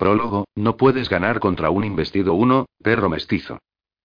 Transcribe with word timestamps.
Prólogo, 0.00 0.46
no 0.54 0.78
puedes 0.78 1.10
ganar 1.10 1.40
contra 1.40 1.68
un 1.68 1.84
investido 1.84 2.32
uno, 2.32 2.64
perro 2.82 3.10
mestizo. 3.10 3.58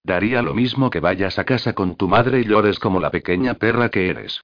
Daría 0.04 0.42
lo 0.42 0.54
mismo 0.54 0.90
que 0.90 1.00
vayas 1.00 1.40
a 1.40 1.46
casa 1.46 1.72
con 1.72 1.96
tu 1.96 2.10
madre 2.10 2.42
y 2.42 2.44
llores 2.44 2.80
como 2.80 3.00
la 3.00 3.12
pequeña 3.12 3.54
perra 3.54 3.88
que 3.88 4.10
eres. 4.10 4.42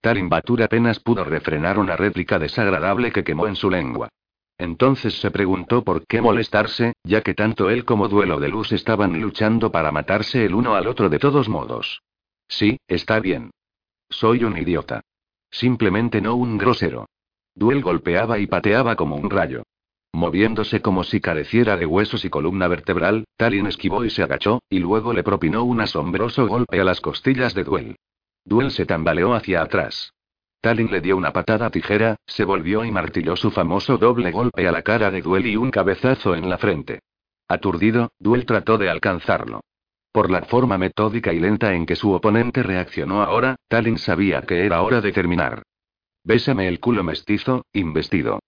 Tarim 0.00 0.30
Batur 0.30 0.62
apenas 0.62 1.00
pudo 1.00 1.22
refrenar 1.22 1.78
una 1.78 1.94
réplica 1.94 2.38
desagradable 2.38 3.12
que 3.12 3.22
quemó 3.22 3.46
en 3.46 3.54
su 3.54 3.68
lengua. 3.68 4.08
Entonces 4.56 5.20
se 5.20 5.30
preguntó 5.30 5.84
por 5.84 6.06
qué 6.06 6.22
molestarse, 6.22 6.94
ya 7.04 7.20
que 7.20 7.34
tanto 7.34 7.68
él 7.68 7.84
como 7.84 8.08
Duelo 8.08 8.40
de 8.40 8.48
Luz 8.48 8.72
estaban 8.72 9.20
luchando 9.20 9.70
para 9.70 9.92
matarse 9.92 10.46
el 10.46 10.54
uno 10.54 10.74
al 10.74 10.86
otro 10.86 11.10
de 11.10 11.18
todos 11.18 11.50
modos. 11.50 12.00
Sí, 12.48 12.78
está 12.88 13.20
bien. 13.20 13.50
Soy 14.08 14.42
un 14.44 14.56
idiota. 14.56 15.02
Simplemente 15.50 16.22
no 16.22 16.34
un 16.34 16.56
grosero. 16.56 17.04
Duel 17.54 17.82
golpeaba 17.82 18.38
y 18.38 18.46
pateaba 18.46 18.96
como 18.96 19.16
un 19.16 19.28
rayo. 19.28 19.63
Moviéndose 20.14 20.80
como 20.80 21.02
si 21.02 21.20
careciera 21.20 21.76
de 21.76 21.86
huesos 21.86 22.24
y 22.24 22.30
columna 22.30 22.68
vertebral, 22.68 23.24
Talin 23.36 23.66
esquivó 23.66 24.04
y 24.04 24.10
se 24.10 24.22
agachó, 24.22 24.62
y 24.70 24.78
luego 24.78 25.12
le 25.12 25.24
propinó 25.24 25.64
un 25.64 25.80
asombroso 25.80 26.46
golpe 26.46 26.80
a 26.80 26.84
las 26.84 27.00
costillas 27.00 27.52
de 27.52 27.64
Duel. 27.64 27.96
Duel 28.44 28.70
se 28.70 28.86
tambaleó 28.86 29.34
hacia 29.34 29.60
atrás. 29.60 30.12
Talin 30.60 30.88
le 30.92 31.00
dio 31.00 31.16
una 31.16 31.32
patada 31.32 31.68
tijera, 31.70 32.14
se 32.28 32.44
volvió 32.44 32.84
y 32.84 32.92
martilló 32.92 33.34
su 33.34 33.50
famoso 33.50 33.98
doble 33.98 34.30
golpe 34.30 34.68
a 34.68 34.70
la 34.70 34.82
cara 34.82 35.10
de 35.10 35.20
Duel 35.20 35.48
y 35.48 35.56
un 35.56 35.72
cabezazo 35.72 36.36
en 36.36 36.48
la 36.48 36.58
frente. 36.58 37.00
Aturdido, 37.48 38.12
Duel 38.20 38.46
trató 38.46 38.78
de 38.78 38.90
alcanzarlo. 38.90 39.62
Por 40.12 40.30
la 40.30 40.42
forma 40.42 40.78
metódica 40.78 41.32
y 41.32 41.40
lenta 41.40 41.74
en 41.74 41.86
que 41.86 41.96
su 41.96 42.12
oponente 42.12 42.62
reaccionó 42.62 43.20
ahora, 43.20 43.56
Talin 43.66 43.98
sabía 43.98 44.42
que 44.42 44.64
era 44.64 44.80
hora 44.82 45.00
de 45.00 45.10
terminar. 45.10 45.64
Bésame 46.22 46.68
el 46.68 46.78
culo 46.78 47.02
mestizo, 47.02 47.66
investido. 47.72 48.38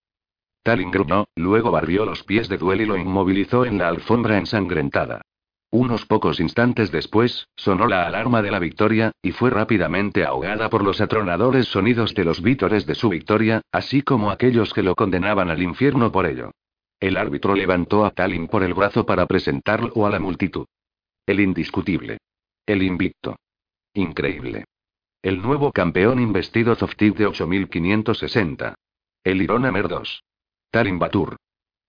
Talin 0.67 0.91
gruñó, 0.91 1.29
luego 1.37 1.71
barrió 1.71 2.05
los 2.05 2.25
pies 2.25 2.49
de 2.49 2.59
Duel 2.59 2.81
y 2.81 2.87
lo 2.87 2.97
inmovilizó 2.97 3.65
en 3.65 3.79
la 3.79 3.87
alfombra 3.87 4.37
ensangrentada. 4.37 5.23
Unos 5.71 6.07
pocos 6.07 6.41
instantes 6.41 6.91
después, 6.91 7.47
sonó 7.55 7.87
la 7.87 8.05
alarma 8.05 8.43
de 8.43 8.51
la 8.51 8.59
victoria, 8.59 9.13
y 9.23 9.31
fue 9.31 9.51
rápidamente 9.51 10.25
ahogada 10.25 10.69
por 10.69 10.83
los 10.83 11.01
atronadores 11.01 11.69
sonidos 11.69 12.15
de 12.15 12.25
los 12.25 12.43
vítores 12.43 12.85
de 12.85 12.97
su 12.97 13.09
victoria, 13.11 13.63
así 13.71 14.03
como 14.03 14.29
aquellos 14.29 14.75
que 14.75 14.83
lo 14.83 14.97
condenaban 14.97 15.51
al 15.51 15.63
infierno 15.63 16.11
por 16.11 16.27
ello. 16.27 16.51
El 16.99 17.17
árbitro 17.17 17.55
levantó 17.55 18.05
a 18.05 18.11
Talin 18.11 18.49
por 18.49 18.65
el 18.65 18.75
brazo 18.75 19.07
para 19.07 19.25
presentarlo 19.27 20.05
a 20.05 20.11
la 20.11 20.19
multitud. 20.19 20.67
El 21.27 21.39
indiscutible. 21.39 22.19
El 22.67 22.83
invicto. 22.83 23.37
Increíble. 23.95 24.65
El 25.23 25.41
nuevo 25.41 25.71
campeón 25.71 26.19
investido 26.19 26.75
Zoftig 26.75 27.15
de 27.15 27.27
8560. 27.27 28.75
El 29.23 29.43
Irona 29.43 29.71
Mer 29.71 29.87
2. 29.87 30.25
Talin 30.77 30.99
Batur. 30.99 31.37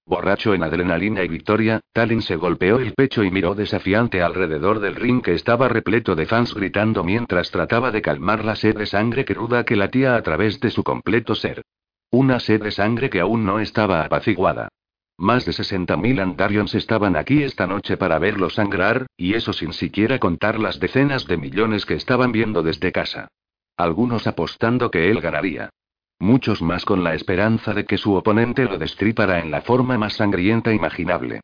Borracho 0.06 0.54
en 0.54 0.64
adrenalina 0.64 1.22
y 1.22 1.28
victoria, 1.28 1.82
Talin 1.92 2.22
se 2.22 2.38
golpeó 2.38 2.80
el 2.80 2.94
pecho 2.94 3.22
y 3.26 3.30
miró 3.30 3.54
desafiante 3.54 4.22
alrededor 4.22 4.80
del 4.80 4.96
ring 4.96 5.22
que 5.22 5.34
estaba 5.34 5.68
repleto 5.68 6.16
de 6.16 6.26
fans 6.26 6.54
gritando 6.54 7.04
mientras 7.04 7.52
trataba 7.52 7.92
de 7.92 8.02
calmar 8.02 8.46
la 8.46 8.56
sed 8.56 8.78
de 8.78 8.86
sangre 8.86 9.26
cruda 9.26 9.66
que 9.66 9.76
latía 9.76 10.16
a 10.16 10.22
través 10.22 10.62
de 10.62 10.70
su 10.72 10.86
completo 10.86 11.36
ser. 11.36 11.64
Una 12.12 12.40
sed 12.40 12.64
de 12.64 12.72
sangre 12.72 13.10
que 13.10 13.20
aún 13.20 13.46
no 13.46 13.60
estaba 13.60 14.06
apaciguada. 14.06 14.70
Más 15.18 15.44
de 15.44 15.52
60.000 15.52 16.22
Antarions 16.22 16.74
estaban 16.74 17.18
aquí 17.18 17.44
esta 17.44 17.68
noche 17.68 17.98
para 17.98 18.20
verlo 18.20 18.50
sangrar, 18.50 19.08
y 19.18 19.34
eso 19.34 19.52
sin 19.52 19.74
siquiera 19.74 20.18
contar 20.18 20.60
las 20.60 20.80
decenas 20.80 21.28
de 21.28 21.36
millones 21.36 21.86
que 21.86 21.96
estaban 21.96 22.32
viendo 22.32 22.64
desde 22.64 22.94
casa. 22.94 23.28
Algunos 23.76 24.28
apostando 24.28 24.90
que 24.92 25.12
él 25.12 25.20
ganaría. 25.20 25.72
Muchos 26.20 26.62
más 26.64 26.84
con 26.84 27.04
la 27.04 27.14
esperanza 27.14 27.74
de 27.74 27.86
que 27.86 27.98
su 27.98 28.16
oponente 28.16 28.66
lo 28.66 28.78
destripara 28.78 29.40
en 29.40 29.52
la 29.52 29.62
forma 29.62 29.98
más 29.98 30.14
sangrienta 30.14 30.74
imaginable. 30.74 31.42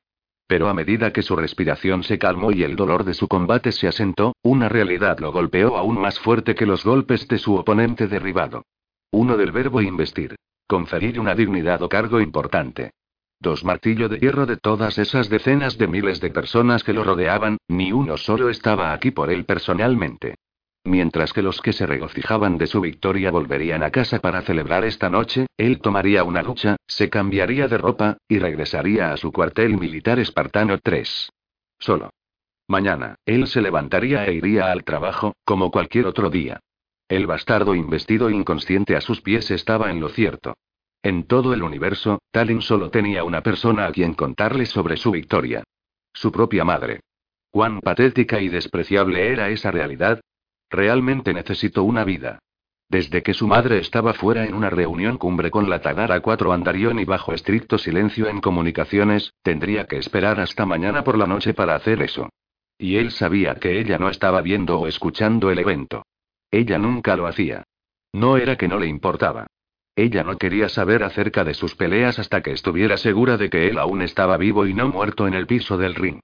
Pero 0.48 0.68
a 0.68 0.74
medida 0.74 1.14
que 1.14 1.22
su 1.22 1.36
respiración 1.36 2.04
se 2.04 2.18
calmó 2.18 2.52
y 2.52 2.64
el 2.64 2.76
dolor 2.76 3.04
de 3.04 3.14
su 3.14 3.28
combate 3.28 3.72
se 3.72 3.88
asentó, 3.88 4.36
una 4.42 4.70
realidad 4.70 5.20
lo 5.20 5.32
golpeó 5.32 5.78
aún 5.78 6.00
más 6.00 6.20
fuerte 6.20 6.56
que 6.56 6.66
los 6.66 6.84
golpes 6.84 7.28
de 7.28 7.38
su 7.38 7.56
oponente 7.56 8.08
derribado. 8.08 8.64
Uno 9.12 9.38
del 9.38 9.52
verbo 9.52 9.82
investir. 9.82 10.36
Conferir 10.68 11.20
una 11.20 11.36
dignidad 11.36 11.82
o 11.84 11.90
cargo 11.90 12.20
importante. 12.20 12.92
Dos 13.40 13.64
martillo 13.64 14.10
de 14.10 14.20
hierro 14.20 14.46
de 14.46 14.58
todas 14.58 14.98
esas 14.98 15.30
decenas 15.30 15.78
de 15.78 15.88
miles 15.88 16.20
de 16.20 16.32
personas 16.32 16.84
que 16.84 16.94
lo 16.94 17.04
rodeaban, 17.04 17.58
ni 17.68 17.92
uno 17.92 18.18
solo 18.18 18.50
estaba 18.50 18.94
aquí 18.94 19.12
por 19.12 19.30
él 19.30 19.46
personalmente. 19.46 20.36
Mientras 20.86 21.32
que 21.32 21.42
los 21.42 21.62
que 21.62 21.72
se 21.72 21.86
regocijaban 21.86 22.58
de 22.58 22.68
su 22.68 22.82
victoria 22.82 23.32
volverían 23.32 23.84
a 23.84 23.92
casa 23.92 24.20
para 24.20 24.42
celebrar 24.42 24.84
esta 24.84 25.10
noche, 25.10 25.48
él 25.58 25.80
tomaría 25.80 26.26
una 26.26 26.44
ducha, 26.44 26.76
se 26.86 27.10
cambiaría 27.10 27.70
de 27.70 27.78
ropa, 27.78 28.18
y 28.28 28.40
regresaría 28.40 29.14
a 29.14 29.18
su 29.18 29.32
cuartel 29.32 29.78
militar 29.78 30.20
espartano 30.20 30.78
3. 30.78 31.30
Solo. 31.80 32.10
Mañana, 32.68 33.16
él 33.26 33.48
se 33.48 33.62
levantaría 33.62 34.26
e 34.26 34.34
iría 34.34 34.72
al 34.72 34.84
trabajo, 34.84 35.36
como 35.46 35.72
cualquier 35.72 36.06
otro 36.06 36.30
día. 36.30 36.60
El 37.08 37.28
bastardo 37.28 37.76
investido 37.76 38.30
inconsciente 38.30 38.96
a 38.96 39.02
sus 39.02 39.22
pies 39.22 39.52
estaba 39.52 39.90
en 39.90 40.02
lo 40.02 40.10
cierto. 40.10 40.56
En 41.02 41.24
todo 41.24 41.54
el 41.54 41.64
universo, 41.64 42.22
Talin 42.32 42.62
solo 42.62 42.90
tenía 42.90 43.24
una 43.24 43.42
persona 43.42 43.86
a 43.86 43.92
quien 43.92 44.14
contarle 44.14 44.66
sobre 44.66 44.98
su 44.98 45.12
victoria. 45.12 45.64
Su 46.14 46.32
propia 46.32 46.64
madre. 46.64 47.02
Cuán 47.52 47.82
patética 47.82 48.42
y 48.42 48.50
despreciable 48.50 49.32
era 49.32 49.50
esa 49.50 49.70
realidad, 49.70 50.22
Realmente 50.74 51.36
necesito 51.36 51.84
una 51.84 52.04
vida. 52.04 52.40
Desde 52.90 53.22
que 53.22 53.36
su 53.36 53.46
madre 53.48 53.78
estaba 53.78 54.16
fuera 54.16 54.44
en 54.44 54.56
una 54.56 54.72
reunión 54.72 55.20
cumbre 55.20 55.52
con 55.52 55.70
la 55.70 55.82
Tagara 55.82 56.20
4 56.20 56.52
Andarión 56.52 56.98
y 56.98 57.06
bajo 57.06 57.32
estricto 57.32 57.78
silencio 57.78 58.28
en 58.28 58.42
comunicaciones, 58.42 59.34
tendría 59.44 59.86
que 59.86 59.98
esperar 59.98 60.40
hasta 60.40 60.66
mañana 60.66 61.04
por 61.04 61.16
la 61.16 61.28
noche 61.28 61.54
para 61.54 61.76
hacer 61.76 62.02
eso. 62.02 62.30
Y 62.80 62.96
él 62.96 63.12
sabía 63.12 63.54
que 63.54 63.80
ella 63.80 64.00
no 64.00 64.10
estaba 64.10 64.42
viendo 64.42 64.80
o 64.80 64.88
escuchando 64.88 65.52
el 65.52 65.60
evento. 65.60 66.08
Ella 66.50 66.80
nunca 66.80 67.16
lo 67.16 67.28
hacía. 67.28 67.66
No 68.12 68.38
era 68.38 68.56
que 68.56 68.68
no 68.68 68.80
le 68.80 68.88
importaba. 68.88 69.46
Ella 69.96 70.24
no 70.24 70.40
quería 70.40 70.70
saber 70.70 71.04
acerca 71.04 71.44
de 71.44 71.54
sus 71.54 71.76
peleas 71.76 72.18
hasta 72.18 72.42
que 72.42 72.52
estuviera 72.52 72.98
segura 72.98 73.38
de 73.38 73.52
que 73.52 73.68
él 73.68 73.78
aún 73.78 74.02
estaba 74.02 74.38
vivo 74.38 74.66
y 74.66 74.74
no 74.74 74.90
muerto 74.90 75.28
en 75.28 75.36
el 75.36 75.46
piso 75.46 75.78
del 75.78 75.94
ring. 75.94 76.20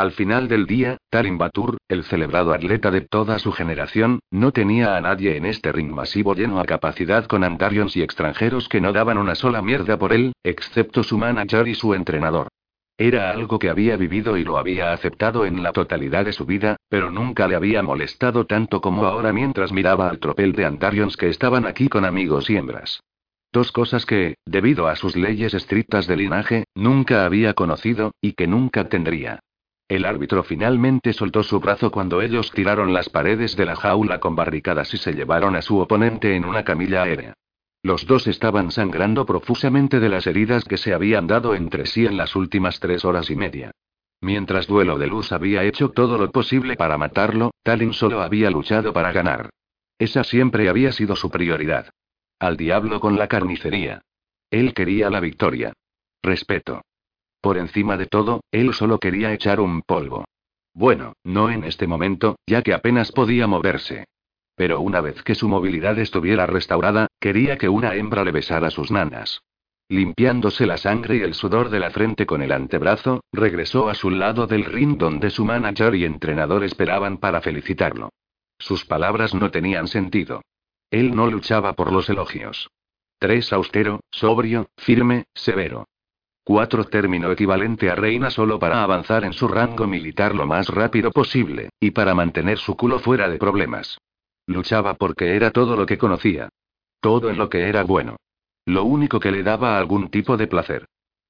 Al 0.00 0.12
final 0.12 0.48
del 0.48 0.64
día, 0.64 0.96
Tarim 1.10 1.36
Batur, 1.36 1.76
el 1.86 2.04
celebrado 2.04 2.54
atleta 2.54 2.90
de 2.90 3.02
toda 3.02 3.38
su 3.38 3.52
generación, 3.52 4.20
no 4.30 4.50
tenía 4.50 4.96
a 4.96 5.00
nadie 5.02 5.36
en 5.36 5.44
este 5.44 5.72
ring 5.72 5.92
masivo 5.92 6.34
lleno 6.34 6.58
a 6.58 6.64
capacidad 6.64 7.26
con 7.26 7.44
Antarions 7.44 7.94
y 7.98 8.02
extranjeros 8.02 8.70
que 8.70 8.80
no 8.80 8.94
daban 8.94 9.18
una 9.18 9.34
sola 9.34 9.60
mierda 9.60 9.98
por 9.98 10.14
él, 10.14 10.32
excepto 10.42 11.02
su 11.02 11.18
manager 11.18 11.68
y 11.68 11.74
su 11.74 11.92
entrenador. 11.92 12.48
Era 12.96 13.30
algo 13.30 13.58
que 13.58 13.68
había 13.68 13.98
vivido 13.98 14.38
y 14.38 14.44
lo 14.44 14.56
había 14.56 14.94
aceptado 14.94 15.44
en 15.44 15.62
la 15.62 15.72
totalidad 15.72 16.24
de 16.24 16.32
su 16.32 16.46
vida, 16.46 16.76
pero 16.88 17.10
nunca 17.10 17.46
le 17.46 17.56
había 17.56 17.82
molestado 17.82 18.46
tanto 18.46 18.80
como 18.80 19.04
ahora 19.04 19.34
mientras 19.34 19.70
miraba 19.70 20.08
al 20.08 20.18
tropel 20.18 20.52
de 20.52 20.64
Antarions 20.64 21.18
que 21.18 21.28
estaban 21.28 21.66
aquí 21.66 21.90
con 21.90 22.06
amigos 22.06 22.48
y 22.48 22.56
hembras. 22.56 23.02
Dos 23.52 23.70
cosas 23.70 24.06
que, 24.06 24.36
debido 24.46 24.88
a 24.88 24.96
sus 24.96 25.14
leyes 25.14 25.52
estrictas 25.52 26.06
de 26.06 26.16
linaje, 26.16 26.64
nunca 26.74 27.26
había 27.26 27.52
conocido, 27.52 28.12
y 28.22 28.32
que 28.32 28.46
nunca 28.46 28.88
tendría. 28.88 29.40
El 29.90 30.04
árbitro 30.04 30.44
finalmente 30.44 31.12
soltó 31.12 31.42
su 31.42 31.58
brazo 31.58 31.90
cuando 31.90 32.22
ellos 32.22 32.52
tiraron 32.52 32.92
las 32.92 33.08
paredes 33.08 33.56
de 33.56 33.66
la 33.66 33.74
jaula 33.74 34.20
con 34.20 34.36
barricadas 34.36 34.94
y 34.94 34.98
se 34.98 35.14
llevaron 35.14 35.56
a 35.56 35.62
su 35.62 35.80
oponente 35.80 36.36
en 36.36 36.44
una 36.44 36.62
camilla 36.62 37.02
aérea. 37.02 37.34
Los 37.82 38.06
dos 38.06 38.28
estaban 38.28 38.70
sangrando 38.70 39.26
profusamente 39.26 39.98
de 39.98 40.08
las 40.08 40.28
heridas 40.28 40.64
que 40.64 40.76
se 40.76 40.94
habían 40.94 41.26
dado 41.26 41.56
entre 41.56 41.86
sí 41.86 42.06
en 42.06 42.16
las 42.16 42.36
últimas 42.36 42.78
tres 42.78 43.04
horas 43.04 43.30
y 43.30 43.34
media. 43.34 43.72
Mientras 44.20 44.68
Duelo 44.68 44.96
de 44.96 45.08
Luz 45.08 45.32
había 45.32 45.64
hecho 45.64 45.88
todo 45.88 46.18
lo 46.18 46.30
posible 46.30 46.76
para 46.76 46.96
matarlo, 46.96 47.50
Talin 47.64 47.92
solo 47.92 48.22
había 48.22 48.48
luchado 48.48 48.92
para 48.92 49.10
ganar. 49.10 49.50
Esa 49.98 50.22
siempre 50.22 50.68
había 50.68 50.92
sido 50.92 51.16
su 51.16 51.30
prioridad. 51.30 51.90
Al 52.38 52.56
diablo 52.56 53.00
con 53.00 53.18
la 53.18 53.26
carnicería. 53.26 54.02
Él 54.52 54.72
quería 54.72 55.10
la 55.10 55.18
victoria. 55.18 55.72
Respeto. 56.22 56.82
Por 57.40 57.58
encima 57.58 57.96
de 57.96 58.06
todo, 58.06 58.42
él 58.50 58.74
solo 58.74 58.98
quería 58.98 59.32
echar 59.32 59.60
un 59.60 59.82
polvo. 59.82 60.24
Bueno, 60.74 61.14
no 61.24 61.50
en 61.50 61.64
este 61.64 61.86
momento, 61.86 62.36
ya 62.46 62.62
que 62.62 62.74
apenas 62.74 63.12
podía 63.12 63.46
moverse. 63.46 64.04
Pero 64.54 64.80
una 64.80 65.00
vez 65.00 65.22
que 65.22 65.34
su 65.34 65.48
movilidad 65.48 65.98
estuviera 65.98 66.46
restaurada, 66.46 67.08
quería 67.18 67.56
que 67.56 67.68
una 67.68 67.94
hembra 67.94 68.24
le 68.24 68.32
besara 68.32 68.70
sus 68.70 68.90
nanas. 68.90 69.40
Limpiándose 69.88 70.66
la 70.66 70.76
sangre 70.76 71.16
y 71.16 71.20
el 71.22 71.34
sudor 71.34 71.70
de 71.70 71.80
la 71.80 71.90
frente 71.90 72.24
con 72.24 72.42
el 72.42 72.52
antebrazo, 72.52 73.24
regresó 73.32 73.88
a 73.88 73.94
su 73.94 74.10
lado 74.10 74.46
del 74.46 74.64
ring 74.64 74.96
donde 74.98 75.30
su 75.30 75.44
manager 75.44 75.94
y 75.96 76.04
entrenador 76.04 76.62
esperaban 76.62 77.18
para 77.18 77.40
felicitarlo. 77.40 78.10
Sus 78.58 78.84
palabras 78.84 79.34
no 79.34 79.50
tenían 79.50 79.88
sentido. 79.88 80.42
Él 80.90 81.16
no 81.16 81.26
luchaba 81.28 81.72
por 81.72 81.92
los 81.92 82.08
elogios. 82.08 82.70
Tres 83.18 83.52
austero, 83.52 84.00
sobrio, 84.10 84.68
firme, 84.76 85.24
severo. 85.34 85.86
Cuatro 86.52 86.82
término 86.82 87.30
equivalente 87.30 87.90
a 87.90 87.94
reina 87.94 88.28
solo 88.28 88.58
para 88.58 88.82
avanzar 88.82 89.22
en 89.22 89.32
su 89.32 89.46
rango 89.46 89.86
militar 89.86 90.34
lo 90.34 90.48
más 90.48 90.66
rápido 90.66 91.12
posible, 91.12 91.68
y 91.78 91.92
para 91.92 92.12
mantener 92.12 92.58
su 92.58 92.76
culo 92.76 92.98
fuera 92.98 93.28
de 93.28 93.38
problemas. 93.38 93.98
Luchaba 94.48 94.94
porque 94.94 95.36
era 95.36 95.52
todo 95.52 95.76
lo 95.76 95.86
que 95.86 95.96
conocía. 95.96 96.48
Todo 96.98 97.30
en 97.30 97.38
lo 97.38 97.48
que 97.48 97.68
era 97.68 97.84
bueno. 97.84 98.16
Lo 98.66 98.82
único 98.82 99.20
que 99.20 99.30
le 99.30 99.44
daba 99.44 99.78
algún 99.78 100.10
tipo 100.10 100.36
de 100.36 100.48
placer. 100.48 100.86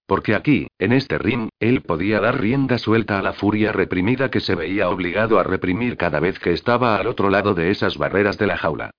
Porque 0.06 0.34
aquí, 0.34 0.68
en 0.78 0.92
este 0.94 1.18
ring, 1.18 1.50
él 1.60 1.82
podía 1.82 2.18
dar 2.18 2.40
rienda 2.40 2.78
suelta 2.78 3.18
a 3.18 3.22
la 3.22 3.34
furia 3.34 3.72
reprimida 3.72 4.30
que 4.30 4.40
se 4.40 4.54
veía 4.54 4.88
obligado 4.88 5.38
a 5.38 5.42
reprimir 5.42 5.98
cada 5.98 6.18
vez 6.18 6.38
que 6.38 6.54
estaba 6.54 6.96
al 6.96 7.06
otro 7.06 7.28
lado 7.28 7.52
de 7.52 7.70
esas 7.70 7.98
barreras 7.98 8.38
de 8.38 8.46
la 8.46 8.56
jaula. 8.56 8.90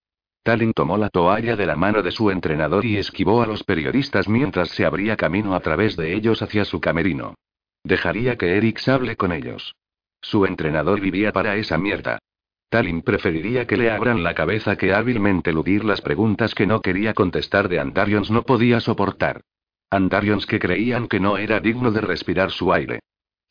Talin 0.43 0.73
tomó 0.73 0.97
la 0.97 1.09
toalla 1.09 1.55
de 1.55 1.67
la 1.67 1.75
mano 1.75 2.01
de 2.01 2.11
su 2.11 2.31
entrenador 2.31 2.83
y 2.85 2.97
esquivó 2.97 3.43
a 3.43 3.47
los 3.47 3.63
periodistas 3.63 4.27
mientras 4.27 4.69
se 4.69 4.85
abría 4.85 5.15
camino 5.15 5.53
a 5.53 5.59
través 5.59 5.95
de 5.95 6.15
ellos 6.15 6.41
hacia 6.41 6.65
su 6.65 6.81
camerino. 6.81 7.35
Dejaría 7.83 8.37
que 8.37 8.57
Eric 8.57 8.87
hable 8.87 9.15
con 9.15 9.31
ellos. 9.31 9.75
Su 10.21 10.45
entrenador 10.45 10.99
vivía 10.99 11.31
para 11.31 11.55
esa 11.55 11.77
mierda. 11.77 12.19
Talin 12.69 13.01
preferiría 13.01 13.67
que 13.67 13.77
le 13.77 13.91
abran 13.91 14.23
la 14.23 14.33
cabeza 14.33 14.77
que 14.77 14.93
hábilmente 14.93 15.49
eludir 15.49 15.83
las 15.83 16.01
preguntas 16.01 16.55
que 16.55 16.65
no 16.65 16.81
quería 16.81 17.13
contestar 17.13 17.67
de 17.67 17.79
Andarions 17.79 18.31
no 18.31 18.43
podía 18.43 18.79
soportar. 18.79 19.41
Andarions 19.89 20.45
que 20.45 20.57
creían 20.57 21.07
que 21.07 21.19
no 21.19 21.37
era 21.37 21.59
digno 21.59 21.91
de 21.91 22.01
respirar 22.01 22.49
su 22.51 22.71
aire. 22.71 23.01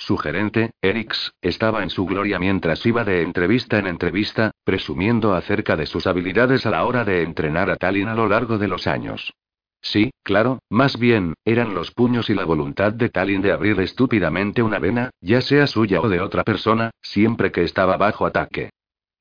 Su 0.00 0.16
gerente, 0.16 0.70
Erix, 0.80 1.34
estaba 1.42 1.82
en 1.82 1.90
su 1.90 2.06
gloria 2.06 2.38
mientras 2.38 2.86
iba 2.86 3.04
de 3.04 3.20
entrevista 3.20 3.78
en 3.78 3.86
entrevista, 3.86 4.50
presumiendo 4.64 5.34
acerca 5.34 5.76
de 5.76 5.84
sus 5.84 6.06
habilidades 6.06 6.64
a 6.64 6.70
la 6.70 6.86
hora 6.86 7.04
de 7.04 7.22
entrenar 7.22 7.68
a 7.68 7.76
Talin 7.76 8.08
a 8.08 8.14
lo 8.14 8.26
largo 8.26 8.56
de 8.56 8.66
los 8.66 8.86
años. 8.86 9.34
Sí, 9.82 10.10
claro, 10.22 10.60
más 10.70 10.98
bien, 10.98 11.34
eran 11.44 11.74
los 11.74 11.90
puños 11.90 12.30
y 12.30 12.34
la 12.34 12.46
voluntad 12.46 12.94
de 12.94 13.10
Talin 13.10 13.42
de 13.42 13.52
abrir 13.52 13.78
estúpidamente 13.78 14.62
una 14.62 14.78
vena, 14.78 15.10
ya 15.20 15.42
sea 15.42 15.66
suya 15.66 16.00
o 16.00 16.08
de 16.08 16.22
otra 16.22 16.44
persona, 16.44 16.92
siempre 17.02 17.52
que 17.52 17.62
estaba 17.62 17.98
bajo 17.98 18.24
ataque. 18.24 18.70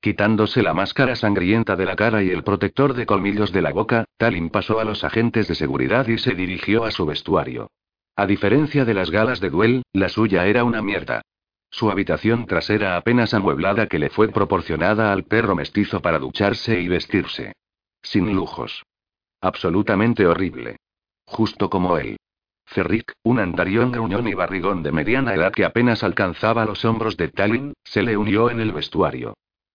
Quitándose 0.00 0.62
la 0.62 0.72
máscara 0.72 1.14
sangrienta 1.14 1.76
de 1.76 1.84
la 1.84 1.94
cara 1.94 2.22
y 2.22 2.30
el 2.30 2.42
protector 2.42 2.94
de 2.94 3.04
colmillos 3.04 3.52
de 3.52 3.60
la 3.60 3.70
boca, 3.70 4.06
Talin 4.16 4.48
pasó 4.48 4.80
a 4.80 4.84
los 4.84 5.04
agentes 5.04 5.46
de 5.46 5.54
seguridad 5.54 6.08
y 6.08 6.16
se 6.16 6.34
dirigió 6.34 6.84
a 6.84 6.90
su 6.90 7.04
vestuario. 7.04 7.68
A 8.20 8.26
diferencia 8.26 8.84
de 8.84 8.92
las 8.92 9.10
galas 9.10 9.40
de 9.40 9.48
duel, 9.48 9.82
la 9.94 10.10
suya 10.10 10.44
era 10.44 10.62
una 10.62 10.82
mierda. 10.82 11.22
Su 11.70 11.90
habitación 11.90 12.44
trasera 12.44 12.98
apenas 12.98 13.32
amueblada 13.32 13.86
que 13.86 13.98
le 13.98 14.10
fue 14.10 14.28
proporcionada 14.28 15.10
al 15.10 15.24
perro 15.24 15.56
mestizo 15.56 16.02
para 16.02 16.18
ducharse 16.18 16.78
y 16.82 16.86
vestirse. 16.86 17.54
Sin 18.02 18.34
lujos. 18.34 18.84
Absolutamente 19.40 20.26
horrible. 20.26 20.76
Justo 21.24 21.70
como 21.70 21.96
él. 21.96 22.18
Ferric, 22.66 23.10
un 23.22 23.38
andarión 23.38 23.90
gruñón 23.90 24.28
y 24.28 24.34
barrigón 24.34 24.82
de 24.82 24.92
mediana 24.92 25.32
edad 25.32 25.50
que 25.50 25.64
apenas 25.64 26.04
alcanzaba 26.04 26.66
los 26.66 26.84
hombros 26.84 27.16
de 27.16 27.28
Talin, 27.28 27.72
se 27.84 28.02
le 28.02 28.18
unió 28.18 28.50
en 28.50 28.60
el 28.60 28.72
vestuario. 28.72 29.32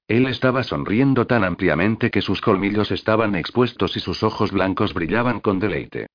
Él 0.07 0.27
estaba 0.27 0.61
sonriendo 0.61 1.25
tan 1.25 1.43
ampliamente 1.43 2.11
que 2.11 2.21
sus 2.21 2.41
colmillos 2.41 2.91
estaban 2.91 3.33
expuestos 3.33 3.97
y 3.97 4.01
sus 4.01 4.21
ojos 4.21 4.51
blancos 4.51 4.93
brillaban 4.93 5.39
con 5.39 5.57
deleite. 5.57 6.05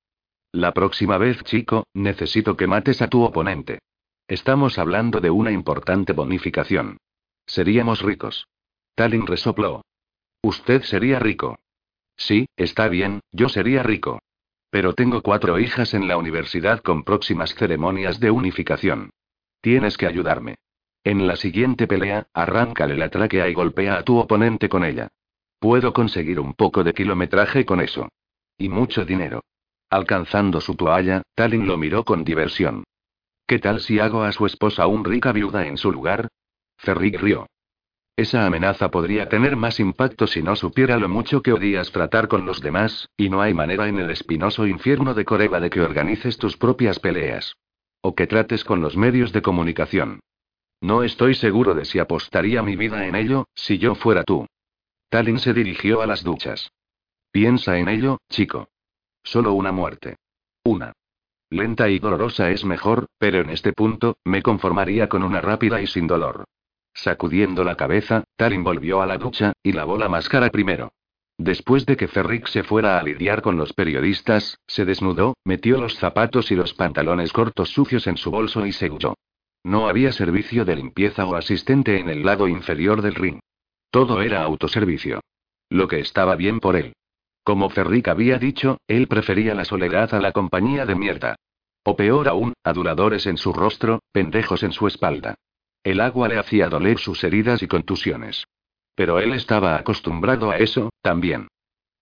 La 0.52 0.72
próxima 0.72 1.16
vez, 1.16 1.42
chico, 1.44 1.86
necesito 1.94 2.56
que 2.56 2.66
mates 2.66 3.02
a 3.02 3.08
tu 3.08 3.22
oponente. 3.22 3.78
Estamos 4.26 4.78
hablando 4.78 5.20
de 5.20 5.30
una 5.30 5.52
importante 5.52 6.12
bonificación. 6.12 6.98
Seríamos 7.46 8.02
ricos. 8.02 8.48
Talin 8.96 9.26
resopló. 9.26 9.82
Usted 10.42 10.82
sería 10.82 11.18
rico. 11.20 11.58
Sí, 12.16 12.46
está 12.56 12.88
bien, 12.88 13.20
yo 13.30 13.48
sería 13.48 13.82
rico. 13.82 14.20
Pero 14.70 14.94
tengo 14.94 15.22
cuatro 15.22 15.58
hijas 15.58 15.94
en 15.94 16.08
la 16.08 16.16
universidad 16.16 16.80
con 16.80 17.04
próximas 17.04 17.54
ceremonias 17.54 18.18
de 18.18 18.30
unificación. 18.30 19.10
Tienes 19.60 19.96
que 19.96 20.06
ayudarme. 20.06 20.56
En 21.04 21.26
la 21.26 21.36
siguiente 21.36 21.86
pelea, 21.86 22.26
arráncale 22.34 22.96
la 22.96 23.08
tráquea 23.08 23.48
y 23.48 23.54
golpea 23.54 23.98
a 23.98 24.02
tu 24.02 24.18
oponente 24.18 24.68
con 24.68 24.84
ella. 24.84 25.08
Puedo 25.58 25.92
conseguir 25.92 26.40
un 26.40 26.54
poco 26.54 26.82
de 26.82 26.92
kilometraje 26.92 27.64
con 27.64 27.80
eso. 27.80 28.08
Y 28.58 28.68
mucho 28.68 29.04
dinero. 29.04 29.42
Alcanzando 29.90 30.60
su 30.60 30.76
toalla, 30.76 31.22
Talin 31.34 31.66
lo 31.66 31.76
miró 31.76 32.04
con 32.04 32.22
diversión. 32.22 32.84
¿Qué 33.46 33.58
tal 33.58 33.80
si 33.80 33.98
hago 33.98 34.22
a 34.22 34.30
su 34.30 34.46
esposa 34.46 34.86
un 34.86 35.04
rica 35.04 35.32
viuda 35.32 35.66
en 35.66 35.76
su 35.76 35.90
lugar? 35.90 36.28
Ferric 36.78 37.20
rió. 37.20 37.46
Esa 38.14 38.46
amenaza 38.46 38.90
podría 38.90 39.28
tener 39.28 39.56
más 39.56 39.80
impacto 39.80 40.28
si 40.28 40.42
no 40.42 40.54
supiera 40.54 40.96
lo 40.98 41.08
mucho 41.08 41.42
que 41.42 41.52
odias 41.52 41.90
tratar 41.90 42.28
con 42.28 42.46
los 42.46 42.60
demás, 42.60 43.08
y 43.16 43.30
no 43.30 43.40
hay 43.40 43.52
manera 43.52 43.88
en 43.88 43.98
el 43.98 44.10
espinoso 44.10 44.66
infierno 44.66 45.14
de 45.14 45.24
Coreba 45.24 45.58
de 45.58 45.70
que 45.70 45.80
organices 45.80 46.38
tus 46.38 46.56
propias 46.56 47.00
peleas. 47.00 47.56
O 48.00 48.14
que 48.14 48.28
trates 48.28 48.62
con 48.62 48.80
los 48.80 48.96
medios 48.96 49.32
de 49.32 49.42
comunicación. 49.42 50.20
No 50.80 51.02
estoy 51.02 51.34
seguro 51.34 51.74
de 51.74 51.84
si 51.84 51.98
apostaría 51.98 52.62
mi 52.62 52.76
vida 52.76 53.06
en 53.06 53.16
ello, 53.16 53.46
si 53.54 53.78
yo 53.78 53.96
fuera 53.96 54.22
tú. 54.22 54.46
Talin 55.08 55.40
se 55.40 55.52
dirigió 55.52 56.00
a 56.00 56.06
las 56.06 56.22
duchas. 56.22 56.70
Piensa 57.32 57.78
en 57.78 57.88
ello, 57.88 58.18
chico. 58.28 58.68
Solo 59.22 59.52
una 59.52 59.72
muerte. 59.72 60.16
Una. 60.64 60.92
Lenta 61.50 61.88
y 61.88 61.98
dolorosa 61.98 62.50
es 62.50 62.64
mejor, 62.64 63.06
pero 63.18 63.40
en 63.40 63.50
este 63.50 63.72
punto, 63.72 64.16
me 64.24 64.42
conformaría 64.42 65.08
con 65.08 65.22
una 65.22 65.40
rápida 65.40 65.82
y 65.82 65.86
sin 65.86 66.06
dolor. 66.06 66.44
Sacudiendo 66.94 67.64
la 67.64 67.76
cabeza, 67.76 68.24
Talin 68.36 68.62
volvió 68.62 69.02
a 69.02 69.06
la 69.06 69.18
ducha, 69.18 69.52
y 69.62 69.72
lavó 69.72 69.98
la 69.98 70.08
máscara 70.08 70.50
primero. 70.50 70.92
Después 71.38 71.86
de 71.86 71.96
que 71.96 72.06
Ferric 72.06 72.46
se 72.48 72.62
fuera 72.62 72.98
a 72.98 73.02
lidiar 73.02 73.40
con 73.40 73.56
los 73.56 73.72
periodistas, 73.72 74.58
se 74.66 74.84
desnudó, 74.84 75.34
metió 75.44 75.78
los 75.78 75.96
zapatos 75.96 76.50
y 76.50 76.54
los 76.54 76.74
pantalones 76.74 77.32
cortos 77.32 77.70
sucios 77.70 78.06
en 78.06 78.18
su 78.18 78.30
bolso 78.30 78.66
y 78.66 78.72
se 78.72 78.90
huyó. 78.90 79.14
No 79.64 79.88
había 79.88 80.12
servicio 80.12 80.64
de 80.64 80.76
limpieza 80.76 81.26
o 81.26 81.34
asistente 81.34 81.98
en 81.98 82.08
el 82.10 82.24
lado 82.24 82.46
inferior 82.46 83.02
del 83.02 83.14
ring. 83.14 83.40
Todo 83.90 84.22
era 84.22 84.42
autoservicio. 84.42 85.20
Lo 85.70 85.88
que 85.88 86.00
estaba 86.00 86.36
bien 86.36 86.60
por 86.60 86.76
él. 86.76 86.92
Como 87.50 87.68
Ferric 87.68 88.06
había 88.06 88.38
dicho, 88.38 88.78
él 88.86 89.08
prefería 89.08 89.56
la 89.56 89.64
soledad 89.64 90.14
a 90.14 90.20
la 90.20 90.30
compañía 90.30 90.86
de 90.86 90.94
mierda. 90.94 91.34
O 91.82 91.96
peor 91.96 92.28
aún, 92.28 92.52
aduladores 92.62 93.26
en 93.26 93.38
su 93.38 93.52
rostro, 93.52 93.98
pendejos 94.12 94.62
en 94.62 94.70
su 94.70 94.86
espalda. 94.86 95.34
El 95.82 96.00
agua 96.00 96.28
le 96.28 96.38
hacía 96.38 96.68
doler 96.68 96.98
sus 96.98 97.24
heridas 97.24 97.60
y 97.64 97.66
contusiones. 97.66 98.44
Pero 98.94 99.18
él 99.18 99.32
estaba 99.32 99.74
acostumbrado 99.74 100.52
a 100.52 100.58
eso, 100.58 100.90
también. 101.02 101.48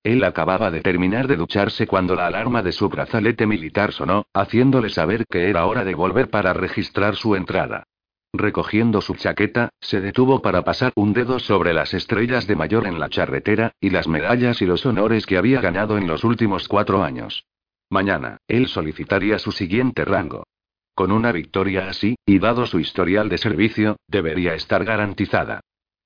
Él 0.03 0.23
acababa 0.23 0.71
de 0.71 0.83
terminar 0.83 1.27
de 1.27 1.37
ducharse 1.37 1.87
cuando 1.87 2.15
la 2.15 2.27
alarma 2.27 2.63
de 2.63 2.73
su 2.73 2.91
brazalete 2.91 3.47
militar 3.47 3.93
sonó, 3.93 4.27
haciéndole 4.35 4.91
saber 4.91 5.25
que 5.31 5.49
era 5.49 5.65
hora 5.65 5.83
de 5.83 5.95
volver 5.95 6.29
para 6.29 6.53
registrar 6.53 7.17
su 7.17 7.35
entrada. 7.37 7.85
Recogiendo 8.33 9.01
su 9.01 9.15
chaqueta, 9.15 9.71
se 9.81 10.01
detuvo 10.01 10.43
para 10.43 10.63
pasar 10.63 10.93
un 10.97 11.13
dedo 11.13 11.39
sobre 11.39 11.73
las 11.73 11.95
estrellas 11.95 12.47
de 12.47 12.57
mayor 12.57 12.87
en 12.87 13.01
la 13.01 13.09
charretera, 13.09 13.73
y 13.81 13.91
las 13.91 14.07
medallas 14.07 14.61
y 14.61 14.67
los 14.67 14.85
honores 14.85 15.25
que 15.25 15.39
había 15.39 15.61
ganado 15.61 15.97
en 15.97 16.07
los 16.07 16.25
últimos 16.25 16.69
cuatro 16.69 17.03
años. 17.03 17.47
Mañana, 17.91 18.39
él 18.47 18.69
solicitaría 18.69 19.39
su 19.39 19.51
siguiente 19.51 20.05
rango. 20.05 20.45
Con 20.95 21.11
una 21.11 21.33
victoria 21.33 21.89
así, 21.89 22.17
y 22.27 22.39
dado 22.39 22.67
su 22.67 22.81
historial 22.81 23.29
de 23.29 23.39
servicio, 23.39 23.97
debería 24.09 24.55
estar 24.55 24.85
garantizada. 24.85 25.61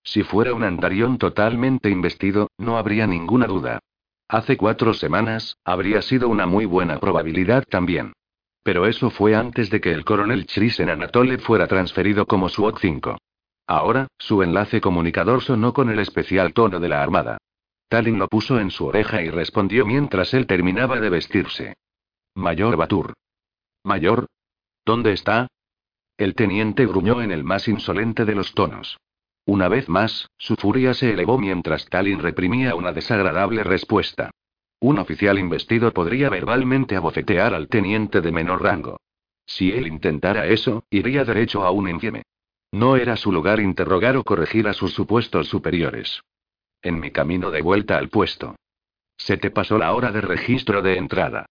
Si 0.05 0.23
fuera 0.23 0.55
un 0.55 0.62
andarión 0.62 1.19
totalmente 1.19 1.91
investido, 1.91 2.50
no 2.59 2.76
habría 2.76 3.07
ninguna 3.07 3.47
duda. 3.47 3.81
Hace 4.29 4.57
cuatro 4.57 4.95
semanas, 4.95 5.57
habría 5.64 6.02
sido 6.02 6.29
una 6.29 6.47
muy 6.47 6.67
buena 6.67 7.00
probabilidad 7.00 7.64
también. 7.69 8.12
Pero 8.62 8.87
eso 8.87 9.11
fue 9.11 9.35
antes 9.35 9.71
de 9.71 9.81
que 9.81 9.92
el 9.92 10.04
coronel 10.04 10.47
Chris 10.47 10.78
Anatole 10.81 11.38
fuera 11.38 11.66
transferido 11.66 12.26
como 12.26 12.49
SWAT 12.49 12.78
5. 12.81 13.19
Ahora, 13.66 14.09
su 14.19 14.42
enlace 14.42 14.81
comunicador 14.81 15.42
sonó 15.42 15.73
con 15.73 15.90
el 15.90 15.99
especial 15.99 16.52
tono 16.52 16.78
de 16.78 16.88
la 16.88 17.02
Armada. 17.02 17.38
Talin 17.88 18.19
lo 18.19 18.28
puso 18.28 18.59
en 18.59 18.71
su 18.71 18.87
oreja 18.87 19.23
y 19.23 19.31
respondió 19.31 19.85
mientras 19.85 20.33
él 20.35 20.47
terminaba 20.47 21.00
de 21.00 21.11
vestirse. 21.11 21.75
Mayor 22.35 22.76
Batur. 22.76 23.14
Mayor. 23.85 24.26
¿Dónde 24.85 25.12
está? 25.12 25.49
El 26.16 26.35
teniente 26.35 26.87
gruñó 26.87 27.21
en 27.21 27.33
el 27.33 27.45
más 27.45 27.69
insolente 27.69 28.25
de 28.25 28.35
los 28.35 28.54
tonos. 28.54 28.99
Una 29.45 29.69
vez 29.69 29.88
más, 29.88 30.28
su 30.38 30.54
furia 30.54 30.95
se 30.95 31.12
elevó 31.12 31.37
mientras 31.37 31.87
Talin 31.88 32.21
reprimía 32.21 32.75
una 32.75 32.92
desagradable 32.92 33.64
respuesta. 33.64 34.31
Un 34.83 34.99
oficial 34.99 35.39
investido 35.39 35.93
podría 35.93 36.29
verbalmente 36.29 36.97
abofetear 36.97 37.55
al 37.55 37.69
teniente 37.69 38.21
de 38.21 38.33
menor 38.33 38.65
rango. 38.65 38.99
Si 39.47 39.71
él 39.71 39.87
intentara 39.87 40.49
eso, 40.49 40.83
iría 40.91 41.25
derecho 41.25 41.62
a 41.62 41.71
un 41.71 41.89
infieme. 41.89 42.25
No 42.73 42.97
era 42.97 43.15
su 43.17 43.31
lugar 43.31 43.61
interrogar 43.61 44.17
o 44.17 44.25
corregir 44.25 44.67
a 44.67 44.73
sus 44.73 44.93
supuestos 44.93 45.47
superiores. 45.47 46.21
En 46.83 46.99
mi 46.99 47.12
camino 47.12 47.53
de 47.53 47.62
vuelta 47.62 47.97
al 47.97 48.09
puesto. 48.09 48.57
Se 49.17 49.37
te 49.37 49.53
pasó 49.53 49.79
la 49.79 49.95
hora 49.95 50.11
de 50.11 50.21
registro 50.21 50.83
de 50.83 50.97
entrada. 50.97 51.47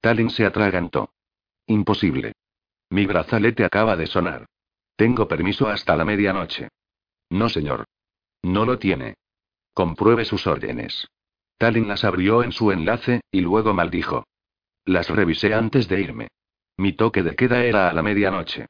Talin 0.00 0.30
se 0.30 0.46
atragantó. 0.46 1.10
Imposible. 1.66 2.34
Mi 2.90 3.04
brazalete 3.04 3.64
acaba 3.64 3.96
de 3.96 4.06
sonar. 4.06 4.46
Tengo 4.94 5.26
permiso 5.26 5.66
hasta 5.66 5.96
la 5.96 6.04
medianoche. 6.04 6.68
No, 7.30 7.48
señor. 7.48 7.84
No 8.44 8.64
lo 8.64 8.78
tiene. 8.78 9.16
Compruebe 9.74 10.24
sus 10.24 10.46
órdenes. 10.46 11.08
Talin 11.58 11.88
las 11.88 12.04
abrió 12.04 12.42
en 12.42 12.52
su 12.52 12.70
enlace, 12.70 13.20
y 13.30 13.40
luego 13.40 13.72
maldijo. 13.74 14.26
Las 14.84 15.08
revisé 15.08 15.54
antes 15.54 15.88
de 15.88 16.00
irme. 16.00 16.28
Mi 16.76 16.92
toque 16.92 17.22
de 17.22 17.34
queda 17.34 17.64
era 17.64 17.88
a 17.88 17.92
la 17.92 18.02
medianoche. 18.02 18.66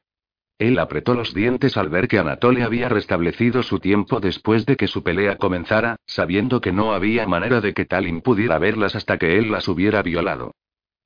Él 0.57 0.79
apretó 0.79 1.13
los 1.13 1.33
dientes 1.33 1.77
al 1.77 1.89
ver 1.89 2.07
que 2.07 2.17
Anatoly 2.17 2.61
había 2.61 2.89
restablecido 2.89 3.61
su 3.61 3.79
tiempo 3.79 4.19
después 4.19 4.65
de 4.65 4.75
que 4.75 4.87
su 4.87 5.03
pelea 5.03 5.37
comenzara, 5.37 5.97
sabiendo 6.07 6.61
que 6.61 6.71
no 6.71 6.93
había 6.93 7.27
manera 7.27 7.61
de 7.61 7.73
que 7.73 7.85
Talin 7.85 8.21
pudiera 8.21 8.57
verlas 8.57 8.95
hasta 8.95 9.17
que 9.17 9.37
él 9.37 9.51
las 9.51 9.67
hubiera 9.67 10.01
violado. 10.01 10.55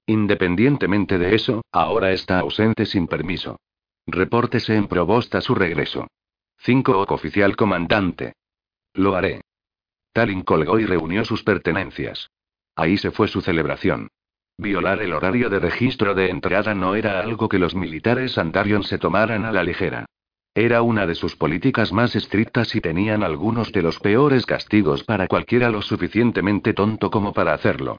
Independientemente 0.06 1.18
de 1.18 1.36
eso, 1.36 1.64
ahora 1.72 2.12
está 2.12 2.40
ausente 2.40 2.86
sin 2.86 3.08
permiso. 3.08 3.60
Repórtese 4.08 4.76
en 4.76 4.88
Provost 4.88 5.36
a 5.36 5.42
su 5.42 5.54
regreso. 5.54 6.08
5. 6.60 7.06
Oficial 7.10 7.56
comandante. 7.56 8.34
Lo 8.94 9.16
haré. 9.16 9.42
Talin 10.14 10.42
colgó 10.42 10.80
y 10.80 10.86
reunió 10.86 11.24
sus 11.26 11.44
pertenencias. 11.44 12.30
Ahí 12.76 12.98
se 12.98 13.12
fue 13.12 13.28
su 13.28 13.42
celebración. 13.42 14.10
Violar 14.58 15.02
el 15.02 15.14
horario 15.14 15.50
de 15.50 15.60
registro 15.60 16.14
de 16.14 16.30
entrada 16.30 16.76
no 16.76 16.96
era 16.96 17.20
algo 17.20 17.50
que 17.50 17.60
los 17.60 17.76
militares 17.76 18.38
Antarion 18.38 18.84
se 18.84 18.98
tomaran 18.98 19.46
a 19.46 19.52
la 19.52 19.64
ligera. 19.64 20.06
Era 20.54 20.82
una 20.82 21.08
de 21.08 21.16
sus 21.16 21.38
políticas 21.38 21.94
más 21.94 22.16
estrictas 22.16 22.76
y 22.76 22.82
tenían 22.82 23.24
algunos 23.24 23.72
de 23.72 23.82
los 23.82 24.00
peores 24.00 24.46
castigos 24.46 25.04
para 25.06 25.28
cualquiera 25.28 25.70
lo 25.70 25.82
suficientemente 25.82 26.74
tonto 26.74 27.10
como 27.10 27.32
para 27.32 27.54
hacerlo. 27.54 27.98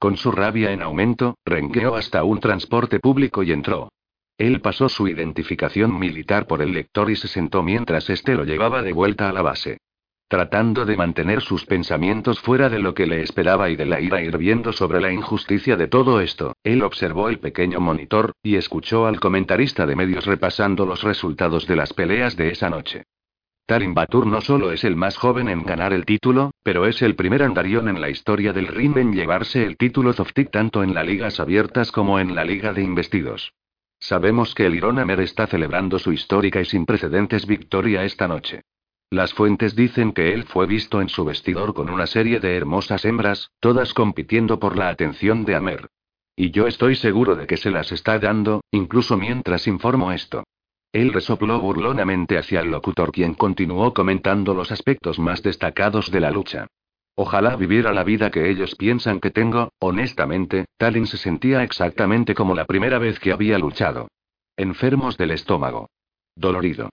Con 0.00 0.16
su 0.16 0.32
rabia 0.32 0.72
en 0.72 0.82
aumento, 0.82 1.36
renqueó 1.44 1.94
hasta 1.94 2.24
un 2.24 2.40
transporte 2.40 2.98
público 2.98 3.44
y 3.44 3.52
entró. 3.52 3.88
Él 4.36 4.60
pasó 4.60 4.88
su 4.88 5.06
identificación 5.06 5.96
militar 5.96 6.48
por 6.48 6.60
el 6.60 6.72
lector 6.72 7.08
y 7.08 7.14
se 7.14 7.28
sentó 7.28 7.62
mientras 7.62 8.10
éste 8.10 8.34
lo 8.34 8.42
llevaba 8.42 8.82
de 8.82 8.92
vuelta 8.92 9.28
a 9.28 9.32
la 9.32 9.42
base. 9.42 9.78
Tratando 10.32 10.86
de 10.86 10.96
mantener 10.96 11.42
sus 11.42 11.66
pensamientos 11.66 12.40
fuera 12.40 12.70
de 12.70 12.78
lo 12.78 12.94
que 12.94 13.06
le 13.06 13.20
esperaba 13.20 13.68
y 13.68 13.76
de 13.76 13.84
la 13.84 14.00
ira 14.00 14.22
hirviendo 14.22 14.72
sobre 14.72 14.98
la 14.98 15.12
injusticia 15.12 15.76
de 15.76 15.88
todo 15.88 16.22
esto, 16.22 16.56
él 16.64 16.80
observó 16.84 17.28
el 17.28 17.38
pequeño 17.38 17.80
monitor, 17.80 18.32
y 18.42 18.56
escuchó 18.56 19.04
al 19.04 19.20
comentarista 19.20 19.84
de 19.84 19.94
medios 19.94 20.24
repasando 20.24 20.86
los 20.86 21.02
resultados 21.02 21.66
de 21.66 21.76
las 21.76 21.92
peleas 21.92 22.34
de 22.34 22.48
esa 22.48 22.70
noche. 22.70 23.02
Talim 23.66 23.92
Batur 23.92 24.26
no 24.26 24.40
solo 24.40 24.72
es 24.72 24.84
el 24.84 24.96
más 24.96 25.18
joven 25.18 25.50
en 25.50 25.64
ganar 25.64 25.92
el 25.92 26.06
título, 26.06 26.52
pero 26.62 26.86
es 26.86 27.02
el 27.02 27.14
primer 27.14 27.42
andarión 27.42 27.90
en 27.90 28.00
la 28.00 28.08
historia 28.08 28.54
del 28.54 28.68
ring 28.68 28.96
en 28.96 29.12
llevarse 29.12 29.66
el 29.66 29.76
título 29.76 30.14
Zoftik 30.14 30.50
tanto 30.50 30.82
en 30.82 30.94
las 30.94 31.04
ligas 31.04 31.40
abiertas 31.40 31.92
como 31.92 32.18
en 32.18 32.34
la 32.34 32.46
liga 32.46 32.72
de 32.72 32.80
investidos. 32.80 33.52
Sabemos 34.00 34.54
que 34.54 34.64
el 34.64 34.76
Ironamer 34.76 35.20
está 35.20 35.46
celebrando 35.46 35.98
su 35.98 36.10
histórica 36.10 36.58
y 36.58 36.64
sin 36.64 36.86
precedentes 36.86 37.46
victoria 37.46 38.02
esta 38.04 38.26
noche. 38.26 38.62
Las 39.12 39.34
fuentes 39.34 39.76
dicen 39.76 40.12
que 40.12 40.32
él 40.32 40.44
fue 40.44 40.66
visto 40.66 41.02
en 41.02 41.10
su 41.10 41.22
vestidor 41.26 41.74
con 41.74 41.90
una 41.90 42.06
serie 42.06 42.40
de 42.40 42.56
hermosas 42.56 43.04
hembras, 43.04 43.50
todas 43.60 43.92
compitiendo 43.92 44.58
por 44.58 44.78
la 44.78 44.88
atención 44.88 45.44
de 45.44 45.54
Amer. 45.54 45.90
Y 46.34 46.50
yo 46.50 46.66
estoy 46.66 46.96
seguro 46.96 47.36
de 47.36 47.46
que 47.46 47.58
se 47.58 47.70
las 47.70 47.92
está 47.92 48.18
dando, 48.18 48.62
incluso 48.70 49.18
mientras 49.18 49.66
informo 49.66 50.12
esto. 50.12 50.44
Él 50.92 51.12
resopló 51.12 51.60
burlonamente 51.60 52.38
hacia 52.38 52.60
el 52.60 52.70
locutor, 52.70 53.12
quien 53.12 53.34
continuó 53.34 53.92
comentando 53.92 54.54
los 54.54 54.72
aspectos 54.72 55.18
más 55.18 55.42
destacados 55.42 56.10
de 56.10 56.20
la 56.20 56.30
lucha. 56.30 56.66
Ojalá 57.14 57.56
viviera 57.56 57.92
la 57.92 58.04
vida 58.04 58.30
que 58.30 58.48
ellos 58.48 58.76
piensan 58.76 59.20
que 59.20 59.30
tengo, 59.30 59.74
honestamente, 59.78 60.64
Talin 60.78 61.06
se 61.06 61.18
sentía 61.18 61.62
exactamente 61.62 62.34
como 62.34 62.54
la 62.54 62.64
primera 62.64 62.96
vez 62.96 63.20
que 63.20 63.32
había 63.32 63.58
luchado. 63.58 64.08
Enfermos 64.56 65.18
del 65.18 65.32
estómago. 65.32 65.90
Dolorido. 66.34 66.88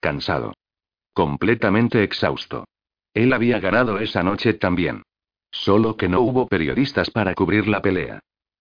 Cansado. 0.00 0.54
Completamente 1.14 2.02
exhausto. 2.02 2.64
Él 3.14 3.32
había 3.32 3.60
ganado 3.60 3.98
esa 3.98 4.22
noche 4.22 4.54
también. 4.54 5.02
Solo 5.50 5.96
que 5.96 6.08
no 6.08 6.20
hubo 6.20 6.46
periodistas 6.46 7.10
para 7.10 7.34
cubrir 7.34 7.68
la 7.68 7.82
pelea. 7.82 8.20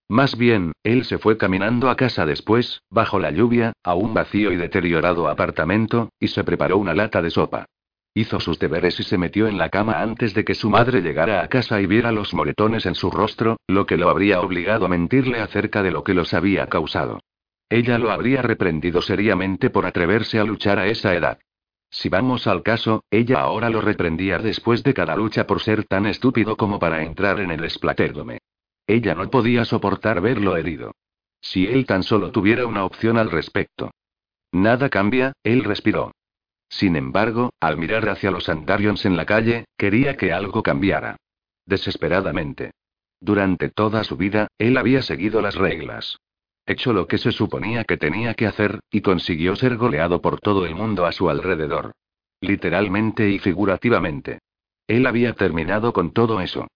Más 0.09 0.37
bien, 0.37 0.73
él 0.83 1.05
se 1.05 1.17
fue 1.17 1.37
caminando 1.37 1.89
a 1.89 1.95
casa 1.95 2.25
después, 2.25 2.81
bajo 2.89 3.17
la 3.17 3.31
lluvia, 3.31 3.71
a 3.81 3.95
un 3.95 4.13
vacío 4.13 4.51
y 4.51 4.57
deteriorado 4.57 5.29
apartamento, 5.29 6.09
y 6.19 6.27
se 6.27 6.43
preparó 6.43 6.77
una 6.77 6.93
lata 6.93 7.21
de 7.21 7.29
sopa. 7.29 7.65
Hizo 8.13 8.41
sus 8.41 8.59
deberes 8.59 8.99
y 8.99 9.03
se 9.03 9.17
metió 9.17 9.47
en 9.47 9.57
la 9.57 9.69
cama 9.69 10.01
antes 10.01 10.33
de 10.33 10.43
que 10.43 10.53
su 10.53 10.69
madre 10.69 10.99
llegara 10.99 11.41
a 11.41 11.47
casa 11.47 11.79
y 11.79 11.85
viera 11.85 12.11
los 12.11 12.33
moretones 12.33 12.85
en 12.85 12.95
su 12.95 13.09
rostro, 13.09 13.55
lo 13.67 13.85
que 13.85 13.95
lo 13.95 14.09
habría 14.09 14.41
obligado 14.41 14.85
a 14.85 14.89
mentirle 14.89 15.39
acerca 15.39 15.81
de 15.81 15.91
lo 15.91 16.03
que 16.03 16.13
los 16.13 16.33
había 16.33 16.67
causado. 16.67 17.21
Ella 17.69 17.97
lo 17.97 18.11
habría 18.11 18.41
reprendido 18.41 19.01
seriamente 19.01 19.69
por 19.69 19.85
atreverse 19.85 20.39
a 20.39 20.43
luchar 20.43 20.77
a 20.77 20.87
esa 20.87 21.15
edad. 21.15 21.39
Si 21.91 22.07
vamos 22.07 22.47
al 22.47 22.63
caso, 22.63 23.03
ella 23.11 23.41
ahora 23.41 23.69
lo 23.69 23.81
reprendía 23.81 24.39
después 24.39 24.81
de 24.81 24.93
cada 24.93 25.15
lucha 25.17 25.45
por 25.45 25.61
ser 25.61 25.83
tan 25.83 26.05
estúpido 26.05 26.55
como 26.55 26.79
para 26.79 27.03
entrar 27.03 27.41
en 27.41 27.51
el 27.51 27.65
esplaterdome. 27.65 28.39
Ella 28.87 29.13
no 29.13 29.29
podía 29.29 29.65
soportar 29.65 30.21
verlo 30.21 30.55
herido. 30.55 30.95
Si 31.41 31.67
él 31.67 31.85
tan 31.85 32.03
solo 32.03 32.31
tuviera 32.31 32.65
una 32.65 32.85
opción 32.85 33.17
al 33.17 33.29
respecto. 33.29 33.91
Nada 34.53 34.89
cambia, 34.89 35.33
él 35.43 35.65
respiró. 35.65 36.13
Sin 36.69 36.95
embargo, 36.95 37.51
al 37.59 37.77
mirar 37.77 38.07
hacia 38.07 38.31
los 38.31 38.47
Antarions 38.47 39.05
en 39.05 39.17
la 39.17 39.25
calle, 39.25 39.65
quería 39.77 40.15
que 40.15 40.31
algo 40.31 40.63
cambiara. 40.63 41.17
Desesperadamente. 41.65 42.71
Durante 43.19 43.69
toda 43.69 44.05
su 44.05 44.15
vida, 44.15 44.47
él 44.57 44.77
había 44.77 45.01
seguido 45.01 45.41
las 45.41 45.55
reglas 45.55 46.17
hecho 46.65 46.93
lo 46.93 47.07
que 47.07 47.17
se 47.17 47.31
suponía 47.31 47.83
que 47.83 47.97
tenía 47.97 48.33
que 48.33 48.47
hacer, 48.47 48.79
y 48.89 49.01
consiguió 49.01 49.55
ser 49.55 49.77
goleado 49.77 50.21
por 50.21 50.39
todo 50.39 50.65
el 50.65 50.75
mundo 50.75 51.05
a 51.05 51.11
su 51.11 51.29
alrededor. 51.29 51.91
Literalmente 52.39 53.29
y 53.29 53.39
figurativamente. 53.39 54.39
Él 54.87 55.05
había 55.05 55.33
terminado 55.33 55.93
con 55.93 56.11
todo 56.11 56.41
eso. 56.41 56.67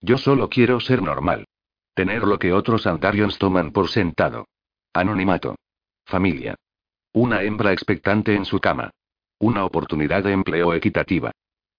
Yo 0.00 0.18
solo 0.18 0.48
quiero 0.48 0.80
ser 0.80 1.02
normal. 1.02 1.46
Tener 1.94 2.24
lo 2.24 2.38
que 2.38 2.52
otros 2.52 2.86
Antarions 2.86 3.38
toman 3.38 3.72
por 3.72 3.88
sentado. 3.88 4.46
Anonimato. 4.92 5.56
Familia. 6.04 6.56
Una 7.12 7.42
hembra 7.42 7.72
expectante 7.72 8.34
en 8.34 8.44
su 8.44 8.60
cama. 8.60 8.90
Una 9.38 9.64
oportunidad 9.64 10.24
de 10.24 10.32
empleo 10.32 10.74
equitativa. 10.74 11.32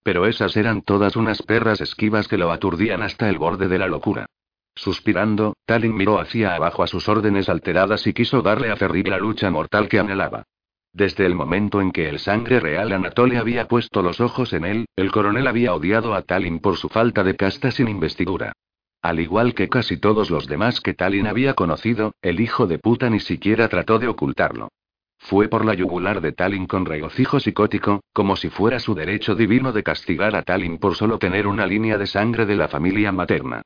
Pero 0.03 0.25
esas 0.25 0.55
eran 0.55 0.81
todas 0.81 1.15
unas 1.15 1.41
perras 1.41 1.81
esquivas 1.81 2.27
que 2.27 2.37
lo 2.37 2.51
aturdían 2.51 3.01
hasta 3.01 3.29
el 3.29 3.37
borde 3.37 3.67
de 3.67 3.79
la 3.79 3.87
locura. 3.87 4.27
Suspirando, 4.75 5.55
Talin 5.65 5.95
miró 5.95 6.19
hacia 6.19 6.53
abajo 6.53 6.83
a 6.83 6.87
sus 6.87 7.07
órdenes 7.07 7.47
alteradas 7.47 8.05
y 8.07 8.13
quiso 8.13 8.41
darle 8.41 8.71
a 8.71 8.75
Ferri 8.75 9.03
la 9.03 9.17
lucha 9.17 9.49
mortal 9.49 9.87
que 9.87 9.99
anhelaba. 9.99 10.43
Desde 10.91 11.25
el 11.25 11.35
momento 11.35 11.81
en 11.81 11.91
que 11.91 12.07
el 12.09 12.19
sangre 12.19 12.59
real 12.59 12.91
Anatole 12.91 13.37
había 13.37 13.67
puesto 13.67 14.01
los 14.01 14.21
ojos 14.21 14.53
en 14.53 14.65
él, 14.65 14.85
el 14.95 15.11
coronel 15.11 15.47
había 15.47 15.73
odiado 15.73 16.13
a 16.13 16.21
Talin 16.21 16.59
por 16.59 16.77
su 16.77 16.89
falta 16.89 17.23
de 17.23 17.35
casta 17.35 17.71
sin 17.71 17.87
investidura. 17.87 18.53
Al 19.01 19.19
igual 19.19 19.53
que 19.53 19.69
casi 19.69 19.97
todos 19.97 20.29
los 20.29 20.47
demás 20.47 20.81
que 20.81 20.93
Talin 20.93 21.27
había 21.27 21.53
conocido, 21.53 22.13
el 22.21 22.39
hijo 22.39 22.65
de 22.65 22.79
puta 22.79 23.09
ni 23.09 23.19
siquiera 23.19 23.67
trató 23.69 23.99
de 23.99 24.07
ocultarlo. 24.07 24.69
Fue 25.17 25.47
por 25.47 25.65
la 25.65 25.73
yugular 25.73 26.21
de 26.21 26.31
Talin 26.31 26.65
con 26.65 26.85
regocijo 26.85 27.39
psicótico, 27.39 28.01
como 28.13 28.35
si 28.35 28.49
fuera 28.49 28.79
su 28.79 28.95
derecho 28.95 29.35
divino 29.35 29.71
de 29.71 29.83
castigar 29.83 30.35
a 30.35 30.43
Talin 30.43 30.77
por 30.77 30.95
solo 30.95 31.17
tener 31.17 31.47
una 31.47 31.65
línea 31.65 31.97
de 31.97 32.07
sangre 32.07 32.45
de 32.45 32.55
la 32.55 32.67
familia 32.67 33.11
materna. 33.11 33.61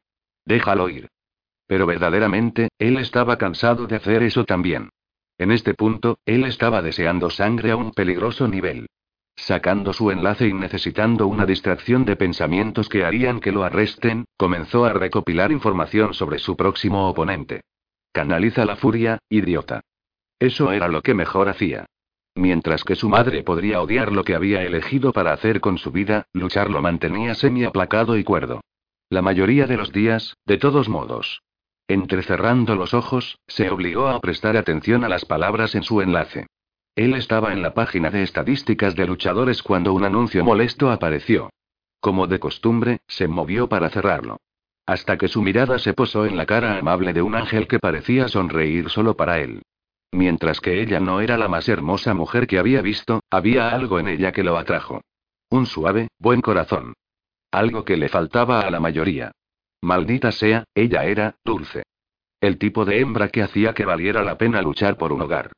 Déjalo 0.50 0.90
ir. 0.90 1.08
Pero 1.68 1.86
verdaderamente, 1.86 2.70
él 2.80 2.98
estaba 2.98 3.38
cansado 3.38 3.86
de 3.86 3.98
hacer 3.98 4.24
eso 4.24 4.46
también. 4.46 4.90
En 5.38 5.52
este 5.52 5.76
punto, 5.76 6.18
él 6.26 6.44
estaba 6.44 6.82
deseando 6.82 7.30
sangre 7.30 7.70
a 7.70 7.76
un 7.76 7.92
peligroso 7.92 8.48
nivel. 8.48 8.88
Sacando 9.36 9.94
su 9.94 10.10
enlace 10.10 10.48
y 10.48 10.54
necesitando 10.54 11.28
una 11.28 11.46
distracción 11.46 12.04
de 12.04 12.16
pensamientos 12.16 12.90
que 12.90 13.06
harían 13.06 13.40
que 13.40 13.52
lo 13.52 13.64
arresten, 13.64 14.26
comenzó 14.38 14.86
a 14.86 14.94
recopilar 14.94 15.52
información 15.52 16.16
sobre 16.16 16.40
su 16.40 16.58
próximo 16.58 17.08
oponente. 17.08 17.62
Canaliza 18.12 18.66
la 18.66 18.76
furia, 18.76 19.20
idiota. 19.30 19.82
Eso 20.40 20.72
era 20.72 20.88
lo 20.88 21.04
que 21.04 21.14
mejor 21.14 21.48
hacía. 21.48 21.86
Mientras 22.34 22.84
que 22.84 22.96
su 22.96 23.08
madre 23.08 23.44
podría 23.44 23.82
odiar 23.82 24.12
lo 24.12 24.24
que 24.24 24.34
había 24.34 24.64
elegido 24.64 25.14
para 25.14 25.32
hacer 25.32 25.62
con 25.62 25.78
su 25.78 25.92
vida, 25.92 26.26
luchar 26.34 26.72
lo 26.72 26.82
mantenía 26.82 27.36
semi-aplacado 27.36 28.18
y 28.18 28.24
cuerdo. 28.24 28.62
La 29.12 29.24
mayoría 29.24 29.66
de 29.66 29.76
los 29.76 29.92
días, 29.92 30.38
de 30.46 30.60
todos 30.60 30.88
modos. 30.88 31.42
Entrecerrando 31.88 32.76
los 32.76 32.94
ojos, 32.94 33.40
se 33.48 33.72
obligó 33.72 34.08
a 34.08 34.20
prestar 34.20 34.56
atención 34.56 35.04
a 35.04 35.10
las 35.10 35.26
palabras 35.26 35.74
en 35.74 35.82
su 35.82 36.02
enlace. 36.02 36.46
Él 36.96 37.16
estaba 37.16 37.52
en 37.52 37.64
la 37.64 37.74
página 37.74 38.12
de 38.12 38.22
estadísticas 38.22 38.96
de 38.96 39.08
luchadores 39.08 39.64
cuando 39.64 39.94
un 39.94 40.04
anuncio 40.04 40.44
molesto 40.44 40.92
apareció. 40.92 41.50
Como 42.00 42.28
de 42.28 42.40
costumbre, 42.40 43.00
se 43.08 43.28
movió 43.28 43.68
para 43.68 43.90
cerrarlo. 43.90 44.38
Hasta 44.86 45.18
que 45.18 45.28
su 45.28 45.42
mirada 45.42 45.80
se 45.80 45.94
posó 45.94 46.28
en 46.28 46.38
la 46.38 46.46
cara 46.46 46.78
amable 46.78 47.12
de 47.12 47.24
un 47.24 47.34
ángel 47.34 47.68
que 47.68 47.80
parecía 47.80 48.28
sonreír 48.28 48.92
solo 48.92 49.16
para 49.16 49.40
él. 49.40 49.64
Mientras 50.12 50.62
que 50.62 50.84
ella 50.84 51.00
no 51.00 51.20
era 51.20 51.36
la 51.40 51.48
más 51.48 51.68
hermosa 51.68 52.14
mujer 52.14 52.46
que 52.46 52.60
había 52.60 52.84
visto, 52.84 53.22
había 53.32 53.70
algo 53.70 54.00
en 54.00 54.08
ella 54.08 54.32
que 54.32 54.44
lo 54.44 54.56
atrajo. 54.56 55.02
Un 55.50 55.66
suave, 55.66 56.10
buen 56.20 56.42
corazón. 56.42 56.94
Algo 57.52 57.84
que 57.84 57.98
le 57.98 58.10
faltaba 58.10 58.62
a 58.62 58.70
la 58.70 58.80
mayoría. 58.80 59.32
Maldita 59.82 60.32
sea, 60.32 60.66
ella 60.76 61.06
era, 61.06 61.36
dulce. 61.44 61.84
El 62.42 62.58
tipo 62.58 62.86
de 62.86 63.00
hembra 63.00 63.30
que 63.30 63.42
hacía 63.42 63.74
que 63.74 63.86
valiera 63.86 64.24
la 64.24 64.38
pena 64.38 64.62
luchar 64.62 64.98
por 64.98 65.12
un 65.12 65.22
hogar. 65.22 65.52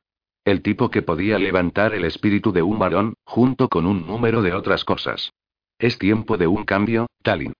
El 0.44 0.62
tipo 0.62 0.90
que 0.90 1.02
podía 1.02 1.38
levantar 1.38 1.94
el 1.94 2.04
espíritu 2.04 2.52
de 2.52 2.62
un 2.62 2.78
varón, 2.78 3.14
junto 3.24 3.68
con 3.68 3.86
un 3.86 4.06
número 4.06 4.42
de 4.42 4.52
otras 4.52 4.84
cosas. 4.84 5.32
Es 5.78 5.98
tiempo 5.98 6.36
de 6.36 6.46
un 6.46 6.64
cambio, 6.64 7.06
Talin. 7.22 7.52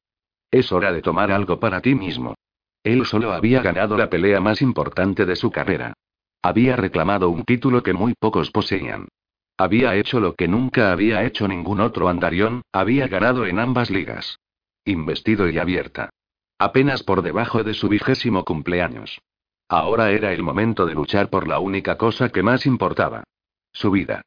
Es 0.51 0.73
hora 0.73 0.93
de 0.93 1.03
tomar 1.03 1.31
algo 1.31 1.61
para 1.61 1.81
ti 1.81 1.95
mismo. 1.95 2.35
Él 2.83 3.07
solo 3.07 3.33
había 3.33 3.63
ganado 3.63 3.97
la 3.97 4.11
pelea 4.11 4.41
más 4.41 4.61
importante 4.63 5.25
de 5.25 5.37
su 5.37 5.51
carrera. 5.51 5.95
Había 6.43 6.75
reclamado 6.75 7.31
un 7.31 7.45
título 7.45 7.83
que 7.83 7.93
muy 7.93 8.15
pocos 8.15 8.51
poseían. 8.51 9.07
Había 9.57 9.95
hecho 9.97 10.21
lo 10.21 10.35
que 10.35 10.49
nunca 10.49 10.93
había 10.93 11.25
hecho 11.25 11.47
ningún 11.47 11.81
otro 11.81 12.09
andarión, 12.09 12.63
había 12.73 13.07
ganado 13.09 13.47
en 13.47 13.59
ambas 13.59 13.91
ligas. 13.91 14.39
Investido 14.85 15.49
y 15.49 15.59
abierta. 15.59 16.11
Apenas 16.59 17.03
por 17.03 17.23
debajo 17.23 17.63
de 17.63 17.75
su 17.75 17.89
vigésimo 17.89 18.45
cumpleaños. 18.45 19.21
Ahora 19.69 20.11
era 20.11 20.33
el 20.33 20.43
momento 20.43 20.87
de 20.87 20.95
luchar 20.95 21.31
por 21.31 21.49
la 21.49 21.59
única 21.59 21.97
cosa 21.97 22.29
que 22.29 22.43
más 22.43 22.67
importaba. 22.67 23.25
Su 23.73 23.91
vida. 23.91 24.23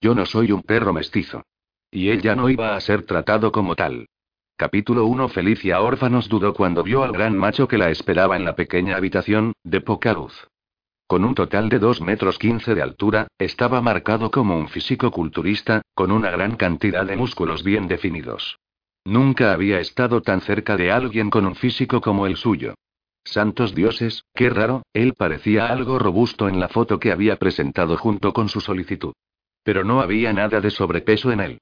Yo 0.00 0.14
no 0.14 0.26
soy 0.26 0.52
un 0.52 0.62
perro 0.62 0.92
mestizo. 0.92 1.42
Y 1.90 2.08
él 2.08 2.22
ya 2.22 2.34
no 2.34 2.48
iba 2.48 2.74
a 2.74 2.80
ser 2.80 3.04
tratado 3.04 3.52
como 3.52 3.74
tal. 3.74 4.06
Capítulo 4.56 5.06
1 5.06 5.28
Felicia 5.28 5.80
Órfanos 5.80 6.28
dudó 6.28 6.54
cuando 6.54 6.82
vio 6.82 7.02
al 7.02 7.12
gran 7.12 7.36
macho 7.36 7.66
que 7.68 7.78
la 7.78 7.90
esperaba 7.90 8.36
en 8.36 8.44
la 8.44 8.54
pequeña 8.54 8.96
habitación, 8.96 9.54
de 9.64 9.80
poca 9.80 10.12
luz. 10.12 10.48
Con 11.12 11.26
un 11.26 11.34
total 11.34 11.68
de 11.68 11.78
2 11.78 12.00
metros 12.00 12.38
15 12.38 12.74
de 12.74 12.80
altura, 12.80 13.28
estaba 13.38 13.82
marcado 13.82 14.30
como 14.30 14.56
un 14.56 14.68
físico 14.68 15.10
culturista, 15.10 15.82
con 15.94 16.10
una 16.10 16.30
gran 16.30 16.56
cantidad 16.56 17.04
de 17.04 17.16
músculos 17.16 17.62
bien 17.62 17.86
definidos. 17.86 18.58
Nunca 19.04 19.52
había 19.52 19.78
estado 19.78 20.22
tan 20.22 20.40
cerca 20.40 20.78
de 20.78 20.90
alguien 20.90 21.28
con 21.28 21.44
un 21.44 21.54
físico 21.54 22.00
como 22.00 22.26
el 22.26 22.36
suyo. 22.36 22.76
Santos 23.24 23.74
dioses, 23.74 24.24
qué 24.32 24.48
raro, 24.48 24.84
él 24.94 25.12
parecía 25.12 25.66
algo 25.66 25.98
robusto 25.98 26.48
en 26.48 26.58
la 26.58 26.70
foto 26.70 26.98
que 26.98 27.12
había 27.12 27.36
presentado 27.36 27.98
junto 27.98 28.32
con 28.32 28.48
su 28.48 28.62
solicitud. 28.62 29.12
Pero 29.62 29.84
no 29.84 30.00
había 30.00 30.32
nada 30.32 30.62
de 30.62 30.70
sobrepeso 30.70 31.30
en 31.30 31.40
él. 31.40 31.58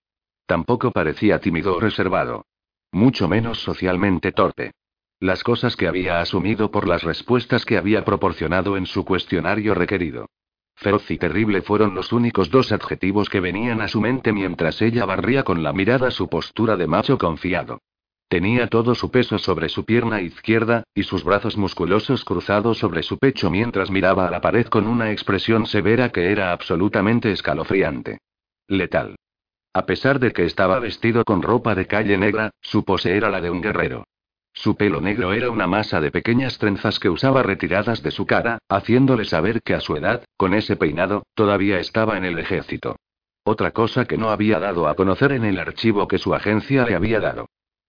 Tampoco 0.46 0.92
parecía 0.92 1.40
tímido 1.40 1.74
o 1.74 1.80
reservado. 1.80 2.44
Mucho 2.92 3.26
menos 3.26 3.58
socialmente 3.58 4.30
torpe. 4.30 4.70
Las 5.20 5.44
cosas 5.44 5.76
que 5.76 5.86
había 5.86 6.22
asumido 6.22 6.70
por 6.70 6.88
las 6.88 7.02
respuestas 7.02 7.66
que 7.66 7.76
había 7.76 8.06
proporcionado 8.06 8.78
en 8.78 8.86
su 8.86 9.04
cuestionario 9.04 9.74
requerido. 9.74 10.30
Feroz 10.76 11.10
y 11.10 11.18
terrible 11.18 11.60
fueron 11.60 11.94
los 11.94 12.10
únicos 12.14 12.50
dos 12.50 12.72
adjetivos 12.72 13.28
que 13.28 13.40
venían 13.40 13.82
a 13.82 13.88
su 13.88 14.00
mente 14.00 14.32
mientras 14.32 14.80
ella 14.80 15.04
barría 15.04 15.42
con 15.42 15.62
la 15.62 15.74
mirada 15.74 16.10
su 16.10 16.30
postura 16.30 16.78
de 16.78 16.86
macho 16.86 17.18
confiado. 17.18 17.80
Tenía 18.28 18.68
todo 18.68 18.94
su 18.94 19.10
peso 19.10 19.36
sobre 19.36 19.68
su 19.68 19.84
pierna 19.84 20.22
izquierda, 20.22 20.84
y 20.94 21.02
sus 21.02 21.22
brazos 21.22 21.58
musculosos 21.58 22.24
cruzados 22.24 22.78
sobre 22.78 23.02
su 23.02 23.18
pecho 23.18 23.50
mientras 23.50 23.90
miraba 23.90 24.26
a 24.26 24.30
la 24.30 24.40
pared 24.40 24.68
con 24.68 24.86
una 24.86 25.12
expresión 25.12 25.66
severa 25.66 26.08
que 26.08 26.32
era 26.32 26.50
absolutamente 26.50 27.30
escalofriante. 27.30 28.20
Letal. 28.68 29.16
A 29.74 29.84
pesar 29.84 30.18
de 30.18 30.32
que 30.32 30.46
estaba 30.46 30.78
vestido 30.78 31.24
con 31.24 31.42
ropa 31.42 31.74
de 31.74 31.86
calle 31.86 32.16
negra, 32.16 32.52
su 32.62 32.86
pose 32.86 33.14
era 33.14 33.28
la 33.28 33.42
de 33.42 33.50
un 33.50 33.60
guerrero. 33.60 34.04
Su 34.62 34.76
pelo 34.76 35.00
negro 35.00 35.32
era 35.32 35.50
una 35.50 35.66
masa 35.66 36.02
de 36.02 36.10
pequeñas 36.10 36.58
trenzas 36.58 36.98
que 36.98 37.08
usaba 37.08 37.42
retiradas 37.42 38.02
de 38.02 38.10
su 38.10 38.26
cara, 38.26 38.58
haciéndole 38.68 39.24
saber 39.24 39.62
que 39.62 39.72
a 39.72 39.80
su 39.80 39.96
edad, 39.96 40.22
con 40.36 40.52
ese 40.52 40.76
peinado, 40.76 41.22
todavía 41.34 41.80
estaba 41.80 42.18
en 42.18 42.26
el 42.26 42.38
ejército. 42.38 42.96
Otra 43.42 43.70
cosa 43.70 44.04
que 44.04 44.18
no 44.18 44.28
había 44.28 44.58
dado 44.58 44.86
a 44.86 44.96
conocer 44.96 45.32
en 45.32 45.46
el 45.46 45.58
archivo 45.58 46.06
que 46.06 46.18
su 46.18 46.34
agencia 46.34 46.84
le 46.84 46.94
había 46.94 47.20
dado. 47.20 47.46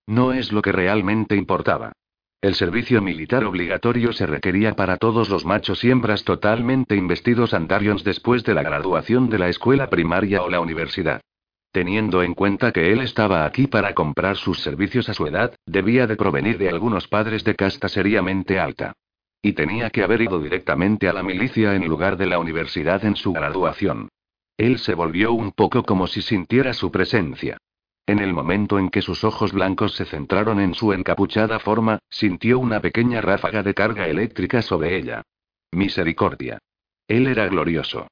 No 0.08 0.32
es 0.32 0.54
lo 0.54 0.62
que 0.62 0.72
realmente 0.72 1.36
importaba. 1.36 1.92
El 2.40 2.56
servicio 2.56 3.02
militar 3.02 3.44
obligatorio 3.44 4.14
se 4.14 4.26
requería 4.26 4.74
para 4.74 4.96
todos 4.96 5.28
los 5.28 5.46
machos 5.46 5.84
y 5.84 5.92
hembras 5.92 6.24
totalmente 6.24 6.96
investidos 6.96 7.54
andarions 7.54 8.06
después 8.06 8.46
de 8.46 8.54
la 8.54 8.64
graduación 8.64 9.30
de 9.30 9.40
la 9.40 9.50
escuela 9.50 9.90
primaria 9.90 10.42
o 10.42 10.50
la 10.50 10.62
universidad. 10.62 11.20
Teniendo 11.72 12.22
en 12.22 12.34
cuenta 12.34 12.74
que 12.74 12.92
él 12.92 13.00
estaba 13.00 13.46
aquí 13.46 13.68
para 13.68 13.94
comprar 13.94 14.36
sus 14.36 14.60
servicios 14.60 15.08
a 15.08 15.14
su 15.14 15.26
edad, 15.26 15.56
debía 15.66 16.06
de 16.06 16.18
provenir 16.18 16.58
de 16.58 16.68
algunos 16.68 17.08
padres 17.08 17.46
de 17.46 17.56
casta 17.56 17.88
seriamente 17.88 18.60
alta. 18.60 18.94
Y 19.42 19.54
tenía 19.54 19.90
que 19.90 20.04
haber 20.04 20.22
ido 20.22 20.40
directamente 20.40 21.08
a 21.08 21.14
la 21.14 21.24
milicia 21.24 21.74
en 21.76 21.88
lugar 21.88 22.18
de 22.18 22.26
la 22.26 22.40
universidad 22.40 23.06
en 23.06 23.16
su 23.16 23.32
graduación. 23.32 24.10
Él 24.58 24.80
se 24.80 24.94
volvió 24.94 25.32
un 25.32 25.54
poco 25.54 25.84
como 25.84 26.08
si 26.08 26.22
sintiera 26.22 26.74
su 26.74 26.92
presencia. 26.92 27.58
En 28.06 28.20
el 28.20 28.34
momento 28.34 28.78
en 28.78 28.90
que 28.90 29.02
sus 29.02 29.24
ojos 29.24 29.54
blancos 29.54 29.96
se 29.96 30.06
centraron 30.06 30.60
en 30.60 30.74
su 30.74 30.92
encapuchada 30.92 31.60
forma, 31.60 32.00
sintió 32.10 32.60
una 32.60 32.82
pequeña 32.82 33.22
ráfaga 33.22 33.64
de 33.64 33.74
carga 33.74 34.08
eléctrica 34.08 34.62
sobre 34.62 34.98
ella. 34.98 35.22
Misericordia. 35.72 36.60
Él 37.08 37.28
era 37.28 37.48
glorioso. 37.48 38.08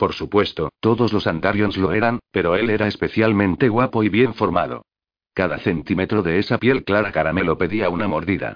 Por 0.00 0.14
supuesto, 0.14 0.70
todos 0.80 1.12
los 1.12 1.26
Andarions 1.26 1.76
lo 1.76 1.92
eran, 1.92 2.20
pero 2.32 2.56
él 2.56 2.70
era 2.70 2.86
especialmente 2.86 3.68
guapo 3.68 4.02
y 4.02 4.08
bien 4.08 4.32
formado. 4.32 4.86
Cada 5.34 5.58
centímetro 5.58 6.22
de 6.22 6.38
esa 6.38 6.56
piel 6.56 6.84
clara 6.84 7.12
caramelo 7.12 7.58
pedía 7.58 7.90
una 7.90 8.08
mordida. 8.08 8.54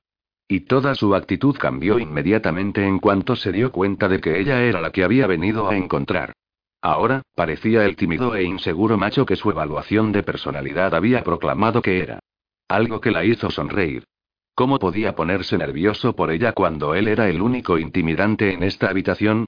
Y 0.49 0.61
toda 0.61 0.95
su 0.95 1.15
actitud 1.15 1.55
cambió 1.59 1.99
inmediatamente 1.99 2.87
en 2.87 2.99
cuanto 2.99 3.37
se 3.37 3.53
dio 3.53 3.73
cuenta 3.73 4.09
de 4.09 4.23
que 4.23 4.41
ella 4.41 4.63
era 4.63 4.81
la 4.81 4.91
que 4.91 5.05
había 5.05 5.27
venido 5.27 5.69
a 5.69 5.77
encontrar. 5.77 6.33
Ahora, 6.81 7.21
parecía 7.35 7.85
el 7.85 7.95
tímido 7.95 8.35
e 8.35 8.45
inseguro 8.45 8.97
macho 8.97 9.27
que 9.27 9.37
su 9.37 9.51
evaluación 9.51 10.13
de 10.13 10.23
personalidad 10.23 10.95
había 10.95 11.23
proclamado 11.25 11.83
que 11.83 11.99
era. 11.99 12.21
Algo 12.69 13.03
que 13.03 13.11
la 13.11 13.23
hizo 13.23 13.51
sonreír. 13.51 14.05
¿Cómo 14.55 14.79
podía 14.79 15.15
ponerse 15.15 15.59
nervioso 15.59 16.17
por 16.17 16.31
ella 16.31 16.53
cuando 16.53 16.95
él 16.95 17.07
era 17.07 17.29
el 17.29 17.43
único 17.43 17.77
intimidante 17.77 18.55
en 18.55 18.63
esta 18.63 18.89
habitación? 18.89 19.45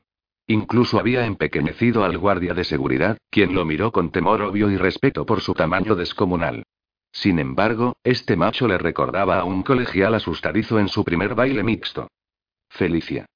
Incluso 0.49 0.99
había 0.99 1.27
empequeñecido 1.27 2.05
al 2.05 2.19
guardia 2.19 2.55
de 2.55 2.65
seguridad, 2.65 3.19
quien 3.31 3.55
lo 3.55 3.65
miró 3.65 3.91
con 3.91 4.11
temor 4.11 4.43
obvio 4.43 4.71
y 4.71 4.77
respeto 4.77 5.27
por 5.27 5.41
su 5.41 5.55
tamaño 5.55 5.97
descomunal. 5.97 6.65
Sin 7.11 7.39
embargo, 7.39 7.97
este 8.05 8.37
macho 8.37 8.69
le 8.69 8.79
recordaba 8.79 9.41
a 9.41 9.45
un 9.45 9.63
colegial 9.63 10.15
asustadizo 10.15 10.79
en 10.79 10.89
su 10.89 11.03
primer 11.03 11.35
baile 11.35 11.63
mixto. 11.63 12.09
Felicia. 12.69 13.27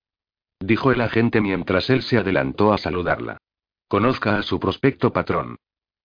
Dijo 0.60 0.92
el 0.92 1.00
agente 1.00 1.40
mientras 1.40 1.88
él 1.90 2.02
se 2.02 2.18
adelantó 2.18 2.72
a 2.72 2.78
saludarla. 2.78 3.38
Conozca 3.88 4.36
a 4.36 4.42
su 4.42 4.60
prospecto 4.60 5.12
patrón. 5.12 5.56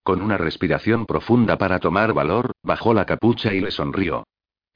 Con 0.02 0.22
una 0.22 0.38
respiración 0.38 1.04
profunda 1.06 1.58
para 1.58 1.78
tomar 1.78 2.14
valor, 2.14 2.52
bajó 2.62 2.94
la 2.94 3.04
capucha 3.04 3.52
y 3.52 3.60
le 3.60 3.70
sonrió. 3.70 4.24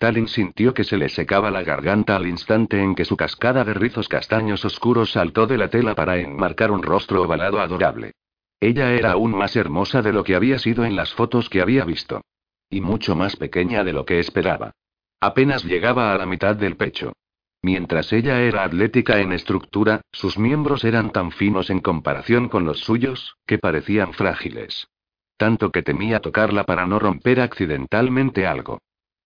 Talin 0.00 0.28
sintió 0.28 0.72
que 0.72 0.82
se 0.82 0.96
le 0.96 1.10
secaba 1.10 1.50
la 1.50 1.62
garganta 1.62 2.16
al 2.16 2.26
instante 2.26 2.82
en 2.82 2.94
que 2.94 3.04
su 3.04 3.18
cascada 3.18 3.64
de 3.64 3.74
rizos 3.74 4.08
castaños 4.08 4.64
oscuros 4.64 5.12
saltó 5.12 5.46
de 5.46 5.58
la 5.58 5.68
tela 5.68 5.94
para 5.94 6.16
enmarcar 6.16 6.70
un 6.70 6.82
rostro 6.82 7.20
ovalado 7.20 7.60
adorable. 7.60 8.12
Ella 8.60 8.94
era 8.94 9.12
aún 9.12 9.36
más 9.36 9.56
hermosa 9.56 10.00
de 10.00 10.14
lo 10.14 10.24
que 10.24 10.34
había 10.34 10.58
sido 10.58 10.86
en 10.86 10.96
las 10.96 11.12
fotos 11.12 11.50
que 11.50 11.60
había 11.60 11.84
visto. 11.84 12.22
Y 12.70 12.80
mucho 12.80 13.14
más 13.14 13.36
pequeña 13.36 13.84
de 13.84 13.92
lo 13.92 14.06
que 14.06 14.20
esperaba. 14.20 14.72
Apenas 15.20 15.66
llegaba 15.66 16.14
a 16.14 16.16
la 16.16 16.24
mitad 16.24 16.56
del 16.56 16.78
pecho. 16.78 17.12
Mientras 17.60 18.10
ella 18.14 18.40
era 18.40 18.64
atlética 18.64 19.20
en 19.20 19.32
estructura, 19.32 20.00
sus 20.12 20.38
miembros 20.38 20.82
eran 20.84 21.12
tan 21.12 21.30
finos 21.30 21.68
en 21.68 21.80
comparación 21.80 22.48
con 22.48 22.64
los 22.64 22.80
suyos, 22.80 23.36
que 23.44 23.58
parecían 23.58 24.14
frágiles. 24.14 24.88
Tanto 25.36 25.70
que 25.70 25.82
temía 25.82 26.20
tocarla 26.20 26.64
para 26.64 26.86
no 26.86 26.98
romper 26.98 27.42
accidentalmente 27.42 28.46
algo. 28.46 28.78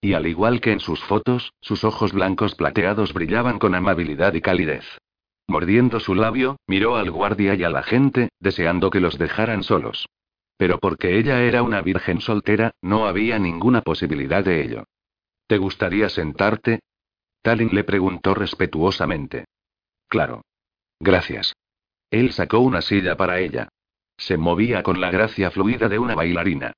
Y 0.05 0.13
al 0.13 0.27
igual 0.27 0.61
que 0.61 0.71
en 0.71 0.81
sus 0.81 1.03
fotos, 1.03 1.55
sus 1.63 1.83
ojos 1.83 2.13
blancos 2.13 2.55
plateados 2.55 3.15
brillaban 3.15 3.59
con 3.59 3.75
amabilidad 3.75 4.35
y 4.35 4.43
calidez. 4.43 4.85
Mordiendo 5.47 5.99
su 5.99 6.15
labio, 6.15 6.59
miró 6.67 6.97
al 6.97 7.11
guardia 7.11 7.55
y 7.55 7.65
a 7.65 7.71
la 7.71 7.83
gente, 7.83 8.29
deseando 8.39 8.91
que 8.91 9.01
los 9.01 9.17
dejaran 9.17 9.63
solos. 9.63 10.07
Pero 10.59 10.79
porque 10.79 11.17
ella 11.17 11.41
era 11.41 11.63
una 11.63 11.81
virgen 11.81 12.21
soltera, 12.21 12.73
no 12.83 13.07
había 13.07 13.39
ninguna 13.39 13.81
posibilidad 13.81 14.45
de 14.45 14.63
ello. 14.63 14.85
¿Te 15.47 15.57
gustaría 15.57 16.11
sentarte? 16.11 16.81
Talin 17.41 17.71
le 17.73 17.85
preguntó 17.85 18.35
respetuosamente. 18.35 19.47
Claro. 20.07 20.43
Gracias. 21.01 21.55
Él 22.11 22.33
sacó 22.33 22.59
una 22.59 22.83
silla 22.83 23.17
para 23.17 23.41
ella. 23.41 23.71
Se 24.19 24.37
movía 24.37 24.83
con 24.83 25.01
la 25.01 25.11
gracia 25.11 25.51
fluida 25.51 25.89
de 25.89 25.99
una 25.99 26.15
bailarina. 26.15 26.75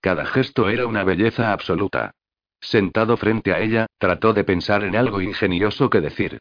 Cada 0.00 0.24
gesto 0.24 0.70
era 0.70 0.86
una 0.86 1.04
belleza 1.04 1.52
absoluta. 1.52 2.12
Sentado 2.60 3.16
frente 3.16 3.52
a 3.52 3.60
ella, 3.60 3.86
trató 3.98 4.32
de 4.32 4.44
pensar 4.44 4.84
en 4.84 4.96
algo 4.96 5.20
ingenioso 5.20 5.88
que 5.90 6.00
decir. 6.00 6.38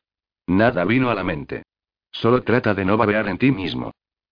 Nada 0.47 0.83
vino 0.83 1.09
a 1.09 1.15
la 1.15 1.23
mente. 1.23 1.63
Solo 2.11 2.43
trata 2.43 2.73
de 2.73 2.85
no 2.85 2.97
babear 2.97 3.27
en 3.27 3.37
ti 3.37 3.51
mismo. 3.51 3.91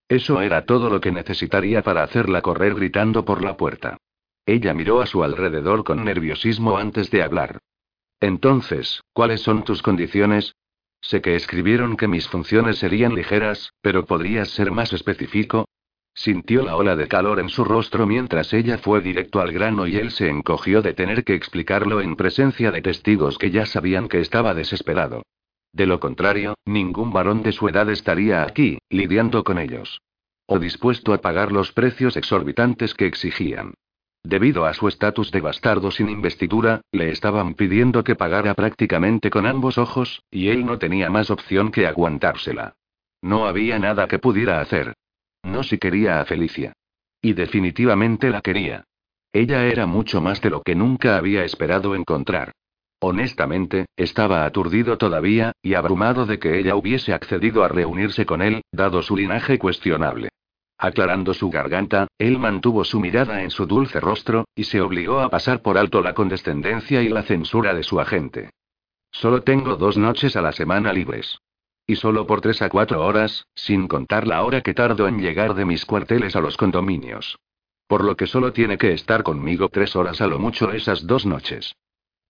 Eso 0.10 0.42
era 0.42 0.66
todo 0.66 0.90
lo 0.90 1.02
que 1.02 1.12
necesitaría 1.12 1.82
para 1.82 2.04
hacerla 2.04 2.42
correr 2.42 2.76
gritando 2.76 3.26
por 3.26 3.44
la 3.44 3.58
puerta. 3.58 3.98
Ella 4.46 4.74
miró 4.74 5.02
a 5.02 5.06
su 5.06 5.24
alrededor 5.24 5.84
con 5.84 6.04
nerviosismo 6.04 6.78
antes 6.78 7.12
de 7.12 7.24
hablar. 7.24 7.60
Entonces, 8.20 9.02
¿cuáles 9.14 9.42
son 9.42 9.64
tus 9.64 9.82
condiciones? 9.82 10.56
Sé 11.02 11.22
que 11.22 11.36
escribieron 11.36 11.98
que 11.98 12.08
mis 12.08 12.28
funciones 12.28 12.80
serían 12.80 13.14
ligeras, 13.14 13.74
pero 13.82 14.06
¿podrías 14.06 14.50
ser 14.50 14.72
más 14.72 14.94
específico? 14.94 15.68
Sintió 16.18 16.64
la 16.64 16.76
ola 16.76 16.96
de 16.96 17.08
calor 17.08 17.40
en 17.40 17.48
su 17.48 17.64
rostro 17.64 18.08
mientras 18.08 18.52
ella 18.52 18.80
fue 18.80 19.02
directo 19.02 19.40
al 19.40 19.52
grano 19.52 19.86
y 19.86 19.98
él 19.98 20.10
se 20.10 20.28
encogió 20.28 20.82
de 20.82 20.96
tener 20.96 21.24
que 21.24 21.36
explicarlo 21.36 22.02
en 22.02 22.16
presencia 22.16 22.72
de 22.72 22.82
testigos 22.82 23.38
que 23.38 23.52
ya 23.52 23.68
sabían 23.68 24.08
que 24.08 24.20
estaba 24.20 24.56
desesperado. 24.56 25.22
De 25.72 25.86
lo 25.86 26.00
contrario, 26.00 26.56
ningún 26.66 27.14
varón 27.14 27.44
de 27.44 27.52
su 27.52 27.70
edad 27.70 27.88
estaría 27.92 28.42
aquí, 28.42 28.80
lidiando 28.90 29.44
con 29.44 29.60
ellos. 29.60 30.02
O 30.48 30.58
dispuesto 30.58 31.14
a 31.14 31.20
pagar 31.20 31.52
los 31.52 31.72
precios 31.72 32.18
exorbitantes 32.18 32.96
que 32.96 33.06
exigían. 33.06 33.76
Debido 34.24 34.66
a 34.66 34.74
su 34.74 34.88
estatus 34.88 35.30
de 35.30 35.42
bastardo 35.42 35.92
sin 35.92 36.10
investidura, 36.10 36.82
le 36.92 37.12
estaban 37.12 37.54
pidiendo 37.54 38.04
que 38.04 38.16
pagara 38.16 38.56
prácticamente 38.56 39.30
con 39.30 39.46
ambos 39.46 39.78
ojos, 39.78 40.24
y 40.32 40.48
él 40.48 40.66
no 40.66 40.80
tenía 40.80 41.12
más 41.12 41.30
opción 41.30 41.70
que 41.70 41.86
aguantársela. 41.86 42.74
No 43.22 43.46
había 43.46 43.78
nada 43.78 44.08
que 44.08 44.18
pudiera 44.18 44.62
hacer. 44.62 44.96
No 45.44 45.64
si 45.64 45.78
quería 45.78 46.20
a 46.20 46.26
Felicia. 46.26 46.74
Y 47.22 47.34
definitivamente 47.34 48.30
la 48.30 48.42
quería. 48.42 48.84
Ella 49.34 49.66
era 49.66 49.86
mucho 49.86 50.22
más 50.22 50.42
de 50.42 50.50
lo 50.50 50.62
que 50.62 50.76
nunca 50.76 51.18
había 51.18 51.44
esperado 51.44 51.96
encontrar. 51.96 52.54
Honestamente, 53.00 53.86
estaba 53.96 54.46
aturdido 54.46 54.98
todavía, 54.98 55.52
y 55.62 55.76
abrumado 55.76 56.26
de 56.26 56.40
que 56.40 56.60
ella 56.60 56.76
hubiese 56.76 57.14
accedido 57.14 57.64
a 57.64 57.68
reunirse 57.68 58.26
con 58.26 58.42
él, 58.42 58.62
dado 58.72 59.04
su 59.04 59.16
linaje 59.16 59.60
cuestionable. 59.60 60.30
Aclarando 60.80 61.34
su 61.34 61.50
garganta, 61.50 62.08
él 62.18 62.40
mantuvo 62.40 62.84
su 62.84 63.00
mirada 63.00 63.44
en 63.44 63.52
su 63.52 63.66
dulce 63.66 64.00
rostro, 64.00 64.46
y 64.56 64.64
se 64.64 64.82
obligó 64.82 65.20
a 65.20 65.30
pasar 65.30 65.62
por 65.62 65.78
alto 65.78 66.02
la 66.02 66.14
condescendencia 66.14 67.02
y 67.02 67.10
la 67.10 67.24
censura 67.24 67.74
de 67.74 67.84
su 67.84 68.00
agente. 68.00 68.50
Solo 69.12 69.42
tengo 69.42 69.76
dos 69.76 69.98
noches 69.98 70.36
a 70.36 70.42
la 70.42 70.52
semana 70.52 70.94
libres. 70.94 71.40
Y 71.88 71.96
solo 71.96 72.28
por 72.28 72.42
tres 72.42 72.62
a 72.62 72.68
cuatro 72.68 73.06
horas, 73.06 73.48
sin 73.56 73.88
contar 73.88 74.28
la 74.28 74.44
hora 74.44 74.60
que 74.62 74.74
tardo 74.74 75.08
en 75.08 75.20
llegar 75.20 75.56
de 75.56 75.64
mis 75.64 75.86
cuarteles 75.86 76.36
a 76.36 76.42
los 76.42 76.58
condominios. 76.58 77.40
Por 77.88 78.04
lo 78.04 78.18
que 78.18 78.28
solo 78.28 78.52
tiene 78.52 78.78
que 78.78 78.92
estar 78.92 79.24
conmigo 79.24 79.70
tres 79.70 79.96
horas 79.96 80.20
a 80.20 80.28
lo 80.28 80.38
mucho 80.38 80.74
esas 80.74 81.08
dos 81.08 81.26
noches. 81.26 81.74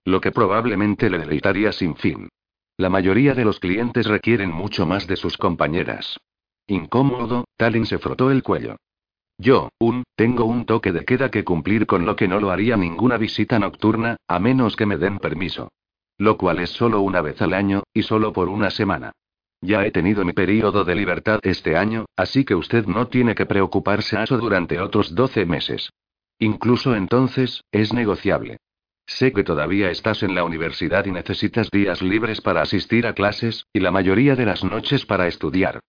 Lo 0.06 0.22
que 0.22 0.32
probablemente 0.32 1.10
le 1.10 1.18
deleitaría 1.18 1.72
sin 1.72 1.96
fin. 1.96 2.30
La 2.78 2.90
mayoría 2.90 3.34
de 3.34 3.44
los 3.44 3.60
clientes 3.60 4.06
requieren 4.06 4.52
mucho 4.52 4.86
más 4.86 5.08
de 5.08 5.16
sus 5.16 5.36
compañeras. 5.38 6.20
Incómodo, 6.68 7.46
Talin 7.58 7.88
se 7.88 7.98
frotó 7.98 8.30
el 8.30 8.44
cuello. 8.44 8.76
Yo, 9.40 9.70
un, 9.80 10.04
tengo 10.16 10.46
un 10.46 10.66
toque 10.66 10.92
de 10.92 11.04
queda 11.04 11.32
que 11.32 11.44
cumplir 11.44 11.88
con 11.88 12.06
lo 12.06 12.16
que 12.16 12.28
no 12.28 12.40
lo 12.40 12.52
haría 12.52 12.78
ninguna 12.78 13.18
visita 13.18 13.58
nocturna, 13.58 14.18
a 14.28 14.38
menos 14.38 14.76
que 14.76 14.86
me 14.86 14.98
den 14.98 15.18
permiso. 15.18 15.70
Lo 16.20 16.38
cual 16.38 16.60
es 16.60 16.70
solo 16.70 17.02
una 17.02 17.22
vez 17.22 17.42
al 17.42 17.54
año, 17.54 17.82
y 17.92 18.04
solo 18.04 18.34
por 18.34 18.50
una 18.50 18.70
semana. 18.70 19.14
Ya 19.62 19.86
he 19.86 19.92
tenido 19.92 20.24
mi 20.24 20.34
periodo 20.34 20.84
de 20.84 20.96
libertad 20.96 21.40
este 21.44 21.76
año, 21.76 22.06
así 22.16 22.46
que 22.46 22.56
usted 22.56 22.86
no 22.86 23.08
tiene 23.08 23.34
que 23.34 23.46
preocuparse 23.46 24.22
eso 24.22 24.38
durante 24.38 24.80
otros 24.80 25.16
12 25.16 25.46
meses. 25.46 25.90
Incluso 26.40 26.96
entonces, 26.96 27.64
es 27.72 27.94
negociable. 27.94 28.58
Sé 29.08 29.32
que 29.32 29.44
todavía 29.44 29.90
estás 29.90 30.22
en 30.22 30.36
la 30.36 30.44
universidad 30.44 31.06
y 31.06 31.12
necesitas 31.12 31.72
días 31.72 32.02
libres 32.02 32.42
para 32.42 32.62
asistir 32.62 33.08
a 33.08 33.14
clases, 33.14 33.66
y 33.74 33.80
la 33.80 33.90
mayoría 33.90 34.36
de 34.36 34.46
las 34.46 34.64
noches 34.64 35.06
para 35.06 35.28
estudiar. 35.28 35.80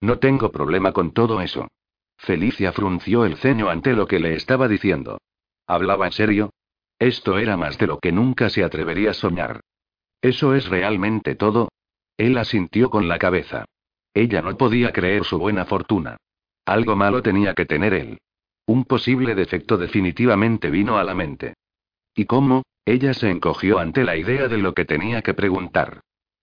No 0.00 0.18
tengo 0.18 0.50
problema 0.50 0.92
con 0.92 1.12
todo 1.12 1.42
eso. 1.42 1.68
Felicia 2.16 2.72
frunció 2.72 3.24
el 3.24 3.36
ceño 3.36 3.68
ante 3.68 3.92
lo 3.92 4.06
que 4.06 4.20
le 4.20 4.34
estaba 4.34 4.68
diciendo. 4.68 5.18
¿Hablaba 5.66 6.06
en 6.06 6.12
serio? 6.12 6.50
Esto 6.98 7.38
era 7.38 7.56
más 7.56 7.78
de 7.78 7.88
lo 7.88 7.98
que 7.98 8.12
nunca 8.12 8.48
se 8.48 8.64
atrevería 8.64 9.10
a 9.10 9.14
soñar. 9.14 9.60
¿Eso 10.22 10.54
es 10.54 10.68
realmente 10.68 11.34
todo? 11.34 11.68
Él 12.18 12.36
asintió 12.36 12.90
con 12.90 13.08
la 13.08 13.18
cabeza. 13.18 13.64
Ella 14.12 14.42
no 14.42 14.56
podía 14.56 14.92
creer 14.92 15.24
su 15.24 15.38
buena 15.38 15.64
fortuna. 15.64 16.16
Algo 16.66 16.96
malo 16.96 17.22
tenía 17.22 17.54
que 17.54 17.64
tener 17.64 17.94
él. 17.94 18.18
Un 18.66 18.84
posible 18.84 19.34
defecto 19.34 19.78
definitivamente 19.78 20.68
vino 20.68 20.98
a 20.98 21.04
la 21.04 21.14
mente. 21.14 21.54
¿Y 22.14 22.26
cómo? 22.26 22.64
Ella 22.84 23.14
se 23.14 23.30
encogió 23.30 23.78
ante 23.78 24.02
la 24.02 24.16
idea 24.16 24.48
de 24.48 24.58
lo 24.58 24.74
que 24.74 24.84
tenía 24.84 25.22
que 25.22 25.32
preguntar. 25.32 26.00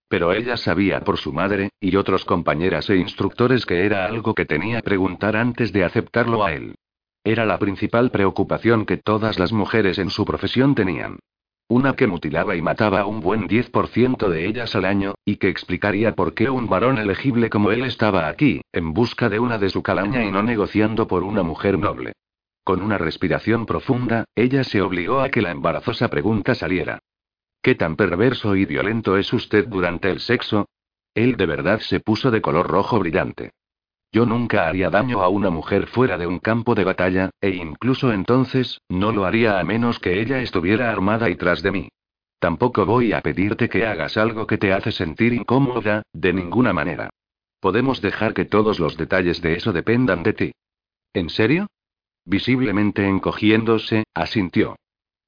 Pero 0.07 0.31
ella 0.31 0.55
sabía 0.57 1.01
por 1.01 1.17
su 1.17 1.33
madre, 1.33 1.69
y 1.79 1.95
otros 1.97 2.23
compañeras 2.23 2.89
e 2.89 2.95
instructores 2.95 3.65
que 3.65 3.85
era 3.85 4.05
algo 4.05 4.33
que 4.33 4.45
tenía 4.45 4.77
que 4.77 4.85
preguntar 4.85 5.35
antes 5.35 5.73
de 5.73 5.83
aceptarlo 5.83 6.45
a 6.45 6.53
él. 6.53 6.75
Era 7.23 7.45
la 7.45 7.59
principal 7.59 8.11
preocupación 8.11 8.85
que 8.85 8.97
todas 8.97 9.39
las 9.39 9.51
mujeres 9.51 9.97
en 9.97 10.09
su 10.09 10.23
profesión 10.23 10.73
tenían. 10.73 11.19
Una 11.67 11.95
que 11.95 12.05
mutilaba 12.05 12.55
y 12.55 12.61
mataba 12.61 13.01
a 13.01 13.05
un 13.07 13.21
buen 13.21 13.47
10% 13.47 14.29
de 14.29 14.45
ellas 14.45 14.75
al 14.75 14.85
año, 14.85 15.15
y 15.25 15.37
que 15.37 15.49
explicaría 15.49 16.13
por 16.13 16.35
qué 16.35 16.47
un 16.47 16.69
varón 16.69 16.99
elegible 16.99 17.49
como 17.49 17.71
él 17.71 17.83
estaba 17.83 18.27
aquí, 18.27 18.61
en 18.71 18.93
busca 18.93 19.29
de 19.29 19.39
una 19.39 19.57
de 19.57 19.69
su 19.69 19.81
calaña 19.81 20.23
y 20.23 20.31
no 20.31 20.43
negociando 20.43 21.07
por 21.07 21.23
una 21.23 21.41
mujer 21.41 21.79
noble. 21.79 22.13
Con 22.63 22.83
una 22.83 22.99
respiración 22.99 23.65
profunda, 23.65 24.25
ella 24.35 24.63
se 24.63 24.81
obligó 24.81 25.21
a 25.21 25.29
que 25.29 25.41
la 25.41 25.49
embarazosa 25.49 26.07
pregunta 26.07 26.53
saliera. 26.53 26.99
¿Qué 27.63 27.73
tan 27.73 27.95
perverso 27.95 28.55
y 28.55 28.65
violento 28.65 29.17
es 29.17 29.33
usted 29.33 29.67
durante 29.67 30.11
el 30.11 30.19
sexo? 30.19 30.67
Él 31.15 31.35
de 31.35 31.47
verdad 31.47 31.79
se 31.79 31.99
puso 31.99 32.29
de 32.29 32.41
color 32.41 32.67
rojo 32.67 32.99
brillante. 32.99 33.53
Yo 34.15 34.25
nunca 34.25 34.69
haría 34.69 34.89
daño 34.89 35.21
a 35.21 35.27
una 35.27 35.49
mujer 35.49 35.87
fuera 35.87 36.17
de 36.17 36.25
un 36.25 36.39
campo 36.39 36.73
de 36.73 36.85
batalla, 36.85 37.31
e 37.41 37.49
incluso 37.49 38.13
entonces, 38.13 38.79
no 38.87 39.11
lo 39.11 39.25
haría 39.25 39.59
a 39.59 39.63
menos 39.65 39.99
que 39.99 40.21
ella 40.21 40.41
estuviera 40.41 40.89
armada 40.89 41.29
y 41.29 41.35
tras 41.35 41.61
de 41.61 41.71
mí. 41.73 41.89
Tampoco 42.39 42.85
voy 42.85 43.11
a 43.11 43.19
pedirte 43.19 43.67
que 43.67 43.85
hagas 43.85 44.15
algo 44.15 44.47
que 44.47 44.57
te 44.57 44.71
hace 44.71 44.93
sentir 44.93 45.33
incómoda, 45.33 46.03
de 46.13 46.31
ninguna 46.31 46.71
manera. 46.71 47.09
Podemos 47.59 47.99
dejar 47.99 48.33
que 48.33 48.45
todos 48.45 48.79
los 48.79 48.95
detalles 48.95 49.41
de 49.41 49.55
eso 49.55 49.73
dependan 49.73 50.23
de 50.23 50.31
ti. 50.31 50.51
¿En 51.13 51.29
serio? 51.29 51.67
Visiblemente 52.23 53.05
encogiéndose, 53.05 54.05
asintió. 54.13 54.77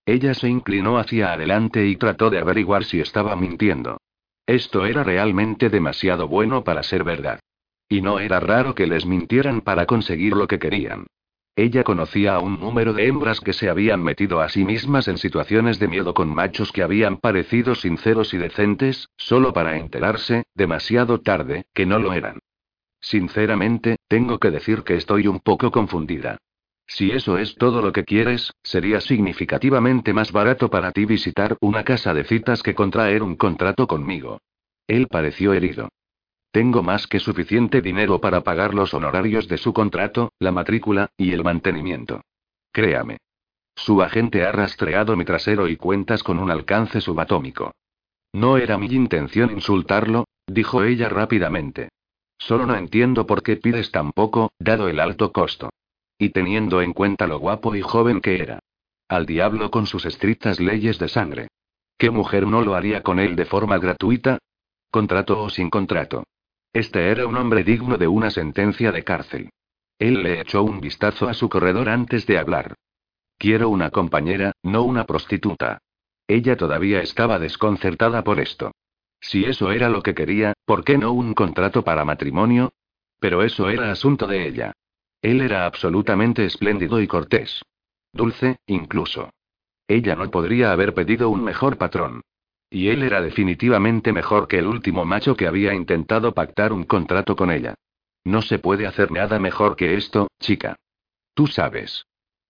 Ella 0.06 0.34
se 0.34 0.47
inclinó 0.47 0.97
hacia 0.97 1.34
adelante 1.34 1.86
y 1.86 1.97
trató 1.97 2.30
de 2.30 2.39
averiguar 2.39 2.86
si 2.86 3.02
estaba 3.02 3.36
mintiendo. 3.36 3.97
Esto 4.45 4.86
era 4.86 5.04
realmente 5.04 5.69
demasiado 5.69 6.30
bueno 6.30 6.63
para 6.63 6.84
ser 6.84 7.04
verdad. 7.04 7.41
Y 7.89 8.02
no 8.02 8.19
era 8.19 8.39
raro 8.39 8.76
que 8.76 8.88
les 8.88 9.06
mintieran 9.06 9.62
para 9.62 9.86
conseguir 9.86 10.36
lo 10.36 10.47
que 10.47 10.60
querían. 10.60 11.08
Ella 11.56 11.84
conocía 11.84 12.36
a 12.36 12.39
un 12.39 12.60
número 12.60 12.93
de 12.93 13.08
hembras 13.08 13.39
que 13.39 13.52
se 13.52 13.67
habían 13.67 14.04
metido 14.04 14.41
a 14.41 14.50
sí 14.50 14.63
mismas 14.63 15.08
en 15.08 15.17
situaciones 15.17 15.80
de 15.80 15.88
miedo 15.88 16.13
con 16.13 16.34
machos 16.34 16.71
que 16.71 16.84
habían 16.84 17.17
parecido 17.17 17.73
sinceros 17.73 18.34
y 18.36 18.38
decentes, 18.38 19.10
solo 19.17 19.54
para 19.54 19.78
enterarse, 19.78 20.43
demasiado 20.54 21.19
tarde, 21.21 21.65
que 21.73 21.88
no 21.88 21.97
lo 21.97 22.13
eran. 22.13 22.39
Sinceramente, 23.00 23.95
tengo 24.08 24.38
que 24.38 24.52
decir 24.52 24.84
que 24.84 24.95
estoy 24.95 25.28
un 25.28 25.39
poco 25.39 25.71
confundida. 25.71 26.38
Si 26.86 27.12
eso 27.12 27.38
es 27.38 27.56
todo 27.56 27.82
lo 27.82 27.91
que 27.91 28.06
quieres, 28.06 28.54
sería 28.63 29.02
significativamente 29.02 30.13
más 30.13 30.32
barato 30.32 30.69
para 30.69 30.91
ti 30.91 31.06
visitar 31.06 31.58
una 31.60 31.84
casa 31.84 32.13
de 32.13 32.23
citas 32.23 32.62
que 32.62 32.76
contraer 32.76 33.23
un 33.23 33.36
contrato 33.36 33.88
conmigo. 33.88 34.41
Él 34.88 35.08
pareció 35.08 35.54
herido. 35.54 35.89
Tengo 36.58 36.82
más 36.82 37.06
que 37.06 37.20
suficiente 37.20 37.84
dinero 37.84 38.20
para 38.20 38.41
pagar 38.41 38.74
los 38.74 38.96
honorarios 38.96 39.48
de 39.48 39.60
su 39.60 39.74
contrato, 39.74 40.32
la 40.39 40.52
matrícula, 40.52 41.12
y 41.15 41.32
el 41.32 41.43
mantenimiento. 41.43 42.22
Créame. 42.72 43.17
Su 43.76 44.02
agente 44.02 44.43
ha 44.43 44.52
rastreado 44.52 45.15
mi 45.15 45.24
trasero 45.24 45.67
y 45.67 45.76
cuentas 45.76 46.24
con 46.24 46.39
un 46.39 46.50
alcance 46.50 47.00
subatómico. 47.00 47.74
No 48.34 48.58
era 48.58 48.80
mi 48.80 48.88
intención 48.88 49.52
insultarlo, 49.52 50.26
dijo 50.48 50.82
ella 50.84 51.10
rápidamente. 51.10 51.89
Solo 52.39 52.65
no 52.65 52.76
entiendo 52.76 53.28
por 53.28 53.43
qué 53.43 53.58
pides 53.58 53.91
tan 53.91 54.12
poco, 54.12 54.52
dado 54.58 54.88
el 54.88 55.00
alto 55.00 55.32
costo. 55.32 55.70
Y 56.17 56.30
teniendo 56.30 56.82
en 56.82 56.93
cuenta 56.93 57.28
lo 57.28 57.38
guapo 57.38 57.76
y 57.76 57.84
joven 57.84 58.20
que 58.20 58.41
era. 58.41 58.58
Al 59.08 59.28
diablo 59.28 59.70
con 59.70 59.86
sus 59.86 60.08
estrictas 60.08 60.60
leyes 60.60 60.98
de 60.98 61.08
sangre. 61.08 61.50
¿Qué 62.00 62.10
mujer 62.10 62.48
no 62.48 62.63
lo 62.63 62.74
haría 62.74 63.04
con 63.04 63.20
él 63.20 63.36
de 63.36 63.46
forma 63.46 63.78
gratuita? 63.78 64.39
Contrato 64.89 65.39
o 65.39 65.52
sin 65.52 65.70
contrato. 65.70 66.24
Este 66.73 67.10
era 67.10 67.25
un 67.27 67.36
hombre 67.36 67.63
digno 67.63 67.97
de 67.97 68.08
una 68.08 68.30
sentencia 68.30 68.91
de 68.91 69.03
cárcel. 69.03 69.49
Él 69.99 70.21
le 70.21 70.41
echó 70.41 70.63
un 70.63 70.80
vistazo 70.80 71.27
a 71.27 71.34
su 71.34 71.49
corredor 71.49 71.89
antes 71.89 72.25
de 72.27 72.38
hablar. 72.38 72.75
Quiero 73.38 73.69
una 73.69 73.89
compañera, 73.89 74.51
no 74.63 74.84
una 74.84 75.06
prostituta. 75.06 75.80
Ella 76.27 76.58
todavía 76.58 77.01
estaba 77.01 77.39
desconcertada 77.39 78.23
por 78.23 78.39
esto. 78.39 78.71
Si 79.19 79.45
eso 79.45 79.71
era 79.71 79.89
lo 79.89 80.03
que 80.03 80.13
quería, 80.13 80.53
¿por 80.65 80.84
qué 80.84 80.97
no 80.97 81.12
un 81.12 81.34
contrato 81.34 81.84
para 81.84 82.06
matrimonio? 82.06 82.73
Pero 83.19 83.43
eso 83.43 83.69
era 83.69 83.91
asunto 83.91 84.27
de 84.27 84.47
ella. 84.47 84.73
Él 85.21 85.41
era 85.41 85.65
absolutamente 85.65 86.45
espléndido 86.45 87.01
y 87.01 87.08
cortés. 87.08 87.63
Dulce, 88.13 88.58
incluso. 88.67 89.32
Ella 89.88 90.15
no 90.15 90.30
podría 90.30 90.71
haber 90.71 90.93
pedido 90.93 91.30
un 91.30 91.43
mejor 91.43 91.77
patrón. 91.77 92.21
Y 92.69 92.89
él 92.89 93.03
era 93.03 93.21
definitivamente 93.21 94.12
mejor 94.12 94.47
que 94.47 94.60
el 94.60 94.67
último 94.67 95.06
macho 95.06 95.36
que 95.36 95.47
había 95.47 95.73
intentado 95.73 96.34
pactar 96.34 96.73
un 96.73 96.84
contrato 96.84 97.36
con 97.36 97.51
ella. 97.51 97.75
No 98.25 98.41
se 98.41 98.60
puede 98.60 98.86
hacer 98.86 99.12
nada 99.12 99.39
mejor 99.39 99.75
que 99.75 99.95
esto, 99.95 100.27
chica. 100.39 100.75
Tú 101.34 101.47
sabes. 101.47 102.06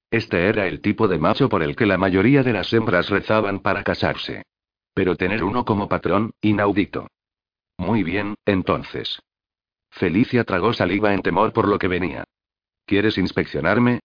Este 0.10 0.48
era 0.48 0.68
el 0.68 0.82
tipo 0.82 1.08
de 1.08 1.20
macho 1.20 1.50
por 1.50 1.62
el 1.62 1.76
que 1.76 1.86
la 1.86 1.98
mayoría 1.98 2.42
de 2.42 2.54
las 2.54 2.74
hembras 2.74 3.10
rezaban 3.10 3.60
para 3.60 3.84
casarse. 3.84 4.44
Pero 4.94 5.16
tener 5.16 5.44
uno 5.44 5.66
como 5.66 5.88
patrón, 5.88 6.32
inaudito. 6.42 7.08
Muy 7.78 8.04
bien, 8.04 8.36
entonces. 8.46 9.20
Felicia 9.92 10.44
tragó 10.44 10.74
saliva 10.74 11.14
en 11.14 11.22
temor 11.22 11.54
por 11.54 11.68
lo 11.68 11.78
que 11.78 11.88
venía. 11.88 12.24
¿Quieres 12.86 13.18
inspeccionarme? 13.18 14.00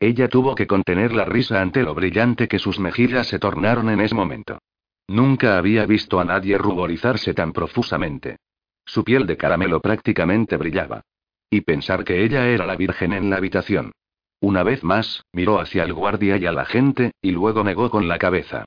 Ella 0.00 0.28
tuvo 0.28 0.54
que 0.54 0.66
contener 0.66 1.12
la 1.12 1.24
risa 1.24 1.60
ante 1.60 1.82
lo 1.82 1.94
brillante 1.94 2.48
que 2.48 2.58
sus 2.58 2.78
mejillas 2.78 3.26
se 3.26 3.38
tornaron 3.38 3.90
en 3.90 4.00
ese 4.00 4.14
momento. 4.14 4.60
Nunca 5.08 5.56
había 5.56 5.86
visto 5.86 6.20
a 6.20 6.24
nadie 6.24 6.58
ruborizarse 6.58 7.32
tan 7.32 7.52
profusamente. 7.52 8.36
Su 8.84 9.04
piel 9.04 9.26
de 9.26 9.38
caramelo 9.38 9.80
prácticamente 9.80 10.56
brillaba. 10.58 11.02
Y 11.50 11.62
pensar 11.62 12.04
que 12.04 12.22
ella 12.24 12.46
era 12.48 12.66
la 12.66 12.76
virgen 12.76 13.14
en 13.14 13.30
la 13.30 13.36
habitación. 13.36 13.92
Una 14.40 14.62
vez 14.62 14.84
más, 14.84 15.24
miró 15.32 15.60
hacia 15.60 15.82
el 15.82 15.94
guardia 15.94 16.36
y 16.36 16.44
a 16.44 16.52
la 16.52 16.66
gente, 16.66 17.12
y 17.22 17.32
luego 17.32 17.64
negó 17.64 17.90
con 17.90 18.06
la 18.06 18.18
cabeza. 18.18 18.66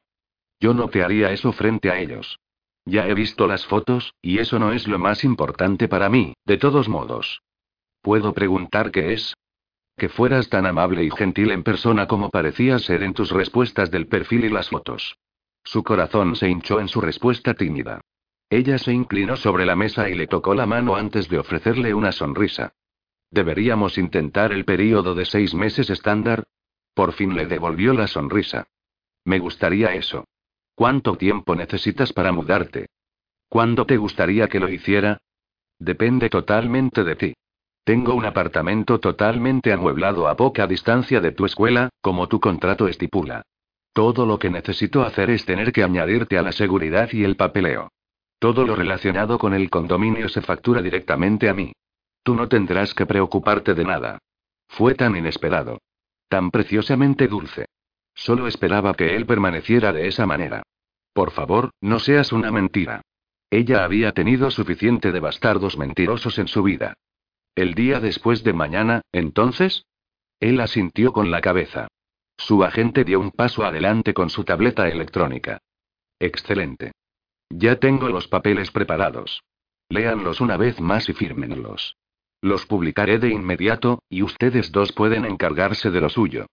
Yo 0.59 0.73
no 0.73 0.89
te 0.89 1.03
haría 1.03 1.31
eso 1.31 1.51
frente 1.53 1.91
a 1.91 1.99
ellos. 1.99 2.39
Ya 2.85 3.07
he 3.07 3.13
visto 3.13 3.45
las 3.45 3.65
fotos, 3.67 4.15
y 4.21 4.39
eso 4.39 4.57
no 4.57 4.73
es 4.73 4.87
lo 4.87 4.97
más 4.97 5.23
importante 5.23 5.87
para 5.87 6.09
mí, 6.09 6.33
de 6.45 6.57
todos 6.57 6.89
modos. 6.89 7.41
¿Puedo 8.01 8.33
preguntar 8.33 8.89
qué 8.89 9.13
es? 9.13 9.35
Que 9.95 10.09
fueras 10.09 10.49
tan 10.49 10.65
amable 10.65 11.03
y 11.03 11.11
gentil 11.11 11.51
en 11.51 11.61
persona 11.61 12.07
como 12.07 12.31
parecías 12.31 12.81
ser 12.81 13.03
en 13.03 13.13
tus 13.13 13.29
respuestas 13.29 13.91
del 13.91 14.07
perfil 14.07 14.45
y 14.45 14.49
las 14.49 14.69
fotos. 14.69 15.15
Su 15.63 15.83
corazón 15.83 16.35
se 16.35 16.49
hinchó 16.49 16.79
en 16.79 16.87
su 16.87 17.01
respuesta 17.01 17.53
tímida. 17.53 18.01
Ella 18.49 18.77
se 18.77 18.91
inclinó 18.91 19.37
sobre 19.37 19.65
la 19.65 19.75
mesa 19.75 20.09
y 20.09 20.15
le 20.15 20.27
tocó 20.27 20.53
la 20.53 20.65
mano 20.65 20.95
antes 20.95 21.29
de 21.29 21.39
ofrecerle 21.39 21.93
una 21.93 22.11
sonrisa. 22.11 22.73
¿Deberíamos 23.29 23.97
intentar 23.97 24.51
el 24.51 24.65
período 24.65 25.15
de 25.15 25.25
seis 25.25 25.53
meses 25.53 25.89
estándar? 25.89 26.43
Por 26.93 27.13
fin 27.13 27.35
le 27.35 27.45
devolvió 27.45 27.93
la 27.93 28.07
sonrisa. 28.07 28.67
Me 29.23 29.39
gustaría 29.39 29.93
eso. 29.93 30.25
¿Cuánto 30.75 31.15
tiempo 31.15 31.55
necesitas 31.55 32.11
para 32.11 32.31
mudarte? 32.31 32.87
¿Cuándo 33.47 33.85
te 33.85 33.97
gustaría 33.97 34.49
que 34.49 34.59
lo 34.59 34.67
hiciera? 34.69 35.19
Depende 35.79 36.29
totalmente 36.29 37.03
de 37.03 37.15
ti. 37.15 37.33
Tengo 37.83 38.13
un 38.13 38.25
apartamento 38.25 38.99
totalmente 38.99 39.71
amueblado 39.71 40.27
a 40.27 40.35
poca 40.35 40.67
distancia 40.67 41.21
de 41.21 41.31
tu 41.31 41.45
escuela, 41.45 41.89
como 42.01 42.27
tu 42.27 42.39
contrato 42.39 42.87
estipula. 42.87 43.43
Todo 43.93 44.25
lo 44.25 44.39
que 44.39 44.49
necesito 44.49 45.03
hacer 45.03 45.29
es 45.29 45.45
tener 45.45 45.71
que 45.71 45.83
añadirte 45.83 46.37
a 46.37 46.41
la 46.41 46.51
seguridad 46.51 47.09
y 47.11 47.23
el 47.23 47.35
papeleo. 47.35 47.91
Todo 48.39 48.65
lo 48.65 48.75
relacionado 48.75 49.37
con 49.37 49.53
el 49.53 49.69
condominio 49.69 50.29
se 50.29 50.41
factura 50.41 50.81
directamente 50.81 51.49
a 51.49 51.53
mí. 51.53 51.73
Tú 52.23 52.35
no 52.35 52.47
tendrás 52.47 52.93
que 52.93 53.05
preocuparte 53.05 53.73
de 53.73 53.83
nada. 53.83 54.19
Fue 54.67 54.95
tan 54.95 55.15
inesperado. 55.15 55.79
Tan 56.29 56.49
preciosamente 56.49 57.27
dulce. 57.27 57.65
Solo 58.13 58.47
esperaba 58.47 58.93
que 58.93 59.15
él 59.15 59.25
permaneciera 59.25 59.91
de 59.91 60.07
esa 60.07 60.25
manera. 60.25 60.63
Por 61.13 61.31
favor, 61.31 61.71
no 61.81 61.99
seas 61.99 62.31
una 62.31 62.51
mentira. 62.51 63.01
Ella 63.49 63.83
había 63.83 64.13
tenido 64.13 64.49
suficiente 64.49 65.11
de 65.11 65.19
bastardos 65.19 65.77
mentirosos 65.77 66.39
en 66.39 66.47
su 66.47 66.63
vida. 66.63 66.93
El 67.53 67.73
día 67.73 67.99
después 67.99 68.43
de 68.45 68.53
mañana, 68.53 69.01
entonces? 69.11 69.83
Él 70.39 70.61
asintió 70.61 71.11
con 71.11 71.31
la 71.31 71.41
cabeza. 71.41 71.89
Su 72.45 72.63
agente 72.63 73.03
dio 73.03 73.19
un 73.19 73.29
paso 73.29 73.63
adelante 73.63 74.15
con 74.15 74.31
su 74.31 74.43
tableta 74.43 74.89
electrónica. 74.89 75.59
Excelente. 76.19 76.91
Ya 77.51 77.75
tengo 77.75 78.09
los 78.09 78.27
papeles 78.27 78.71
preparados. 78.71 79.43
Léanlos 79.89 80.41
una 80.41 80.57
vez 80.57 80.81
más 80.81 81.07
y 81.07 81.13
fírmenlos. 81.13 81.97
Los 82.41 82.65
publicaré 82.65 83.19
de 83.19 83.29
inmediato, 83.29 84.01
y 84.09 84.23
ustedes 84.23 84.71
dos 84.71 84.91
pueden 84.91 85.25
encargarse 85.25 85.91
de 85.91 86.01
lo 86.01 86.09
suyo. 86.09 86.47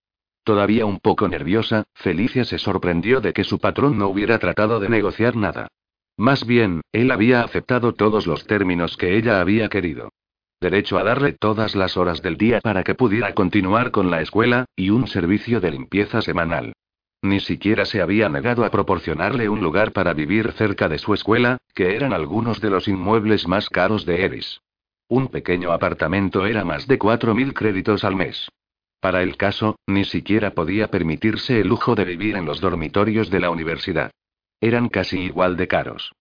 Todavía 0.45 0.85
un 0.85 0.99
poco 1.01 1.27
nerviosa, 1.27 1.85
Felicia 1.95 2.45
se 2.45 2.59
sorprendió 2.59 3.23
de 3.23 3.33
que 3.33 3.45
su 3.45 3.59
patrón 3.59 3.97
no 3.97 4.09
hubiera 4.09 4.39
tratado 4.39 4.81
de 4.81 4.91
negociar 4.91 5.37
nada. 5.37 5.69
Más 6.19 6.47
bien, 6.47 6.83
él 6.93 7.11
había 7.11 7.41
aceptado 7.41 7.95
todos 7.95 8.27
los 8.27 8.47
términos 8.47 8.99
que 8.99 9.17
ella 9.17 9.41
había 9.41 9.71
querido. 9.71 10.11
Derecho 10.61 10.99
a 10.99 11.05
darle 11.05 11.33
todas 11.35 11.77
las 11.77 11.97
horas 11.97 12.21
del 12.21 12.37
día 12.37 12.61
para 12.61 12.83
que 12.83 12.97
pudiera 12.97 13.33
continuar 13.33 13.93
con 13.93 14.11
la 14.11 14.21
escuela, 14.21 14.65
y 14.75 14.91
un 14.91 15.07
servicio 15.07 15.61
de 15.61 15.71
limpieza 15.71 16.21
semanal. 16.21 16.73
Ni 17.23 17.39
siquiera 17.41 17.85
se 17.85 18.01
había 18.01 18.29
negado 18.29 18.65
a 18.65 18.71
proporcionarle 18.71 19.49
un 19.49 19.61
lugar 19.61 19.93
para 19.93 20.15
vivir 20.15 20.53
cerca 20.53 20.89
de 20.89 20.99
su 20.99 21.15
escuela, 21.15 21.59
que 21.75 21.95
eran 21.95 22.13
algunos 22.13 22.61
de 22.61 22.71
los 22.71 22.89
inmuebles 22.89 23.47
más 23.47 23.69
caros 23.69 24.05
de 24.05 24.25
Eris. 24.25 24.61
Un 25.09 25.29
pequeño 25.29 25.73
apartamento 25.73 26.45
era 26.45 26.65
más 26.65 26.87
de 26.87 26.99
4.000 26.99 27.53
créditos 27.55 28.05
al 28.05 28.17
mes. 28.17 28.49
Para 29.01 29.23
el 29.23 29.37
caso, 29.37 29.79
ni 29.87 30.05
siquiera 30.05 30.51
podía 30.51 30.89
permitirse 30.89 31.61
el 31.61 31.69
lujo 31.69 31.95
de 31.95 32.05
vivir 32.05 32.37
en 32.37 32.47
los 32.47 32.61
dormitorios 32.61 33.31
de 33.31 33.41
la 33.41 33.51
universidad. 33.51 34.11
Eran 34.61 34.89
casi 34.89 35.21
igual 35.21 35.57
de 35.57 35.69
caros. 35.69 36.13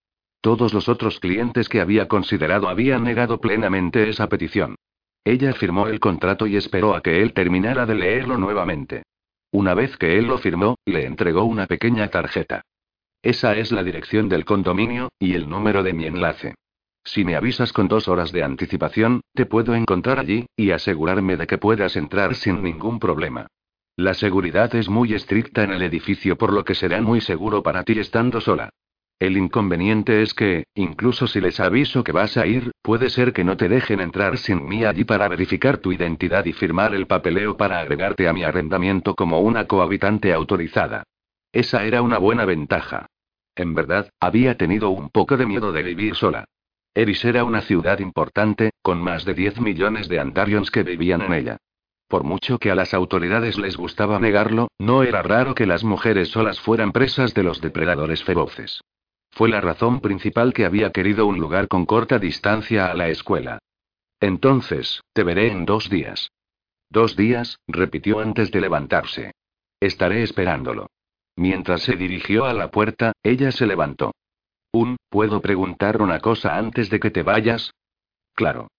Todos 0.41 0.73
los 0.73 0.87
otros 0.87 1.19
clientes 1.19 1.69
que 1.69 1.81
había 1.81 2.07
considerado 2.07 2.69
habían 2.69 3.03
negado 3.03 3.39
plenamente 3.39 4.09
esa 4.09 4.27
petición. 4.29 4.75
Ella 5.23 5.53
firmó 5.53 5.87
el 5.87 5.99
contrato 5.99 6.47
y 6.47 6.55
esperó 6.55 6.95
a 6.95 7.01
que 7.01 7.21
él 7.21 7.33
terminara 7.33 7.85
de 7.85 7.95
leerlo 7.95 8.37
nuevamente. 8.37 9.03
Una 9.51 9.73
vez 9.73 9.97
que 9.97 10.17
él 10.17 10.25
lo 10.27 10.37
firmó, 10.37 10.75
le 10.85 11.05
entregó 11.05 11.43
una 11.43 11.67
pequeña 11.67 12.07
tarjeta. 12.09 12.61
Esa 13.21 13.55
es 13.55 13.71
la 13.71 13.83
dirección 13.83 14.29
del 14.29 14.45
condominio, 14.45 15.09
y 15.19 15.33
el 15.33 15.49
número 15.49 15.83
de 15.83 15.93
mi 15.93 16.05
enlace. 16.05 16.55
Si 17.03 17.25
me 17.25 17.35
avisas 17.35 17.73
con 17.73 17.87
dos 17.87 18.07
horas 18.07 18.31
de 18.31 18.43
anticipación, 18.43 19.21
te 19.33 19.45
puedo 19.45 19.75
encontrar 19.75 20.19
allí, 20.19 20.45
y 20.55 20.71
asegurarme 20.71 21.37
de 21.37 21.47
que 21.47 21.57
puedas 21.57 21.95
entrar 21.95 22.35
sin 22.35 22.61
ningún 22.61 22.99
problema. 22.99 23.47
La 23.95 24.13
seguridad 24.13 24.75
es 24.75 24.89
muy 24.89 25.13
estricta 25.13 25.63
en 25.63 25.71
el 25.71 25.81
edificio 25.81 26.37
por 26.37 26.53
lo 26.53 26.63
que 26.63 26.75
será 26.75 27.01
muy 27.01 27.19
seguro 27.19 27.63
para 27.63 27.83
ti 27.83 27.99
estando 27.99 28.41
sola. 28.41 28.69
El 29.19 29.35
inconveniente 29.35 30.21
es 30.21 30.35
que, 30.35 30.65
incluso 30.75 31.25
si 31.25 31.41
les 31.41 31.59
aviso 31.59 32.03
que 32.03 32.11
vas 32.11 32.37
a 32.37 32.45
ir, 32.45 32.71
puede 32.83 33.09
ser 33.09 33.33
que 33.33 33.43
no 33.43 33.57
te 33.57 33.67
dejen 33.67 33.99
entrar 33.99 34.37
sin 34.37 34.67
mí 34.67 34.85
allí 34.85 35.05
para 35.05 35.27
verificar 35.27 35.79
tu 35.79 35.91
identidad 35.91 36.45
y 36.45 36.53
firmar 36.53 36.93
el 36.93 37.07
papeleo 37.07 37.57
para 37.57 37.79
agregarte 37.79 38.27
a 38.27 38.33
mi 38.33 38.43
arrendamiento 38.43 39.15
como 39.15 39.39
una 39.39 39.65
cohabitante 39.65 40.33
autorizada. 40.33 41.01
Esa 41.51 41.83
era 41.85 42.03
una 42.03 42.19
buena 42.19 42.45
ventaja. 42.45 43.07
En 43.55 43.73
verdad, 43.73 44.11
había 44.19 44.55
tenido 44.55 44.91
un 44.91 45.09
poco 45.09 45.35
de 45.35 45.47
miedo 45.47 45.71
de 45.71 45.81
vivir 45.81 46.13
sola. 46.13 46.45
Eris 46.93 47.25
era 47.25 47.43
una 47.43 47.61
ciudad 47.61 47.97
importante, 47.97 48.69
con 48.83 49.01
más 49.01 49.25
de 49.25 49.33
10 49.33 49.61
millones 49.61 50.09
de 50.09 50.19
Antarions 50.19 50.69
que 50.69 50.83
vivían 50.83 51.23
en 51.23 51.33
ella. 51.33 51.57
Por 52.07 52.23
mucho 52.23 52.59
que 52.59 52.69
a 52.69 52.75
las 52.75 52.93
autoridades 52.93 53.57
les 53.57 53.77
gustaba 53.77 54.19
negarlo, 54.19 54.67
no 54.77 55.01
era 55.01 55.23
raro 55.23 55.55
que 55.55 55.65
las 55.65 55.83
mujeres 55.83 56.29
solas 56.29 56.59
fueran 56.59 56.91
presas 56.91 57.33
de 57.33 57.41
los 57.41 57.61
depredadores 57.61 58.23
feroces. 58.23 58.81
Fue 59.37 59.49
la 59.49 59.61
razón 59.61 59.99
principal 59.99 60.51
que 60.51 60.65
había 60.65 60.91
querido 60.91 61.27
un 61.27 61.37
lugar 61.37 61.67
con 61.67 61.85
corta 61.85 62.17
distancia 62.17 62.87
a 62.87 62.95
la 62.95 63.09
escuela. 63.09 63.59
Entonces, 64.19 65.03
te 65.13 65.23
veré 65.23 65.51
en 65.51 65.63
dos 65.63 65.91
días. 65.91 66.31
Dos 66.89 67.15
días, 67.15 67.59
repitió 67.67 68.19
antes 68.19 68.49
de 68.49 68.61
levantarse. 68.61 69.33
Estaré 69.79 70.23
esperándolo. 70.23 70.87
Mientras 71.35 71.83
se 71.83 71.95
dirigió 71.95 72.45
a 72.45 72.53
la 72.53 72.71
puerta, 72.71 73.13
ella 73.21 73.51
se 73.51 73.67
levantó. 73.67 74.15
Un, 74.71 74.97
¿puedo 75.07 75.39
preguntar 75.39 76.01
una 76.01 76.19
cosa 76.19 76.57
antes 76.57 76.89
de 76.89 76.99
que 76.99 77.11
te 77.11 77.21
vayas? 77.21 77.75
Claro. 78.33 78.69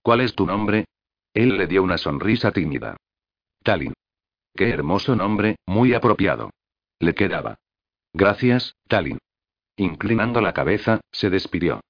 ¿Cuál 0.00 0.22
es 0.22 0.34
tu 0.34 0.46
nombre? 0.46 0.86
Él 1.34 1.58
le 1.58 1.66
dio 1.66 1.82
una 1.82 1.98
sonrisa 1.98 2.52
tímida. 2.52 2.96
Talin. 3.62 3.92
Qué 4.56 4.70
hermoso 4.70 5.14
nombre, 5.14 5.56
muy 5.66 5.92
apropiado. 5.92 6.48
Le 7.00 7.14
quedaba. 7.14 7.58
Gracias, 8.14 8.74
Talin. 8.88 9.18
Inclinando 9.80 10.42
la 10.42 10.52
cabeza, 10.52 11.00
se 11.10 11.30
despidió. 11.30 11.80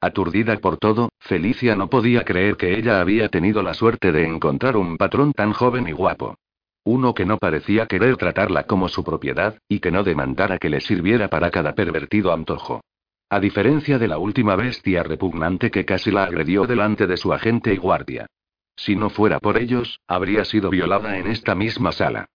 Aturdida 0.00 0.56
por 0.58 0.76
todo, 0.76 1.08
Felicia 1.18 1.74
no 1.74 1.90
podía 1.90 2.24
creer 2.24 2.56
que 2.56 2.78
ella 2.78 3.00
había 3.00 3.30
tenido 3.30 3.64
la 3.64 3.74
suerte 3.74 4.12
de 4.12 4.24
encontrar 4.28 4.76
un 4.76 4.96
patrón 4.96 5.32
tan 5.32 5.52
joven 5.52 5.88
y 5.88 5.90
guapo. 5.92 6.36
Uno 6.84 7.14
que 7.14 7.26
no 7.26 7.38
parecía 7.38 7.86
querer 7.86 8.16
tratarla 8.16 8.62
como 8.62 8.88
su 8.88 9.02
propiedad, 9.02 9.58
y 9.68 9.80
que 9.80 9.90
no 9.90 10.04
demandara 10.04 10.58
que 10.58 10.70
le 10.70 10.80
sirviera 10.80 11.26
para 11.26 11.50
cada 11.50 11.74
pervertido 11.74 12.32
antojo. 12.32 12.80
A 13.28 13.40
diferencia 13.40 13.98
de 13.98 14.06
la 14.06 14.18
última 14.18 14.54
bestia 14.54 15.02
repugnante 15.02 15.72
que 15.72 15.84
casi 15.84 16.12
la 16.12 16.22
agredió 16.22 16.64
delante 16.66 17.08
de 17.08 17.16
su 17.16 17.32
agente 17.32 17.74
y 17.74 17.76
guardia. 17.76 18.26
Si 18.76 18.94
no 18.94 19.10
fuera 19.10 19.40
por 19.40 19.58
ellos, 19.58 19.98
habría 20.06 20.44
sido 20.44 20.70
violada 20.70 21.18
en 21.18 21.26
esta 21.26 21.56
misma 21.56 21.90
sala. 21.90 22.26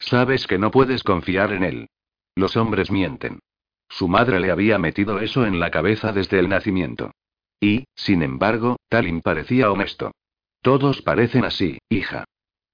Sabes 0.00 0.48
que 0.48 0.58
no 0.58 0.72
puedes 0.72 1.04
confiar 1.04 1.52
en 1.52 1.62
él. 1.62 1.88
Los 2.34 2.56
hombres 2.56 2.90
mienten. 2.90 3.38
Su 3.88 4.08
madre 4.08 4.40
le 4.40 4.50
había 4.50 4.78
metido 4.78 5.20
eso 5.20 5.46
en 5.46 5.60
la 5.60 5.70
cabeza 5.70 6.12
desde 6.12 6.38
el 6.38 6.48
nacimiento. 6.48 7.12
Y, 7.60 7.84
sin 7.94 8.22
embargo, 8.22 8.76
Talin 8.88 9.20
parecía 9.20 9.70
honesto. 9.70 10.12
Todos 10.62 11.02
parecen 11.02 11.44
así, 11.44 11.78
hija. 11.88 12.24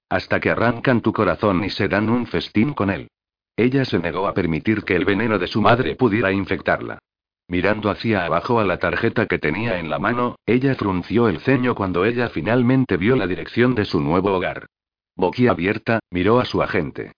Hasta 0.09 0.39
que 0.39 0.49
arrancan 0.49 1.01
tu 1.01 1.13
corazón 1.13 1.63
y 1.63 1.69
se 1.69 1.87
dan 1.87 2.09
un 2.09 2.27
festín 2.27 2.73
con 2.73 2.89
él. 2.89 3.09
Ella 3.55 3.85
se 3.85 3.99
negó 3.99 4.27
a 4.27 4.33
permitir 4.33 4.83
que 4.83 4.95
el 4.95 5.05
veneno 5.05 5.37
de 5.37 5.47
su 5.47 5.61
madre 5.61 5.95
pudiera 5.95 6.31
infectarla. 6.31 6.99
Mirando 7.47 7.89
hacia 7.89 8.25
abajo 8.25 8.59
a 8.59 8.65
la 8.65 8.79
tarjeta 8.79 9.27
que 9.27 9.37
tenía 9.37 9.79
en 9.79 9.89
la 9.89 9.99
mano, 9.99 10.37
ella 10.45 10.75
frunció 10.75 11.27
el 11.27 11.39
ceño 11.39 11.75
cuando 11.75 12.05
ella 12.05 12.29
finalmente 12.29 12.97
vio 12.97 13.15
la 13.15 13.27
dirección 13.27 13.75
de 13.75 13.85
su 13.85 13.99
nuevo 13.99 14.31
hogar. 14.33 14.67
Boquiabierta, 15.15 15.99
miró 16.09 16.39
a 16.39 16.45
su 16.45 16.63
agente. 16.63 17.11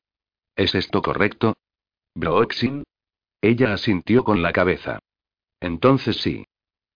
¿Es 0.56 0.76
esto 0.76 1.02
correcto? 1.02 1.54
¿Broexin? 2.16 2.84
Ella 3.46 3.74
asintió 3.74 4.24
con 4.24 4.42
la 4.42 4.52
cabeza. 4.52 4.98
Entonces 5.60 6.18
sí. 6.18 6.48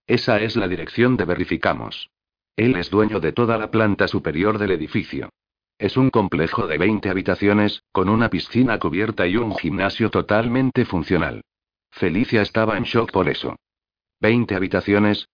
Esa 0.08 0.40
es 0.40 0.56
la 0.56 0.66
dirección 0.66 1.16
de 1.16 1.24
verificamos. 1.24 2.10
Él 2.56 2.74
es 2.74 2.90
dueño 2.90 3.20
de 3.20 3.30
toda 3.30 3.56
la 3.56 3.70
planta 3.70 4.08
superior 4.08 4.58
del 4.58 4.72
edificio. 4.72 5.28
Es 5.78 5.96
un 5.96 6.10
complejo 6.10 6.66
de 6.66 6.76
20 6.76 7.08
habitaciones, 7.08 7.84
con 7.92 8.08
una 8.08 8.30
piscina 8.30 8.80
cubierta 8.80 9.28
y 9.28 9.36
un 9.36 9.54
gimnasio 9.54 10.10
totalmente 10.10 10.84
funcional. 10.84 11.42
Felicia 11.92 12.42
estaba 12.42 12.76
en 12.76 12.82
shock 12.82 13.12
por 13.12 13.28
eso. 13.28 13.54
¿20 14.20 14.52
habitaciones? 14.56 15.28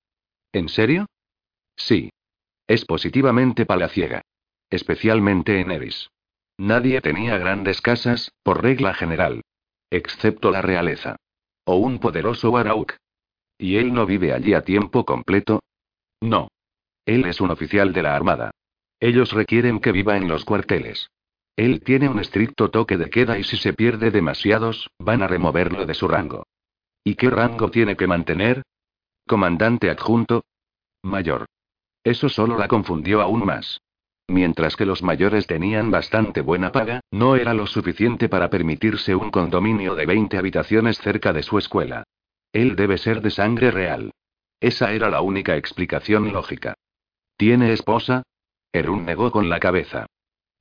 ¿En 0.53 0.69
serio? 0.69 1.07
Sí. 1.77 2.11
Es 2.67 2.85
positivamente 2.85 3.65
palaciega. 3.65 4.21
Especialmente 4.69 5.61
en 5.61 5.71
Eris. 5.71 6.11
Nadie 6.59 7.01
tenía 7.01 7.39
grandes 7.39 7.81
casas, 7.81 8.33
por 8.43 8.63
regla 8.63 8.93
general. 8.93 9.41
Excepto 9.91 10.51
la 10.51 10.63
realeza. 10.63 11.17
O 11.65 11.77
un 11.77 11.99
poderoso 11.99 12.51
Warauk. 12.51 12.95
¿Y 13.59 13.77
él 13.77 13.93
no 13.93 14.07
vive 14.07 14.33
allí 14.33 14.55
a 14.55 14.63
tiempo 14.63 15.05
completo? 15.05 15.61
No. 16.21 16.49
Él 17.05 17.25
es 17.27 17.41
un 17.41 17.51
oficial 17.51 17.93
de 17.93 18.03
la 18.03 18.15
Armada. 18.15 18.51
Ellos 19.01 19.33
requieren 19.33 19.81
que 19.81 19.93
viva 19.93 20.17
en 20.17 20.29
los 20.29 20.45
cuarteles. 20.45 21.11
Él 21.57 21.83
tiene 21.83 22.09
un 22.09 22.19
estricto 22.19 22.71
toque 22.71 22.97
de 22.99 23.09
queda 23.09 23.39
y 23.39 23.45
si 23.45 23.57
se 23.57 23.73
pierde 23.73 24.11
demasiados, 24.11 24.91
van 24.99 25.23
a 25.23 25.29
removerlo 25.29 25.87
de 25.87 25.95
su 25.95 26.07
rango. 26.07 26.45
¿Y 27.03 27.15
qué 27.15 27.31
rango 27.31 27.71
tiene 27.71 27.97
que 27.97 28.07
mantener? 28.07 28.63
Comandante 29.27 29.91
adjunto. 29.91 30.45
Mayor. 31.03 31.47
Eso 32.05 32.29
solo 32.29 32.59
la 32.59 32.69
confundió 32.69 33.23
aún 33.23 33.45
más. 33.45 33.81
Mientras 34.29 34.75
que 34.75 34.87
los 34.87 35.03
mayores 35.03 35.47
tenían 35.47 35.91
bastante 35.91 36.41
buena 36.41 36.73
paga, 36.73 37.01
no 37.11 37.37
era 37.37 37.55
lo 37.55 37.67
suficiente 37.67 38.29
para 38.29 38.51
permitirse 38.51 39.15
un 39.15 39.31
condominio 39.31 39.95
de 39.95 40.07
20 40.07 40.37
habitaciones 40.37 40.99
cerca 40.99 41.33
de 41.33 41.43
su 41.43 41.59
escuela. 41.59 42.05
Él 42.53 42.75
debe 42.75 42.99
ser 42.99 43.21
de 43.23 43.31
sangre 43.31 43.71
real. 43.71 44.13
Esa 44.61 44.93
era 44.93 45.11
la 45.11 45.21
única 45.21 45.57
explicación 45.57 46.33
lógica. 46.33 46.75
¿Tiene 47.37 47.73
esposa? 47.73 48.23
Erun 48.73 49.05
negó 49.05 49.31
con 49.31 49.49
la 49.49 49.61
cabeza. 49.61 50.07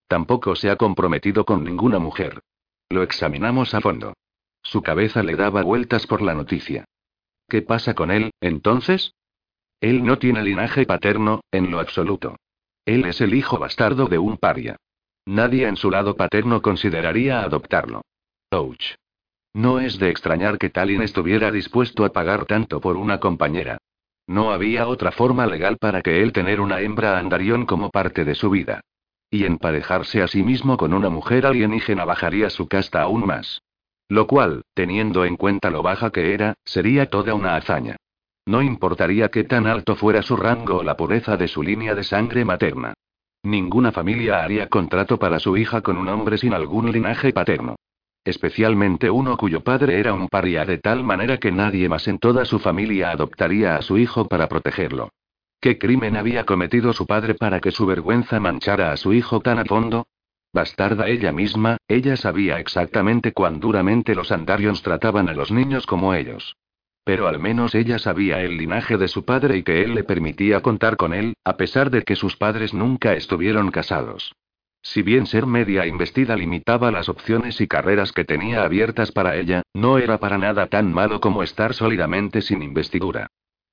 Tampoco 0.07 0.55
se 0.55 0.69
ha 0.69 0.75
comprometido 0.75 1.45
con 1.45 1.63
ninguna 1.63 1.97
mujer. 1.97 2.41
Lo 2.89 3.01
examinamos 3.01 3.73
a 3.73 3.81
fondo. 3.81 4.13
Su 4.61 4.83
cabeza 4.83 5.23
le 5.23 5.35
daba 5.35 5.63
vueltas 5.63 6.05
por 6.05 6.21
la 6.21 6.33
noticia. 6.33 6.85
¿Qué 7.47 7.61
pasa 7.61 7.93
con 7.93 8.11
él, 8.11 8.31
entonces? 8.41 9.13
Él 9.79 10.03
no 10.03 10.19
tiene 10.19 10.43
linaje 10.43 10.85
paterno, 10.85 11.41
en 11.51 11.71
lo 11.71 11.79
absoluto. 11.79 12.35
Él 12.85 13.05
es 13.05 13.19
el 13.19 13.33
hijo 13.33 13.57
bastardo 13.57 14.07
de 14.07 14.19
un 14.19 14.37
paria. 14.37 14.77
Nadie 15.25 15.67
en 15.67 15.75
su 15.75 15.89
lado 15.89 16.15
paterno 16.15 16.61
consideraría 16.61 17.41
adoptarlo. 17.41 18.01
Ouch. 18.51 18.95
No 19.53 19.79
es 19.79 19.97
de 19.97 20.09
extrañar 20.09 20.57
que 20.59 20.69
Talin 20.69 21.01
estuviera 21.01 21.51
dispuesto 21.51 22.05
a 22.05 22.09
pagar 22.09 22.45
tanto 22.45 22.79
por 22.79 22.95
una 22.95 23.19
compañera. 23.19 23.79
No 24.27 24.51
había 24.51 24.87
otra 24.87 25.11
forma 25.11 25.47
legal 25.47 25.77
para 25.77 26.01
que 26.01 26.21
él 26.21 26.31
tener 26.31 26.61
una 26.61 26.81
hembra 26.81 27.17
andarión 27.17 27.65
como 27.65 27.89
parte 27.89 28.23
de 28.23 28.35
su 28.35 28.49
vida. 28.49 28.81
Y 29.31 29.45
emparejarse 29.45 30.21
a 30.21 30.27
sí 30.27 30.43
mismo 30.43 30.77
con 30.77 30.93
una 30.93 31.09
mujer 31.09 31.45
alienígena 31.45 32.05
bajaría 32.05 32.49
su 32.49 32.67
casta 32.67 33.01
aún 33.01 33.25
más. 33.25 33.61
Lo 34.07 34.27
cual, 34.27 34.61
teniendo 34.73 35.25
en 35.25 35.35
cuenta 35.35 35.71
lo 35.71 35.81
baja 35.81 36.11
que 36.11 36.33
era, 36.33 36.53
sería 36.63 37.09
toda 37.09 37.33
una 37.33 37.55
hazaña. 37.55 37.97
No 38.45 38.61
importaría 38.61 39.29
qué 39.29 39.43
tan 39.43 39.65
alto 39.65 39.95
fuera 39.95 40.21
su 40.21 40.37
rango 40.37 40.77
o 40.77 40.83
la 40.83 40.95
pureza 40.95 41.35
de 41.35 41.47
su 41.47 41.63
línea 41.63 41.95
de 41.95 42.03
sangre 42.03 42.45
materna. 42.45 42.93
Ninguna 43.43 43.91
familia 43.91 44.43
haría 44.43 44.69
contrato 44.69 45.17
para 45.17 45.39
su 45.39 45.57
hija 45.57 45.81
con 45.81 45.97
un 45.97 46.07
hombre 46.07 46.37
sin 46.37 46.53
algún 46.53 46.91
linaje 46.91 47.33
paterno. 47.33 47.75
Especialmente 48.23 49.09
uno 49.09 49.37
cuyo 49.37 49.61
padre 49.61 49.99
era 49.99 50.13
un 50.13 50.27
paria 50.27 50.65
de 50.65 50.79
tal 50.79 51.03
manera 51.03 51.37
que 51.37 51.51
nadie 51.51 51.89
más 51.89 52.07
en 52.07 52.17
toda 52.17 52.45
su 52.45 52.59
familia 52.59 53.11
adoptaría 53.11 53.75
a 53.75 53.81
su 53.81 53.97
hijo 53.97 54.27
para 54.27 54.47
protegerlo. 54.47 55.09
¿Qué 55.59 55.77
crimen 55.77 56.15
había 56.17 56.43
cometido 56.43 56.93
su 56.93 57.05
padre 57.05 57.35
para 57.35 57.59
que 57.59 57.71
su 57.71 57.85
vergüenza 57.85 58.39
manchara 58.39 58.91
a 58.91 58.97
su 58.97 59.13
hijo 59.13 59.41
tan 59.41 59.59
a 59.59 59.65
fondo? 59.65 60.07
Bastarda 60.53 61.07
ella 61.07 61.31
misma, 61.31 61.77
ella 61.87 62.15
sabía 62.17 62.59
exactamente 62.59 63.31
cuán 63.31 63.59
duramente 63.59 64.15
los 64.15 64.31
Andarions 64.31 64.81
trataban 64.81 65.29
a 65.29 65.33
los 65.33 65.51
niños 65.51 65.85
como 65.85 66.13
ellos. 66.13 66.55
Pero 67.05 67.27
al 67.27 67.39
menos 67.39 67.75
ella 67.75 67.99
sabía 67.99 68.41
el 68.41 68.57
linaje 68.57 68.97
de 68.97 69.07
su 69.07 69.23
padre 69.23 69.57
y 69.57 69.63
que 69.63 69.83
él 69.83 69.93
le 69.93 70.03
permitía 70.03 70.61
contar 70.61 70.97
con 70.97 71.13
él, 71.13 71.35
a 71.45 71.55
pesar 71.55 71.91
de 71.91 72.01
que 72.01 72.15
sus 72.15 72.35
padres 72.35 72.73
nunca 72.73 73.13
estuvieron 73.13 73.69
casados. 73.69 74.33
Si 74.81 75.03
bien 75.03 75.27
ser 75.27 75.45
media 75.45 75.85
investida 75.85 76.35
limitaba 76.35 76.91
las 76.91 77.07
opciones 77.07 77.61
y 77.61 77.67
carreras 77.67 78.11
que 78.11 78.25
tenía 78.25 78.63
abiertas 78.63 79.11
para 79.11 79.35
ella, 79.35 79.61
no 79.73 79.99
era 79.99 80.17
para 80.17 80.39
nada 80.39 80.65
tan 80.67 80.91
malo 80.91 81.19
como 81.19 81.43
estar 81.43 81.75
sólidamente 81.75 82.41
sin 82.41 82.63
investidura. 82.63 83.27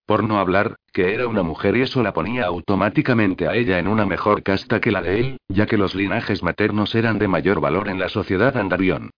Por 0.05 0.25
no 0.25 0.39
hablar, 0.39 0.77
que 0.93 1.15
era 1.15 1.27
una 1.27 1.43
mujer 1.43 1.77
y 1.77 1.83
eso 1.83 2.03
la 2.03 2.13
ponía 2.13 2.45
automáticamente 2.45 3.49
a 3.49 3.55
ella 3.55 3.79
en 3.79 3.89
una 3.89 4.05
mejor 4.05 4.43
casta 4.43 4.81
que 4.81 4.91
la 4.91 5.01
de 5.01 5.21
él, 5.21 5.37
ya 5.49 5.65
que 5.65 5.79
los 5.79 5.95
linajes 5.95 6.43
maternos 6.43 6.95
eran 6.95 7.19
de 7.19 7.29
mayor 7.29 7.61
valor 7.61 7.89
en 7.89 7.99
la 7.99 8.11
sociedad 8.11 8.57
andarión. 8.59 9.11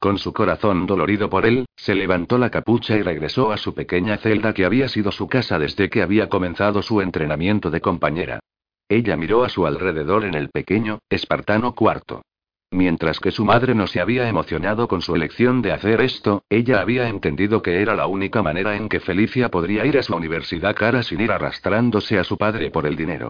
Con 0.00 0.16
su 0.16 0.32
corazón 0.32 0.86
dolorido 0.86 1.28
por 1.28 1.44
él, 1.44 1.66
se 1.76 1.94
levantó 1.94 2.38
la 2.38 2.48
capucha 2.48 2.96
y 2.96 3.02
regresó 3.02 3.52
a 3.52 3.58
su 3.58 3.74
pequeña 3.74 4.16
celda 4.16 4.54
que 4.54 4.64
había 4.64 4.88
sido 4.88 5.12
su 5.12 5.28
casa 5.28 5.58
desde 5.58 5.90
que 5.90 6.00
había 6.00 6.30
comenzado 6.30 6.80
su 6.80 7.02
entrenamiento 7.02 7.70
de 7.70 7.82
compañera. 7.82 8.40
Ella 8.88 9.18
miró 9.18 9.44
a 9.44 9.50
su 9.50 9.66
alrededor 9.66 10.24
en 10.24 10.34
el 10.34 10.48
pequeño, 10.48 11.00
espartano 11.10 11.74
cuarto. 11.74 12.22
Mientras 12.70 13.20
que 13.20 13.30
su 13.30 13.44
madre 13.44 13.74
no 13.74 13.86
se 13.86 14.00
había 14.00 14.26
emocionado 14.26 14.88
con 14.88 15.02
su 15.02 15.14
elección 15.14 15.60
de 15.60 15.72
hacer 15.72 16.00
esto, 16.00 16.44
ella 16.48 16.80
había 16.80 17.06
entendido 17.08 17.60
que 17.60 17.82
era 17.82 17.94
la 17.94 18.06
única 18.06 18.42
manera 18.42 18.76
en 18.76 18.88
que 18.88 19.00
Felicia 19.00 19.50
podría 19.50 19.84
ir 19.84 19.98
a 19.98 20.02
su 20.02 20.16
universidad 20.16 20.74
cara 20.74 21.02
sin 21.02 21.20
ir 21.20 21.30
arrastrándose 21.30 22.18
a 22.18 22.24
su 22.24 22.38
padre 22.38 22.70
por 22.70 22.86
el 22.86 22.96
dinero. 22.96 23.28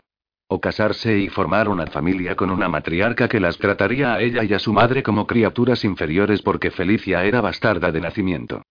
O 0.53 0.61
casarse 0.61 1.17
y 1.17 1.29
formar 1.29 1.69
una 1.69 1.87
familia 1.87 2.35
con 2.35 2.51
una 2.51 2.69
matriarca 2.69 3.29
que 3.29 3.39
las 3.39 3.57
trataría 3.57 4.15
a 4.15 4.21
ella 4.21 4.43
y 4.43 4.53
a 4.53 4.59
su 4.59 4.73
madre 4.73 5.01
como 5.01 5.25
criaturas 5.25 5.85
inferiores 5.85 6.43
porque 6.43 6.73
Felicia 6.73 7.25
era 7.25 7.41
bastarda 7.41 7.93
de 7.93 8.01
nacimiento. 8.01 8.63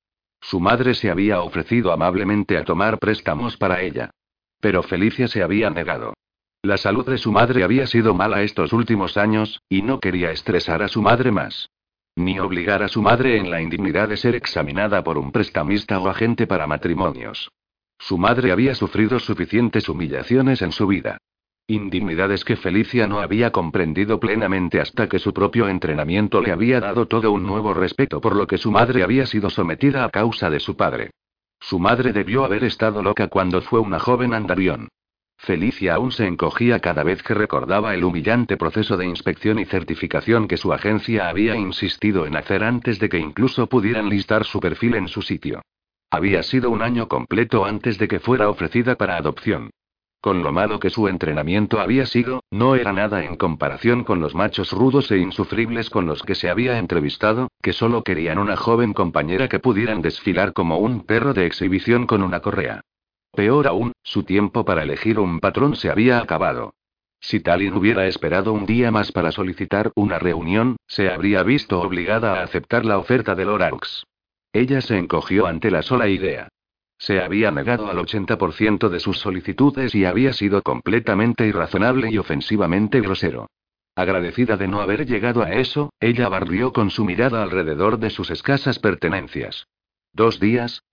Su 0.42 0.60
madre 0.60 0.94
se 0.94 1.10
había 1.10 1.40
ofrecido 1.40 1.94
amablemente 1.94 2.58
a 2.58 2.66
tomar 2.66 3.00
préstamos 3.00 3.56
para 3.56 3.82
ella. 3.82 4.10
Pero 4.60 4.84
Felicia 4.84 5.30
se 5.30 5.42
había 5.42 5.70
negado. 5.70 6.16
La 6.64 6.76
salud 6.76 7.06
de 7.10 7.18
su 7.18 7.32
madre 7.32 7.64
había 7.64 7.88
sido 7.88 8.14
mala 8.14 8.42
estos 8.42 8.74
últimos 8.74 9.16
años, 9.16 9.62
y 9.70 9.82
no 9.82 10.02
quería 10.02 10.32
estresar 10.32 10.84
a 10.84 10.90
su 10.90 11.02
madre 11.02 11.32
más. 11.32 11.70
Ni 12.18 12.42
obligar 12.42 12.84
a 12.84 12.90
su 12.90 13.02
madre 13.02 13.38
en 13.38 13.50
la 13.50 13.62
indignidad 13.62 14.10
de 14.10 14.18
ser 14.18 14.36
examinada 14.36 15.02
por 15.02 15.18
un 15.18 15.32
prestamista 15.32 15.98
o 15.98 16.10
agente 16.10 16.46
para 16.46 16.68
matrimonios. 16.68 17.50
Su 17.98 18.18
madre 18.18 18.52
había 18.52 18.76
sufrido 18.76 19.18
suficientes 19.18 19.88
humillaciones 19.88 20.62
en 20.62 20.74
su 20.74 20.86
vida. 20.86 21.20
Indignidades 21.70 22.44
que 22.44 22.56
Felicia 22.56 23.06
no 23.06 23.20
había 23.20 23.52
comprendido 23.52 24.20
plenamente 24.20 24.82
hasta 24.82 25.08
que 25.08 25.20
su 25.20 25.36
propio 25.36 25.70
entrenamiento 25.70 26.42
le 26.42 26.52
había 26.52 26.80
dado 26.80 27.08
todo 27.08 27.32
un 27.32 27.44
nuevo 27.44 27.76
respeto 27.76 28.20
por 28.20 28.36
lo 28.36 28.48
que 28.48 28.58
su 28.58 28.72
madre 28.72 29.04
había 29.04 29.28
sido 29.28 29.52
sometida 29.52 30.04
a 30.04 30.10
causa 30.10 30.50
de 30.50 30.60
su 30.60 30.76
padre. 30.76 31.12
Su 31.60 31.78
madre 31.78 32.12
debió 32.12 32.44
haber 32.44 32.64
estado 32.64 33.04
loca 33.04 33.28
cuando 33.28 33.62
fue 33.62 33.80
una 33.80 34.00
joven 34.00 34.34
andarión. 34.34 34.88
Felicia 35.38 35.94
aún 35.94 36.12
se 36.12 36.26
encogía 36.26 36.80
cada 36.80 37.04
vez 37.04 37.22
que 37.22 37.36
recordaba 37.36 37.94
el 37.94 38.04
humillante 38.04 38.58
proceso 38.58 38.98
de 38.98 39.06
inspección 39.06 39.60
y 39.60 39.66
certificación 39.66 40.48
que 40.48 40.58
su 40.58 40.74
agencia 40.74 41.30
había 41.30 41.56
insistido 41.56 42.26
en 42.26 42.36
hacer 42.36 42.64
antes 42.64 42.98
de 42.98 43.10
que 43.10 43.20
incluso 43.20 43.68
pudieran 43.68 44.10
listar 44.10 44.44
su 44.44 44.60
perfil 44.60 44.96
en 44.96 45.08
su 45.08 45.22
sitio. 45.22 45.62
Había 46.10 46.42
sido 46.42 46.72
un 46.72 46.82
año 46.82 47.08
completo 47.08 47.64
antes 47.64 48.00
de 48.00 48.08
que 48.08 48.20
fuera 48.20 48.50
ofrecida 48.50 48.96
para 48.96 49.18
adopción. 49.18 49.70
Con 50.22 50.44
lo 50.44 50.52
malo 50.52 50.82
que 50.82 50.90
su 50.90 51.08
entrenamiento 51.08 51.80
había 51.80 52.06
sido, 52.06 52.44
no 52.52 52.76
era 52.76 52.92
nada 52.92 53.24
en 53.24 53.38
comparación 53.38 54.04
con 54.04 54.20
los 54.20 54.36
machos 54.36 54.74
rudos 54.74 55.10
e 55.12 55.18
insufribles 55.18 55.90
con 55.90 56.08
los 56.08 56.24
que 56.24 56.36
se 56.36 56.50
había 56.50 56.78
entrevistado, 56.78 57.48
que 57.62 57.72
solo 57.72 58.04
querían 58.04 58.38
una 58.38 58.58
joven 58.58 58.94
compañera 58.94 59.48
que 59.48 59.60
pudieran 59.60 60.02
desfilar 60.02 60.52
como 60.52 60.78
un 60.78 61.06
perro 61.06 61.34
de 61.34 61.46
exhibición 61.46 62.06
con 62.06 62.22
una 62.22 62.42
correa. 62.42 62.82
Peor 63.34 63.68
aún, 63.68 63.94
su 64.04 64.24
tiempo 64.24 64.66
para 64.66 64.84
elegir 64.84 65.20
un 65.20 65.40
patrón 65.40 65.78
se 65.78 65.90
había 65.90 66.20
acabado. 66.20 66.74
Si 67.22 67.40
Talin 67.40 67.74
hubiera 67.74 68.06
esperado 68.08 68.52
un 68.52 68.66
día 68.66 68.92
más 68.92 69.14
para 69.14 69.32
solicitar 69.32 69.92
una 69.96 70.20
reunión, 70.20 70.76
se 70.88 71.10
habría 71.10 71.44
visto 71.44 71.80
obligada 71.80 72.40
a 72.40 72.44
aceptar 72.44 72.86
la 72.86 72.98
oferta 72.98 73.36
de 73.36 73.46
Lorax. 73.46 74.04
Ella 74.52 74.82
se 74.82 74.98
encogió 74.98 75.46
ante 75.46 75.72
la 75.72 75.82
sola 75.82 76.08
idea. 76.10 76.50
Se 77.00 77.22
había 77.22 77.50
negado 77.50 77.90
al 77.90 77.98
80% 77.98 78.90
de 78.90 79.00
sus 79.00 79.18
solicitudes 79.20 79.96
y 79.96 80.04
había 80.04 80.34
sido 80.34 80.62
completamente 80.62 81.48
irrazonable 81.48 82.12
y 82.12 82.18
ofensivamente 82.18 83.00
grosero. 83.00 83.48
Agradecida 83.96 84.58
de 84.58 84.68
no 84.68 84.82
haber 84.82 85.06
llegado 85.06 85.42
a 85.42 85.54
eso, 85.54 85.92
ella 86.00 86.28
barrió 86.30 86.74
con 86.74 86.92
su 86.92 87.06
mirada 87.06 87.42
alrededor 87.42 88.00
de 88.00 88.10
sus 88.10 88.30
escasas 88.30 88.80
pertenencias. 88.80 89.66
Dos 90.14 90.40
días, 90.40 90.84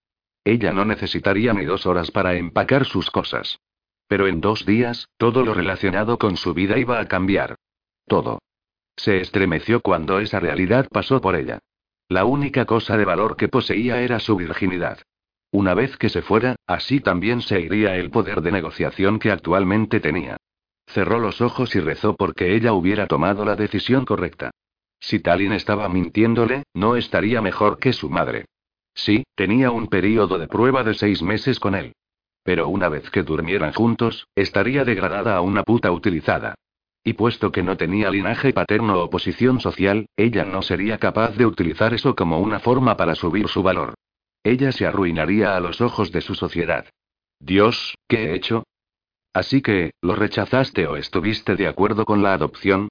ella 0.44 0.72
no 0.72 0.84
necesitaría 0.84 1.52
ni 1.52 1.64
dos 1.64 1.86
horas 1.86 2.12
para 2.12 2.34
empacar 2.34 2.84
sus 2.84 3.10
cosas. 3.10 3.58
Pero 4.06 4.28
en 4.28 4.40
dos 4.40 4.64
días, 4.64 5.08
todo 5.16 5.44
lo 5.44 5.54
relacionado 5.54 6.18
con 6.18 6.36
su 6.36 6.54
vida 6.54 6.78
iba 6.78 7.00
a 7.00 7.08
cambiar. 7.08 7.56
Todo. 8.06 8.38
Se 8.96 9.20
estremeció 9.20 9.80
cuando 9.80 10.20
esa 10.20 10.38
realidad 10.38 10.86
pasó 10.88 11.20
por 11.20 11.34
ella. 11.34 11.58
La 12.08 12.24
única 12.24 12.64
cosa 12.64 12.96
de 12.96 13.04
valor 13.04 13.36
que 13.36 13.48
poseía 13.48 14.00
era 14.00 14.20
su 14.20 14.36
virginidad. 14.36 15.00
Una 15.50 15.74
vez 15.74 15.96
que 15.96 16.08
se 16.08 16.22
fuera, 16.22 16.56
así 16.66 17.00
también 17.00 17.40
se 17.40 17.60
iría 17.60 17.96
el 17.96 18.10
poder 18.10 18.40
de 18.42 18.52
negociación 18.52 19.18
que 19.18 19.30
actualmente 19.30 20.00
tenía. 20.00 20.36
Cerró 20.86 21.18
los 21.18 21.40
ojos 21.40 21.74
y 21.74 21.80
rezó 21.80 22.14
porque 22.14 22.54
ella 22.54 22.72
hubiera 22.72 23.06
tomado 23.06 23.44
la 23.44 23.56
decisión 23.56 24.04
correcta. 24.04 24.50
Si 25.00 25.20
Talin 25.20 25.52
estaba 25.52 25.88
mintiéndole, 25.88 26.64
no 26.74 26.96
estaría 26.96 27.40
mejor 27.42 27.78
que 27.78 27.92
su 27.92 28.08
madre. 28.08 28.46
Sí, 28.94 29.24
tenía 29.34 29.70
un 29.70 29.88
período 29.88 30.38
de 30.38 30.48
prueba 30.48 30.82
de 30.82 30.94
seis 30.94 31.22
meses 31.22 31.60
con 31.60 31.74
él. 31.74 31.92
Pero 32.42 32.68
una 32.68 32.88
vez 32.88 33.10
que 33.10 33.22
durmieran 33.22 33.72
juntos, 33.72 34.26
estaría 34.34 34.84
degradada 34.84 35.36
a 35.36 35.40
una 35.42 35.62
puta 35.64 35.90
utilizada. 35.90 36.54
Y 37.04 37.12
puesto 37.12 37.52
que 37.52 37.62
no 37.62 37.76
tenía 37.76 38.10
linaje 38.10 38.52
paterno 38.52 39.00
o 39.00 39.10
posición 39.10 39.60
social, 39.60 40.06
ella 40.16 40.44
no 40.44 40.62
sería 40.62 40.98
capaz 40.98 41.36
de 41.36 41.46
utilizar 41.46 41.94
eso 41.94 42.16
como 42.16 42.40
una 42.40 42.58
forma 42.58 42.96
para 42.96 43.14
subir 43.14 43.48
su 43.48 43.62
valor. 43.62 43.94
Ella 44.46 44.70
se 44.70 44.86
arruinaría 44.86 45.56
a 45.56 45.60
los 45.60 45.80
ojos 45.80 46.12
de 46.12 46.20
su 46.20 46.36
sociedad. 46.36 46.86
Dios, 47.40 47.96
¿qué 48.06 48.26
he 48.26 48.36
hecho? 48.36 48.62
Así 49.34 49.60
que, 49.60 49.90
¿lo 50.00 50.14
rechazaste 50.14 50.86
o 50.86 50.96
estuviste 50.96 51.56
de 51.56 51.66
acuerdo 51.66 52.04
con 52.04 52.22
la 52.22 52.32
adopción? 52.32 52.88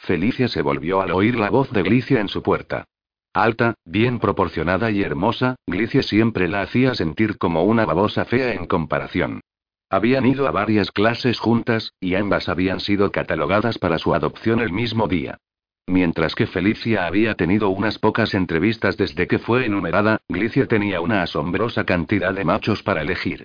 Felicia 0.00 0.48
se 0.48 0.62
volvió 0.62 1.00
al 1.00 1.12
oír 1.12 1.38
la 1.38 1.48
voz 1.48 1.70
de 1.70 1.84
Glicia 1.84 2.20
en 2.20 2.26
su 2.26 2.42
puerta. 2.42 2.86
Alta, 3.32 3.74
bien 3.84 4.18
proporcionada 4.18 4.90
y 4.90 5.02
hermosa, 5.02 5.54
Glicia 5.68 6.02
siempre 6.02 6.48
la 6.48 6.62
hacía 6.62 6.92
sentir 6.96 7.38
como 7.38 7.62
una 7.62 7.86
babosa 7.86 8.24
fea 8.24 8.54
en 8.54 8.66
comparación. 8.66 9.42
Habían 9.88 10.26
ido 10.26 10.48
a 10.48 10.50
varias 10.50 10.90
clases 10.90 11.38
juntas, 11.38 11.92
y 12.00 12.16
ambas 12.16 12.48
habían 12.48 12.80
sido 12.80 13.12
catalogadas 13.12 13.78
para 13.78 13.98
su 13.98 14.12
adopción 14.12 14.58
el 14.58 14.72
mismo 14.72 15.06
día. 15.06 15.38
Mientras 15.86 16.34
que 16.34 16.46
Felicia 16.46 17.06
había 17.06 17.34
tenido 17.36 17.70
unas 17.70 17.98
pocas 17.98 18.34
entrevistas 18.34 18.96
desde 18.96 19.28
que 19.28 19.38
fue 19.38 19.66
enumerada, 19.66 20.20
Glicia 20.28 20.66
tenía 20.66 21.00
una 21.00 21.22
asombrosa 21.22 21.84
cantidad 21.84 22.34
de 22.34 22.44
machos 22.44 22.82
para 22.82 23.02
elegir. 23.02 23.44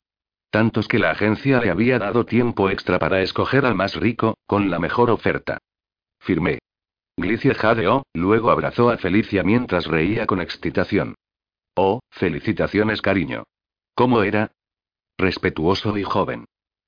Tantos 0.49 0.87
que 0.87 0.99
la 0.99 1.11
agencia 1.11 1.61
le 1.61 1.69
había 1.69 1.99
dado 1.99 2.25
tiempo 2.25 2.69
extra 2.69 2.99
para 2.99 3.21
escoger 3.21 3.65
al 3.65 3.75
más 3.75 3.95
rico, 3.95 4.37
con 4.47 4.69
la 4.69 4.79
mejor 4.79 5.11
oferta. 5.11 5.59
Firmé. 6.19 6.59
Glicia 7.15 7.53
jadeó, 7.53 8.03
luego 8.13 8.49
abrazó 8.49 8.89
a 8.89 8.97
Felicia 8.97 9.43
mientras 9.43 9.85
reía 9.85 10.25
con 10.25 10.41
excitación. 10.41 11.15
Oh, 11.75 11.99
felicitaciones, 12.09 13.01
cariño. 13.01 13.43
¿Cómo 13.95 14.23
era? 14.23 14.51
Respetuoso 15.17 15.97
y 15.97 16.03
joven. 16.03 16.45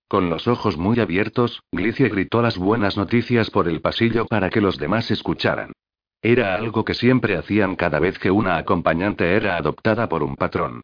Con 0.08 0.30
los 0.30 0.48
ojos 0.48 0.78
muy 0.78 1.00
abiertos, 1.00 1.62
Glicia 1.72 2.08
gritó 2.10 2.42
las 2.42 2.58
buenas 2.58 2.98
noticias 2.98 3.50
por 3.50 3.68
el 3.68 3.82
pasillo 3.82 4.26
para 4.26 4.50
que 4.50 4.62
los 4.62 4.78
demás 4.78 5.10
escucharan. 5.12 5.72
Era 6.22 6.56
algo 6.56 6.86
que 6.86 6.94
siempre 6.94 7.36
hacían 7.36 7.76
cada 7.76 8.00
vez 8.00 8.18
que 8.18 8.32
una 8.32 8.58
acompañante 8.58 9.36
era 9.36 9.58
adoptada 9.58 10.08
por 10.08 10.24
un 10.24 10.36
patrón. 10.36 10.82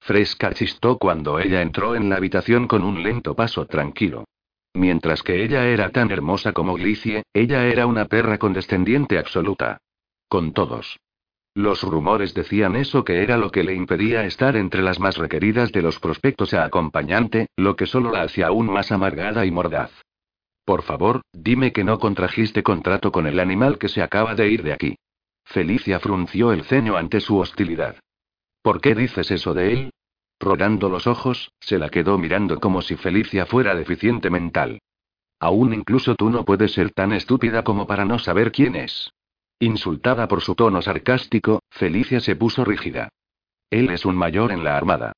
Fresca 0.00 0.52
chistó 0.52 0.98
cuando 0.98 1.38
ella 1.38 1.62
entró 1.62 1.94
en 1.94 2.10
la 2.10 2.16
habitación 2.16 2.66
con 2.66 2.82
un 2.82 3.02
lento 3.02 3.34
paso 3.34 3.66
tranquilo. 3.66 4.24
Mientras 4.74 5.22
que 5.22 5.44
ella 5.44 5.66
era 5.66 5.90
tan 5.90 6.10
hermosa 6.10 6.52
como 6.52 6.74
Glicie, 6.74 7.22
ella 7.32 7.66
era 7.66 7.86
una 7.86 8.06
perra 8.06 8.38
condescendiente 8.38 9.18
absoluta. 9.18 9.78
Con 10.28 10.52
todos. 10.52 10.98
Los 11.54 11.82
rumores 11.82 12.32
decían 12.32 12.76
eso 12.76 13.04
que 13.04 13.22
era 13.22 13.36
lo 13.36 13.50
que 13.50 13.62
le 13.62 13.74
impedía 13.74 14.24
estar 14.24 14.56
entre 14.56 14.80
las 14.82 14.98
más 14.98 15.18
requeridas 15.18 15.70
de 15.70 15.82
los 15.82 15.98
prospectos 15.98 16.54
a 16.54 16.64
acompañante, 16.64 17.48
lo 17.56 17.76
que 17.76 17.86
solo 17.86 18.10
la 18.10 18.22
hacía 18.22 18.46
aún 18.46 18.72
más 18.72 18.90
amargada 18.90 19.44
y 19.44 19.50
mordaz. 19.50 19.90
Por 20.64 20.82
favor, 20.82 21.20
dime 21.32 21.72
que 21.72 21.84
no 21.84 21.98
contrajiste 21.98 22.62
contrato 22.62 23.12
con 23.12 23.26
el 23.26 23.38
animal 23.38 23.78
que 23.78 23.88
se 23.88 24.00
acaba 24.00 24.34
de 24.34 24.48
ir 24.48 24.62
de 24.62 24.72
aquí. 24.72 24.96
Felicia 25.44 26.00
frunció 26.00 26.52
el 26.52 26.64
ceño 26.64 26.96
ante 26.96 27.20
su 27.20 27.36
hostilidad. 27.36 27.96
¿Por 28.62 28.80
qué 28.80 28.94
dices 28.94 29.30
eso 29.30 29.52
de 29.52 29.72
él? 29.72 29.90
Rodando 30.40 30.88
los 30.88 31.06
ojos, 31.06 31.52
se 31.60 31.78
la 31.78 31.90
quedó 31.90 32.16
mirando 32.16 32.60
como 32.60 32.80
si 32.80 32.96
Felicia 32.96 33.44
fuera 33.44 33.74
deficiente 33.74 34.30
mental. 34.30 34.80
Aún 35.38 35.74
incluso 35.74 36.14
tú 36.14 36.30
no 36.30 36.44
puedes 36.44 36.72
ser 36.72 36.92
tan 36.92 37.12
estúpida 37.12 37.62
como 37.62 37.86
para 37.86 38.04
no 38.04 38.18
saber 38.18 38.52
quién 38.52 38.76
es. 38.76 39.12
Insultada 39.62 40.26
por 40.26 40.40
su 40.40 40.56
tono 40.56 40.82
sarcástico, 40.82 41.62
Felicia 41.70 42.18
se 42.18 42.34
puso 42.34 42.64
rígida. 42.64 43.10
Él 43.70 43.90
es 43.90 44.04
un 44.04 44.16
mayor 44.16 44.50
en 44.50 44.64
la 44.64 44.76
armada. 44.76 45.12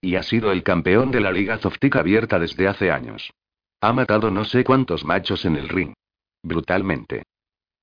Y 0.00 0.14
ha 0.14 0.22
sido 0.22 0.52
el 0.52 0.62
campeón 0.62 1.10
de 1.10 1.20
la 1.20 1.32
Liga 1.32 1.58
Zoftic 1.58 1.96
abierta 1.96 2.38
desde 2.38 2.68
hace 2.68 2.92
años. 2.92 3.32
Ha 3.80 3.92
matado 3.92 4.30
no 4.30 4.44
sé 4.44 4.62
cuántos 4.62 5.04
machos 5.04 5.44
en 5.44 5.56
el 5.56 5.68
ring. 5.68 5.92
Brutalmente. 6.40 7.24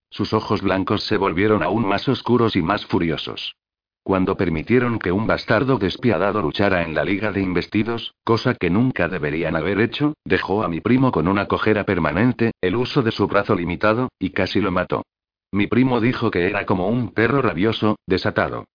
Sus 0.09 0.31
ojos 0.31 0.61
blancos 0.61 1.03
se 1.03 1.17
volvieron 1.17 1.61
aún 1.61 1.85
más 1.85 2.07
oscuros 2.07 2.55
y 2.55 2.61
más 2.61 2.85
furiosos. 2.85 3.57
Cuando 4.01 4.37
permitieron 4.37 4.99
que 4.99 5.11
un 5.11 5.27
bastardo 5.27 5.77
despiadado 5.77 6.41
luchara 6.41 6.83
en 6.83 6.95
la 6.95 7.03
liga 7.03 7.33
de 7.33 7.41
investidos, 7.41 8.13
cosa 8.23 8.55
que 8.55 8.69
nunca 8.69 9.09
deberían 9.09 9.57
haber 9.57 9.81
hecho, 9.81 10.13
dejó 10.23 10.63
a 10.63 10.69
mi 10.69 10.79
primo 10.79 11.11
con 11.11 11.27
una 11.27 11.49
cojera 11.49 11.83
permanente, 11.83 12.53
el 12.61 12.77
uso 12.77 13.01
de 13.01 13.11
su 13.11 13.27
brazo 13.27 13.55
limitado, 13.55 14.07
y 14.17 14.29
casi 14.29 14.61
lo 14.61 14.71
mató. 14.71 15.03
Mi 15.51 15.67
primo 15.67 16.01
dijo 16.01 16.29
que 16.31 16.47
era 16.47 16.65
como 16.65 16.87
un 16.87 17.13
perro 17.13 17.41
rabioso, 17.41 17.97
desatado. 18.05 18.65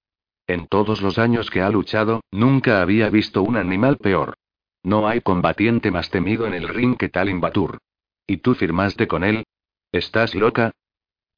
En 0.47 0.66
todos 0.66 1.03
los 1.03 1.18
años 1.18 1.51
que 1.51 1.61
ha 1.61 1.70
luchado, 1.70 2.23
nunca 2.31 2.81
había 2.83 3.09
visto 3.11 3.43
un 3.43 3.57
animal 3.57 3.99
peor. 3.99 4.35
No 4.83 5.07
hay 5.07 5.20
combatiente 5.20 5.91
más 5.91 6.11
temido 6.11 6.47
en 6.47 6.55
el 6.55 6.68
ring 6.68 6.97
que 6.97 7.09
Talin 7.09 7.41
Batur. 7.41 7.79
¿Y 8.27 8.39
tú 8.39 8.55
firmaste 8.55 9.07
con 9.07 9.23
él? 9.23 9.45
¿Estás 9.93 10.35
loca? 10.35 10.73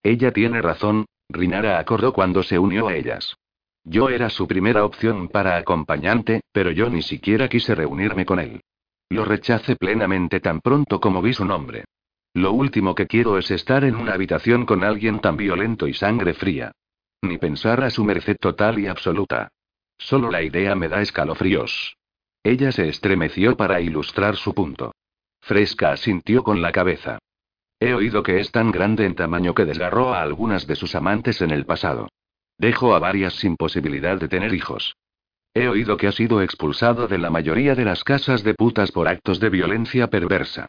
Ella 0.02 0.32
tiene 0.32 0.62
razón, 0.62 1.06
Rinara 1.28 1.78
acordó 1.78 2.12
cuando 2.12 2.42
se 2.42 2.58
unió 2.58 2.88
a 2.88 2.94
ellas. 2.94 3.36
Yo 3.84 4.08
era 4.08 4.30
su 4.30 4.46
primera 4.46 4.84
opción 4.84 5.28
para 5.28 5.56
acompañante, 5.56 6.40
pero 6.52 6.70
yo 6.70 6.88
ni 6.88 7.02
siquiera 7.02 7.48
quise 7.48 7.74
reunirme 7.74 8.24
con 8.24 8.38
él. 8.38 8.62
Lo 9.10 9.24
rechacé 9.24 9.76
plenamente 9.76 10.40
tan 10.40 10.60
pronto 10.60 11.00
como 11.00 11.20
vi 11.20 11.34
su 11.34 11.44
nombre. 11.44 11.84
Lo 12.34 12.52
último 12.52 12.96
que 12.96 13.06
quiero 13.06 13.38
es 13.38 13.52
estar 13.52 13.84
en 13.84 13.94
una 13.94 14.12
habitación 14.12 14.66
con 14.66 14.82
alguien 14.82 15.20
tan 15.20 15.36
violento 15.36 15.86
y 15.86 15.94
sangre 15.94 16.34
fría. 16.34 16.72
Ni 17.22 17.38
pensar 17.38 17.82
a 17.84 17.90
su 17.90 18.04
merced 18.04 18.36
total 18.40 18.80
y 18.80 18.88
absoluta. 18.88 19.48
Solo 19.96 20.30
la 20.32 20.42
idea 20.42 20.74
me 20.74 20.88
da 20.88 21.00
escalofríos. 21.00 21.96
Ella 22.42 22.72
se 22.72 22.88
estremeció 22.88 23.56
para 23.56 23.80
ilustrar 23.80 24.34
su 24.34 24.52
punto. 24.52 24.92
Fresca 25.40 25.92
asintió 25.92 26.42
con 26.42 26.60
la 26.60 26.72
cabeza. 26.72 27.18
He 27.78 27.94
oído 27.94 28.24
que 28.24 28.40
es 28.40 28.50
tan 28.50 28.72
grande 28.72 29.06
en 29.06 29.14
tamaño 29.14 29.54
que 29.54 29.64
desgarró 29.64 30.12
a 30.12 30.22
algunas 30.22 30.66
de 30.66 30.74
sus 30.74 30.96
amantes 30.96 31.40
en 31.40 31.52
el 31.52 31.64
pasado. 31.64 32.08
Dejo 32.58 32.94
a 32.94 32.98
varias 32.98 33.34
sin 33.34 33.56
posibilidad 33.56 34.18
de 34.18 34.28
tener 34.28 34.52
hijos. 34.54 34.96
He 35.54 35.68
oído 35.68 35.96
que 35.96 36.08
ha 36.08 36.12
sido 36.12 36.42
expulsado 36.42 37.06
de 37.06 37.18
la 37.18 37.30
mayoría 37.30 37.76
de 37.76 37.84
las 37.84 38.02
casas 38.02 38.42
de 38.42 38.54
putas 38.54 38.90
por 38.90 39.06
actos 39.06 39.38
de 39.38 39.50
violencia 39.50 40.08
perversa. 40.08 40.66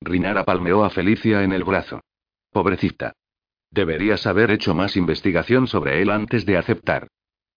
Rinara 0.00 0.44
palmeó 0.44 0.84
a 0.84 0.90
Felicia 0.90 1.42
en 1.42 1.52
el 1.52 1.64
brazo. 1.64 2.00
Pobrecita. 2.50 3.12
Deberías 3.70 4.26
haber 4.26 4.50
hecho 4.50 4.74
más 4.74 4.96
investigación 4.96 5.66
sobre 5.66 6.00
él 6.02 6.10
antes 6.10 6.46
de 6.46 6.56
aceptar. 6.56 7.08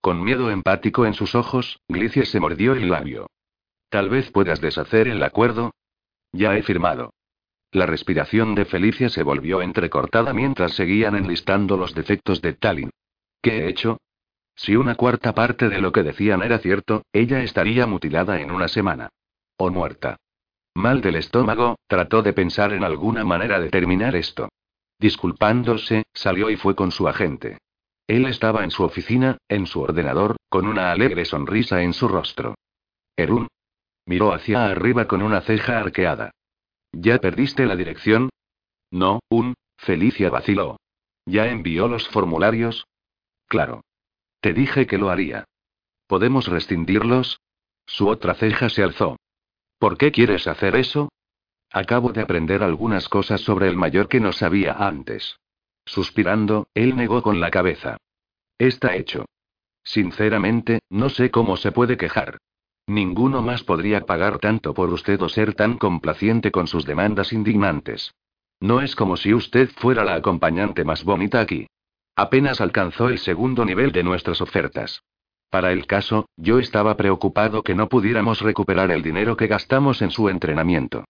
Con 0.02 0.24
miedo 0.24 0.50
empático 0.50 1.06
en 1.06 1.14
sus 1.14 1.36
ojos, 1.36 1.80
Glicia 1.88 2.26
se 2.26 2.40
mordió 2.40 2.74
el 2.74 2.90
labio. 2.90 3.28
Tal 3.90 4.10
vez 4.10 4.32
puedas 4.32 4.62
deshacer 4.62 5.08
el 5.08 5.22
acuerdo. 5.24 5.72
Ya 6.32 6.56
he 6.56 6.64
firmado. 6.64 7.14
La 7.72 7.86
respiración 7.86 8.56
de 8.56 8.66
Felicia 8.66 9.10
se 9.10 9.24
volvió 9.24 9.62
entrecortada 9.62 10.34
mientras 10.34 10.74
seguían 10.74 11.16
enlistando 11.16 11.78
los 11.78 11.94
defectos 11.94 12.42
de 12.42 12.54
Tallinn. 12.54 12.92
¿Qué 13.42 13.60
he 13.60 13.70
hecho? 13.70 14.00
Si 14.56 14.76
una 14.76 14.96
cuarta 14.96 15.34
parte 15.34 15.70
de 15.70 15.80
lo 15.80 15.92
que 15.92 16.04
decían 16.04 16.42
era 16.42 16.60
cierto, 16.60 17.04
ella 17.14 17.42
estaría 17.44 17.86
mutilada 17.86 18.42
en 18.42 18.52
una 18.52 18.68
semana. 18.68 19.10
O 19.58 19.70
muerta. 19.70 20.18
Mal 20.80 21.02
del 21.02 21.18
estómago, 21.18 21.78
trató 21.88 22.22
de 22.22 22.32
pensar 22.32 22.72
en 22.72 22.86
alguna 22.86 23.26
manera 23.26 23.60
de 23.60 23.70
terminar 23.70 24.16
esto. 24.16 24.48
Disculpándose, 24.98 26.04
salió 26.14 26.50
y 26.50 26.56
fue 26.56 26.74
con 26.74 26.92
su 26.92 27.10
agente. 27.10 27.58
Él 28.08 28.26
estaba 28.28 28.64
en 28.64 28.72
su 28.72 28.84
oficina, 28.84 29.38
en 29.50 29.68
su 29.68 29.82
ordenador, 29.82 30.38
con 30.48 30.68
una 30.68 30.94
alegre 30.94 31.26
sonrisa 31.26 31.82
en 31.82 31.92
su 31.92 32.08
rostro. 32.08 32.56
Erun. 33.18 33.50
Miró 34.06 34.32
hacia 34.32 34.68
arriba 34.68 35.06
con 35.06 35.22
una 35.22 35.42
ceja 35.42 35.80
arqueada. 35.80 36.32
¿Ya 36.94 37.18
perdiste 37.18 37.66
la 37.66 37.76
dirección? 37.76 38.30
No, 38.90 39.20
un. 39.30 39.56
Felicia 39.76 40.30
vaciló. 40.30 40.78
¿Ya 41.26 41.48
envió 41.48 41.90
los 41.90 42.08
formularios? 42.08 42.86
Claro. 43.48 43.82
Te 44.40 44.54
dije 44.54 44.88
que 44.88 44.98
lo 44.98 45.10
haría. 45.10 45.44
¿Podemos 46.08 46.48
rescindirlos? 46.48 47.42
Su 47.86 48.08
otra 48.08 48.34
ceja 48.34 48.70
se 48.70 48.82
alzó. 48.82 49.18
¿Por 49.80 49.98
qué 49.98 50.12
quieres 50.12 50.46
hacer 50.46 50.76
eso? 50.76 51.10
Acabo 51.72 52.12
de 52.12 52.22
aprender 52.22 52.64
algunas 52.64 53.08
cosas 53.08 53.42
sobre 53.42 53.68
el 53.70 53.78
mayor 53.78 54.10
que 54.10 54.20
no 54.20 54.34
sabía 54.34 54.74
antes. 54.74 55.40
Suspirando, 55.86 56.68
él 56.74 56.96
negó 56.96 57.24
con 57.24 57.40
la 57.40 57.50
cabeza. 57.50 57.98
Está 58.58 58.96
hecho. 58.96 59.26
Sinceramente, 59.84 60.82
no 60.90 61.10
sé 61.10 61.32
cómo 61.32 61.58
se 61.58 61.72
puede 61.72 61.96
quejar. 61.96 62.38
Ninguno 62.88 63.42
más 63.42 63.64
podría 63.64 64.06
pagar 64.06 64.40
tanto 64.40 64.74
por 64.74 64.90
usted 64.90 65.22
o 65.22 65.30
ser 65.30 65.54
tan 65.54 65.78
complaciente 65.78 66.52
con 66.52 66.68
sus 66.68 66.86
demandas 66.86 67.32
indignantes. 67.32 68.14
No 68.60 68.82
es 68.82 68.96
como 68.96 69.16
si 69.16 69.34
usted 69.34 69.70
fuera 69.70 70.04
la 70.04 70.16
acompañante 70.16 70.84
más 70.84 71.04
bonita 71.06 71.40
aquí. 71.40 71.68
Apenas 72.16 72.60
alcanzó 72.60 73.08
el 73.08 73.20
segundo 73.20 73.64
nivel 73.64 73.94
de 73.94 74.04
nuestras 74.04 74.42
ofertas. 74.42 75.04
Para 75.50 75.72
el 75.72 75.88
caso, 75.88 76.28
yo 76.38 76.60
estaba 76.60 76.96
preocupado 76.96 77.64
que 77.64 77.74
no 77.74 77.90
pudiéramos 77.90 78.42
recuperar 78.42 78.92
el 78.92 79.02
dinero 79.02 79.36
que 79.36 79.48
gastamos 79.48 80.02
en 80.02 80.12
su 80.12 80.30
entrenamiento. 80.30 81.06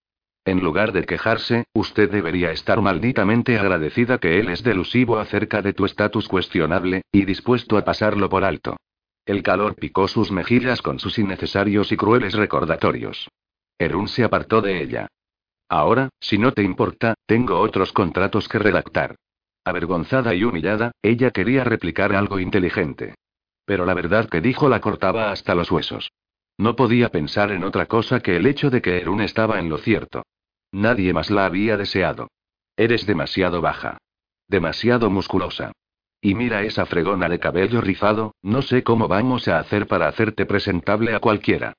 En 0.46 0.60
lugar 0.60 0.92
de 0.92 1.04
quejarse, 1.04 1.64
usted 1.74 2.10
debería 2.10 2.50
estar 2.50 2.80
malditamente 2.80 3.58
agradecida 3.58 4.18
que 4.18 4.40
él 4.40 4.48
es 4.48 4.62
delusivo 4.62 5.18
acerca 5.18 5.60
de 5.60 5.74
tu 5.74 5.84
estatus 5.84 6.26
cuestionable, 6.28 7.02
y 7.12 7.26
dispuesto 7.26 7.76
a 7.76 7.84
pasarlo 7.84 8.30
por 8.30 8.44
alto. 8.44 8.76
El 9.26 9.42
calor 9.42 9.76
picó 9.76 10.08
sus 10.08 10.32
mejillas 10.32 10.80
con 10.80 10.98
sus 10.98 11.18
innecesarios 11.18 11.92
y 11.92 11.96
crueles 11.98 12.32
recordatorios. 12.32 13.28
Erun 13.78 14.08
se 14.08 14.24
apartó 14.24 14.62
de 14.62 14.82
ella. 14.82 15.08
Ahora, 15.68 16.08
si 16.18 16.38
no 16.38 16.52
te 16.52 16.62
importa, 16.62 17.14
tengo 17.26 17.60
otros 17.60 17.92
contratos 17.92 18.48
que 18.48 18.58
redactar. 18.58 19.16
Avergonzada 19.64 20.34
y 20.34 20.42
humillada, 20.44 20.92
ella 21.02 21.30
quería 21.30 21.64
replicar 21.64 22.14
algo 22.14 22.40
inteligente. 22.40 23.14
Pero 23.70 23.86
la 23.86 23.94
verdad 23.94 24.28
que 24.28 24.40
dijo 24.40 24.68
la 24.68 24.80
cortaba 24.80 25.30
hasta 25.30 25.54
los 25.54 25.70
huesos. 25.70 26.10
No 26.58 26.74
podía 26.74 27.10
pensar 27.10 27.52
en 27.52 27.62
otra 27.62 27.86
cosa 27.86 28.18
que 28.18 28.34
el 28.34 28.46
hecho 28.46 28.68
de 28.68 28.82
que 28.82 28.98
Erun 28.98 29.20
estaba 29.20 29.60
en 29.60 29.68
lo 29.68 29.78
cierto. 29.78 30.24
Nadie 30.72 31.12
más 31.12 31.30
la 31.30 31.46
había 31.46 31.76
deseado. 31.76 32.32
Eres 32.76 33.06
demasiado 33.06 33.60
baja. 33.60 33.98
Demasiado 34.48 35.08
musculosa. 35.08 35.70
Y 36.20 36.34
mira 36.34 36.64
esa 36.64 36.84
fregona 36.84 37.28
de 37.28 37.38
cabello 37.38 37.80
rizado, 37.80 38.34
no 38.42 38.60
sé 38.62 38.82
cómo 38.82 39.06
vamos 39.06 39.46
a 39.46 39.60
hacer 39.60 39.86
para 39.86 40.08
hacerte 40.08 40.46
presentable 40.46 41.14
a 41.14 41.20
cualquiera. 41.20 41.74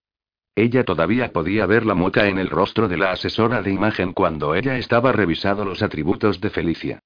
Ella 0.55 0.85
todavía 0.85 1.33
podía 1.33 1.65
ver 1.65 1.85
la 1.85 1.93
mueca 1.93 2.29
en 2.29 2.39
el 2.39 2.49
rostro 2.49 2.87
de 2.87 2.95
la 2.95 3.11
asesora 3.11 3.61
de 3.61 3.73
imagen 3.73 4.13
cuando 4.13 4.55
ella 4.55 4.77
estaba 4.77 5.11
revisando 5.11 5.65
los 5.65 5.81
atributos 5.81 6.39
de 6.39 6.51
Felicia. 6.51 7.01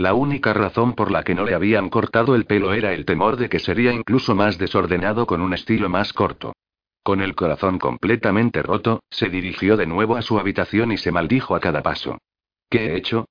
La 0.00 0.14
única 0.14 0.54
razón 0.54 0.94
por 0.94 1.10
la 1.10 1.22
que 1.24 1.34
no 1.34 1.44
le 1.44 1.52
habían 1.52 1.90
cortado 1.90 2.34
el 2.34 2.46
pelo 2.46 2.72
era 2.72 2.94
el 2.94 3.04
temor 3.04 3.36
de 3.36 3.50
que 3.50 3.58
sería 3.58 3.92
incluso 3.92 4.34
más 4.34 4.56
desordenado 4.56 5.26
con 5.26 5.42
un 5.42 5.52
estilo 5.52 5.90
más 5.90 6.14
corto. 6.14 6.54
Con 7.02 7.20
el 7.20 7.34
corazón 7.34 7.78
completamente 7.78 8.62
roto, 8.62 9.02
se 9.10 9.28
dirigió 9.28 9.76
de 9.76 9.84
nuevo 9.84 10.16
a 10.16 10.22
su 10.22 10.38
habitación 10.38 10.90
y 10.90 10.96
se 10.96 11.12
maldijo 11.12 11.54
a 11.54 11.60
cada 11.60 11.82
paso. 11.82 12.16
¿Qué 12.70 12.86
he 12.86 12.96
hecho? 12.96 13.26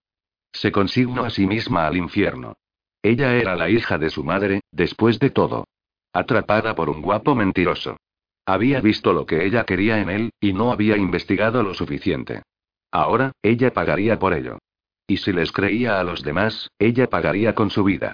Se 0.53 0.71
consignó 0.71 1.23
a 1.23 1.31
sí 1.31 1.47
misma 1.47 1.87
al 1.87 1.97
infierno. 1.97 2.53
Ella 3.01 3.35
era 3.35 3.55
la 3.55 3.71
hija 3.71 3.97
de 3.97 4.11
su 4.11 4.23
madre, 4.23 4.61
después 4.71 5.17
de 5.17 5.31
todo. 5.31 5.65
Atrapada 6.13 6.75
por 6.75 6.91
un 6.91 7.01
guapo 7.01 7.33
mentiroso. 7.33 7.97
Había 8.45 8.79
visto 8.79 9.11
lo 9.11 9.25
que 9.25 9.43
ella 9.43 9.63
quería 9.63 10.01
en 10.01 10.11
él, 10.11 10.33
y 10.39 10.53
no 10.53 10.71
había 10.71 10.97
investigado 10.97 11.63
lo 11.63 11.73
suficiente. 11.73 12.43
Ahora, 12.91 13.31
ella 13.41 13.73
pagaría 13.73 14.19
por 14.19 14.35
ello. 14.35 14.59
Y 15.09 15.17
si 15.17 15.33
les 15.33 15.51
creía 15.51 15.99
a 15.99 16.03
los 16.03 16.21
demás, 16.21 16.69
ella 16.77 17.07
pagaría 17.09 17.55
con 17.55 17.71
su 17.71 17.83
vida. 17.83 18.13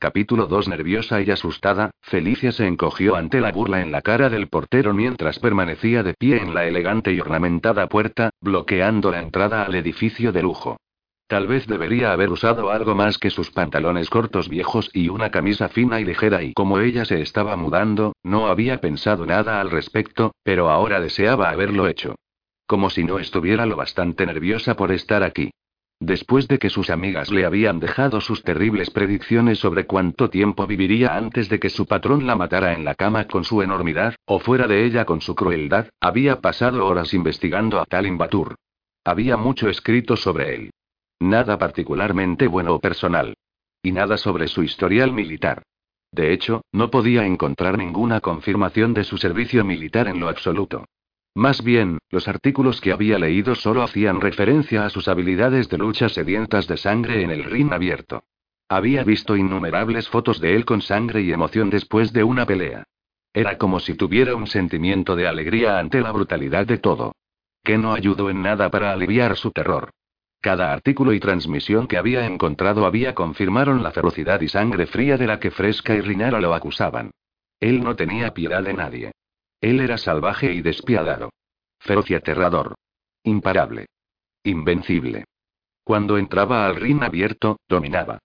Capítulo 0.00 0.48
2 0.48 0.66
Nerviosa 0.66 1.22
y 1.22 1.30
asustada, 1.30 1.92
Felicia 2.00 2.50
se 2.50 2.66
encogió 2.66 3.14
ante 3.14 3.40
la 3.40 3.52
burla 3.52 3.80
en 3.80 3.92
la 3.92 4.02
cara 4.02 4.28
del 4.28 4.48
portero 4.48 4.92
mientras 4.92 5.38
permanecía 5.38 6.02
de 6.02 6.14
pie 6.14 6.38
en 6.38 6.52
la 6.52 6.66
elegante 6.66 7.12
y 7.12 7.20
ornamentada 7.20 7.88
puerta, 7.88 8.30
bloqueando 8.40 9.12
la 9.12 9.20
entrada 9.20 9.62
al 9.62 9.76
edificio 9.76 10.32
de 10.32 10.42
lujo. 10.42 10.78
Tal 11.28 11.46
vez 11.46 11.68
debería 11.68 12.12
haber 12.12 12.30
usado 12.30 12.72
algo 12.72 12.96
más 12.96 13.18
que 13.18 13.30
sus 13.30 13.52
pantalones 13.52 14.10
cortos 14.10 14.48
viejos 14.48 14.90
y 14.92 15.10
una 15.10 15.30
camisa 15.30 15.68
fina 15.68 16.00
y 16.00 16.04
ligera 16.04 16.42
y 16.42 16.54
como 16.54 16.80
ella 16.80 17.04
se 17.04 17.22
estaba 17.22 17.54
mudando, 17.54 18.14
no 18.24 18.48
había 18.48 18.80
pensado 18.80 19.26
nada 19.26 19.60
al 19.60 19.70
respecto, 19.70 20.34
pero 20.42 20.70
ahora 20.70 21.00
deseaba 21.00 21.50
haberlo 21.50 21.86
hecho. 21.86 22.16
Como 22.66 22.90
si 22.90 23.04
no 23.04 23.20
estuviera 23.20 23.64
lo 23.64 23.76
bastante 23.76 24.26
nerviosa 24.26 24.74
por 24.74 24.90
estar 24.90 25.22
aquí. 25.22 25.52
Después 26.04 26.48
de 26.48 26.58
que 26.58 26.68
sus 26.68 26.90
amigas 26.90 27.30
le 27.30 27.44
habían 27.44 27.78
dejado 27.78 28.20
sus 28.20 28.42
terribles 28.42 28.90
predicciones 28.90 29.60
sobre 29.60 29.86
cuánto 29.86 30.30
tiempo 30.30 30.66
viviría 30.66 31.16
antes 31.16 31.48
de 31.48 31.60
que 31.60 31.70
su 31.70 31.86
patrón 31.86 32.26
la 32.26 32.34
matara 32.34 32.72
en 32.72 32.84
la 32.84 32.96
cama 32.96 33.28
con 33.28 33.44
su 33.44 33.62
enormidad, 33.62 34.16
o 34.24 34.40
fuera 34.40 34.66
de 34.66 34.84
ella 34.84 35.04
con 35.04 35.20
su 35.20 35.36
crueldad, 35.36 35.90
había 36.00 36.40
pasado 36.40 36.84
horas 36.86 37.14
investigando 37.14 37.78
a 37.78 37.84
Talin 37.84 38.18
Batur. 38.18 38.56
Había 39.04 39.36
mucho 39.36 39.68
escrito 39.68 40.16
sobre 40.16 40.56
él. 40.56 40.70
Nada 41.20 41.56
particularmente 41.56 42.48
bueno 42.48 42.74
o 42.74 42.80
personal. 42.80 43.36
Y 43.80 43.92
nada 43.92 44.16
sobre 44.16 44.48
su 44.48 44.64
historial 44.64 45.12
militar. 45.12 45.62
De 46.10 46.32
hecho, 46.32 46.62
no 46.72 46.90
podía 46.90 47.24
encontrar 47.26 47.78
ninguna 47.78 48.18
confirmación 48.18 48.92
de 48.92 49.04
su 49.04 49.18
servicio 49.18 49.64
militar 49.64 50.08
en 50.08 50.18
lo 50.18 50.28
absoluto. 50.28 50.84
Más 51.34 51.64
bien, 51.64 51.98
los 52.10 52.28
artículos 52.28 52.80
que 52.80 52.92
había 52.92 53.18
leído 53.18 53.54
solo 53.54 53.82
hacían 53.82 54.20
referencia 54.20 54.84
a 54.84 54.90
sus 54.90 55.08
habilidades 55.08 55.68
de 55.70 55.78
lucha 55.78 56.08
sedientas 56.08 56.68
de 56.68 56.76
sangre 56.76 57.22
en 57.22 57.30
el 57.30 57.44
ring 57.44 57.72
abierto. 57.72 58.24
Había 58.68 59.02
visto 59.02 59.36
innumerables 59.36 60.08
fotos 60.08 60.40
de 60.40 60.54
él 60.54 60.64
con 60.64 60.82
sangre 60.82 61.22
y 61.22 61.32
emoción 61.32 61.70
después 61.70 62.12
de 62.12 62.24
una 62.24 62.44
pelea. 62.44 62.84
Era 63.32 63.56
como 63.56 63.80
si 63.80 63.94
tuviera 63.94 64.34
un 64.34 64.46
sentimiento 64.46 65.16
de 65.16 65.26
alegría 65.26 65.78
ante 65.78 66.02
la 66.02 66.12
brutalidad 66.12 66.66
de 66.66 66.78
todo. 66.78 67.14
Que 67.64 67.78
no 67.78 67.94
ayudó 67.94 68.28
en 68.28 68.42
nada 68.42 68.70
para 68.70 68.92
aliviar 68.92 69.36
su 69.36 69.52
terror. 69.52 69.90
Cada 70.40 70.72
artículo 70.72 71.12
y 71.12 71.20
transmisión 71.20 71.86
que 71.86 71.96
había 71.96 72.26
encontrado 72.26 72.84
había 72.84 73.14
confirmaron 73.14 73.82
la 73.82 73.92
ferocidad 73.92 74.40
y 74.40 74.48
sangre 74.48 74.86
fría 74.86 75.16
de 75.16 75.26
la 75.26 75.38
que 75.38 75.50
Fresca 75.50 75.94
y 75.94 76.00
Rinara 76.00 76.40
lo 76.40 76.52
acusaban. 76.52 77.12
Él 77.60 77.82
no 77.82 77.94
tenía 77.94 78.34
piedad 78.34 78.62
de 78.62 78.74
nadie. 78.74 79.12
Él 79.62 79.80
era 79.80 79.96
salvaje 79.96 80.52
y 80.52 80.60
despiadado. 80.60 81.30
Feroz 81.78 82.10
y 82.10 82.14
aterrador. 82.14 82.74
Imparable. 83.22 83.86
Invencible. 84.42 85.24
Cuando 85.84 86.18
entraba 86.18 86.66
al 86.66 86.74
ring 86.76 87.02
abierto, 87.04 87.58
dominaba. 87.68 88.18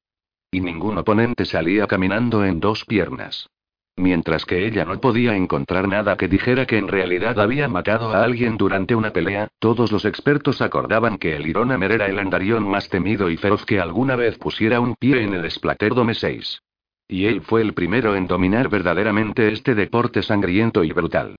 Y 0.50 0.62
ningún 0.62 0.98
oponente 0.98 1.46
salía 1.46 1.86
caminando 1.86 2.44
en 2.44 2.60
dos 2.60 2.86
piernas. 2.86 3.48
Mientras 3.96 4.46
que 4.46 4.66
ella 4.66 4.86
no 4.86 5.00
podía 5.00 5.36
encontrar 5.36 5.88
nada 5.88 6.18
que 6.18 6.28
dijera 6.28 6.66
que 6.66 6.80
en 6.80 6.88
realidad 6.88 7.40
había 7.40 7.68
matado 7.68 8.10
a 8.10 8.24
alguien 8.24 8.58
durante 8.58 8.96
una 8.96 9.12
pelea, 9.12 9.48
todos 9.60 9.92
los 9.92 10.06
expertos 10.06 10.62
acordaban 10.62 11.20
que 11.20 11.36
el 11.36 11.46
Ironamer 11.46 11.92
era 11.92 12.08
el 12.08 12.18
andarión 12.18 12.68
más 12.68 12.90
temido 12.90 13.30
y 13.30 13.38
feroz 13.38 13.64
que 13.66 13.80
alguna 13.80 14.16
vez 14.16 14.40
pusiera 14.40 14.80
un 14.80 14.96
pie 14.96 15.22
en 15.22 15.36
el 15.36 15.50
Splaterdome 15.52 16.16
6. 16.16 16.62
Y 17.08 17.26
él 17.26 17.42
fue 17.42 17.62
el 17.62 17.74
primero 17.74 18.16
en 18.16 18.28
dominar 18.28 18.70
verdaderamente 18.70 19.52
este 19.52 19.76
deporte 19.76 20.22
sangriento 20.22 20.84
y 20.84 20.92
brutal. 20.92 21.36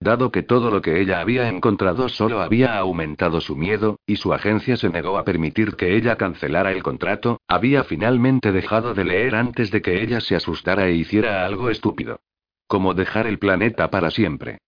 Dado 0.00 0.32
que 0.32 0.42
todo 0.42 0.72
lo 0.72 0.82
que 0.82 1.00
ella 1.00 1.20
había 1.20 1.48
encontrado 1.48 2.08
solo 2.08 2.40
había 2.40 2.76
aumentado 2.76 3.40
su 3.40 3.54
miedo, 3.54 4.00
y 4.04 4.16
su 4.16 4.34
agencia 4.34 4.76
se 4.76 4.88
negó 4.88 5.16
a 5.16 5.22
permitir 5.24 5.76
que 5.76 5.94
ella 5.94 6.16
cancelara 6.16 6.72
el 6.72 6.82
contrato, 6.82 7.40
había 7.46 7.84
finalmente 7.84 8.50
dejado 8.50 8.94
de 8.94 9.04
leer 9.04 9.36
antes 9.36 9.70
de 9.70 9.80
que 9.80 10.02
ella 10.02 10.20
se 10.20 10.34
asustara 10.34 10.88
e 10.88 10.94
hiciera 10.94 11.46
algo 11.46 11.70
estúpido. 11.70 12.18
Como 12.66 12.94
dejar 12.94 13.28
el 13.28 13.38
planeta 13.38 13.90
para 13.90 14.10
siempre. 14.10 14.58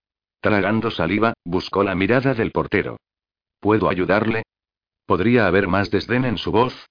Tragando 0.41 0.93
saliva, 0.93 1.33
buscó 1.45 1.83
la 1.83 1.97
mirada 1.97 2.35
del 2.35 2.53
portero. 2.53 2.99
¿Puedo 3.59 3.89
ayudarle? 3.89 4.45
¿Podría 5.05 5.49
haber 5.49 5.67
más 5.67 5.91
desdén 5.91 6.25
en 6.27 6.39
su 6.39 6.53
voz? 6.53 6.87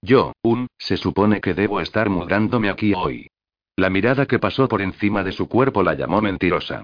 Yo, 0.00 0.32
un, 0.42 0.68
se 0.78 0.96
supone 0.96 1.40
que 1.40 1.54
debo 1.54 1.80
estar 1.80 2.08
mudándome 2.08 2.70
aquí 2.70 2.94
hoy. 2.94 3.28
La 3.76 3.90
mirada 3.90 4.26
que 4.26 4.38
pasó 4.38 4.68
por 4.68 4.82
encima 4.82 5.24
de 5.24 5.32
su 5.32 5.48
cuerpo 5.48 5.82
la 5.82 5.94
llamó 5.94 6.20
mentirosa. 6.20 6.82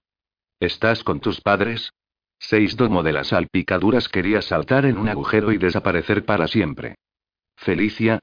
¿Estás 0.60 1.02
con 1.04 1.20
tus 1.20 1.40
padres? 1.40 1.90
Seis 2.38 2.76
domo 2.76 3.02
de 3.02 3.12
las 3.12 3.28
salpicaduras 3.28 4.08
quería 4.08 4.42
saltar 4.42 4.84
en 4.86 4.98
un 4.98 5.08
agujero 5.08 5.52
y 5.52 5.58
desaparecer 5.58 6.24
para 6.24 6.46
siempre. 6.46 6.96
Felicia. 7.56 8.20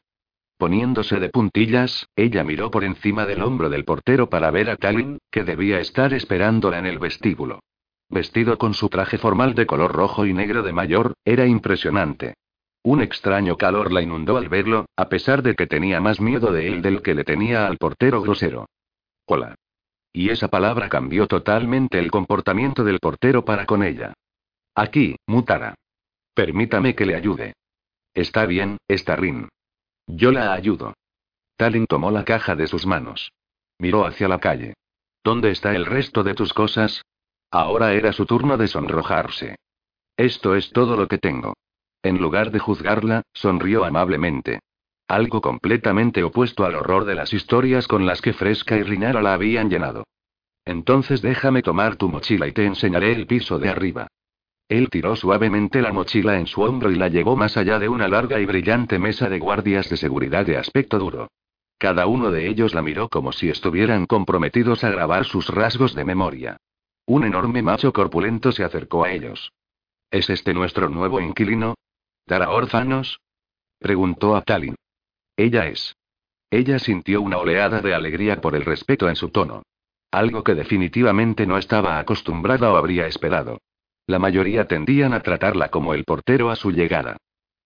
Poniéndose 0.57 1.19
de 1.19 1.29
puntillas, 1.29 2.07
ella 2.15 2.43
miró 2.43 2.69
por 2.69 2.83
encima 2.83 3.25
del 3.25 3.41
hombro 3.41 3.69
del 3.69 3.83
portero 3.83 4.29
para 4.29 4.51
ver 4.51 4.69
a 4.69 4.75
Talin, 4.75 5.17
que 5.31 5.43
debía 5.43 5.79
estar 5.79 6.13
esperándola 6.13 6.77
en 6.77 6.85
el 6.85 6.99
vestíbulo. 6.99 7.61
Vestido 8.09 8.57
con 8.57 8.73
su 8.73 8.89
traje 8.89 9.17
formal 9.17 9.55
de 9.55 9.65
color 9.65 9.91
rojo 9.91 10.25
y 10.25 10.33
negro 10.33 10.61
de 10.61 10.73
mayor, 10.73 11.13
era 11.25 11.47
impresionante. 11.47 12.35
Un 12.83 13.01
extraño 13.01 13.57
calor 13.57 13.91
la 13.91 14.01
inundó 14.01 14.37
al 14.37 14.49
verlo, 14.49 14.85
a 14.95 15.07
pesar 15.07 15.43
de 15.43 15.55
que 15.55 15.67
tenía 15.67 16.01
más 16.01 16.19
miedo 16.19 16.51
de 16.51 16.67
él 16.67 16.81
del 16.81 17.01
que 17.03 17.13
le 17.13 17.23
tenía 17.23 17.67
al 17.67 17.77
portero 17.77 18.21
grosero. 18.21 18.67
Hola. 19.25 19.55
Y 20.11 20.29
esa 20.29 20.47
palabra 20.47 20.89
cambió 20.89 21.27
totalmente 21.27 21.99
el 21.99 22.09
comportamiento 22.09 22.83
del 22.83 22.99
portero 22.99 23.45
para 23.45 23.65
con 23.65 23.83
ella. 23.83 24.13
Aquí, 24.75 25.15
Mutara. 25.27 25.75
Permítame 26.33 26.95
que 26.95 27.05
le 27.05 27.15
ayude. 27.15 27.53
Está 28.13 28.45
bien, 28.45 28.77
Starrin. 28.89 29.47
Yo 30.07 30.31
la 30.31 30.53
ayudo. 30.53 30.93
Talin 31.55 31.85
tomó 31.85 32.09
la 32.09 32.25
caja 32.25 32.55
de 32.55 32.67
sus 32.67 32.85
manos. 32.85 33.31
Miró 33.77 34.05
hacia 34.05 34.27
la 34.27 34.39
calle. 34.39 34.73
¿Dónde 35.23 35.51
está 35.51 35.75
el 35.75 35.85
resto 35.85 36.23
de 36.23 36.33
tus 36.33 36.53
cosas? 36.53 37.03
Ahora 37.51 37.93
era 37.93 38.11
su 38.11 38.25
turno 38.25 38.57
de 38.57 38.67
sonrojarse. 38.67 39.55
Esto 40.17 40.55
es 40.55 40.71
todo 40.71 40.97
lo 40.97 41.07
que 41.07 41.19
tengo. 41.19 41.53
En 42.03 42.17
lugar 42.19 42.51
de 42.51 42.59
juzgarla, 42.59 43.23
sonrió 43.33 43.85
amablemente. 43.85 44.59
Algo 45.07 45.41
completamente 45.41 46.23
opuesto 46.23 46.65
al 46.65 46.75
horror 46.75 47.05
de 47.05 47.15
las 47.15 47.33
historias 47.33 47.87
con 47.87 48.05
las 48.05 48.21
que 48.21 48.33
Fresca 48.33 48.77
y 48.77 48.83
Rinara 48.83 49.21
la 49.21 49.33
habían 49.33 49.69
llenado. 49.69 50.05
Entonces 50.65 51.21
déjame 51.21 51.61
tomar 51.61 51.97
tu 51.97 52.09
mochila 52.09 52.47
y 52.47 52.53
te 52.53 52.65
enseñaré 52.65 53.11
el 53.11 53.27
piso 53.27 53.59
de 53.59 53.69
arriba. 53.69 54.07
Él 54.67 54.89
tiró 54.89 55.15
suavemente 55.15 55.81
la 55.81 55.91
mochila 55.91 56.39
en 56.39 56.47
su 56.47 56.61
hombro 56.61 56.91
y 56.91 56.95
la 56.95 57.09
llevó 57.09 57.35
más 57.35 57.57
allá 57.57 57.77
de 57.77 57.89
una 57.89 58.07
larga 58.07 58.39
y 58.39 58.45
brillante 58.45 58.99
mesa 58.99 59.27
de 59.27 59.37
guardias 59.37 59.89
de 59.89 59.97
seguridad 59.97 60.45
de 60.45 60.57
aspecto 60.57 60.97
duro. 60.97 61.27
Cada 61.77 62.05
uno 62.07 62.31
de 62.31 62.47
ellos 62.47 62.73
la 62.73 62.81
miró 62.81 63.09
como 63.09 63.31
si 63.31 63.49
estuvieran 63.49 64.05
comprometidos 64.05 64.83
a 64.83 64.89
grabar 64.89 65.25
sus 65.25 65.49
rasgos 65.49 65.93
de 65.93 66.05
memoria. 66.05 66.57
Un 67.05 67.25
enorme 67.25 67.61
macho 67.61 67.91
corpulento 67.91 68.51
se 68.51 68.63
acercó 68.63 69.03
a 69.03 69.11
ellos. 69.11 69.51
¿Es 70.09 70.29
este 70.29 70.53
nuestro 70.53 70.89
nuevo 70.89 71.19
inquilino? 71.19 71.75
¿Dará 72.25 72.51
órfanos? 72.51 73.19
preguntó 73.79 74.35
a 74.35 74.41
Talin. 74.41 74.75
Ella 75.35 75.67
es. 75.67 75.95
Ella 76.49 76.79
sintió 76.79 77.21
una 77.21 77.37
oleada 77.37 77.81
de 77.81 77.95
alegría 77.95 78.41
por 78.41 78.55
el 78.55 78.65
respeto 78.65 79.09
en 79.09 79.15
su 79.15 79.29
tono. 79.29 79.63
Algo 80.11 80.43
que 80.43 80.55
definitivamente 80.55 81.47
no 81.47 81.57
estaba 81.57 81.97
acostumbrada 81.97 82.71
o 82.71 82.75
habría 82.75 83.07
esperado. 83.07 83.59
La 84.07 84.19
mayoría 84.19 84.67
tendían 84.67 85.13
a 85.13 85.21
tratarla 85.21 85.69
como 85.69 85.93
el 85.93 86.03
portero 86.03 86.49
a 86.51 86.57
su 86.57 86.71
llegada. 86.71 87.17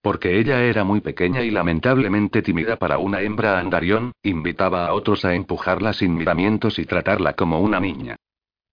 Porque 0.01 0.37
ella 0.37 0.63
era 0.63 0.83
muy 0.83 1.01
pequeña 1.01 1.41
y 1.41 1.49
lamentablemente 1.49 2.43
tímida 2.43 2.75
para 2.75 2.99
una 2.99 3.21
hembra 3.21 3.57
andarión, 3.57 4.11
invitaba 4.21 4.85
a 4.85 4.93
otros 4.93 5.25
a 5.25 5.33
empujarla 5.33 5.93
sin 5.93 6.13
miramientos 6.13 6.77
y 6.77 6.85
tratarla 6.85 7.33
como 7.33 7.59
una 7.59 7.79
niña. 7.79 8.15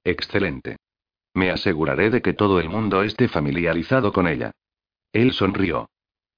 Excelente. 0.05 0.77
Me 1.33 1.51
aseguraré 1.51 2.11
de 2.11 2.21
que 2.21 2.35
todo 2.35 2.61
el 2.61 2.69
mundo 2.69 3.03
esté 3.03 3.29
familiarizado 3.29 4.13
con 4.13 4.29
ella. 4.29 4.53
Él 5.13 5.33
sonrió. 5.33 5.91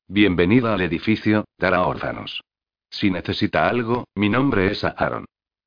Bienvenida 0.09 0.75
al 0.75 0.81
edificio, 0.81 1.45
Dara 1.57 1.87
Órfanos. 1.87 2.43
Si 2.91 3.09
necesita 3.09 3.69
algo, 3.69 4.09
mi 4.17 4.29
nombre 4.29 4.67
es 4.73 4.83
Aaron. 4.83 5.27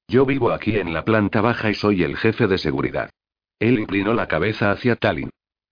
Yo 0.10 0.26
vivo 0.26 0.52
aquí 0.52 0.76
en 0.76 0.94
la 0.94 1.06
planta 1.06 1.40
baja 1.40 1.70
y 1.70 1.74
soy 1.74 2.04
el 2.04 2.18
jefe 2.18 2.48
de 2.48 2.58
seguridad. 2.58 3.10
Él 3.60 3.80
inclinó 3.80 4.14
la 4.14 4.28
cabeza 4.28 4.72
hacia 4.72 4.98
Talin. 4.98 5.30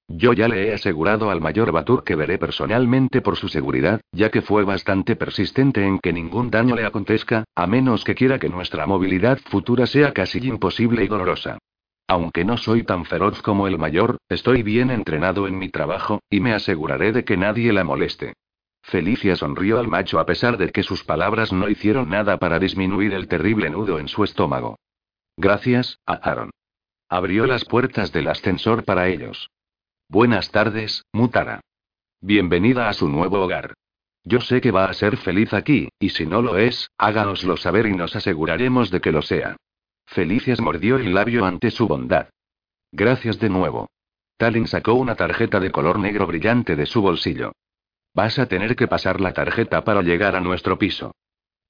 Yo 0.07 0.31
ya 0.31 0.47
le 0.47 0.69
he 0.69 0.73
asegurado 0.73 1.29
al 1.29 1.41
mayor 1.41 1.73
Batur 1.73 2.05
que 2.05 2.15
veré 2.15 2.38
personalmente 2.38 3.21
por 3.21 3.36
su 3.36 3.49
seguridad, 3.49 3.99
ya 4.13 4.31
que 4.31 4.41
fue 4.41 4.63
bastante 4.63 5.17
persistente 5.17 5.86
en 5.86 5.99
que 5.99 6.13
ningún 6.13 6.49
daño 6.49 6.73
le 6.73 6.86
acontezca, 6.86 7.43
a 7.53 7.67
menos 7.67 8.05
que 8.05 8.15
quiera 8.15 8.39
que 8.39 8.47
nuestra 8.47 8.88
movilidad 8.88 9.39
futura 9.39 9.88
sea 9.88 10.13
casi 10.13 10.39
imposible 10.39 11.03
y 11.03 11.09
dolorosa. 11.09 11.57
Aunque 12.08 12.45
no 12.45 12.58
soy 12.58 12.84
tan 12.84 13.06
feroz 13.06 13.41
como 13.41 13.68
el 13.68 13.80
mayor, 13.80 14.18
estoy 14.30 14.62
bien 14.62 14.91
entrenado 14.91 15.47
en 15.47 15.58
mi 15.58 15.70
trabajo, 15.70 16.22
y 16.30 16.39
me 16.39 16.53
aseguraré 16.53 17.12
de 17.12 17.26
que 17.26 17.38
nadie 17.38 17.74
la 17.74 17.84
moleste. 17.84 18.34
Felicia 18.84 19.36
sonrió 19.36 19.80
al 19.80 19.88
macho 19.88 20.20
a 20.20 20.26
pesar 20.28 20.58
de 20.58 20.72
que 20.72 20.84
sus 20.84 21.03
palabras 21.03 21.51
no 21.51 21.68
hicieron 21.68 22.10
nada 22.10 22.38
para 22.38 22.60
disminuir 22.60 23.14
el 23.14 23.28
terrible 23.28 23.72
nudo 23.72 23.97
en 23.97 24.08
su 24.08 24.24
estómago. 24.24 24.78
Gracias, 25.38 25.99
Aaron. 26.06 26.51
Abrió 27.10 27.47
las 27.47 27.66
puertas 27.66 28.12
del 28.12 28.28
ascensor 28.28 28.84
para 28.84 29.08
ellos. 29.08 29.49
Buenas 30.08 30.51
tardes, 30.51 31.03
Mutara. 31.12 31.62
Bienvenida 32.22 32.88
a 32.88 32.93
su 32.93 33.10
nuevo 33.10 33.41
hogar. 33.41 33.74
Yo 34.24 34.39
sé 34.41 34.62
que 34.62 34.72
va 34.72 34.86
a 34.86 34.93
ser 34.93 35.18
feliz 35.18 35.53
aquí, 35.53 35.89
y 35.99 36.10
si 36.10 36.28
no 36.28 36.43
lo 36.43 36.58
es, 36.58 36.89
háganoslo 36.97 37.58
saber 37.58 37.88
y 37.88 37.93
nos 37.93 38.16
aseguraremos 38.16 38.91
de 38.91 39.01
que 39.01 39.12
lo 39.12 39.24
sea. 39.24 39.58
Felicias 40.06 40.62
mordió 40.62 40.97
el 40.97 41.14
labio 41.14 41.45
ante 41.45 41.72
su 41.72 41.88
bondad. 41.88 42.30
Gracias 42.91 43.39
de 43.39 43.49
nuevo. 43.49 43.89
Talin 44.38 44.68
sacó 44.68 44.93
una 44.93 45.16
tarjeta 45.16 45.60
de 45.60 45.72
color 45.72 45.99
negro 45.99 46.28
brillante 46.28 46.76
de 46.76 46.86
su 46.86 47.01
bolsillo. 47.01 47.53
Vas 48.14 48.39
a 48.39 48.47
tener 48.47 48.76
que 48.76 48.88
pasar 48.88 49.20
la 49.20 49.34
tarjeta 49.34 49.84
para 49.84 50.01
llegar 50.01 50.36
a 50.36 50.41
nuestro 50.41 50.78
piso. 50.78 51.14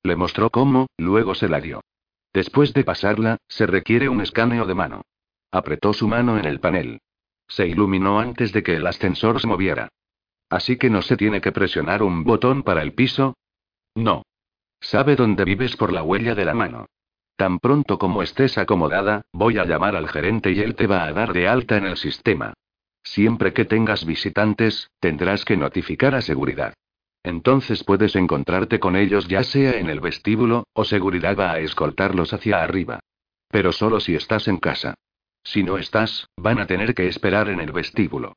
Le 0.04 0.16
mostró 0.16 0.50
cómo, 0.50 0.88
luego 0.98 1.34
se 1.34 1.50
la 1.50 1.60
dio. 1.60 1.82
Después 2.34 2.74
de 2.74 2.84
pasarla, 2.84 3.38
se 3.48 3.66
requiere 3.66 4.10
un 4.10 4.22
escaneo 4.22 4.66
de 4.66 4.76
mano. 4.76 5.02
Apretó 5.52 5.94
su 5.94 6.08
mano 6.08 6.38
en 6.38 6.46
el 6.46 6.60
panel. 6.60 7.00
Se 7.48 7.68
iluminó 7.68 8.20
antes 8.20 8.52
de 8.52 8.62
que 8.62 8.76
el 8.76 8.86
ascensor 8.86 9.40
se 9.40 9.48
moviera. 9.48 9.90
Así 10.50 10.78
que 10.78 10.90
no 10.90 11.02
se 11.02 11.18
tiene 11.18 11.42
que 11.42 11.52
presionar 11.52 12.04
un 12.04 12.24
botón 12.24 12.64
para 12.64 12.82
el 12.82 12.94
piso. 12.94 13.36
No. 13.96 14.24
Sabe 14.82 15.16
dónde 15.16 15.46
vives 15.46 15.76
por 15.76 15.92
la 15.92 16.04
huella 16.04 16.36
de 16.36 16.46
la 16.46 16.54
mano. 16.54 16.88
Tan 17.36 17.60
pronto 17.60 17.98
como 17.98 18.24
estés 18.24 18.58
acomodada, 18.58 19.24
voy 19.34 19.58
a 19.58 19.66
llamar 19.66 19.96
al 19.96 20.08
gerente 20.08 20.52
y 20.52 20.60
él 20.60 20.76
te 20.76 20.88
va 20.88 21.04
a 21.04 21.12
dar 21.12 21.34
de 21.34 21.48
alta 21.48 21.78
en 21.78 21.86
el 21.86 21.98
sistema. 21.98 22.54
Siempre 23.04 23.54
que 23.54 23.66
tengas 23.66 24.06
visitantes, 24.06 24.90
tendrás 25.00 25.44
que 25.44 25.58
notificar 25.58 26.16
a 26.16 26.22
seguridad. 26.22 26.74
Entonces 27.24 27.84
puedes 27.84 28.16
encontrarte 28.16 28.80
con 28.80 28.96
ellos 28.96 29.28
ya 29.28 29.44
sea 29.44 29.80
en 29.80 29.90
el 29.90 30.00
vestíbulo, 30.00 30.68
o 30.74 30.86
seguridad 30.86 31.36
va 31.38 31.52
a 31.52 31.60
escoltarlos 31.60 32.34
hacia 32.34 32.64
arriba. 32.64 33.00
Pero 33.50 33.72
solo 33.72 34.00
si 34.00 34.16
estás 34.16 34.48
en 34.48 34.58
casa. 34.58 34.96
Si 35.44 35.64
no 35.64 35.78
estás, 35.78 36.28
van 36.38 36.60
a 36.60 36.68
tener 36.68 36.96
que 36.96 37.08
esperar 37.08 37.50
en 37.50 37.60
el 37.60 37.72
vestíbulo. 37.72 38.34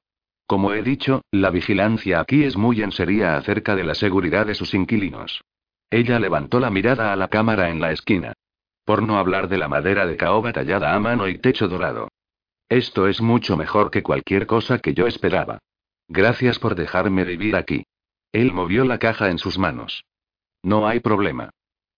Como 0.46 0.72
he 0.72 0.82
dicho, 0.82 1.22
la 1.30 1.50
vigilancia 1.50 2.20
aquí 2.20 2.44
es 2.44 2.56
muy 2.56 2.82
en 2.82 2.92
seria 2.92 3.36
acerca 3.36 3.76
de 3.76 3.84
la 3.84 3.94
seguridad 3.94 4.46
de 4.46 4.54
sus 4.54 4.74
inquilinos. 4.74 5.42
Ella 5.90 6.18
levantó 6.18 6.58
la 6.58 6.70
mirada 6.70 7.12
a 7.12 7.16
la 7.16 7.28
cámara 7.28 7.70
en 7.70 7.80
la 7.80 7.92
esquina. 7.92 8.32
Por 8.88 9.02
no 9.02 9.18
hablar 9.18 9.50
de 9.50 9.58
la 9.58 9.68
madera 9.68 10.06
de 10.06 10.16
caoba 10.16 10.50
tallada 10.50 10.94
a 10.94 10.98
mano 10.98 11.28
y 11.28 11.36
techo 11.36 11.68
dorado. 11.68 12.08
Esto 12.70 13.06
es 13.06 13.20
mucho 13.20 13.54
mejor 13.54 13.90
que 13.90 14.02
cualquier 14.02 14.46
cosa 14.46 14.78
que 14.78 14.94
yo 14.94 15.06
esperaba. 15.06 15.58
Gracias 16.08 16.58
por 16.58 16.74
dejarme 16.74 17.24
vivir 17.24 17.54
aquí. 17.54 17.84
Él 18.32 18.50
movió 18.50 18.86
la 18.86 18.96
caja 18.98 19.28
en 19.28 19.36
sus 19.36 19.58
manos. 19.58 20.06
No 20.62 20.88
hay 20.88 21.00
problema. 21.00 21.50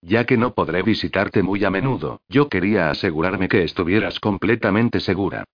Ya 0.02 0.26
que 0.26 0.36
no 0.36 0.52
podré 0.52 0.82
visitarte 0.82 1.44
muy 1.44 1.64
a 1.64 1.70
menudo, 1.70 2.22
yo 2.28 2.48
quería 2.48 2.90
asegurarme 2.90 3.48
que 3.48 3.62
estuvieras 3.62 4.18
completamente 4.18 4.98
segura. 4.98 5.44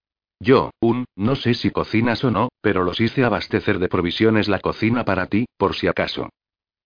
Yo, 0.41 0.71
un, 0.81 1.05
no 1.17 1.37
sé 1.37 1.53
si 1.53 1.71
cocinas 1.71 2.25
o 2.25 2.31
no, 2.31 2.49
pero 2.63 2.83
los 2.83 2.99
hice 2.99 3.25
abastecer 3.25 3.79
de 3.79 3.89
provisiones 3.89 4.49
la 4.49 4.61
cocina 4.61 5.05
para 5.05 5.27
ti, 5.27 5.45
por 5.59 5.75
si 5.75 5.87
acaso. 5.87 6.31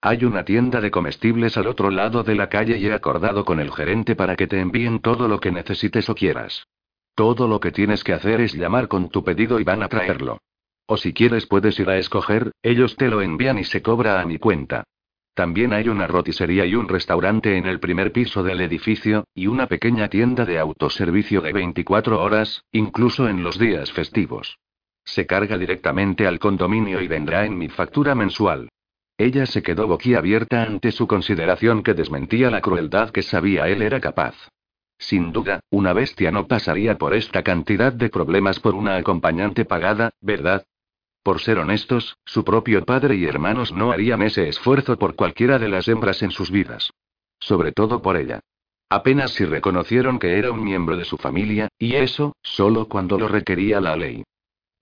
Hay 0.03 0.25
una 0.25 0.47
tienda 0.47 0.81
de 0.81 0.91
comestibles 0.91 1.59
al 1.59 1.67
otro 1.67 1.91
lado 1.91 2.23
de 2.23 2.35
la 2.35 2.49
calle 2.49 2.79
y 2.79 2.87
he 2.87 2.93
acordado 2.95 3.45
con 3.45 3.61
el 3.61 3.71
gerente 3.71 4.17
para 4.17 4.35
que 4.35 4.47
te 4.47 4.59
envíen 4.59 5.01
todo 5.01 5.29
lo 5.29 5.41
que 5.41 5.53
necesites 5.53 6.09
o 6.09 6.15
quieras. 6.15 6.67
Todo 7.15 7.47
lo 7.47 7.61
que 7.61 7.71
tienes 7.71 8.03
que 8.03 8.15
hacer 8.15 8.41
es 8.41 8.55
llamar 8.55 8.89
con 8.89 9.11
tu 9.11 9.23
pedido 9.23 9.61
y 9.61 9.65
van 9.65 9.83
a 9.83 9.89
traerlo. 9.89 10.39
O 10.87 10.97
si 10.97 11.13
quieres 11.13 11.45
puedes 11.45 11.79
ir 11.79 11.91
a 11.91 11.99
escoger, 11.99 12.53
ellos 12.63 12.97
te 12.97 13.09
lo 13.09 13.21
envían 13.21 13.59
y 13.59 13.65
se 13.65 13.83
cobra 13.83 14.23
a 14.23 14.25
mi 14.25 14.39
cuenta. 14.39 14.85
También 15.35 15.75
hay 15.75 15.91
una 15.91 16.07
roticería 16.07 16.65
y 16.65 16.75
un 16.75 16.89
restaurante 16.89 17.59
en 17.59 17.67
el 17.67 17.79
primer 17.79 18.11
piso 18.11 18.43
del 18.43 18.63
edificio, 18.63 19.25
y 19.35 19.49
una 19.49 19.67
pequeña 19.67 20.09
tienda 20.09 20.47
de 20.47 20.59
autoservicio 20.59 21.43
de 21.43 21.53
24 21.53 22.23
horas, 22.23 22.65
incluso 22.73 23.29
en 23.29 23.43
los 23.43 23.59
días 23.59 23.93
festivos. 23.93 24.59
Se 25.05 25.27
carga 25.27 25.59
directamente 25.59 26.27
al 26.27 26.39
condominio 26.39 27.03
y 27.03 27.07
vendrá 27.07 27.45
en 27.45 27.59
mi 27.59 27.69
factura 27.69 28.15
mensual. 28.15 28.71
Ella 29.21 29.45
se 29.45 29.63
quedó 29.63 29.87
boquiabierta 29.87 30.63
ante 30.63 30.93
su 30.93 31.07
consideración 31.07 31.83
que 31.83 31.93
desmentía 31.93 32.51
la 32.51 32.63
crueldad 32.63 33.11
que 33.11 33.21
sabía 33.21 33.69
él 33.69 33.83
era 33.83 34.01
capaz. 34.01 34.35
Sin 34.97 35.31
duda, 35.31 35.61
una 35.69 35.93
bestia 35.93 36.31
no 36.31 36.47
pasaría 36.47 36.97
por 36.97 37.13
esta 37.13 37.43
cantidad 37.43 37.93
de 37.93 38.09
problemas 38.09 38.61
por 38.61 38.75
una 38.75 38.97
acompañante 38.97 39.67
pagada, 39.67 40.15
¿verdad? 40.23 40.65
Por 41.23 41.43
ser 41.43 41.59
honestos, 41.59 42.17
su 42.25 42.45
propio 42.45 42.83
padre 42.87 43.17
y 43.17 43.27
hermanos 43.27 43.75
no 43.75 43.93
harían 43.93 44.23
ese 44.23 44.49
esfuerzo 44.49 44.99
por 44.99 45.17
cualquiera 45.17 45.59
de 45.59 45.69
las 45.69 45.87
hembras 45.87 46.23
en 46.23 46.31
sus 46.31 46.51
vidas. 46.51 46.91
Sobre 47.39 47.73
todo 47.73 48.01
por 48.01 48.17
ella. 48.17 48.41
Apenas 48.89 49.33
si 49.33 49.45
reconocieron 49.45 50.19
que 50.19 50.39
era 50.39 50.51
un 50.51 50.65
miembro 50.65 50.97
de 50.97 51.05
su 51.05 51.19
familia, 51.19 51.69
y 51.79 51.95
eso, 51.97 52.37
solo 52.43 52.89
cuando 52.89 53.19
lo 53.19 53.29
requería 53.29 53.83
la 53.83 53.97
ley. 53.97 54.25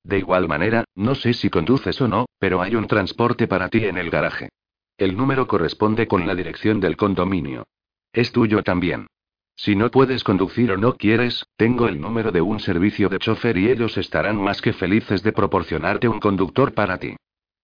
De 0.08 0.20
igual 0.20 0.48
manera, 0.48 0.84
no 0.94 1.14
sé 1.14 1.34
si 1.34 1.50
conduces 1.50 2.00
o 2.00 2.08
no, 2.08 2.24
pero 2.38 2.62
hay 2.62 2.74
un 2.76 2.86
transporte 2.86 3.46
para 3.46 3.68
ti 3.68 3.84
en 3.84 3.98
el 3.98 4.08
garaje. 4.08 4.48
El 4.96 5.14
número 5.14 5.46
corresponde 5.46 6.06
con 6.06 6.26
la 6.26 6.34
dirección 6.34 6.80
del 6.80 6.96
condominio. 6.96 7.66
Es 8.10 8.32
tuyo 8.32 8.62
también. 8.62 9.06
Si 9.54 9.76
no 9.76 9.90
puedes 9.90 10.24
conducir 10.24 10.72
o 10.72 10.78
no 10.78 10.94
quieres, 10.94 11.44
tengo 11.58 11.88
el 11.88 12.00
número 12.00 12.32
de 12.32 12.40
un 12.40 12.58
servicio 12.58 13.10
de 13.10 13.18
chofer 13.18 13.58
y 13.58 13.68
ellos 13.68 13.98
estarán 13.98 14.42
más 14.42 14.62
que 14.62 14.72
felices 14.72 15.22
de 15.22 15.32
proporcionarte 15.32 16.08
un 16.08 16.20
conductor 16.20 16.72
para 16.72 16.96
ti. 16.96 17.14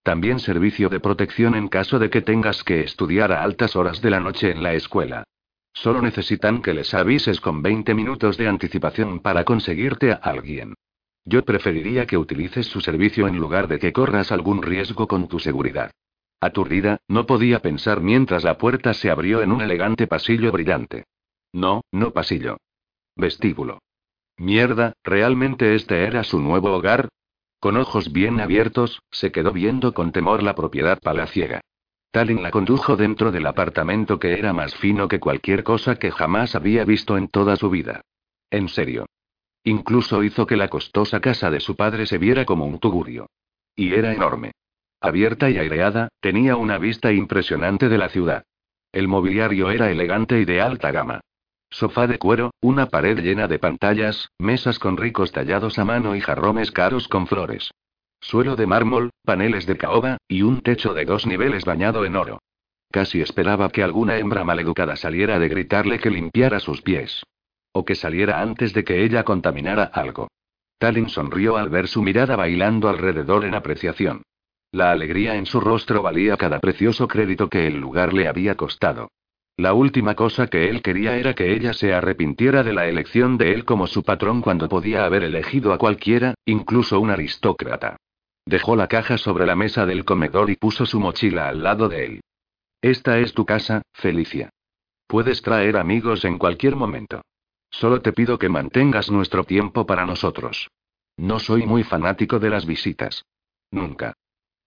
También 0.03 0.38
servicio 0.38 0.90
de 0.90 1.01
protección 1.01 1.55
en 1.55 1.68
caso 1.68 1.99
de 1.99 2.11
que 2.11 2.20
tengas 2.20 2.62
que 2.62 2.80
estudiar 2.80 3.32
a 3.32 3.42
altas 3.42 3.74
horas 3.74 4.03
de 4.03 4.11
la 4.11 4.20
noche 4.20 4.51
en 4.51 4.62
la 4.62 4.74
escuela. 4.74 5.24
Solo 5.72 6.03
necesitan 6.03 6.61
que 6.61 6.74
les 6.74 6.92
avises 6.92 7.40
con 7.40 7.62
20 7.62 7.95
minutos 7.95 8.36
de 8.36 8.49
anticipación 8.49 9.20
para 9.20 9.45
conseguirte 9.45 10.12
a 10.12 10.16
alguien. 10.16 10.74
Yo 11.25 11.45
preferiría 11.45 12.07
que 12.07 12.18
utilices 12.18 12.66
su 12.66 12.81
servicio 12.81 13.27
en 13.27 13.39
lugar 13.39 13.68
de 13.68 13.79
que 13.79 13.93
corras 13.93 14.31
algún 14.31 14.62
riesgo 14.62 15.07
con 15.07 15.29
tu 15.29 15.39
seguridad. 15.39 15.91
Aturdida, 16.41 16.99
no 17.09 17.25
podía 17.25 17.61
pensar 17.61 18.01
mientras 18.01 18.45
la 18.45 18.59
puerta 18.59 18.93
se 18.93 19.11
abrió 19.11 19.41
en 19.41 19.51
un 19.51 19.62
elegante 19.62 20.07
pasillo 20.07 20.53
brillante. 20.53 21.05
No, 21.53 21.83
no 21.91 22.11
pasillo. 22.11 22.59
Vestíbulo. 23.16 23.79
Mierda, 24.37 24.93
¿realmente 25.03 25.75
este 25.75 26.05
era 26.05 26.25
su 26.25 26.41
nuevo 26.41 26.72
hogar? 26.72 27.09
Con 27.61 27.79
ojos 27.79 28.12
bien 28.12 28.41
abiertos, 28.41 29.01
se 29.11 29.33
quedó 29.33 29.53
viendo 29.53 29.95
con 29.95 30.12
temor 30.12 30.43
la 30.43 30.55
propiedad 30.55 30.99
palaciega. 31.01 31.62
Talin 32.11 32.43
la 32.43 32.51
condujo 32.51 32.97
dentro 32.97 33.33
del 33.33 33.47
apartamento 33.47 34.18
que 34.18 34.35
era 34.35 34.53
más 34.53 34.75
fino 34.75 35.09
que 35.09 35.20
cualquier 35.20 35.64
cosa 35.64 35.97
que 35.97 36.11
jamás 36.11 36.55
había 36.55 36.85
visto 36.85 37.16
en 37.16 37.29
toda 37.29 37.57
su 37.57 37.70
vida. 37.70 38.03
En 38.51 38.68
serio. 38.68 39.07
Incluso 39.65 40.23
hizo 40.23 40.47
que 40.47 40.57
la 40.57 40.69
costosa 40.69 41.21
casa 41.21 41.51
de 41.51 41.61
su 41.61 41.75
padre 41.75 42.07
se 42.07 42.19
viera 42.19 42.45
como 42.45 42.67
un 42.67 42.79
tugurio. 42.79 43.31
Y 43.75 43.95
era 43.95 44.12
enorme. 44.12 44.53
Abierta 45.01 45.51
y 45.51 45.59
aireada, 45.59 46.09
tenía 46.21 46.57
una 46.57 46.79
vista 46.79 47.12
impresionante 47.12 47.89
de 47.89 47.99
la 47.99 48.11
ciudad. 48.11 48.45
El 48.93 49.09
mobiliario 49.09 49.71
era 49.71 49.91
elegante 49.91 50.39
y 50.39 50.45
de 50.45 50.61
alta 50.61 50.93
gama. 50.93 51.21
Sofá 51.71 52.07
de 52.07 52.19
cuero, 52.19 52.53
una 52.61 52.87
pared 52.87 53.19
llena 53.19 53.49
de 53.49 53.59
pantallas, 53.59 54.29
mesas 54.39 54.79
con 54.79 54.97
ricos 54.97 55.33
tallados 55.33 55.79
a 55.79 55.85
mano 55.85 56.15
y 56.15 56.21
jarrones 56.21 56.71
caros 56.71 57.09
con 57.09 57.27
flores. 57.27 57.73
Suelo 58.21 58.57
de 58.57 58.67
mármol, 58.67 59.11
paneles 59.25 59.67
de 59.67 59.77
caoba, 59.77 60.19
y 60.29 60.43
un 60.43 60.61
techo 60.61 60.95
de 60.95 61.05
dos 61.05 61.27
niveles 61.27 61.65
bañado 61.65 62.05
en 62.05 62.17
oro. 62.17 62.39
Casi 62.91 63.21
esperaba 63.21 63.71
que 63.71 63.83
alguna 63.83 64.19
hembra 64.19 64.45
maleducada 64.45 64.95
saliera 64.95 65.39
de 65.39 65.49
gritarle 65.49 65.99
que 65.99 66.11
limpiara 66.11 66.61
sus 66.61 66.81
pies. 66.81 67.25
O 67.77 67.85
que 67.85 67.97
saliera 67.97 68.41
antes 68.41 68.72
de 68.72 68.85
que 68.85 69.05
ella 69.05 69.25
contaminara 69.25 69.85
algo. 69.85 70.29
Talin 70.79 71.09
sonrió 71.09 71.57
al 71.57 71.68
ver 71.68 71.89
su 71.89 72.03
mirada 72.03 72.37
bailando 72.37 72.89
alrededor 72.89 73.45
en 73.45 73.55
apreciación. 73.55 74.22
La 74.70 74.93
alegría 74.93 75.35
en 75.37 75.47
su 75.47 75.61
rostro 75.61 76.01
valía 76.01 76.37
cada 76.37 76.61
precioso 76.61 77.09
crédito 77.09 77.49
que 77.49 77.66
el 77.66 77.81
lugar 77.81 78.12
le 78.12 78.29
había 78.29 78.55
costado. 78.55 79.09
La 79.57 79.72
última 79.72 80.14
cosa 80.14 80.47
que 80.47 80.68
él 80.68 80.83
quería 80.83 81.16
era 81.16 81.35
que 81.35 81.53
ella 81.53 81.72
se 81.72 81.95
arrepintiera 81.95 82.62
de 82.62 82.72
la 82.72 82.87
elección 82.87 83.39
de 83.39 83.53
él 83.55 83.64
como 83.64 83.87
su 83.87 84.03
patrón 84.03 84.41
cuando 84.41 84.68
podía 84.68 85.05
haber 85.05 85.25
elegido 85.25 85.72
a 85.72 85.79
cualquiera, 85.79 86.35
incluso 86.45 87.01
un 87.01 87.11
aristócrata. 87.11 87.97
Dejó 88.47 88.77
la 88.77 88.89
caja 88.89 89.18
sobre 89.18 89.47
la 89.47 89.57
mesa 89.57 89.87
del 89.87 90.05
comedor 90.05 90.51
y 90.51 90.57
puso 90.57 90.87
su 90.87 91.01
mochila 91.01 91.49
al 91.49 91.62
lado 91.62 91.89
de 91.89 92.05
él. 92.05 92.20
Esta 92.83 93.18
es 93.18 93.33
tu 93.33 93.47
casa, 93.47 93.83
Felicia. 93.93 94.51
Puedes 95.07 95.41
traer 95.43 95.77
amigos 95.77 96.25
en 96.25 96.39
cualquier 96.39 96.77
momento. 96.77 97.22
Solo 97.81 98.01
te 98.03 98.12
pido 98.12 98.39
que 98.39 98.49
mantengas 98.49 99.11
nuestro 99.11 99.43
tiempo 99.43 99.85
para 99.85 100.07
nosotros. 100.07 100.70
No 101.16 101.41
soy 101.41 101.66
muy 101.66 101.83
fanático 101.83 102.39
de 102.39 102.49
las 102.49 102.66
visitas. 102.66 103.25
Nunca. 103.72 104.12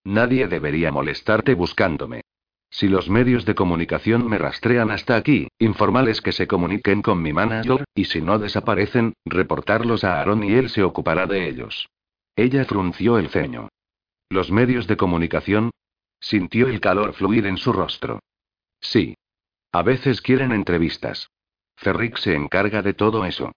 Nadie 0.04 0.48
debería 0.48 0.92
molestarte 0.92 1.54
buscándome. 1.54 2.24
Si 2.70 2.90
los 2.90 3.10
medios 3.10 3.46
de 3.46 3.56
comunicación 3.56 4.28
me 4.28 4.38
rastrean 4.38 4.92
hasta 4.92 5.16
aquí, 5.16 5.48
informales 5.58 6.20
que 6.20 6.34
se 6.34 6.48
comuniquen 6.48 7.02
con 7.02 7.22
mi 7.22 7.32
manager, 7.32 7.86
y 7.96 8.04
si 8.06 8.22
no 8.22 8.40
desaparecen, 8.40 9.14
reportarlos 9.24 10.04
a 10.04 10.20
Aaron 10.20 10.44
y 10.44 10.52
él 10.56 10.70
se 10.70 10.84
ocupará 10.84 11.28
de 11.28 11.48
ellos. 11.48 11.88
Ella 12.36 12.66
frunció 12.66 13.20
el 13.20 13.30
ceño. 13.30 13.70
¿Los 14.28 14.52
medios 14.52 14.86
de 14.86 14.98
comunicación? 14.98 15.72
Sintió 16.20 16.68
el 16.68 16.82
calor 16.82 17.14
fluir 17.14 17.46
en 17.48 17.56
su 17.56 17.72
rostro. 17.72 18.20
Sí. 18.82 19.16
A 19.72 19.82
veces 19.82 20.22
quieren 20.22 20.52
entrevistas. 20.52 21.30
Ferrick 21.78 22.18
se 22.18 22.36
encarga 22.36 22.82
de 22.82 22.94
todo 22.94 23.24
eso. 23.26 23.52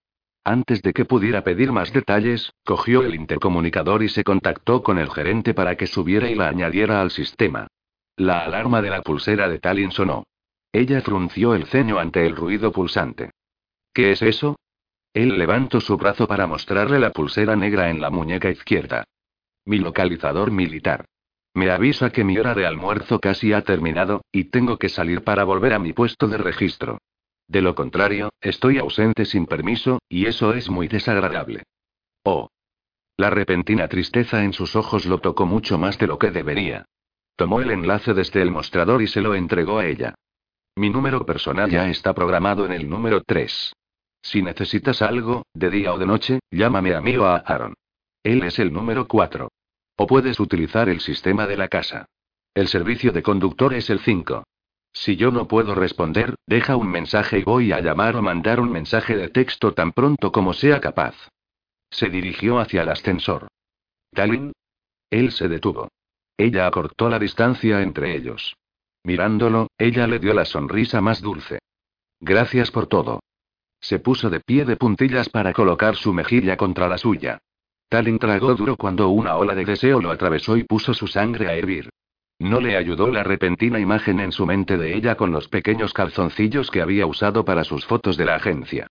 Antes 0.45 0.83
de 0.83 0.93
que 0.93 1.05
pudiera 1.05 1.43
pedir 1.43 1.73
más 1.73 1.93
detalles, 1.93 2.53
cogió 2.65 3.03
el 3.03 3.15
intercomunicador 3.15 4.03
y 4.03 4.09
se 4.09 4.25
contactó 4.25 4.83
con 4.83 4.99
el 4.99 5.11
gerente 5.11 5.53
para 5.53 5.77
que 5.77 5.87
subiera 5.87 6.31
y 6.31 6.35
la 6.35 6.49
añadiera 6.49 7.01
al 7.01 7.11
sistema. 7.11 7.67
La 8.17 8.45
alarma 8.45 8.83
de 8.83 8.91
la 8.91 9.03
pulsera 9.03 9.49
de 9.49 9.59
Talin 9.59 9.91
sonó. 9.91 10.25
Ella 10.73 11.01
frunció 11.01 11.55
el 11.55 11.67
ceño 11.67 11.99
ante 11.99 12.27
el 12.27 12.37
ruido 12.37 12.73
pulsante. 12.73 13.31
¿Qué 13.93 14.13
es 14.13 14.23
eso? 14.23 14.57
Él 15.13 15.37
levantó 15.39 15.81
su 15.81 15.97
brazo 15.97 16.29
para 16.29 16.47
mostrarle 16.47 17.01
la 17.01 17.11
pulsera 17.11 17.57
negra 17.57 17.91
en 17.91 18.01
la 18.01 18.11
muñeca 18.11 18.51
izquierda. 18.51 19.05
Mi 19.65 19.79
localizador 19.79 20.51
militar. 20.51 21.07
Me 21.55 21.71
avisa 21.71 22.11
que 22.11 22.23
mi 22.23 22.39
hora 22.39 22.55
de 22.55 22.67
almuerzo 22.67 23.19
casi 23.19 23.53
ha 23.53 23.63
terminado, 23.63 24.23
y 24.31 24.45
tengo 24.45 24.79
que 24.79 24.89
salir 24.89 25.25
para 25.25 25.43
volver 25.45 25.73
a 25.73 25.81
mi 25.81 25.93
puesto 25.93 26.29
de 26.29 26.39
registro. 26.39 26.99
De 27.51 27.63
lo 27.63 27.75
contrario, 27.75 28.33
estoy 28.41 28.79
ausente 28.79 29.25
sin 29.25 29.45
permiso, 29.45 29.99
y 30.09 30.27
eso 30.27 30.55
es 30.55 30.71
muy 30.71 30.87
desagradable. 30.87 31.65
Oh. 32.23 32.49
La 33.17 33.29
repentina 33.29 33.89
tristeza 33.89 34.45
en 34.45 34.53
sus 34.53 34.77
ojos 34.77 35.05
lo 35.05 35.19
tocó 35.19 35.47
mucho 35.47 35.77
más 35.77 35.99
de 35.99 36.07
lo 36.07 36.17
que 36.17 36.31
debería. 36.31 36.87
Tomó 37.35 37.61
el 37.61 37.73
enlace 37.73 38.15
desde 38.15 38.41
el 38.41 38.53
mostrador 38.53 39.03
y 39.03 39.09
se 39.09 39.21
lo 39.21 39.35
entregó 39.35 39.81
a 39.81 39.87
ella. 39.87 40.15
Mi 40.77 40.91
número 40.91 41.27
personal 41.27 41.69
ya 41.69 41.89
está 41.89 42.15
programado 42.15 42.65
en 42.67 42.71
el 42.71 42.89
número 42.89 43.21
3. 43.27 43.73
Si 44.23 44.43
necesitas 44.43 45.03
algo, 45.03 45.45
de 45.53 45.71
día 45.71 45.93
o 45.93 45.99
de 45.99 46.07
noche, 46.07 46.39
llámame 46.53 46.95
a 46.95 47.01
mí 47.01 47.17
o 47.17 47.27
a 47.27 47.39
Aaron. 47.39 47.75
Él 48.23 48.45
es 48.45 48.61
el 48.61 48.73
número 48.73 49.09
4. 49.09 49.51
O 49.97 50.07
puedes 50.07 50.39
utilizar 50.39 50.89
el 50.89 51.01
sistema 51.01 51.49
de 51.49 51.57
la 51.57 51.67
casa. 51.67 52.07
El 52.55 52.69
servicio 52.69 53.11
de 53.11 53.25
conductor 53.25 53.75
es 53.75 53.91
el 53.91 53.99
5. 53.99 54.45
Si 54.93 55.17
yo 55.17 55.31
no 55.31 55.47
puedo 55.47 55.75
responder, 55.75 56.35
deja 56.47 56.77
un 56.77 56.89
mensaje 56.89 57.39
y 57.39 57.45
voy 57.45 57.73
a 57.73 57.81
llamar 57.81 58.17
o 58.17 58.23
mandar 58.23 58.61
un 58.61 58.71
mensaje 58.71 59.17
de 59.17 59.29
texto 59.29 59.73
tan 59.73 59.93
pronto 59.93 60.33
como 60.33 60.53
sea 60.53 60.81
capaz. 60.81 61.15
Se 61.91 62.09
dirigió 62.09 62.59
hacia 62.59 62.83
el 62.83 62.89
ascensor. 62.89 63.49
¿Talin? 64.13 64.53
Él 65.11 65.33
se 65.33 65.49
detuvo. 65.49 65.89
Ella 66.37 66.67
acortó 66.67 67.09
la 67.09 67.19
distancia 67.19 67.83
entre 67.83 68.17
ellos. 68.17 68.57
Mirándolo, 69.05 69.69
ella 69.79 70.07
le 70.07 70.19
dio 70.19 70.35
la 70.35 70.45
sonrisa 70.45 71.01
más 71.01 71.21
dulce. 71.21 71.59
Gracias 72.21 72.71
por 72.71 72.87
todo. 72.87 73.21
Se 73.81 73.99
puso 73.99 74.29
de 74.29 74.41
pie 74.41 74.65
de 74.65 74.77
puntillas 74.77 75.29
para 75.29 75.53
colocar 75.53 75.97
su 75.97 76.13
mejilla 76.13 76.57
contra 76.57 76.89
la 76.89 76.99
suya. 76.99 77.39
Talin 77.89 78.19
tragó 78.19 78.55
duro 78.55 78.77
cuando 78.77 79.09
una 79.09 79.37
ola 79.37 79.55
de 79.55 79.65
deseo 79.65 80.01
lo 80.01 80.11
atravesó 80.11 80.57
y 80.57 80.65
puso 80.65 80.95
su 80.95 81.07
sangre 81.07 81.49
a 81.49 81.55
hervir. 81.55 81.91
No 82.41 82.59
le 82.59 82.75
ayudó 82.75 83.11
la 83.11 83.23
repentina 83.23 83.79
imagen 83.79 84.19
en 84.19 84.33
su 84.33 84.47
mente 84.47 84.79
de 84.79 84.97
ella 84.97 85.15
con 85.15 85.31
los 85.31 85.49
pequeños 85.49 85.93
calzoncillos 85.93 86.71
que 86.71 86.81
había 86.81 87.05
usado 87.05 87.45
para 87.45 87.65
sus 87.65 87.85
fotos 87.85 88.17
de 88.17 88.25
la 88.25 88.37
agencia. 88.37 88.87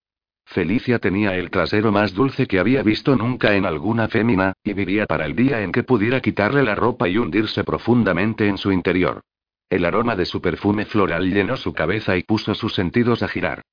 Felicia 0.45 0.99
tenía 0.99 1.35
el 1.35 1.49
trasero 1.49 1.91
más 1.91 2.13
dulce 2.13 2.45
que 2.45 2.59
había 2.59 2.83
visto 2.83 3.15
nunca 3.15 3.55
en 3.55 3.65
alguna 3.65 4.07
fémina, 4.07 4.53
y 4.63 4.73
vivía 4.73 5.07
para 5.07 5.25
el 5.25 5.35
día 5.35 5.63
en 5.63 5.71
que 5.71 5.81
pudiera 5.81 6.21
quitarle 6.21 6.61
la 6.61 6.75
ropa 6.75 7.09
y 7.09 7.17
hundirse 7.17 7.63
profundamente 7.63 8.47
en 8.47 8.59
su 8.59 8.71
interior. 8.71 9.21
El 9.67 9.83
aroma 9.83 10.15
de 10.15 10.25
su 10.25 10.41
perfume 10.41 10.85
floral 10.85 11.31
llenó 11.31 11.57
su 11.57 11.73
cabeza 11.73 12.17
y 12.17 12.23
puso 12.23 12.53
sus 12.53 12.75
sentidos 12.75 13.23
a 13.23 13.27
girar. 13.27 13.63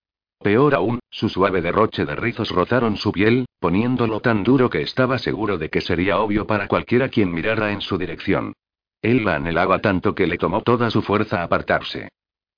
Peor 0.43 0.75
aún, 0.75 1.01
su 1.11 1.29
suave 1.29 1.61
derroche 1.61 2.07
de 2.07 2.17
rizos 2.17 2.51
rozaron 2.51 2.97
su 2.97 3.13
piel, 3.13 3.45
poniéndolo 3.61 4.21
tan 4.21 4.43
duro 4.43 4.71
que 4.71 4.81
estaba 4.81 5.19
seguro 5.19 5.59
de 5.59 5.69
que 5.69 5.83
sería 5.83 6.19
obvio 6.19 6.47
para 6.47 6.67
cualquiera 6.67 7.11
quien 7.11 7.31
mirara 7.31 7.73
en 7.73 7.83
su 7.83 7.99
dirección. 7.99 8.55
Él 9.03 9.25
la 9.25 9.37
anhelaba 9.37 9.81
tanto 9.81 10.15
que 10.15 10.27
le 10.27 10.39
tomó 10.39 10.63
toda 10.63 10.91
su 10.91 11.03
fuerza 11.03 11.43
apartarse. 11.43 12.09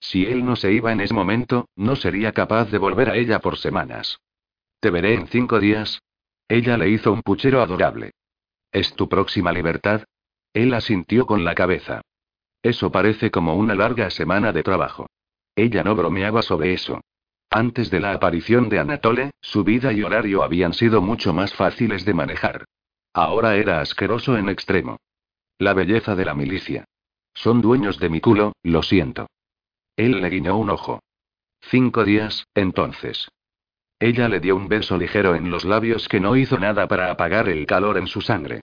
Si 0.00 0.26
él 0.26 0.44
no 0.44 0.56
se 0.56 0.72
iba 0.72 0.92
en 0.92 1.00
ese 1.00 1.14
momento, 1.14 1.68
no 1.76 1.96
sería 1.96 2.32
capaz 2.32 2.70
de 2.70 2.78
volver 2.78 3.10
a 3.10 3.16
ella 3.16 3.40
por 3.40 3.58
semanas. 3.58 4.20
Te 4.80 4.90
veré 4.90 5.14
en 5.14 5.26
cinco 5.26 5.58
días. 5.58 6.00
Ella 6.48 6.76
le 6.76 6.88
hizo 6.88 7.12
un 7.12 7.22
puchero 7.22 7.60
adorable. 7.60 8.12
¿Es 8.72 8.94
tu 8.94 9.08
próxima 9.08 9.52
libertad? 9.52 10.04
Él 10.52 10.72
asintió 10.72 11.26
con 11.26 11.44
la 11.44 11.54
cabeza. 11.54 12.02
Eso 12.62 12.90
parece 12.90 13.30
como 13.30 13.56
una 13.56 13.74
larga 13.74 14.10
semana 14.10 14.52
de 14.52 14.62
trabajo. 14.62 15.06
Ella 15.56 15.82
no 15.82 15.94
bromeaba 15.94 16.42
sobre 16.42 16.72
eso. 16.72 17.00
Antes 17.50 17.90
de 17.90 18.00
la 18.00 18.12
aparición 18.12 18.68
de 18.68 18.78
Anatole, 18.78 19.30
su 19.40 19.64
vida 19.64 19.92
y 19.92 20.02
horario 20.02 20.42
habían 20.42 20.74
sido 20.74 21.00
mucho 21.00 21.32
más 21.32 21.54
fáciles 21.54 22.04
de 22.04 22.14
manejar. 22.14 22.64
Ahora 23.14 23.56
era 23.56 23.80
asqueroso 23.80 24.36
en 24.36 24.48
extremo. 24.48 24.98
La 25.58 25.74
belleza 25.74 26.14
de 26.14 26.24
la 26.24 26.34
milicia. 26.34 26.84
Son 27.34 27.60
dueños 27.60 27.98
de 27.98 28.08
mi 28.08 28.20
culo, 28.20 28.52
lo 28.62 28.82
siento. 28.84 29.26
Él 29.96 30.20
le 30.20 30.30
guiñó 30.30 30.56
un 30.56 30.70
ojo. 30.70 31.00
Cinco 31.60 32.04
días, 32.04 32.46
entonces. 32.54 33.28
Ella 33.98 34.28
le 34.28 34.38
dio 34.38 34.54
un 34.54 34.68
beso 34.68 34.96
ligero 34.96 35.34
en 35.34 35.50
los 35.50 35.64
labios 35.64 36.06
que 36.08 36.20
no 36.20 36.36
hizo 36.36 36.60
nada 36.60 36.86
para 36.86 37.10
apagar 37.10 37.48
el 37.48 37.66
calor 37.66 37.98
en 37.98 38.06
su 38.06 38.20
sangre. 38.20 38.60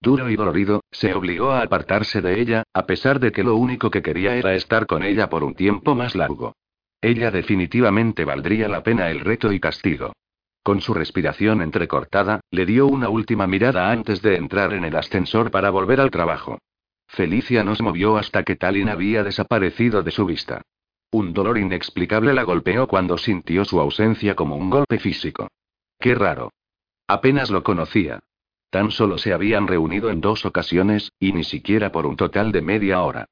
Duro 0.00 0.30
y 0.30 0.36
dolorido, 0.36 0.82
se 0.90 1.12
obligó 1.12 1.50
a 1.50 1.60
apartarse 1.60 2.22
de 2.22 2.40
ella, 2.40 2.62
a 2.72 2.86
pesar 2.86 3.20
de 3.20 3.30
que 3.30 3.44
lo 3.44 3.56
único 3.56 3.90
que 3.90 4.00
quería 4.00 4.34
era 4.36 4.54
estar 4.54 4.86
con 4.86 5.02
ella 5.02 5.28
por 5.28 5.44
un 5.44 5.54
tiempo 5.54 5.94
más 5.94 6.14
largo. 6.14 6.54
Ella 7.02 7.30
definitivamente 7.30 8.24
valdría 8.24 8.68
la 8.68 8.82
pena 8.82 9.10
el 9.10 9.20
reto 9.20 9.52
y 9.52 9.60
castigo. 9.60 10.14
Con 10.62 10.80
su 10.80 10.94
respiración 10.94 11.62
entrecortada, 11.62 12.40
le 12.50 12.66
dio 12.66 12.86
una 12.86 13.08
última 13.08 13.46
mirada 13.46 13.90
antes 13.90 14.22
de 14.22 14.36
entrar 14.36 14.74
en 14.74 14.84
el 14.84 14.96
ascensor 14.96 15.50
para 15.50 15.70
volver 15.70 16.00
al 16.00 16.10
trabajo. 16.10 16.58
Felicia 17.06 17.64
no 17.64 17.74
se 17.74 17.82
movió 17.82 18.18
hasta 18.18 18.42
que 18.42 18.56
Talin 18.56 18.88
había 18.88 19.24
desaparecido 19.24 20.02
de 20.02 20.10
su 20.10 20.26
vista. 20.26 20.62
Un 21.10 21.32
dolor 21.32 21.56
inexplicable 21.56 22.34
la 22.34 22.42
golpeó 22.42 22.86
cuando 22.86 23.16
sintió 23.16 23.64
su 23.64 23.80
ausencia 23.80 24.34
como 24.34 24.56
un 24.56 24.68
golpe 24.68 24.98
físico. 24.98 25.48
Qué 25.98 26.14
raro. 26.14 26.52
Apenas 27.06 27.50
lo 27.50 27.62
conocía. 27.62 28.20
Tan 28.70 28.90
solo 28.90 29.16
se 29.16 29.32
habían 29.32 29.66
reunido 29.66 30.10
en 30.10 30.20
dos 30.20 30.44
ocasiones, 30.44 31.10
y 31.18 31.32
ni 31.32 31.44
siquiera 31.44 31.90
por 31.90 32.04
un 32.04 32.16
total 32.16 32.52
de 32.52 32.60
media 32.60 33.00
hora. 33.00 33.24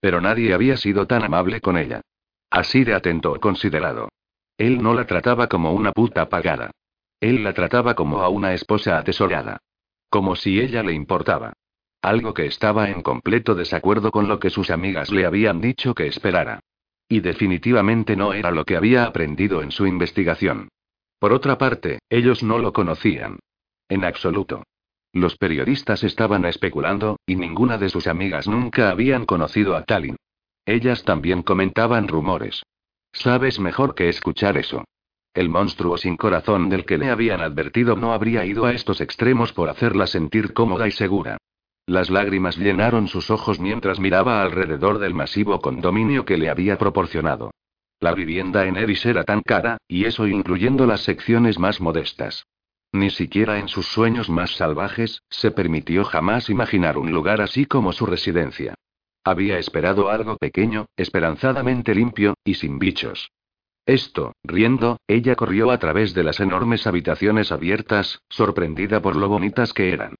Pero 0.00 0.20
nadie 0.20 0.52
había 0.52 0.76
sido 0.76 1.06
tan 1.06 1.22
amable 1.22 1.62
con 1.62 1.78
ella. 1.78 2.02
Así 2.50 2.84
de 2.84 2.92
atento 2.92 3.32
o 3.32 3.40
considerado. 3.40 4.10
Él 4.62 4.80
no 4.80 4.94
la 4.94 5.08
trataba 5.08 5.48
como 5.48 5.72
una 5.72 5.90
puta 5.90 6.28
pagada. 6.28 6.70
Él 7.18 7.42
la 7.42 7.52
trataba 7.52 7.96
como 7.96 8.22
a 8.22 8.28
una 8.28 8.54
esposa 8.54 8.96
atesorada. 8.96 9.58
Como 10.08 10.36
si 10.36 10.60
ella 10.60 10.84
le 10.84 10.92
importaba. 10.92 11.54
Algo 12.00 12.32
que 12.32 12.46
estaba 12.46 12.88
en 12.88 13.02
completo 13.02 13.56
desacuerdo 13.56 14.12
con 14.12 14.28
lo 14.28 14.38
que 14.38 14.50
sus 14.50 14.70
amigas 14.70 15.10
le 15.10 15.26
habían 15.26 15.60
dicho 15.60 15.94
que 15.96 16.06
esperara. 16.06 16.60
Y 17.08 17.18
definitivamente 17.18 18.14
no 18.14 18.34
era 18.34 18.52
lo 18.52 18.64
que 18.64 18.76
había 18.76 19.04
aprendido 19.04 19.62
en 19.62 19.72
su 19.72 19.84
investigación. 19.84 20.68
Por 21.18 21.32
otra 21.32 21.58
parte, 21.58 21.98
ellos 22.08 22.44
no 22.44 22.58
lo 22.58 22.72
conocían. 22.72 23.40
En 23.88 24.04
absoluto. 24.04 24.62
Los 25.12 25.36
periodistas 25.36 26.04
estaban 26.04 26.44
especulando, 26.44 27.18
y 27.26 27.34
ninguna 27.34 27.78
de 27.78 27.88
sus 27.88 28.06
amigas 28.06 28.46
nunca 28.46 28.90
habían 28.90 29.26
conocido 29.26 29.74
a 29.74 29.82
Talin. 29.82 30.14
Ellas 30.64 31.02
también 31.02 31.42
comentaban 31.42 32.06
rumores. 32.06 32.62
Sabes 33.12 33.60
mejor 33.60 33.94
que 33.94 34.08
escuchar 34.08 34.56
eso. 34.56 34.84
El 35.34 35.48
monstruo 35.48 35.96
sin 35.96 36.16
corazón 36.16 36.68
del 36.68 36.84
que 36.84 36.98
le 36.98 37.10
habían 37.10 37.40
advertido 37.40 37.96
no 37.96 38.12
habría 38.12 38.44
ido 38.44 38.66
a 38.66 38.72
estos 38.72 39.00
extremos 39.00 39.52
por 39.52 39.68
hacerla 39.68 40.06
sentir 40.06 40.52
cómoda 40.52 40.86
y 40.88 40.90
segura. 40.90 41.38
Las 41.86 42.10
lágrimas 42.10 42.56
llenaron 42.56 43.08
sus 43.08 43.30
ojos 43.30 43.58
mientras 43.58 43.98
miraba 43.98 44.42
alrededor 44.42 44.98
del 44.98 45.14
masivo 45.14 45.60
condominio 45.60 46.24
que 46.24 46.36
le 46.36 46.48
había 46.48 46.78
proporcionado. 46.78 47.50
La 47.98 48.14
vivienda 48.14 48.66
en 48.66 48.76
Eris 48.76 49.06
era 49.06 49.24
tan 49.24 49.42
cara, 49.42 49.78
y 49.88 50.04
eso 50.04 50.26
incluyendo 50.26 50.86
las 50.86 51.02
secciones 51.02 51.58
más 51.58 51.80
modestas. 51.80 52.44
Ni 52.92 53.10
siquiera 53.10 53.58
en 53.58 53.68
sus 53.68 53.86
sueños 53.86 54.28
más 54.28 54.56
salvajes, 54.56 55.22
se 55.30 55.50
permitió 55.50 56.04
jamás 56.04 56.50
imaginar 56.50 56.98
un 56.98 57.10
lugar 57.10 57.40
así 57.40 57.64
como 57.64 57.92
su 57.92 58.04
residencia. 58.04 58.74
Había 59.24 59.58
esperado 59.58 60.10
algo 60.10 60.36
pequeño, 60.36 60.86
esperanzadamente 60.96 61.94
limpio, 61.94 62.34
y 62.44 62.54
sin 62.54 62.78
bichos. 62.78 63.30
Esto, 63.86 64.34
riendo, 64.44 64.98
ella 65.08 65.34
corrió 65.34 65.70
a 65.70 65.78
través 65.78 66.14
de 66.14 66.22
las 66.22 66.40
enormes 66.40 66.86
habitaciones 66.86 67.50
abiertas, 67.50 68.20
sorprendida 68.28 69.00
por 69.00 69.16
lo 69.16 69.28
bonitas 69.28 69.72
que 69.72 69.92
eran. 69.92 70.14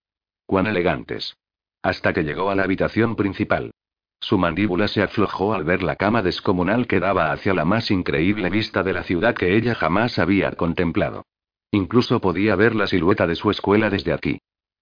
Cuán 0.46 0.66
elegantes. 0.66 1.36
Hasta 1.82 2.12
que 2.12 2.22
llegó 2.22 2.50
a 2.50 2.54
la 2.54 2.64
habitación 2.64 3.16
principal. 3.16 3.72
Su 4.20 4.38
mandíbula 4.38 4.86
se 4.86 5.02
aflojó 5.02 5.52
al 5.52 5.64
ver 5.64 5.82
la 5.82 5.96
cama 5.96 6.22
descomunal 6.22 6.86
que 6.86 7.00
daba 7.00 7.32
hacia 7.32 7.54
la 7.54 7.64
más 7.64 7.90
increíble 7.90 8.50
vista 8.50 8.84
de 8.84 8.92
la 8.92 9.02
ciudad 9.02 9.34
que 9.34 9.56
ella 9.56 9.74
jamás 9.74 10.20
había 10.20 10.52
contemplado. 10.52 11.24
Incluso 11.72 12.20
podía 12.20 12.54
ver 12.54 12.76
la 12.76 12.86
silueta 12.86 13.26
de 13.26 13.34
su 13.34 13.50
escuela 13.50 13.90
desde 13.90 14.12
aquí. 14.12 14.38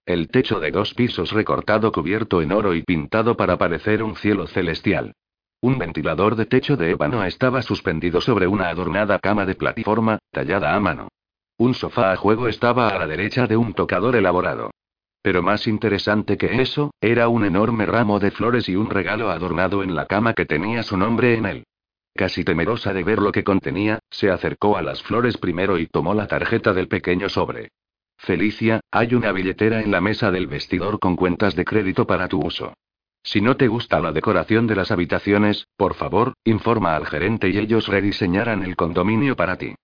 El 0.06 0.28
techo 0.28 0.58
de 0.60 0.70
dos 0.70 0.94
pisos 0.94 1.32
recortado 1.32 1.92
cubierto 1.92 2.42
en 2.42 2.52
oro 2.52 2.74
y 2.74 2.82
pintado 2.82 3.36
para 3.36 3.58
parecer 3.58 4.02
un 4.02 4.16
cielo 4.16 4.46
celestial. 4.46 5.14
Un 5.62 5.78
ventilador 5.78 6.36
de 6.36 6.46
techo 6.46 6.76
de 6.76 6.90
ébano 6.92 7.22
estaba 7.24 7.62
suspendido 7.62 8.20
sobre 8.20 8.46
una 8.46 8.70
adornada 8.70 9.18
cama 9.18 9.44
de 9.44 9.54
plataforma, 9.54 10.18
tallada 10.30 10.74
a 10.74 10.80
mano. 10.80 11.08
Un 11.58 11.74
sofá 11.74 12.12
a 12.12 12.16
juego 12.16 12.48
estaba 12.48 12.88
a 12.88 12.98
la 12.98 13.06
derecha 13.06 13.46
de 13.46 13.56
un 13.58 13.74
tocador 13.74 14.16
elaborado. 14.16 14.70
Pero 15.22 15.42
más 15.42 15.66
interesante 15.66 16.38
que 16.38 16.62
eso, 16.62 16.92
era 17.00 17.28
un 17.28 17.44
enorme 17.44 17.84
ramo 17.84 18.18
de 18.18 18.30
flores 18.30 18.70
y 18.70 18.76
un 18.76 18.88
regalo 18.88 19.30
adornado 19.30 19.82
en 19.82 19.94
la 19.94 20.06
cama 20.06 20.32
que 20.32 20.46
tenía 20.46 20.82
su 20.82 20.96
nombre 20.96 21.34
en 21.34 21.44
él. 21.44 21.64
Casi 22.14 22.42
temerosa 22.42 22.94
de 22.94 23.04
ver 23.04 23.18
lo 23.18 23.30
que 23.30 23.44
contenía, 23.44 23.98
se 24.10 24.30
acercó 24.30 24.78
a 24.78 24.82
las 24.82 25.02
flores 25.02 25.36
primero 25.36 25.78
y 25.78 25.86
tomó 25.86 26.14
la 26.14 26.26
tarjeta 26.26 26.72
del 26.72 26.88
pequeño 26.88 27.28
sobre. 27.28 27.68
Felicia, 28.22 28.80
hay 28.90 29.14
una 29.14 29.32
billetera 29.32 29.80
en 29.80 29.90
la 29.90 30.02
mesa 30.02 30.30
del 30.30 30.46
vestidor 30.46 30.98
con 30.98 31.16
cuentas 31.16 31.56
de 31.56 31.64
crédito 31.64 32.06
para 32.06 32.28
tu 32.28 32.38
uso. 32.44 32.74
Si 33.22 33.40
no 33.40 33.56
te 33.56 33.66
gusta 33.66 33.98
la 33.98 34.12
decoración 34.12 34.66
de 34.66 34.76
las 34.76 34.90
habitaciones, 34.90 35.68
por 35.76 35.94
favor, 35.94 36.34
informa 36.44 36.96
al 36.96 37.06
gerente 37.06 37.48
y 37.48 37.56
ellos 37.56 37.88
rediseñarán 37.88 38.62
el 38.62 38.76
condominio 38.76 39.36
para 39.36 39.56
ti. 39.56 39.74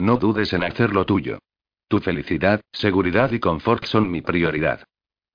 No 0.00 0.16
dudes 0.16 0.52
en 0.52 0.64
hacer 0.64 0.92
lo 0.92 1.06
tuyo. 1.06 1.38
Tu 1.86 2.00
felicidad, 2.00 2.60
seguridad 2.72 3.30
y 3.30 3.38
confort 3.38 3.84
son 3.84 4.10
mi 4.10 4.22
prioridad. 4.22 4.82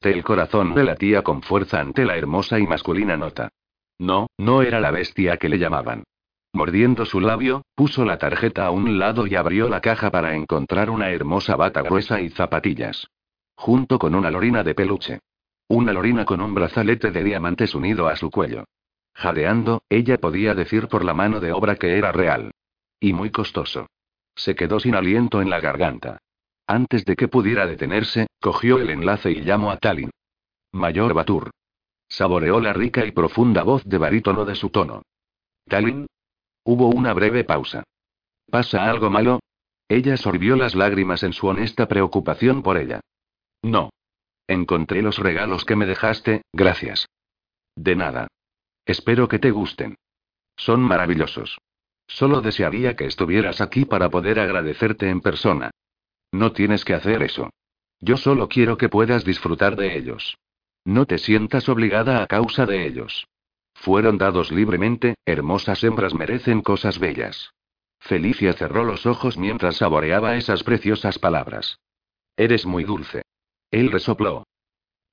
Te 0.01 0.11
el 0.11 0.23
corazón 0.25 0.75
de 0.75 0.83
la 0.83 0.95
tía 0.95 1.21
con 1.21 1.41
fuerza 1.41 1.79
ante 1.79 2.03
la 2.03 2.17
hermosa 2.17 2.59
y 2.59 2.67
masculina 2.67 3.15
nota. 3.15 3.49
No, 3.97 4.27
no 4.37 4.63
era 4.63 4.81
la 4.81 4.91
bestia 4.91 5.37
que 5.37 5.47
le 5.47 5.59
llamaban. 5.59 6.03
Mordiendo 6.51 7.05
su 7.05 7.19
labio, 7.19 7.63
puso 7.75 8.05
la 8.05 8.17
tarjeta 8.17 8.65
a 8.65 8.71
un 8.71 8.97
lado 8.97 9.27
y 9.27 9.35
abrió 9.35 9.69
la 9.69 9.81
caja 9.81 10.09
para 10.09 10.35
encontrar 10.35 10.89
una 10.89 11.11
hermosa 11.11 11.55
bata 11.55 11.81
gruesa 11.81 12.21
y 12.21 12.29
zapatillas. 12.29 13.07
Junto 13.55 13.99
con 13.99 14.15
una 14.15 14.31
lorina 14.31 14.63
de 14.63 14.73
peluche. 14.73 15.19
Una 15.67 15.93
lorina 15.93 16.25
con 16.25 16.41
un 16.41 16.55
brazalete 16.55 17.11
de 17.11 17.23
diamantes 17.23 17.75
unido 17.75 18.07
a 18.07 18.15
su 18.15 18.31
cuello. 18.31 18.65
Jadeando, 19.13 19.83
ella 19.89 20.17
podía 20.17 20.55
decir 20.55 20.87
por 20.87 21.05
la 21.05 21.13
mano 21.13 21.39
de 21.39 21.51
obra 21.51 21.75
que 21.75 21.97
era 21.97 22.11
real. 22.11 22.51
Y 22.99 23.13
muy 23.13 23.29
costoso. 23.29 23.87
Se 24.35 24.55
quedó 24.55 24.79
sin 24.79 24.95
aliento 24.95 25.41
en 25.41 25.49
la 25.49 25.59
garganta. 25.59 26.17
Antes 26.65 27.05
de 27.05 27.15
que 27.15 27.27
pudiera 27.27 27.67
detenerse, 27.67 28.27
cogió 28.39 28.79
el 28.79 28.89
enlace 28.89 29.31
y 29.31 29.41
llamó 29.41 29.71
a 29.71 29.77
Talin. 29.77 30.09
Mayor 30.71 31.13
Batur. 31.13 31.51
Saboreó 32.07 32.59
la 32.59 32.73
rica 32.73 33.05
y 33.05 33.11
profunda 33.11 33.63
voz 33.63 33.83
de 33.85 33.97
barítono 33.97 34.45
de 34.45 34.55
su 34.55 34.69
tono. 34.69 35.03
Talin. 35.67 36.07
Hubo 36.63 36.87
una 36.89 37.13
breve 37.13 37.43
pausa. 37.43 37.83
¿Pasa 38.49 38.89
algo 38.89 39.09
malo? 39.09 39.39
Ella 39.87 40.17
sorbió 40.17 40.55
las 40.55 40.75
lágrimas 40.75 41.23
en 41.23 41.33
su 41.33 41.47
honesta 41.47 41.87
preocupación 41.87 42.61
por 42.61 42.77
ella. 42.77 43.01
No. 43.61 43.89
Encontré 44.47 45.01
los 45.01 45.17
regalos 45.17 45.65
que 45.65 45.75
me 45.75 45.85
dejaste, 45.85 46.43
gracias. 46.53 47.07
De 47.75 47.95
nada. 47.95 48.27
Espero 48.85 49.27
que 49.27 49.39
te 49.39 49.51
gusten. 49.51 49.95
Son 50.57 50.81
maravillosos. 50.81 51.57
Solo 52.07 52.41
desearía 52.41 52.95
que 52.95 53.05
estuvieras 53.05 53.61
aquí 53.61 53.85
para 53.85 54.09
poder 54.09 54.39
agradecerte 54.39 55.09
en 55.09 55.21
persona. 55.21 55.71
No 56.31 56.51
tienes 56.51 56.83
que 56.83 56.95
hacer 56.95 57.23
eso. 57.23 57.49
Yo 57.99 58.17
solo 58.17 58.49
quiero 58.49 58.77
que 58.77 58.89
puedas 58.89 59.23
disfrutar 59.23 59.75
de 59.75 59.97
ellos. 59.97 60.37
No 60.85 61.05
te 61.05 61.17
sientas 61.17 61.69
obligada 61.69 62.23
a 62.23 62.27
causa 62.27 62.65
de 62.65 62.87
ellos. 62.87 63.27
Fueron 63.81 64.17
dados 64.17 64.51
libremente, 64.51 65.15
hermosas 65.25 65.83
hembras 65.85 66.13
merecen 66.13 66.61
cosas 66.61 66.99
bellas. 66.99 67.53
Felicia 67.99 68.51
cerró 68.51 68.83
los 68.83 69.05
ojos 69.05 69.37
mientras 69.37 69.77
saboreaba 69.77 70.35
esas 70.35 70.63
preciosas 70.63 71.17
palabras. 71.17 71.79
Eres 72.35 72.65
muy 72.65 72.83
dulce. 72.83 73.23
Él 73.71 73.89
resopló. 73.89 74.45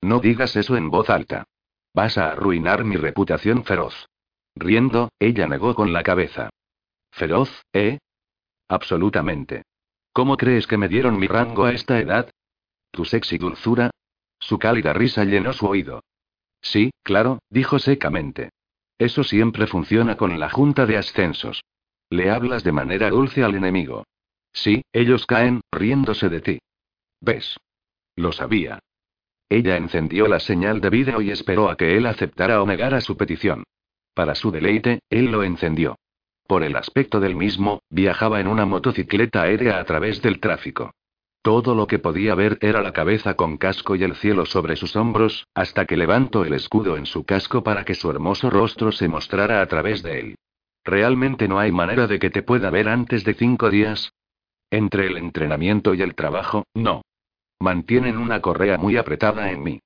No 0.01 0.19
digas 0.19 0.55
eso 0.57 0.75
en 0.75 0.89
voz 0.89 1.09
alta. 1.09 1.45
Vas 1.93 2.17
a 2.17 2.31
arruinar 2.31 2.83
mi 2.83 2.97
reputación 2.97 3.63
feroz. 3.63 4.09
Riendo, 4.53 5.09
ella 5.17 5.47
negó 5.47 5.73
con 5.73 5.93
la 5.93 6.03
cabeza. 6.03 6.49
¿Feroz, 7.11 7.49
eh? 7.71 7.99
Absolutamente. 8.67 9.63
¿Cómo 10.11 10.35
crees 10.35 10.67
que 10.67 10.77
me 10.77 10.89
dieron 10.89 11.17
mi 11.17 11.27
rango 11.27 11.63
a 11.63 11.71
esta 11.71 11.99
edad? 11.99 12.29
¿Tu 12.91 13.05
sexy 13.05 13.37
dulzura? 13.37 13.91
Su 14.39 14.59
cálida 14.59 14.91
risa 14.91 15.23
llenó 15.23 15.53
su 15.53 15.67
oído. 15.67 16.01
Sí, 16.61 16.91
claro, 17.03 17.39
dijo 17.49 17.79
secamente. 17.79 18.49
Eso 18.97 19.23
siempre 19.23 19.67
funciona 19.67 20.17
con 20.17 20.39
la 20.39 20.49
junta 20.49 20.85
de 20.85 20.97
ascensos. 20.97 21.63
Le 22.09 22.29
hablas 22.29 22.63
de 22.63 22.71
manera 22.71 23.09
dulce 23.09 23.43
al 23.43 23.55
enemigo. 23.55 24.05
Sí, 24.53 24.83
ellos 24.91 25.25
caen, 25.25 25.61
riéndose 25.71 26.29
de 26.29 26.41
ti. 26.41 26.59
¿Ves? 27.21 27.57
Lo 28.15 28.31
sabía. 28.31 28.79
Ella 29.49 29.77
encendió 29.77 30.27
la 30.27 30.39
señal 30.39 30.81
de 30.81 30.89
vídeo 30.89 31.21
y 31.21 31.31
esperó 31.31 31.69
a 31.69 31.77
que 31.77 31.95
él 31.95 32.05
aceptara 32.05 32.61
o 32.61 32.65
negara 32.65 33.01
su 33.01 33.15
petición. 33.15 33.63
Para 34.13 34.35
su 34.35 34.51
deleite, 34.51 34.99
él 35.09 35.25
lo 35.25 35.43
encendió. 35.43 35.97
Por 36.47 36.63
el 36.63 36.75
aspecto 36.75 37.19
del 37.19 37.35
mismo, 37.35 37.81
viajaba 37.89 38.39
en 38.39 38.47
una 38.47 38.65
motocicleta 38.65 39.43
aérea 39.43 39.79
a 39.79 39.85
través 39.85 40.21
del 40.21 40.39
tráfico. 40.39 40.91
Todo 41.41 41.75
lo 41.75 41.87
que 41.87 41.99
podía 41.99 42.35
ver 42.35 42.57
era 42.61 42.81
la 42.81 42.91
cabeza 42.91 43.35
con 43.35 43.57
casco 43.57 43.95
y 43.95 44.03
el 44.03 44.15
cielo 44.15 44.45
sobre 44.45 44.75
sus 44.75 44.95
hombros, 44.95 45.47
hasta 45.53 45.85
que 45.85 45.97
levantó 45.97 46.43
el 46.43 46.53
escudo 46.53 46.97
en 46.97 47.05
su 47.05 47.25
casco 47.25 47.63
para 47.63 47.85
que 47.85 47.95
su 47.95 48.09
hermoso 48.09 48.49
rostro 48.49 48.91
se 48.91 49.07
mostrara 49.07 49.61
a 49.61 49.65
través 49.67 50.03
de 50.03 50.19
él. 50.19 50.35
Realmente 50.83 51.47
no 51.47 51.59
hay 51.59 51.71
manera 51.71 52.07
de 52.07 52.19
que 52.19 52.29
te 52.29 52.43
pueda 52.43 52.69
ver 52.69 52.89
antes 52.89 53.23
de 53.23 53.33
cinco 53.33 53.69
días. 53.69 54.13
Entre 54.69 55.07
el 55.07 55.17
entrenamiento 55.17 55.93
y 55.93 56.01
el 56.01 56.15
trabajo, 56.15 56.65
no. 56.73 57.01
Mantienen 57.59 58.17
una 58.17 58.41
correa 58.41 58.77
muy 58.77 58.97
apretada 58.97 59.51
en 59.51 59.63
mí. 59.63 59.79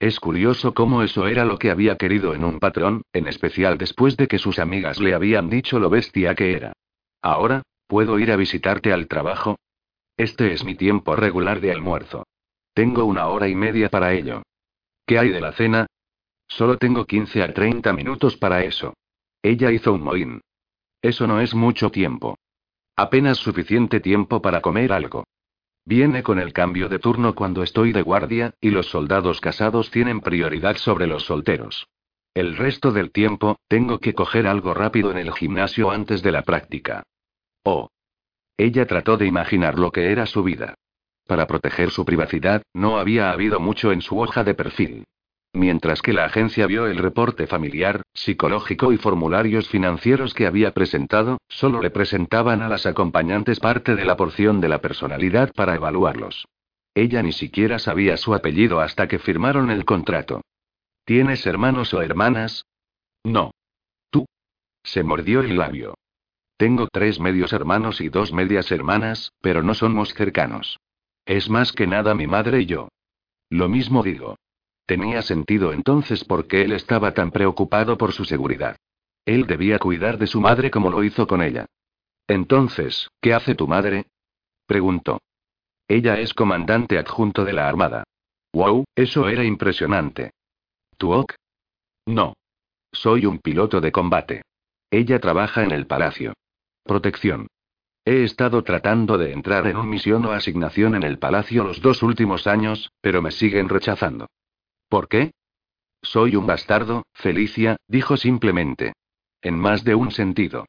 Es 0.00 0.20
curioso 0.20 0.74
cómo 0.74 1.02
eso 1.02 1.26
era 1.26 1.44
lo 1.44 1.58
que 1.58 1.70
había 1.70 1.96
querido 1.96 2.32
en 2.34 2.44
un 2.44 2.60
patrón, 2.60 3.02
en 3.12 3.26
especial 3.26 3.78
después 3.78 4.16
de 4.16 4.28
que 4.28 4.38
sus 4.38 4.60
amigas 4.60 5.00
le 5.00 5.14
habían 5.14 5.50
dicho 5.50 5.80
lo 5.80 5.90
bestia 5.90 6.36
que 6.36 6.52
era. 6.52 6.72
Ahora, 7.20 7.62
¿puedo 7.88 8.18
ir 8.20 8.30
a 8.30 8.36
visitarte 8.36 8.92
al 8.92 9.08
trabajo? 9.08 9.56
Este 10.18 10.52
es 10.52 10.64
mi 10.64 10.74
tiempo 10.74 11.14
regular 11.14 11.60
de 11.60 11.70
almuerzo. 11.70 12.26
Tengo 12.74 13.04
una 13.04 13.28
hora 13.28 13.46
y 13.46 13.54
media 13.54 13.88
para 13.88 14.12
ello. 14.12 14.42
¿Qué 15.06 15.16
hay 15.16 15.28
de 15.28 15.40
la 15.40 15.52
cena? 15.52 15.86
Solo 16.48 16.76
tengo 16.76 17.04
15 17.04 17.40
a 17.40 17.54
30 17.54 17.92
minutos 17.92 18.36
para 18.36 18.64
eso. 18.64 18.94
Ella 19.42 19.70
hizo 19.70 19.92
un 19.92 20.02
mohín. 20.02 20.40
Eso 21.00 21.28
no 21.28 21.40
es 21.40 21.54
mucho 21.54 21.90
tiempo. 21.90 22.36
Apenas 22.96 23.38
suficiente 23.38 24.00
tiempo 24.00 24.42
para 24.42 24.60
comer 24.60 24.92
algo. 24.92 25.22
Viene 25.84 26.24
con 26.24 26.40
el 26.40 26.52
cambio 26.52 26.88
de 26.88 26.98
turno 26.98 27.36
cuando 27.36 27.62
estoy 27.62 27.92
de 27.92 28.02
guardia, 28.02 28.54
y 28.60 28.70
los 28.70 28.88
soldados 28.88 29.40
casados 29.40 29.92
tienen 29.92 30.20
prioridad 30.20 30.76
sobre 30.78 31.06
los 31.06 31.26
solteros. 31.26 31.86
El 32.34 32.56
resto 32.56 32.90
del 32.90 33.12
tiempo, 33.12 33.60
tengo 33.68 34.00
que 34.00 34.14
coger 34.14 34.48
algo 34.48 34.74
rápido 34.74 35.12
en 35.12 35.18
el 35.18 35.32
gimnasio 35.32 35.92
antes 35.92 36.22
de 36.22 36.32
la 36.32 36.42
práctica. 36.42 37.04
Oh. 37.62 37.88
Ella 38.58 38.86
trató 38.86 39.16
de 39.16 39.26
imaginar 39.26 39.78
lo 39.78 39.92
que 39.92 40.10
era 40.10 40.26
su 40.26 40.42
vida. 40.42 40.74
Para 41.28 41.46
proteger 41.46 41.90
su 41.90 42.04
privacidad, 42.04 42.62
no 42.74 42.98
había 42.98 43.30
habido 43.30 43.60
mucho 43.60 43.92
en 43.92 44.02
su 44.02 44.18
hoja 44.18 44.42
de 44.42 44.54
perfil. 44.54 45.04
Mientras 45.52 46.02
que 46.02 46.12
la 46.12 46.24
agencia 46.24 46.66
vio 46.66 46.86
el 46.86 46.98
reporte 46.98 47.46
familiar, 47.46 48.02
psicológico 48.12 48.92
y 48.92 48.98
formularios 48.98 49.68
financieros 49.68 50.34
que 50.34 50.46
había 50.46 50.72
presentado, 50.72 51.38
solo 51.48 51.80
le 51.80 51.90
presentaban 51.90 52.60
a 52.60 52.68
las 52.68 52.84
acompañantes 52.84 53.60
parte 53.60 53.94
de 53.94 54.04
la 54.04 54.16
porción 54.16 54.60
de 54.60 54.68
la 54.68 54.80
personalidad 54.80 55.52
para 55.54 55.74
evaluarlos. 55.74 56.46
Ella 56.94 57.22
ni 57.22 57.32
siquiera 57.32 57.78
sabía 57.78 58.16
su 58.16 58.34
apellido 58.34 58.80
hasta 58.80 59.06
que 59.06 59.18
firmaron 59.18 59.70
el 59.70 59.84
contrato. 59.84 60.42
¿Tienes 61.04 61.46
hermanos 61.46 61.94
o 61.94 62.02
hermanas? 62.02 62.66
No. 63.22 63.52
¿Tú? 64.10 64.26
Se 64.82 65.04
mordió 65.04 65.40
el 65.40 65.56
labio. 65.56 65.94
Tengo 66.58 66.88
tres 66.90 67.20
medios 67.20 67.52
hermanos 67.52 68.00
y 68.00 68.08
dos 68.08 68.32
medias 68.32 68.72
hermanas, 68.72 69.32
pero 69.40 69.62
no 69.62 69.74
somos 69.74 70.12
cercanos. 70.12 70.80
Es 71.24 71.48
más 71.48 71.72
que 71.72 71.86
nada 71.86 72.16
mi 72.16 72.26
madre 72.26 72.62
y 72.62 72.66
yo. 72.66 72.88
Lo 73.48 73.68
mismo 73.68 74.02
digo. 74.02 74.36
Tenía 74.84 75.22
sentido 75.22 75.72
entonces 75.72 76.24
por 76.24 76.48
qué 76.48 76.62
él 76.62 76.72
estaba 76.72 77.14
tan 77.14 77.30
preocupado 77.30 77.96
por 77.96 78.12
su 78.12 78.24
seguridad. 78.24 78.76
Él 79.24 79.46
debía 79.46 79.78
cuidar 79.78 80.18
de 80.18 80.26
su 80.26 80.40
madre 80.40 80.72
como 80.72 80.90
lo 80.90 81.04
hizo 81.04 81.28
con 81.28 81.42
ella. 81.42 81.66
Entonces, 82.26 83.08
¿qué 83.20 83.34
hace 83.34 83.54
tu 83.54 83.68
madre? 83.68 84.06
preguntó. 84.66 85.20
Ella 85.86 86.18
es 86.18 86.34
comandante 86.34 86.98
adjunto 86.98 87.44
de 87.44 87.52
la 87.52 87.68
Armada. 87.68 88.02
Wow, 88.52 88.84
eso 88.96 89.28
era 89.28 89.44
impresionante. 89.44 90.32
¿Tuok? 90.96 91.34
No. 92.06 92.34
Soy 92.90 93.26
un 93.26 93.38
piloto 93.38 93.80
de 93.80 93.92
combate. 93.92 94.42
Ella 94.90 95.20
trabaja 95.20 95.62
en 95.62 95.70
el 95.70 95.86
palacio. 95.86 96.34
Protección. 96.88 97.48
He 98.06 98.24
estado 98.24 98.64
tratando 98.64 99.18
de 99.18 99.32
entrar 99.32 99.66
en 99.66 99.76
una 99.76 99.84
misión 99.84 100.24
o 100.24 100.32
asignación 100.32 100.94
en 100.94 101.02
el 101.02 101.18
palacio 101.18 101.62
los 101.62 101.82
dos 101.82 102.02
últimos 102.02 102.46
años, 102.46 102.90
pero 103.02 103.20
me 103.20 103.30
siguen 103.30 103.68
rechazando. 103.68 104.28
¿Por 104.88 105.06
qué? 105.06 105.32
Soy 106.00 106.34
un 106.34 106.46
bastardo, 106.46 107.02
Felicia, 107.12 107.76
dijo 107.88 108.16
simplemente. 108.16 108.94
En 109.42 109.58
más 109.58 109.84
de 109.84 109.94
un 109.96 110.10
sentido. 110.12 110.64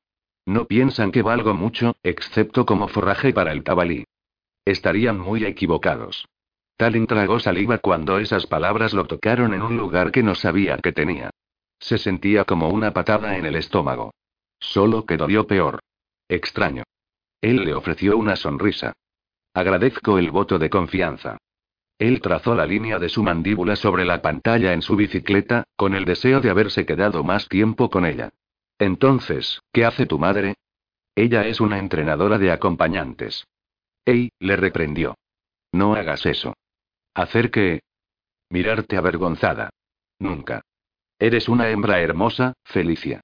No 0.45 0.65
piensan 0.65 1.13
que 1.13 1.21
valgo 1.21 1.53
mucho, 1.53 1.95
excepto 2.03 2.65
como 2.65 2.89
forraje 2.89 3.31
para 3.31 3.53
el 3.53 3.63
tabalí. 3.63 4.03
Estarían 4.65 5.17
muy 5.17 5.45
equivocados. 5.45 6.27
Talin 6.75 7.07
tragó 7.07 7.39
saliva 7.39 7.77
cuando 7.77 8.19
esas 8.19 8.45
palabras 8.45 8.93
lo 8.93 9.05
tocaron 9.05 9.53
en 9.53 9.61
un 9.61 9.77
lugar 9.77 10.11
que 10.11 10.21
no 10.21 10.35
sabía 10.35 10.77
que 10.79 10.91
tenía. 10.91 11.29
Se 11.79 11.97
sentía 11.97 12.43
como 12.43 12.67
una 12.67 12.91
patada 12.91 13.37
en 13.37 13.45
el 13.45 13.55
estómago. 13.55 14.11
Solo 14.59 15.05
que 15.05 15.15
dolió 15.15 15.47
peor. 15.47 15.79
Extraño. 16.29 16.83
Él 17.41 17.65
le 17.65 17.73
ofreció 17.73 18.17
una 18.17 18.35
sonrisa. 18.35 18.93
Agradezco 19.53 20.19
el 20.19 20.29
voto 20.29 20.59
de 20.59 20.69
confianza. 20.69 21.37
Él 21.97 22.21
trazó 22.21 22.55
la 22.55 22.65
línea 22.65 22.99
de 22.99 23.09
su 23.09 23.23
mandíbula 23.23 23.75
sobre 23.75 24.05
la 24.05 24.21
pantalla 24.21 24.71
en 24.73 24.81
su 24.81 24.95
bicicleta, 24.95 25.65
con 25.75 25.95
el 25.95 26.05
deseo 26.05 26.39
de 26.39 26.49
haberse 26.49 26.85
quedado 26.85 27.23
más 27.23 27.49
tiempo 27.49 27.89
con 27.89 28.05
ella. 28.05 28.29
Entonces, 28.77 29.59
¿qué 29.73 29.83
hace 29.83 30.05
tu 30.05 30.17
madre? 30.17 30.55
Ella 31.15 31.45
es 31.45 31.59
una 31.59 31.79
entrenadora 31.79 32.37
de 32.37 32.51
acompañantes. 32.51 33.45
Ey, 34.05 34.29
le 34.39 34.55
reprendió. 34.55 35.15
No 35.73 35.95
hagas 35.95 36.25
eso. 36.25 36.53
¿Hacer 37.13 37.51
qué? 37.51 37.81
Mirarte 38.49 38.95
avergonzada. 38.95 39.69
Nunca. 40.19 40.61
Eres 41.19 41.49
una 41.49 41.69
hembra 41.69 41.99
hermosa, 41.99 42.53
Felicia. 42.63 43.21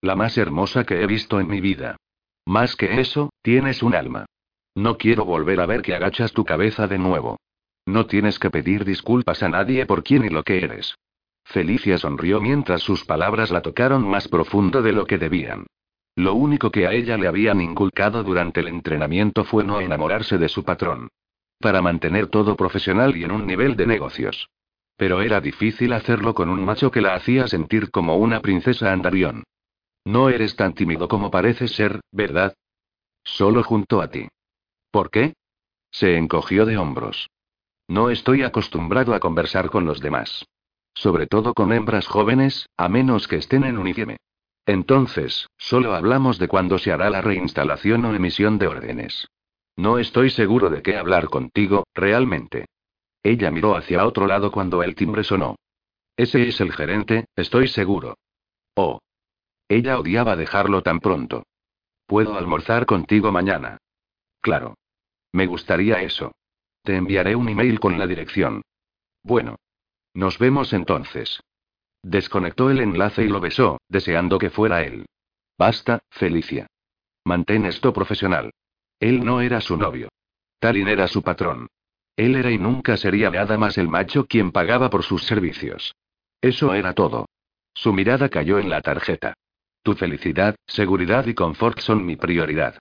La 0.00 0.14
más 0.14 0.38
hermosa 0.38 0.84
que 0.84 1.02
he 1.02 1.06
visto 1.06 1.40
en 1.40 1.48
mi 1.48 1.60
vida. 1.60 1.96
Más 2.46 2.76
que 2.76 3.00
eso, 3.00 3.30
tienes 3.42 3.82
un 3.82 3.94
alma. 3.94 4.26
No 4.74 4.96
quiero 4.96 5.24
volver 5.24 5.60
a 5.60 5.66
ver 5.66 5.82
que 5.82 5.94
agachas 5.94 6.32
tu 6.32 6.44
cabeza 6.44 6.86
de 6.86 6.98
nuevo. 6.98 7.38
No 7.86 8.06
tienes 8.06 8.38
que 8.38 8.50
pedir 8.50 8.84
disculpas 8.84 9.42
a 9.42 9.48
nadie 9.48 9.86
por 9.86 10.02
quién 10.02 10.24
y 10.24 10.28
lo 10.28 10.42
que 10.42 10.58
eres. 10.62 10.94
Felicia 11.44 11.98
sonrió 11.98 12.40
mientras 12.40 12.82
sus 12.82 13.04
palabras 13.04 13.50
la 13.50 13.62
tocaron 13.62 14.08
más 14.08 14.28
profundo 14.28 14.82
de 14.82 14.92
lo 14.92 15.06
que 15.06 15.18
debían. 15.18 15.66
Lo 16.14 16.34
único 16.34 16.70
que 16.70 16.86
a 16.86 16.92
ella 16.92 17.16
le 17.16 17.26
habían 17.26 17.60
inculcado 17.60 18.22
durante 18.22 18.60
el 18.60 18.68
entrenamiento 18.68 19.44
fue 19.44 19.64
no 19.64 19.80
enamorarse 19.80 20.38
de 20.38 20.48
su 20.48 20.62
patrón. 20.62 21.08
Para 21.58 21.82
mantener 21.82 22.26
todo 22.26 22.56
profesional 22.56 23.16
y 23.16 23.24
en 23.24 23.32
un 23.32 23.46
nivel 23.46 23.76
de 23.76 23.86
negocios. 23.86 24.48
Pero 24.96 25.22
era 25.22 25.40
difícil 25.40 25.92
hacerlo 25.92 26.34
con 26.34 26.48
un 26.48 26.64
macho 26.64 26.90
que 26.90 27.00
la 27.00 27.14
hacía 27.14 27.48
sentir 27.48 27.90
como 27.90 28.16
una 28.16 28.40
princesa 28.40 28.92
andarión. 28.92 29.44
No 30.04 30.28
eres 30.28 30.56
tan 30.56 30.74
tímido 30.74 31.08
como 31.08 31.30
pareces 31.30 31.72
ser, 31.72 32.00
¿verdad? 32.10 32.54
Solo 33.24 33.62
junto 33.62 34.00
a 34.00 34.08
ti. 34.08 34.28
¿Por 34.90 35.10
qué? 35.10 35.34
Se 35.90 36.16
encogió 36.16 36.66
de 36.66 36.76
hombros. 36.76 37.28
No 37.88 38.10
estoy 38.10 38.42
acostumbrado 38.42 39.14
a 39.14 39.20
conversar 39.20 39.70
con 39.70 39.84
los 39.84 40.00
demás. 40.00 40.44
Sobre 40.94 41.26
todo 41.26 41.54
con 41.54 41.72
hembras 41.72 42.06
jóvenes, 42.06 42.66
a 42.76 42.88
menos 42.88 43.28
que 43.28 43.36
estén 43.36 43.64
en 43.64 43.78
uniforme. 43.78 44.16
Entonces, 44.66 45.48
solo 45.58 45.94
hablamos 45.94 46.38
de 46.38 46.48
cuándo 46.48 46.78
se 46.78 46.92
hará 46.92 47.10
la 47.10 47.20
reinstalación 47.20 48.04
o 48.04 48.14
emisión 48.14 48.58
de 48.58 48.68
órdenes. 48.68 49.28
No 49.76 49.98
estoy 49.98 50.30
seguro 50.30 50.70
de 50.70 50.82
qué 50.82 50.96
hablar 50.96 51.28
contigo, 51.28 51.84
realmente. 51.94 52.66
Ella 53.22 53.50
miró 53.50 53.76
hacia 53.76 54.06
otro 54.06 54.26
lado 54.26 54.52
cuando 54.52 54.82
el 54.82 54.94
timbre 54.94 55.24
sonó. 55.24 55.56
Ese 56.16 56.48
es 56.48 56.60
el 56.60 56.72
gerente, 56.72 57.26
estoy 57.36 57.68
seguro. 57.68 58.16
Oh. 58.74 58.98
Ella 59.72 59.98
odiaba 59.98 60.36
dejarlo 60.36 60.82
tan 60.82 61.00
pronto. 61.00 61.44
Puedo 62.04 62.36
almorzar 62.36 62.84
contigo 62.84 63.32
mañana. 63.32 63.78
Claro. 64.42 64.74
Me 65.32 65.46
gustaría 65.46 66.02
eso. 66.02 66.32
Te 66.82 66.94
enviaré 66.94 67.34
un 67.36 67.48
email 67.48 67.80
con 67.80 67.98
la 67.98 68.06
dirección. 68.06 68.60
Bueno. 69.22 69.56
Nos 70.12 70.38
vemos 70.38 70.74
entonces. 70.74 71.40
Desconectó 72.02 72.68
el 72.68 72.80
enlace 72.80 73.22
y 73.24 73.28
lo 73.28 73.40
besó, 73.40 73.80
deseando 73.88 74.38
que 74.38 74.50
fuera 74.50 74.82
él. 74.82 75.06
Basta, 75.56 76.00
Felicia. 76.10 76.66
Mantén 77.24 77.64
esto 77.64 77.94
profesional. 77.94 78.50
Él 79.00 79.24
no 79.24 79.40
era 79.40 79.62
su 79.62 79.78
novio. 79.78 80.10
Talin 80.58 80.88
era 80.88 81.08
su 81.08 81.22
patrón. 81.22 81.68
Él 82.14 82.36
era 82.36 82.50
y 82.50 82.58
nunca 82.58 82.98
sería 82.98 83.30
nada 83.30 83.56
más 83.56 83.78
el 83.78 83.88
macho 83.88 84.26
quien 84.26 84.52
pagaba 84.52 84.90
por 84.90 85.02
sus 85.02 85.24
servicios. 85.24 85.94
Eso 86.42 86.74
era 86.74 86.92
todo. 86.92 87.24
Su 87.72 87.94
mirada 87.94 88.28
cayó 88.28 88.58
en 88.58 88.68
la 88.68 88.82
tarjeta. 88.82 89.32
Tu 89.82 89.94
felicidad, 89.94 90.54
seguridad 90.66 91.26
y 91.26 91.34
confort 91.34 91.80
son 91.80 92.06
mi 92.06 92.16
prioridad. 92.16 92.78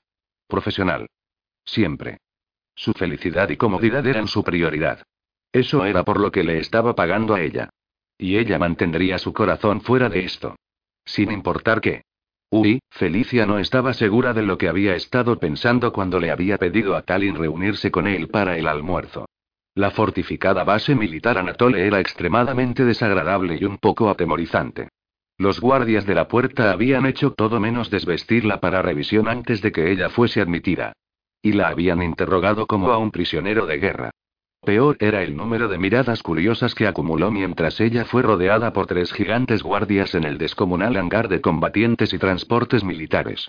Profesional. 0.48 1.08
Siempre. 1.66 2.18
Su 2.76 2.94
felicidad 2.94 3.50
y 3.50 3.58
comodidad 3.58 4.06
eran 4.06 4.28
su 4.28 4.44
prioridad. 4.44 5.04
Eso 5.52 5.84
era 5.86 6.04
por 6.04 6.20
lo 6.20 6.32
que 6.32 6.44
le 6.44 6.60
estaba 6.60 6.94
pagando 6.96 7.34
a 7.34 7.42
ella. 7.42 7.70
Y 8.18 8.38
ella 8.38 8.60
mantendría 8.60 9.18
su 9.18 9.34
corazón 9.34 9.82
fuera 9.82 10.10
de 10.10 10.26
esto. 10.26 10.56
Sin 11.04 11.32
importar 11.32 11.82
qué. 11.82 12.04
Uy, 12.52 12.82
Felicia 12.90 13.46
no 13.46 13.58
estaba 13.58 13.94
segura 13.94 14.34
de 14.34 14.44
lo 14.44 14.58
que 14.58 14.68
había 14.68 14.96
estado 14.96 15.40
pensando 15.40 15.92
cuando 15.92 16.20
le 16.20 16.32
había 16.32 16.58
pedido 16.58 16.96
a 16.96 17.02
Talin 17.02 17.36
reunirse 17.36 17.90
con 17.90 18.08
él 18.08 18.28
para 18.28 18.58
el 18.58 18.68
almuerzo. 18.68 19.26
La 19.74 19.90
fortificada 19.90 20.64
base 20.64 20.94
militar 20.94 21.38
Anatole 21.38 21.88
era 21.88 22.00
extremadamente 22.00 22.84
desagradable 22.84 23.58
y 23.60 23.64
un 23.64 23.78
poco 23.78 24.10
atemorizante. 24.10 24.90
Los 25.42 25.60
guardias 25.60 26.06
de 26.06 26.14
la 26.14 26.28
puerta 26.28 26.72
habían 26.72 27.08
hecho 27.08 27.32
todo 27.32 27.60
menos 27.60 27.90
desvestirla 27.90 28.60
para 28.60 28.84
revisión 28.84 29.28
antes 29.28 29.60
de 29.64 29.72
que 29.72 29.92
ella 29.92 30.10
fuese 30.10 30.40
admitida. 30.40 30.94
Y 31.42 31.54
la 31.54 31.70
habían 31.70 32.04
interrogado 32.04 32.68
como 32.68 32.92
a 32.92 33.00
un 33.00 33.10
prisionero 33.10 33.66
de 33.66 33.80
guerra. 33.80 34.12
Peor 34.64 34.98
era 35.00 35.24
el 35.24 35.36
número 35.36 35.68
de 35.68 35.80
miradas 35.80 36.22
curiosas 36.22 36.76
que 36.76 36.86
acumuló 36.86 37.32
mientras 37.32 37.82
ella 37.82 38.06
fue 38.06 38.22
rodeada 38.22 38.72
por 38.72 38.86
tres 38.86 39.12
gigantes 39.14 39.64
guardias 39.64 40.14
en 40.14 40.26
el 40.26 40.38
descomunal 40.38 40.96
hangar 40.96 41.28
de 41.28 41.42
combatientes 41.42 42.14
y 42.14 42.20
transportes 42.20 42.84
militares. 42.84 43.48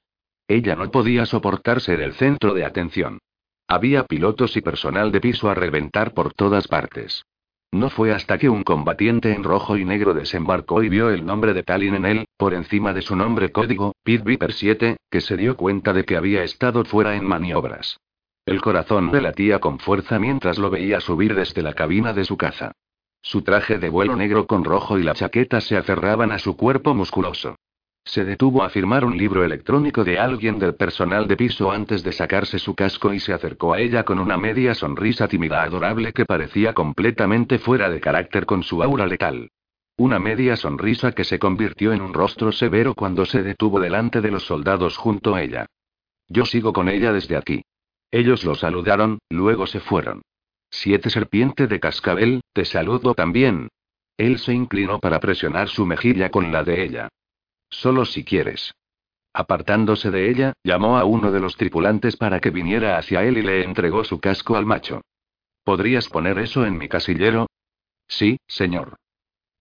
Ella 0.49 0.75
no 0.77 0.91
podía 0.91 1.27
soportar 1.27 1.83
ser 1.83 2.01
el 2.01 2.15
centro 2.15 2.55
de 2.55 2.65
atención. 2.65 3.19
Había 3.69 4.05
pilotos 4.05 4.57
y 4.57 4.63
personal 4.63 5.13
de 5.13 5.21
piso 5.21 5.51
a 5.51 5.55
reventar 5.55 6.15
por 6.15 6.33
todas 6.33 6.69
partes. 6.69 7.23
No 7.73 7.89
fue 7.89 8.13
hasta 8.13 8.37
que 8.37 8.51
un 8.51 8.65
combatiente 8.65 9.33
en 9.33 9.45
rojo 9.45 9.79
y 9.79 9.87
negro 9.87 10.13
desembarcó 10.13 10.83
y 10.83 10.91
vio 10.91 11.09
el 11.09 11.25
nombre 11.25 11.55
de 11.55 11.63
Talin 11.63 11.95
en 11.95 12.05
él, 12.05 12.27
por 12.37 12.53
encima 12.53 12.93
de 12.93 13.01
su 13.01 13.17
nombre 13.17 13.51
código, 13.51 13.95
Pit 14.05 14.23
Viper 14.23 14.53
7, 14.53 14.99
que 15.11 15.21
se 15.23 15.39
dio 15.39 15.57
cuenta 15.57 15.95
de 15.95 16.05
que 16.05 16.19
había 16.19 16.45
estado 16.45 16.85
fuera 16.85 17.17
en 17.17 17.27
maniobras. 17.27 17.99
El 18.45 18.61
corazón 18.61 19.11
le 19.11 19.23
latía 19.23 19.59
con 19.59 19.79
fuerza 19.79 20.19
mientras 20.19 20.59
lo 20.59 20.69
veía 20.69 21.01
subir 21.01 21.35
desde 21.35 21.63
la 21.63 21.73
cabina 21.73 22.13
de 22.13 22.25
su 22.25 22.37
caza. 22.37 22.73
Su 23.23 23.41
traje 23.41 23.79
de 23.79 23.89
vuelo 23.89 24.17
negro 24.17 24.47
con 24.47 24.65
rojo 24.65 24.99
y 24.99 25.03
la 25.03 25.15
chaqueta 25.15 25.63
se 25.63 25.79
aferraban 25.79 26.31
a 26.31 26.39
su 26.39 26.57
cuerpo 26.59 26.93
musculoso. 26.93 27.57
Se 28.05 28.25
detuvo 28.25 28.63
a 28.65 28.69
firmar 28.69 29.05
un 29.05 29.17
libro 29.17 29.45
electrónico 29.45 30.05
de 30.05 30.19
alguien 30.19 30.59
del 30.59 30.75
personal 30.75 31.29
de 31.29 31.37
piso 31.37 31.71
antes 31.71 32.03
de 32.03 32.13
sacarse 32.13 32.59
su 32.59 32.75
casco 32.75 33.15
y 33.15 33.21
se 33.21 33.33
acercó 33.33 33.75
a 33.75 33.81
ella 33.81 34.05
con 34.05 34.19
una 34.19 34.37
media 34.37 34.75
sonrisa 34.75 35.29
tímida 35.29 35.63
adorable 35.63 36.13
que 36.13 36.27
parecía 36.27 36.75
completamente 36.75 37.59
fuera 37.59 37.89
de 37.89 38.01
carácter 38.01 38.45
con 38.45 38.63
su 38.65 38.83
aura 38.83 39.07
letal. 39.07 39.51
Una 39.97 40.19
media 40.19 40.57
sonrisa 40.57 41.13
que 41.13 41.23
se 41.23 41.39
convirtió 41.39 41.93
en 41.93 42.01
un 42.01 42.13
rostro 42.13 42.51
severo 42.51 42.95
cuando 42.95 43.25
se 43.25 43.43
detuvo 43.43 43.79
delante 43.79 44.21
de 44.21 44.31
los 44.31 44.45
soldados 44.45 44.97
junto 44.97 45.35
a 45.35 45.43
ella. 45.43 45.67
Yo 46.29 46.45
sigo 46.45 46.73
con 46.73 46.89
ella 46.89 47.13
desde 47.13 47.37
aquí. 47.37 47.63
Ellos 48.11 48.45
lo 48.45 48.55
saludaron, 48.55 49.19
luego 49.31 49.67
se 49.67 49.81
fueron. 49.81 50.23
Siete 50.71 51.09
serpiente 51.09 51.67
de 51.67 51.79
cascabel, 51.79 52.41
te 52.53 52.65
saludo 52.65 53.15
también. 53.15 53.69
Él 54.17 54.39
se 54.39 54.55
inclinó 54.55 54.99
para 54.99 55.21
presionar 55.21 55.69
su 55.69 55.87
mejilla 55.87 56.31
con 56.31 56.51
la 56.51 56.65
de 56.65 56.83
ella. 56.83 57.09
Solo 57.73 58.05
si 58.05 58.23
quieres. 58.23 58.75
Apartándose 59.33 60.11
de 60.11 60.31
ella, 60.31 60.53
llamó 60.63 60.99
a 60.99 61.05
uno 61.05 61.33
de 61.33 61.41
los 61.41 61.57
tripulantes 61.57 62.17
para 62.17 62.39
que 62.39 62.51
viniera 62.51 62.99
hacia 62.99 63.25
él 63.25 63.39
y 63.39 63.43
le 63.43 63.65
entregó 63.65 64.05
su 64.05 64.21
casco 64.21 64.57
al 64.57 64.67
macho. 64.67 65.01
¿Podrías 65.65 66.09
poner 66.09 66.39
eso 66.39 66.67
en 66.67 66.77
mi 66.77 66.89
casillero? 66.89 67.47
Sí, 68.07 68.39
señor. 68.47 68.97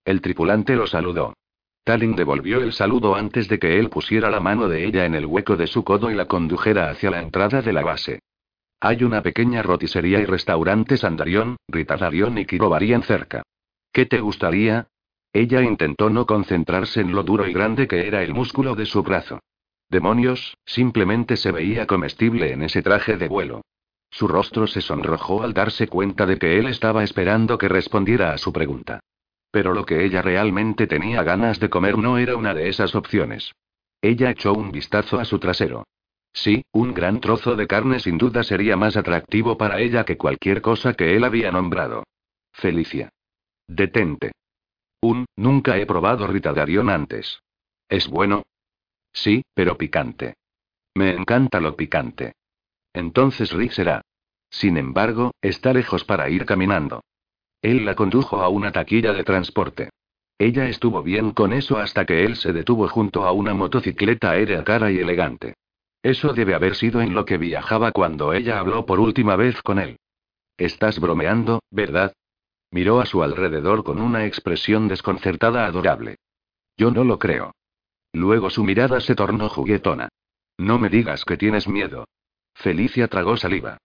El 0.03 0.19
tripulante 0.21 0.75
lo 0.75 0.87
saludó. 0.87 1.33
Talin 1.85 2.15
devolvió 2.15 2.61
el 2.61 2.73
saludo 2.73 3.15
antes 3.15 3.47
de 3.47 3.59
que 3.59 3.79
él 3.79 3.89
pusiera 3.89 4.29
la 4.29 4.41
mano 4.41 4.67
de 4.67 4.85
ella 4.85 5.05
en 5.05 5.15
el 5.15 5.25
hueco 5.25 5.55
de 5.55 5.67
su 5.67 5.83
codo 5.83 6.11
y 6.11 6.15
la 6.15 6.27
condujera 6.27 6.89
hacia 6.89 7.11
la 7.11 7.21
entrada 7.21 7.61
de 7.61 7.73
la 7.73 7.81
base. 7.81 8.19
Hay 8.81 9.03
una 9.03 9.23
pequeña 9.23 9.63
roticería 9.63 10.19
y 10.19 10.25
restaurantes 10.25 11.05
Andarión, 11.05 11.55
Ritadarión 11.67 12.37
y 12.37 12.45
Kirovarian 12.45 13.03
cerca. 13.03 13.43
¿Qué 13.93 14.05
te 14.05 14.19
gustaría? 14.19 14.87
Ella 15.33 15.61
intentó 15.61 16.09
no 16.09 16.25
concentrarse 16.25 17.01
en 17.01 17.13
lo 17.13 17.23
duro 17.23 17.47
y 17.47 17.53
grande 17.53 17.87
que 17.87 18.07
era 18.07 18.21
el 18.23 18.33
músculo 18.33 18.75
de 18.75 18.85
su 18.85 19.01
brazo. 19.01 19.39
Demonios, 19.89 20.57
simplemente 20.65 21.37
se 21.37 21.51
veía 21.51 21.87
comestible 21.87 22.51
en 22.51 22.63
ese 22.63 22.81
traje 22.81 23.17
de 23.17 23.27
vuelo. 23.27 23.61
Su 24.09 24.27
rostro 24.27 24.67
se 24.67 24.81
sonrojó 24.81 25.43
al 25.43 25.53
darse 25.53 25.87
cuenta 25.87 26.25
de 26.25 26.37
que 26.37 26.59
él 26.59 26.67
estaba 26.67 27.03
esperando 27.03 27.57
que 27.57 27.69
respondiera 27.69 28.33
a 28.33 28.37
su 28.37 28.51
pregunta. 28.51 28.99
Pero 29.51 29.73
lo 29.73 29.85
que 29.85 30.03
ella 30.03 30.21
realmente 30.21 30.87
tenía 30.87 31.23
ganas 31.23 31.59
de 31.59 31.69
comer 31.69 31.97
no 31.97 32.17
era 32.17 32.35
una 32.35 32.53
de 32.53 32.67
esas 32.67 32.93
opciones. 32.95 33.53
Ella 34.01 34.31
echó 34.31 34.53
un 34.53 34.71
vistazo 34.71 35.19
a 35.19 35.25
su 35.25 35.39
trasero. 35.39 35.85
Sí, 36.33 36.63
un 36.71 36.93
gran 36.93 37.19
trozo 37.19 37.55
de 37.55 37.67
carne 37.67 37.99
sin 37.99 38.17
duda 38.17 38.43
sería 38.43 38.77
más 38.77 38.95
atractivo 38.97 39.57
para 39.57 39.79
ella 39.79 40.05
que 40.05 40.17
cualquier 40.17 40.61
cosa 40.61 40.93
que 40.93 41.15
él 41.15 41.23
había 41.23 41.51
nombrado. 41.51 42.03
Felicia. 42.53 43.09
Detente. 43.67 44.31
Un, 45.01 45.25
nunca 45.35 45.77
he 45.77 45.85
probado 45.85 46.27
Ritadarion 46.27 46.89
antes. 46.89 47.41
¿Es 47.89 48.07
bueno? 48.07 48.43
Sí, 49.11 49.43
pero 49.53 49.77
picante. 49.77 50.35
Me 50.95 51.11
encanta 51.11 51.59
lo 51.59 51.75
picante. 51.75 52.33
Entonces 52.93 53.51
Rick 53.51 53.71
será. 53.71 54.01
Sin 54.49 54.77
embargo, 54.77 55.31
está 55.41 55.73
lejos 55.73 56.03
para 56.03 56.29
ir 56.29 56.45
caminando. 56.45 57.01
Él 57.61 57.85
la 57.85 57.95
condujo 57.95 58.41
a 58.41 58.49
una 58.49 58.71
taquilla 58.71 59.13
de 59.13 59.23
transporte. 59.23 59.89
Ella 60.37 60.67
estuvo 60.67 61.03
bien 61.03 61.31
con 61.31 61.53
eso 61.53 61.77
hasta 61.77 62.05
que 62.05 62.25
él 62.25 62.35
se 62.35 62.51
detuvo 62.51 62.87
junto 62.87 63.25
a 63.25 63.31
una 63.31 63.53
motocicleta 63.53 64.31
aérea 64.31 64.63
cara 64.63 64.91
y 64.91 64.97
elegante. 64.97 65.55
Eso 66.03 66.33
debe 66.33 66.55
haber 66.55 66.75
sido 66.75 67.01
en 67.01 67.13
lo 67.13 67.25
que 67.25 67.37
viajaba 67.37 67.91
cuando 67.91 68.33
ella 68.33 68.59
habló 68.59 68.85
por 68.85 68.99
última 68.99 69.35
vez 69.35 69.61
con 69.61 69.79
él. 69.79 69.97
Estás 70.57 70.99
bromeando, 70.99 71.61
¿verdad? 71.69 72.13
Miró 72.71 73.01
a 73.01 73.05
su 73.05 73.21
alrededor 73.21 73.83
con 73.83 74.01
una 74.01 74.25
expresión 74.25 74.87
desconcertada 74.87 75.65
adorable. 75.65 76.15
Yo 76.77 76.89
no 76.89 77.03
lo 77.03 77.19
creo. 77.19 77.53
Luego 78.13 78.49
su 78.49 78.63
mirada 78.63 79.01
se 79.01 79.13
tornó 79.13 79.49
juguetona. 79.49 80.09
No 80.57 80.79
me 80.79 80.89
digas 80.89 81.25
que 81.25 81.37
tienes 81.37 81.67
miedo. 81.67 82.05
Felicia 82.55 83.07
tragó 83.07 83.35
saliva. 83.37 83.77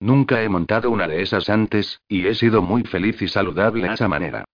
Nunca 0.00 0.42
he 0.42 0.48
montado 0.48 0.90
una 0.90 1.06
de 1.06 1.22
esas 1.22 1.48
antes, 1.48 2.00
y 2.08 2.26
he 2.26 2.34
sido 2.34 2.62
muy 2.62 2.82
feliz 2.84 3.20
y 3.22 3.28
saludable 3.28 3.88
a 3.88 3.94
esa 3.94 4.08
manera. 4.08 4.44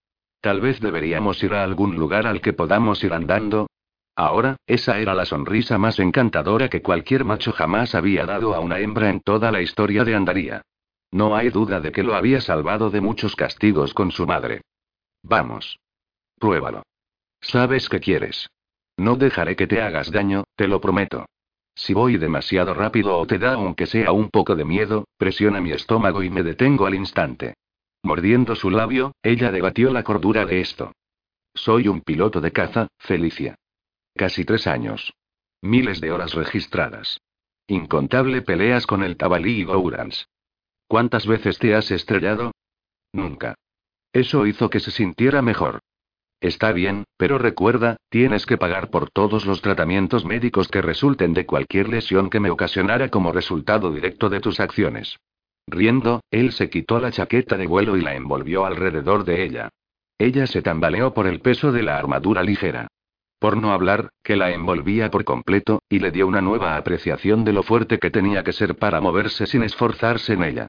Tal 0.40 0.60
vez 0.60 0.80
deberíamos 0.80 1.42
ir 1.42 1.54
a 1.54 1.64
algún 1.64 1.96
lugar 1.96 2.26
al 2.26 2.40
que 2.40 2.52
podamos 2.52 3.02
ir 3.02 3.12
andando. 3.12 3.68
Ahora, 4.14 4.56
esa 4.66 4.98
era 4.98 5.14
la 5.14 5.24
sonrisa 5.24 5.78
más 5.78 5.98
encantadora 6.00 6.68
que 6.68 6.82
cualquier 6.82 7.24
macho 7.24 7.52
jamás 7.52 7.94
había 7.94 8.26
dado 8.26 8.54
a 8.54 8.60
una 8.60 8.78
hembra 8.78 9.10
en 9.10 9.20
toda 9.20 9.50
la 9.52 9.62
historia 9.62 10.04
de 10.04 10.14
Andaría. 10.14 10.62
No 11.11 11.34
hay 11.34 11.50
duda 11.50 11.80
de 11.80 11.92
que 11.92 12.02
lo 12.02 12.14
había 12.14 12.40
salvado 12.40 12.90
de 12.90 13.00
muchos 13.00 13.34
castigos 13.34 13.94
con 13.94 14.11
su 14.11 14.26
madre. 14.26 14.62
Vamos. 15.22 15.78
Pruébalo. 16.38 16.82
Sabes 17.40 17.88
que 17.88 18.00
quieres. 18.00 18.50
No 18.96 19.16
dejaré 19.16 19.56
que 19.56 19.66
te 19.66 19.80
hagas 19.80 20.11
daño, 20.11 20.44
te 20.56 20.68
lo 20.68 20.80
prometo. 20.80 21.26
Si 21.74 21.94
voy 21.94 22.16
demasiado 22.16 22.74
rápido 22.74 23.16
o 23.16 23.26
te 23.26 23.38
da 23.38 23.54
aunque 23.54 23.86
sea 23.86 24.11
un 24.11 24.30
poco 24.30 24.56
de 24.56 24.64
miedo, 24.64 25.04
presiona 25.16 25.61
mi 25.61 25.70
estómago 25.70 26.22
y 26.24 26.30
me 26.30 26.42
detengo 26.42 26.86
al 26.86 26.94
instante. 26.94 27.54
Mordiendo 28.02 28.56
su 28.56 28.70
labio, 28.70 29.12
ella 29.22 29.52
debatió 29.52 29.92
la 29.92 30.02
cordura 30.02 30.44
de 30.44 30.61
esto. 30.61 30.92
Soy 31.54 31.88
un 31.88 32.00
piloto 32.00 32.40
de 32.40 32.52
caza, 32.52 32.88
Felicia. 32.98 33.54
Casi 34.14 34.44
tres 34.44 34.66
años. 34.66 35.14
Miles 35.62 36.00
de 36.00 36.11
horas 36.11 36.34
registradas. 36.34 37.20
Incontable 37.68 38.42
peleas 38.42 38.86
con 38.86 39.02
el 39.04 39.16
tabalí 39.16 39.61
y 39.61 39.64
Gourans. 39.64 40.28
¿Cuántas 40.89 41.26
veces 41.26 41.59
te 41.59 41.74
has 41.74 41.91
estrellado? 41.91 42.53
Nunca. 43.12 43.55
Eso 44.12 44.47
hizo 44.47 44.70
que 44.70 44.80
se 44.80 44.91
sintiera 44.91 45.43
mejor. 45.43 45.80
Está 46.41 46.72
bien, 46.72 47.05
pero 47.18 47.36
recuerda, 47.36 47.99
tienes 48.09 48.47
que 48.47 48.57
pagar 48.57 48.89
por 48.89 49.11
todos 49.11 49.45
los 49.45 49.61
tratamientos 49.61 50.24
médicos 50.24 50.68
que 50.68 50.80
resulten 50.80 51.34
de 51.34 51.45
cualquier 51.45 51.91
lesión 51.91 52.30
que 52.30 52.41
me 52.41 52.49
ocasionara 52.49 53.11
como 53.11 53.32
resultado 53.32 53.93
directo 53.93 54.30
de 54.30 54.41
tus 54.41 54.61
acciones. 54.61 55.18
Riendo, 55.66 56.22
él 56.30 56.53
se 56.53 56.70
quitó 56.70 57.01
la 57.01 57.12
chaqueta 57.12 57.59
de 57.59 57.66
vuelo 57.66 57.99
y 57.99 58.01
la 58.01 58.14
envolvió 58.14 58.64
alrededor 58.64 59.24
de 59.24 59.45
ella. 59.45 59.68
Ella 60.16 60.47
se 60.47 60.62
tambaleó 60.62 61.12
por 61.12 61.26
el 61.26 61.41
peso 61.41 61.70
de 61.70 61.82
la 61.82 61.99
armadura 61.99 62.43
ligera. 62.43 62.89
Por 63.39 63.57
no 63.57 63.72
hablar, 63.72 64.09
que 64.22 64.36
la 64.36 64.51
envolvía 64.53 65.11
por 65.11 65.24
completo, 65.24 65.82
y 65.89 65.99
le 65.99 66.11
dio 66.11 66.26
una 66.26 66.41
nueva 66.41 66.76
apreciación 66.76 67.45
de 67.45 67.53
lo 67.53 67.62
fuerte 67.62 67.99
que 67.99 68.11
tenía 68.11 68.43
que 68.43 68.53
ser 68.53 68.76
para 68.76 69.01
moverse 69.01 69.47
sin 69.47 69.62
esforzarse 69.62 70.32
en 70.32 70.45
ella. 70.45 70.68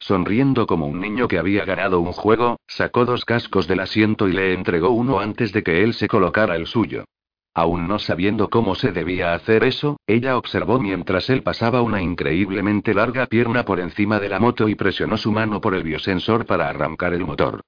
Sonriendo 0.00 0.66
como 0.66 0.86
un 0.86 0.98
niño 0.98 1.28
que 1.28 1.38
había 1.38 1.66
ganado 1.66 2.00
un 2.00 2.12
juego, 2.12 2.58
sacó 2.66 3.04
dos 3.04 3.26
cascos 3.26 3.68
del 3.68 3.80
asiento 3.80 4.28
y 4.28 4.32
le 4.32 4.54
entregó 4.54 4.90
uno 4.90 5.20
antes 5.20 5.52
de 5.52 5.62
que 5.62 5.84
él 5.84 5.92
se 5.92 6.08
colocara 6.08 6.56
el 6.56 6.66
suyo. 6.66 7.04
Aún 7.52 7.86
no 7.86 7.98
sabiendo 7.98 8.48
cómo 8.48 8.74
se 8.74 8.92
debía 8.92 9.34
hacer 9.34 9.62
eso, 9.62 9.98
ella 10.06 10.38
observó 10.38 10.80
mientras 10.80 11.28
él 11.28 11.42
pasaba 11.42 11.82
una 11.82 12.00
increíblemente 12.00 12.94
larga 12.94 13.26
pierna 13.26 13.64
por 13.64 13.78
encima 13.78 14.18
de 14.18 14.30
la 14.30 14.40
moto 14.40 14.68
y 14.68 14.74
presionó 14.74 15.18
su 15.18 15.32
mano 15.32 15.60
por 15.60 15.74
el 15.74 15.82
biosensor 15.82 16.46
para 16.46 16.68
arrancar 16.68 17.12
el 17.12 17.26
motor. 17.26 17.60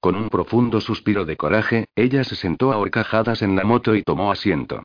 Con 0.00 0.14
un 0.14 0.28
profundo 0.28 0.80
suspiro 0.80 1.24
de 1.24 1.36
coraje, 1.36 1.86
ella 1.96 2.22
se 2.22 2.36
sentó 2.36 2.72
a 2.72 2.78
horcajadas 2.78 3.40
en 3.42 3.56
la 3.56 3.64
moto 3.64 3.94
y 3.94 4.02
tomó 4.02 4.30
asiento. 4.30 4.82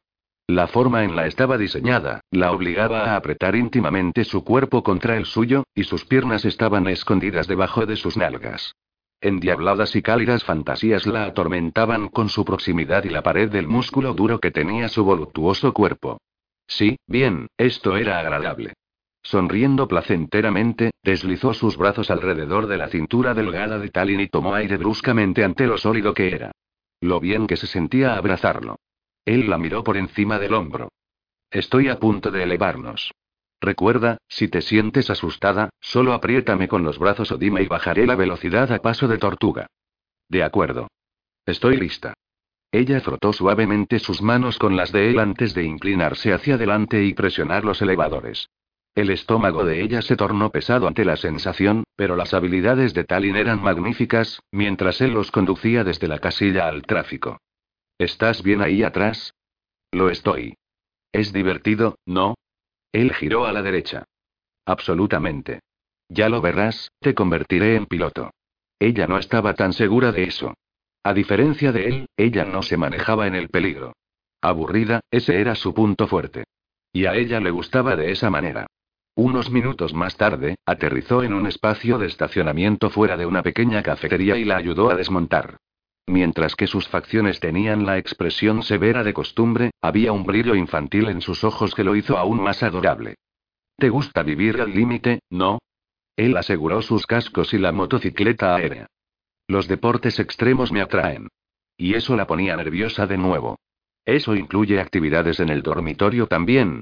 La 0.47 0.67
forma 0.67 1.05
en 1.05 1.15
la 1.15 1.25
estaba 1.25 1.57
diseñada, 1.57 2.19
la 2.29 2.51
obligaba 2.51 3.05
a 3.05 3.15
apretar 3.15 3.55
íntimamente 3.55 4.25
su 4.25 4.43
cuerpo 4.43 4.83
contra 4.83 5.15
el 5.15 5.25
suyo, 5.25 5.63
y 5.73 5.85
sus 5.85 6.03
piernas 6.03 6.43
estaban 6.43 6.87
escondidas 6.87 7.47
debajo 7.47 7.85
de 7.85 7.95
sus 7.95 8.17
nalgas. 8.17 8.75
Endiabladas 9.21 9.95
y 9.95 10.01
cálidas 10.01 10.43
fantasías 10.43 11.07
la 11.07 11.23
atormentaban 11.23 12.09
con 12.09 12.27
su 12.27 12.43
proximidad 12.43 13.05
y 13.05 13.09
la 13.09 13.23
pared 13.23 13.49
del 13.49 13.69
músculo 13.69 14.13
duro 14.13 14.41
que 14.41 14.51
tenía 14.51 14.89
su 14.89 15.05
voluptuoso 15.05 15.71
cuerpo. 15.73 16.19
Sí, 16.67 16.97
bien, 17.07 17.47
esto 17.57 17.95
era 17.95 18.19
agradable. 18.19 18.73
Sonriendo 19.21 19.87
placenteramente, 19.87 20.91
deslizó 21.01 21.53
sus 21.53 21.77
brazos 21.77 22.11
alrededor 22.11 22.67
de 22.67 22.77
la 22.77 22.89
cintura 22.89 23.33
delgada 23.33 23.79
de 23.79 23.87
Talin 23.89 24.19
y 24.19 24.27
tomó 24.27 24.55
aire 24.55 24.75
bruscamente 24.75 25.45
ante 25.45 25.67
lo 25.67 25.77
sólido 25.77 26.13
que 26.13 26.35
era. 26.35 26.51
Lo 26.99 27.21
bien 27.21 27.47
que 27.47 27.55
se 27.55 27.67
sentía 27.67 28.17
abrazarlo. 28.17 28.75
Él 29.25 29.49
la 29.49 29.57
miró 29.57 29.83
por 29.83 29.97
encima 29.97 30.39
del 30.39 30.53
hombro. 30.53 30.89
Estoy 31.49 31.89
a 31.89 31.99
punto 31.99 32.31
de 32.31 32.43
elevarnos. 32.43 33.11
Recuerda, 33.61 34.17
si 34.27 34.49
te 34.49 34.61
sientes 34.61 35.09
asustada, 35.09 35.69
solo 35.79 36.13
apriétame 36.13 36.67
con 36.67 36.83
los 36.83 36.99
brazos 36.99 37.31
o 37.31 37.37
dime 37.37 37.61
y 37.61 37.67
bajaré 37.67 38.05
la 38.05 38.15
velocidad 38.15 38.71
a 38.73 38.79
paso 38.79 39.07
de 39.07 39.17
tortuga. 39.17 39.67
De 40.27 40.43
acuerdo. 40.43 40.87
Estoy 41.45 41.77
lista. 41.77 42.13
Ella 42.71 42.99
frotó 43.01 43.31
suavemente 43.31 43.99
sus 43.99 44.21
manos 44.21 44.57
con 44.57 44.75
las 44.75 44.91
de 44.91 45.11
él 45.11 45.19
antes 45.19 45.53
de 45.53 45.63
inclinarse 45.63 46.33
hacia 46.33 46.55
adelante 46.55 47.03
y 47.03 47.13
presionar 47.13 47.63
los 47.63 47.81
elevadores. 47.81 48.49
El 48.95 49.09
estómago 49.11 49.63
de 49.63 49.81
ella 49.81 50.01
se 50.01 50.15
tornó 50.15 50.49
pesado 50.49 50.87
ante 50.87 51.05
la 51.05 51.15
sensación, 51.15 51.83
pero 51.95 52.15
las 52.15 52.33
habilidades 52.33 52.93
de 52.93 53.03
Talin 53.03 53.35
eran 53.35 53.61
magníficas, 53.61 54.41
mientras 54.51 55.01
él 55.01 55.13
los 55.13 55.31
conducía 55.31 55.83
desde 55.83 56.07
la 56.07 56.19
casilla 56.19 56.67
al 56.67 56.83
tráfico. 56.83 57.39
¿Estás 57.97 58.43
bien 58.43 58.61
ahí 58.61 58.83
atrás? 58.83 59.33
Lo 59.91 60.09
estoy. 60.09 60.55
Es 61.11 61.31
divertido, 61.31 61.97
¿no? 62.05 62.35
Él 62.91 63.13
giró 63.13 63.45
a 63.45 63.53
la 63.53 63.61
derecha. 63.61 64.05
Absolutamente. 64.65 65.59
Ya 66.09 66.29
lo 66.29 66.41
verás, 66.41 66.89
te 66.99 67.13
convertiré 67.13 67.75
en 67.75 67.85
piloto. 67.85 68.31
Ella 68.79 69.07
no 69.07 69.17
estaba 69.17 69.53
tan 69.53 69.73
segura 69.73 70.11
de 70.11 70.23
eso. 70.23 70.53
A 71.03 71.13
diferencia 71.13 71.71
de 71.71 71.87
él, 71.87 72.05
ella 72.17 72.45
no 72.45 72.61
se 72.61 72.77
manejaba 72.77 73.27
en 73.27 73.35
el 73.35 73.49
peligro. 73.49 73.93
Aburrida, 74.41 75.01
ese 75.11 75.39
era 75.39 75.55
su 75.55 75.73
punto 75.73 76.07
fuerte. 76.07 76.45
Y 76.91 77.05
a 77.05 77.15
ella 77.15 77.39
le 77.39 77.51
gustaba 77.51 77.95
de 77.95 78.11
esa 78.11 78.29
manera. 78.29 78.67
Unos 79.15 79.51
minutos 79.51 79.93
más 79.93 80.17
tarde, 80.17 80.55
aterrizó 80.65 81.23
en 81.23 81.33
un 81.33 81.45
espacio 81.45 81.97
de 81.97 82.07
estacionamiento 82.07 82.89
fuera 82.89 83.15
de 83.15 83.25
una 83.25 83.43
pequeña 83.43 83.83
cafetería 83.83 84.37
y 84.37 84.45
la 84.45 84.57
ayudó 84.57 84.89
a 84.89 84.95
desmontar. 84.95 85.57
Mientras 86.07 86.55
que 86.55 86.67
sus 86.67 86.87
facciones 86.87 87.39
tenían 87.39 87.85
la 87.85 87.97
expresión 87.97 88.63
severa 88.63 89.03
de 89.03 89.13
costumbre, 89.13 89.71
había 89.81 90.11
un 90.11 90.23
brillo 90.23 90.55
infantil 90.55 91.07
en 91.07 91.21
sus 91.21 91.43
ojos 91.43 91.73
que 91.73 91.83
lo 91.83 91.95
hizo 91.95 92.17
aún 92.17 92.41
más 92.41 92.61
adorable. 92.61 93.15
¿Te 93.77 93.89
gusta 93.89 94.21
vivir 94.23 94.61
al 94.61 94.73
límite, 94.73 95.21
no? 95.29 95.59
Él 96.15 96.37
aseguró 96.37 96.81
sus 96.81 97.07
cascos 97.07 97.53
y 97.53 97.57
la 97.57 97.71
motocicleta 97.71 98.55
aérea. 98.55 98.87
Los 99.47 99.67
deportes 99.67 100.19
extremos 100.19 100.71
me 100.71 100.81
atraen. 100.81 101.29
Y 101.77 101.95
eso 101.95 102.15
la 102.15 102.27
ponía 102.27 102.55
nerviosa 102.55 103.07
de 103.07 103.17
nuevo. 103.17 103.57
Eso 104.05 104.35
incluye 104.35 104.79
actividades 104.79 105.39
en 105.39 105.49
el 105.49 105.63
dormitorio 105.63 106.27
también. 106.27 106.81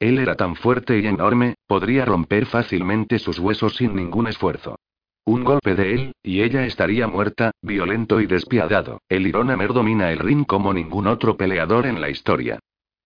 Él 0.00 0.18
era 0.18 0.34
tan 0.34 0.56
fuerte 0.56 0.98
y 0.98 1.06
enorme, 1.06 1.54
podría 1.66 2.04
romper 2.04 2.46
fácilmente 2.46 3.18
sus 3.18 3.38
huesos 3.38 3.76
sin 3.76 3.94
ningún 3.94 4.26
esfuerzo. 4.26 4.76
Un 5.24 5.44
golpe 5.44 5.76
de 5.76 5.94
él, 5.94 6.12
y 6.22 6.42
ella 6.42 6.66
estaría 6.66 7.06
muerta, 7.06 7.52
violento 7.62 8.20
y 8.20 8.26
despiadado. 8.26 9.00
El 9.08 9.26
Ironamer 9.26 9.72
domina 9.72 10.10
el 10.10 10.18
ring 10.18 10.44
como 10.44 10.72
ningún 10.74 11.06
otro 11.06 11.36
peleador 11.36 11.86
en 11.86 12.00
la 12.00 12.10
historia. 12.10 12.58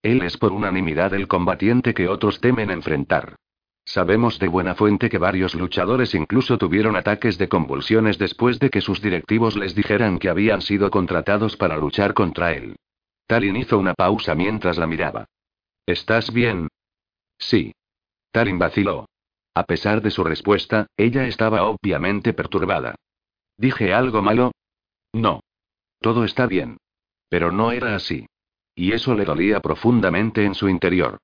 Él 0.02 0.22
es 0.22 0.36
por 0.36 0.52
unanimidad 0.52 1.12
el 1.14 1.28
combatiente 1.28 1.92
que 1.92 2.08
otros 2.08 2.40
temen 2.40 2.70
enfrentar. 2.70 3.36
Sabemos 3.84 4.38
de 4.38 4.48
buena 4.48 4.74
fuente 4.74 5.08
que 5.10 5.18
varios 5.18 5.54
luchadores 5.54 6.14
incluso 6.14 6.58
tuvieron 6.58 6.96
ataques 6.96 7.38
de 7.38 7.48
convulsiones 7.48 8.18
después 8.18 8.58
de 8.58 8.70
que 8.70 8.80
sus 8.80 9.00
directivos 9.00 9.56
les 9.56 9.74
dijeran 9.74 10.18
que 10.18 10.28
habían 10.28 10.62
sido 10.62 10.90
contratados 10.90 11.56
para 11.56 11.76
luchar 11.76 12.14
contra 12.14 12.52
él. 12.52 12.76
Talin 13.26 13.56
hizo 13.56 13.78
una 13.78 13.94
pausa 13.94 14.34
mientras 14.34 14.78
la 14.78 14.86
miraba. 14.86 15.26
¿Estás 15.84 16.32
bien? 16.32 16.68
Sí. 17.38 17.74
Talin 18.32 18.58
vaciló. 18.58 19.06
A 19.56 19.64
pesar 19.64 20.02
de 20.02 20.10
su 20.10 20.22
respuesta, 20.22 20.86
ella 20.98 21.26
estaba 21.26 21.62
obviamente 21.62 22.34
perturbada. 22.34 22.94
¿Dije 23.56 23.94
algo 23.94 24.20
malo? 24.20 24.52
No. 25.14 25.40
Todo 25.98 26.24
está 26.24 26.46
bien. 26.46 26.76
Pero 27.30 27.50
no 27.52 27.72
era 27.72 27.96
así. 27.96 28.26
Y 28.74 28.92
eso 28.92 29.14
le 29.14 29.24
dolía 29.24 29.60
profundamente 29.60 30.44
en 30.44 30.54
su 30.54 30.68
interior. 30.68 31.16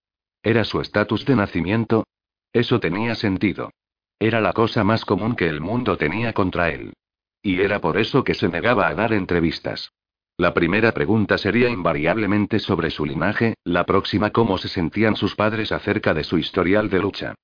¿Era 0.43 0.65
su 0.65 0.81
estatus 0.81 1.27
de 1.27 1.37
nacimiento? 1.37 2.07
Eso 2.55 2.81
tenía 2.81 3.17
sentido. 3.17 3.71
Era 4.19 4.41
la 4.41 4.55
cosa 4.55 4.83
más 4.83 5.05
común 5.05 5.37
que 5.37 5.49
el 5.49 5.61
mundo 5.61 5.99
tenía 5.99 6.33
contra 6.33 6.71
él. 6.71 6.95
Y 7.43 7.61
era 7.61 7.83
por 7.83 7.99
eso 7.99 8.25
que 8.25 8.33
se 8.33 8.49
negaba 8.49 8.89
a 8.89 8.95
dar 8.95 9.13
entrevistas. 9.13 9.93
La 10.39 10.55
primera 10.55 10.93
pregunta 10.93 11.37
sería 11.37 11.69
invariablemente 11.69 12.61
sobre 12.61 12.89
su 12.89 13.05
linaje, 13.05 13.57
la 13.63 13.85
próxima 13.85 14.31
cómo 14.31 14.57
se 14.57 14.69
sentían 14.69 15.17
sus 15.17 15.37
padres 15.37 15.71
acerca 15.71 16.15
de 16.15 16.25
su 16.25 16.39
historial 16.39 16.89
de 16.89 16.99
lucha. 16.99 17.35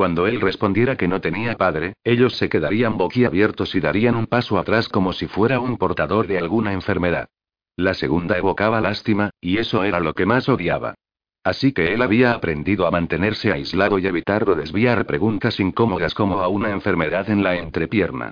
Cuando 0.00 0.26
él 0.26 0.40
respondiera 0.40 0.96
que 0.96 1.08
no 1.08 1.20
tenía 1.20 1.58
padre, 1.58 1.92
ellos 2.04 2.34
se 2.38 2.48
quedarían 2.48 2.96
boquiabiertos 2.96 3.74
y 3.74 3.80
darían 3.80 4.16
un 4.16 4.26
paso 4.26 4.58
atrás 4.58 4.88
como 4.88 5.12
si 5.12 5.26
fuera 5.26 5.60
un 5.60 5.76
portador 5.76 6.26
de 6.26 6.38
alguna 6.38 6.72
enfermedad. 6.72 7.28
La 7.76 7.92
segunda 7.92 8.38
evocaba 8.38 8.80
lástima, 8.80 9.28
y 9.42 9.58
eso 9.58 9.84
era 9.84 10.00
lo 10.00 10.14
que 10.14 10.24
más 10.24 10.48
odiaba. 10.48 10.94
Así 11.44 11.72
que 11.72 11.92
él 11.92 12.00
había 12.00 12.32
aprendido 12.32 12.86
a 12.86 12.90
mantenerse 12.90 13.52
aislado 13.52 13.98
y 13.98 14.06
evitar 14.06 14.48
o 14.48 14.54
desviar 14.54 15.04
preguntas 15.04 15.60
incómodas 15.60 16.14
como 16.14 16.40
a 16.40 16.48
una 16.48 16.70
enfermedad 16.70 17.28
en 17.28 17.42
la 17.42 17.56
entrepierna. 17.56 18.30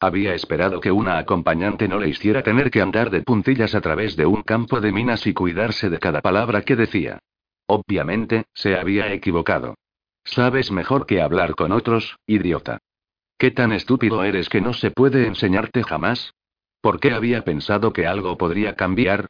Había 0.00 0.32
esperado 0.32 0.80
que 0.80 0.90
una 0.90 1.18
acompañante 1.18 1.86
no 1.86 1.98
le 1.98 2.08
hiciera 2.08 2.42
tener 2.42 2.70
que 2.70 2.80
andar 2.80 3.10
de 3.10 3.20
puntillas 3.20 3.74
a 3.74 3.82
través 3.82 4.16
de 4.16 4.24
un 4.24 4.40
campo 4.40 4.80
de 4.80 4.90
minas 4.90 5.26
y 5.26 5.34
cuidarse 5.34 5.90
de 5.90 5.98
cada 5.98 6.22
palabra 6.22 6.62
que 6.62 6.76
decía. 6.76 7.18
Obviamente, 7.66 8.46
se 8.54 8.74
había 8.74 9.12
equivocado. 9.12 9.74
Sabes 10.24 10.70
mejor 10.70 11.06
que 11.06 11.20
hablar 11.20 11.54
con 11.54 11.72
otros, 11.72 12.16
idiota. 12.26 12.78
¿Qué 13.38 13.50
tan 13.50 13.72
estúpido 13.72 14.22
eres 14.22 14.48
que 14.48 14.60
no 14.60 14.72
se 14.74 14.90
puede 14.90 15.26
enseñarte 15.26 15.82
jamás? 15.82 16.34
¿Por 16.80 17.00
qué 17.00 17.12
había 17.12 17.42
pensado 17.42 17.92
que 17.92 18.06
algo 18.06 18.36
podría 18.38 18.76
cambiar? 18.76 19.28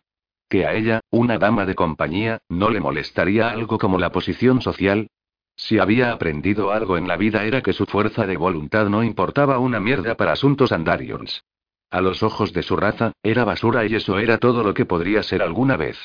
¿Que 0.48 0.66
a 0.66 0.74
ella, 0.74 1.00
una 1.10 1.38
dama 1.38 1.64
de 1.64 1.74
compañía, 1.74 2.40
no 2.48 2.70
le 2.70 2.80
molestaría 2.80 3.50
algo 3.50 3.78
como 3.78 3.98
la 3.98 4.10
posición 4.10 4.60
social? 4.60 5.08
Si 5.56 5.78
había 5.78 6.12
aprendido 6.12 6.72
algo 6.72 6.96
en 6.96 7.06
la 7.06 7.16
vida 7.16 7.44
era 7.44 7.62
que 7.62 7.72
su 7.72 7.86
fuerza 7.86 8.26
de 8.26 8.36
voluntad 8.36 8.88
no 8.88 9.04
importaba 9.04 9.58
una 9.58 9.78
mierda 9.78 10.16
para 10.16 10.32
asuntos 10.32 10.72
andarions. 10.72 11.44
A 11.90 12.00
los 12.00 12.22
ojos 12.22 12.52
de 12.52 12.62
su 12.62 12.76
raza, 12.76 13.12
era 13.22 13.44
basura 13.44 13.84
y 13.84 13.94
eso 13.94 14.18
era 14.18 14.38
todo 14.38 14.62
lo 14.62 14.74
que 14.74 14.86
podría 14.86 15.22
ser 15.22 15.42
alguna 15.42 15.76
vez. 15.76 15.98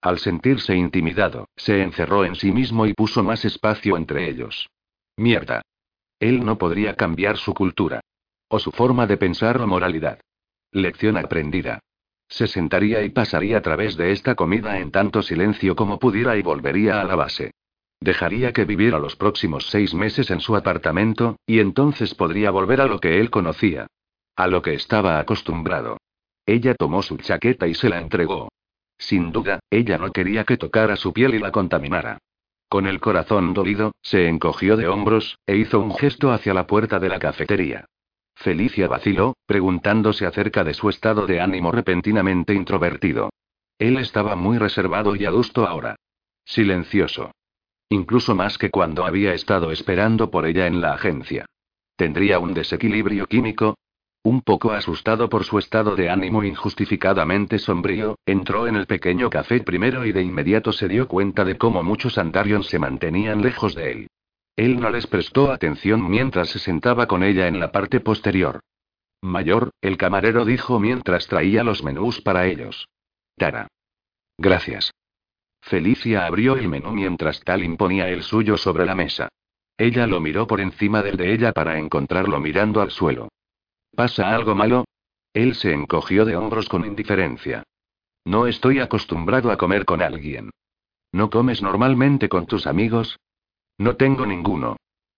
Al 0.00 0.18
sentirse 0.18 0.76
intimidado, 0.76 1.48
se 1.56 1.82
encerró 1.82 2.24
en 2.24 2.36
sí 2.36 2.52
mismo 2.52 2.86
y 2.86 2.94
puso 2.94 3.22
más 3.24 3.44
espacio 3.44 3.96
entre 3.96 4.28
ellos. 4.28 4.68
Mierda. 5.16 5.62
Él 6.20 6.44
no 6.44 6.58
podría 6.58 6.94
cambiar 6.94 7.36
su 7.36 7.52
cultura. 7.54 8.00
O 8.48 8.58
su 8.58 8.70
forma 8.70 9.06
de 9.06 9.16
pensar 9.16 9.60
o 9.60 9.66
moralidad. 9.66 10.20
Lección 10.70 11.16
aprendida. 11.16 11.80
Se 12.28 12.46
sentaría 12.46 13.02
y 13.02 13.08
pasaría 13.08 13.58
a 13.58 13.62
través 13.62 13.96
de 13.96 14.12
esta 14.12 14.34
comida 14.34 14.78
en 14.78 14.90
tanto 14.90 15.22
silencio 15.22 15.74
como 15.74 15.98
pudiera 15.98 16.36
y 16.36 16.42
volvería 16.42 17.00
a 17.00 17.04
la 17.04 17.16
base. 17.16 17.52
Dejaría 18.00 18.52
que 18.52 18.64
viviera 18.64 18.98
los 18.98 19.16
próximos 19.16 19.68
seis 19.68 19.94
meses 19.94 20.30
en 20.30 20.40
su 20.40 20.54
apartamento, 20.54 21.36
y 21.46 21.58
entonces 21.58 22.14
podría 22.14 22.50
volver 22.50 22.80
a 22.80 22.86
lo 22.86 23.00
que 23.00 23.18
él 23.18 23.30
conocía. 23.30 23.88
A 24.36 24.46
lo 24.46 24.62
que 24.62 24.74
estaba 24.74 25.18
acostumbrado. 25.18 25.96
Ella 26.46 26.74
tomó 26.74 27.02
su 27.02 27.16
chaqueta 27.16 27.66
y 27.66 27.74
se 27.74 27.88
la 27.88 27.98
entregó. 27.98 28.48
Sin 28.98 29.32
duda, 29.32 29.60
ella 29.70 29.96
no 29.96 30.10
quería 30.12 30.44
que 30.44 30.56
tocara 30.56 30.96
su 30.96 31.12
piel 31.12 31.34
y 31.34 31.38
la 31.38 31.52
contaminara. 31.52 32.18
Con 32.68 32.86
el 32.86 33.00
corazón 33.00 33.54
dolido, 33.54 33.92
se 34.02 34.28
encogió 34.28 34.76
de 34.76 34.88
hombros, 34.88 35.38
e 35.46 35.56
hizo 35.56 35.80
un 35.80 35.94
gesto 35.94 36.32
hacia 36.32 36.52
la 36.52 36.66
puerta 36.66 36.98
de 36.98 37.08
la 37.08 37.18
cafetería. 37.18 37.86
Felicia 38.34 38.86
vaciló, 38.88 39.34
preguntándose 39.46 40.26
acerca 40.26 40.64
de 40.64 40.74
su 40.74 40.88
estado 40.88 41.26
de 41.26 41.40
ánimo 41.40 41.72
repentinamente 41.72 42.54
introvertido. 42.54 43.30
Él 43.78 43.96
estaba 43.96 44.36
muy 44.36 44.58
reservado 44.58 45.16
y 45.16 45.24
adusto 45.24 45.66
ahora. 45.66 45.96
Silencioso. 46.44 47.32
Incluso 47.88 48.34
más 48.34 48.58
que 48.58 48.70
cuando 48.70 49.06
había 49.06 49.32
estado 49.32 49.72
esperando 49.72 50.30
por 50.30 50.46
ella 50.46 50.66
en 50.66 50.80
la 50.80 50.92
agencia. 50.92 51.46
¿Tendría 51.96 52.38
un 52.38 52.54
desequilibrio 52.54 53.26
químico? 53.26 53.76
Un 54.28 54.42
poco 54.42 54.72
asustado 54.72 55.30
por 55.30 55.44
su 55.44 55.58
estado 55.58 55.96
de 55.96 56.10
ánimo 56.10 56.44
injustificadamente 56.44 57.58
sombrío, 57.58 58.18
entró 58.26 58.66
en 58.66 58.76
el 58.76 58.84
pequeño 58.86 59.30
café 59.30 59.60
primero 59.60 60.04
y 60.04 60.12
de 60.12 60.20
inmediato 60.20 60.70
se 60.70 60.86
dio 60.86 61.08
cuenta 61.08 61.46
de 61.46 61.56
cómo 61.56 61.82
muchos 61.82 62.18
andarions 62.18 62.66
se 62.66 62.78
mantenían 62.78 63.40
lejos 63.40 63.74
de 63.74 63.90
él. 63.90 64.08
Él 64.54 64.80
no 64.80 64.90
les 64.90 65.06
prestó 65.06 65.50
atención 65.50 66.06
mientras 66.10 66.50
se 66.50 66.58
sentaba 66.58 67.06
con 67.06 67.22
ella 67.22 67.48
en 67.48 67.58
la 67.58 67.72
parte 67.72 68.00
posterior. 68.00 68.60
Mayor, 69.22 69.70
el 69.80 69.96
camarero 69.96 70.44
dijo 70.44 70.78
mientras 70.78 71.26
traía 71.26 71.64
los 71.64 71.82
menús 71.82 72.20
para 72.20 72.46
ellos. 72.48 72.86
Tara. 73.34 73.66
Gracias. 74.36 74.92
Felicia 75.62 76.26
abrió 76.26 76.56
el 76.56 76.68
menú 76.68 76.92
mientras 76.92 77.40
Talin 77.40 77.78
ponía 77.78 78.10
el 78.10 78.22
suyo 78.22 78.58
sobre 78.58 78.84
la 78.84 78.94
mesa. 78.94 79.30
Ella 79.78 80.06
lo 80.06 80.20
miró 80.20 80.46
por 80.46 80.60
encima 80.60 81.02
del 81.02 81.16
de 81.16 81.32
ella 81.32 81.52
para 81.52 81.78
encontrarlo 81.78 82.38
mirando 82.40 82.82
al 82.82 82.90
suelo. 82.90 83.30
¿Pasa 83.98 84.32
algo 84.32 84.54
malo? 84.54 84.84
Él 85.34 85.56
se 85.56 85.72
encogió 85.72 86.24
de 86.24 86.36
hombros 86.36 86.68
con 86.68 86.84
indiferencia. 86.84 87.64
No 88.24 88.46
estoy 88.46 88.78
acostumbrado 88.78 89.50
a 89.50 89.56
comer 89.56 89.84
con 89.84 90.02
alguien. 90.02 90.50
¿No 91.10 91.30
comes 91.30 91.62
normalmente 91.62 92.28
con 92.28 92.46
tus 92.46 92.68
amigos? 92.68 93.18
No 93.76 93.96
tengo 93.96 94.24
ninguno. 94.24 94.76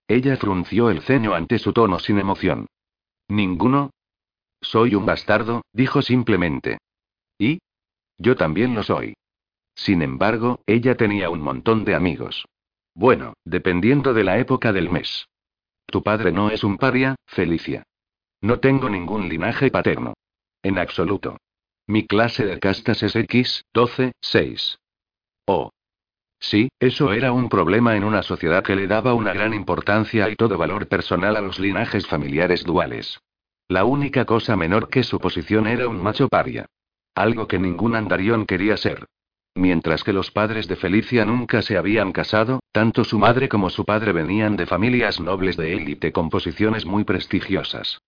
Ella 0.09 0.35
frunció 0.39 0.89
el 0.89 1.02
ceño 1.02 1.35
ante 1.35 1.59
su 1.59 1.74
tono 1.74 1.98
sin 1.98 2.20
emoción. 2.20 2.69
¿Ninguno? 3.28 3.90
Soy 4.62 4.94
un 4.94 5.05
bastardo, 5.05 5.61
dijo 5.74 6.01
simplemente. 6.01 6.78
¿Y? 7.36 7.59
Yo 8.16 8.35
también 8.35 8.74
lo 8.74 8.82
soy. 8.82 9.12
Sin 9.74 10.01
embargo, 10.01 10.62
ella 10.65 10.97
tenía 10.97 11.28
un 11.28 11.43
montón 11.43 11.85
de 11.85 11.94
amigos. 11.94 12.47
Bueno, 12.94 13.35
dependiendo 13.44 14.15
de 14.15 14.24
la 14.24 14.39
época 14.39 14.73
del 14.73 14.89
mes. 14.89 15.28
Tu 15.85 16.02
padre 16.02 16.32
no 16.32 16.48
es 16.48 16.65
un 16.65 16.78
paria, 16.78 17.16
Felicia. 17.27 17.85
No 18.42 18.58
tengo 18.58 18.88
ningún 18.88 19.28
linaje 19.28 19.70
paterno. 19.70 20.14
En 20.62 20.78
absoluto. 20.78 21.36
Mi 21.86 22.06
clase 22.06 22.46
de 22.46 22.58
castas 22.58 23.02
es 23.02 23.16
X, 23.16 23.64
12, 23.74 24.12
6. 24.20 24.78
Oh. 25.46 25.70
Sí, 26.38 26.70
eso 26.78 27.12
era 27.12 27.32
un 27.32 27.50
problema 27.50 27.96
en 27.96 28.04
una 28.04 28.22
sociedad 28.22 28.62
que 28.62 28.76
le 28.76 28.86
daba 28.86 29.12
una 29.12 29.34
gran 29.34 29.52
importancia 29.52 30.30
y 30.30 30.36
todo 30.36 30.56
valor 30.56 30.88
personal 30.88 31.36
a 31.36 31.42
los 31.42 31.58
linajes 31.58 32.06
familiares 32.06 32.64
duales. 32.64 33.20
La 33.68 33.84
única 33.84 34.24
cosa 34.24 34.56
menor 34.56 34.88
que 34.88 35.02
su 35.02 35.18
posición 35.18 35.66
era 35.66 35.86
un 35.86 36.02
macho 36.02 36.28
paria. 36.28 36.66
Algo 37.14 37.46
que 37.46 37.58
ningún 37.58 37.94
andarión 37.94 38.46
quería 38.46 38.76
ser. 38.76 39.06
Mientras 39.54 40.02
que 40.02 40.12
los 40.12 40.30
padres 40.30 40.66
de 40.66 40.76
Felicia 40.76 41.24
nunca 41.26 41.60
se 41.60 41.76
habían 41.76 42.12
casado, 42.12 42.60
tanto 42.72 43.04
su 43.04 43.18
madre 43.18 43.48
como 43.48 43.68
su 43.68 43.84
padre 43.84 44.12
venían 44.12 44.56
de 44.56 44.64
familias 44.64 45.20
nobles 45.20 45.56
de 45.56 45.74
élite 45.74 46.12
con 46.12 46.30
posiciones 46.30 46.86
muy 46.86 47.04
prestigiosas. 47.04 48.00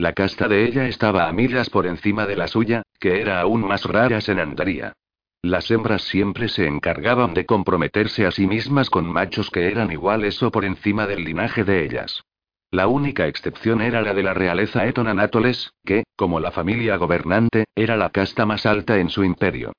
La 0.00 0.14
casta 0.14 0.48
de 0.48 0.64
ella 0.64 0.86
estaba 0.86 1.28
a 1.28 1.32
millas 1.34 1.68
por 1.68 1.86
encima 1.86 2.24
de 2.24 2.34
la 2.34 2.48
suya, 2.48 2.84
que 2.98 3.20
era 3.20 3.38
aún 3.38 3.60
más 3.60 3.84
rara 3.84 4.18
en 4.26 4.40
Andaría. 4.40 4.94
Las 5.42 5.70
hembras 5.70 6.00
siempre 6.04 6.48
se 6.48 6.66
encargaban 6.66 7.34
de 7.34 7.44
comprometerse 7.44 8.24
a 8.24 8.30
sí 8.30 8.46
mismas 8.46 8.88
con 8.88 9.04
machos 9.04 9.50
que 9.50 9.70
eran 9.70 9.92
iguales 9.92 10.42
o 10.42 10.50
por 10.50 10.64
encima 10.64 11.06
del 11.06 11.24
linaje 11.24 11.64
de 11.64 11.84
ellas. 11.84 12.22
La 12.70 12.86
única 12.86 13.26
excepción 13.26 13.82
era 13.82 14.00
la 14.00 14.14
de 14.14 14.22
la 14.22 14.32
realeza 14.32 14.86
Etonanátoles, 14.86 15.74
que, 15.84 16.04
como 16.16 16.40
la 16.40 16.50
familia 16.50 16.96
gobernante, 16.96 17.66
era 17.74 17.98
la 17.98 18.08
casta 18.08 18.46
más 18.46 18.64
alta 18.64 18.96
en 19.00 19.10
su 19.10 19.22
imperio. 19.22 19.74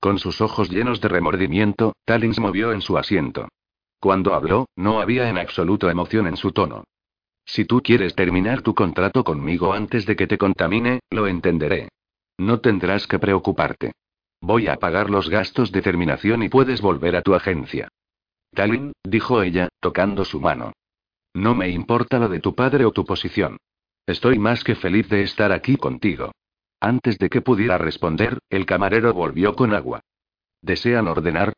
Con 0.00 0.18
sus 0.18 0.40
ojos 0.40 0.70
llenos 0.70 1.02
de 1.02 1.08
remordimiento, 1.08 1.92
Talins 2.06 2.40
movió 2.40 2.72
en 2.72 2.80
su 2.80 2.96
asiento. 2.96 3.46
Cuando 4.00 4.32
habló, 4.32 4.70
no 4.74 5.02
había 5.02 5.28
en 5.28 5.36
absoluto 5.36 5.90
emoción 5.90 6.26
en 6.28 6.38
su 6.38 6.52
tono. 6.52 6.84
Si 7.46 7.64
tú 7.64 7.80
quieres 7.80 8.14
terminar 8.16 8.62
tu 8.62 8.74
contrato 8.74 9.22
conmigo 9.22 9.72
antes 9.72 10.04
de 10.04 10.16
que 10.16 10.26
te 10.26 10.36
contamine, 10.36 11.00
lo 11.10 11.28
entenderé. 11.28 11.88
No 12.38 12.60
tendrás 12.60 13.06
que 13.06 13.20
preocuparte. 13.20 13.92
Voy 14.40 14.66
a 14.66 14.76
pagar 14.76 15.08
los 15.08 15.30
gastos 15.30 15.72
de 15.72 15.80
terminación 15.80 16.42
y 16.42 16.48
puedes 16.48 16.82
volver 16.82 17.16
a 17.16 17.22
tu 17.22 17.34
agencia. 17.34 17.88
Talin, 18.52 18.92
dijo 19.04 19.42
ella, 19.42 19.68
tocando 19.80 20.24
su 20.24 20.40
mano. 20.40 20.72
No 21.34 21.54
me 21.54 21.68
importa 21.70 22.18
lo 22.18 22.28
de 22.28 22.40
tu 22.40 22.54
padre 22.54 22.84
o 22.84 22.92
tu 22.92 23.04
posición. 23.04 23.58
Estoy 24.06 24.38
más 24.38 24.64
que 24.64 24.74
feliz 24.74 25.08
de 25.08 25.22
estar 25.22 25.52
aquí 25.52 25.76
contigo. 25.76 26.32
Antes 26.80 27.18
de 27.18 27.30
que 27.30 27.40
pudiera 27.40 27.78
responder, 27.78 28.38
el 28.50 28.66
camarero 28.66 29.14
volvió 29.14 29.54
con 29.54 29.72
agua. 29.72 30.00
¿Desean 30.62 31.08
ordenar? 31.08 31.52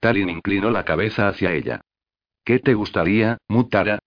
Talin 0.00 0.30
inclinó 0.30 0.70
la 0.70 0.84
cabeza 0.84 1.28
hacia 1.28 1.52
ella. 1.52 1.80
¿Qué 2.44 2.58
te 2.58 2.74
gustaría, 2.74 3.38
Mutara? 3.48 3.98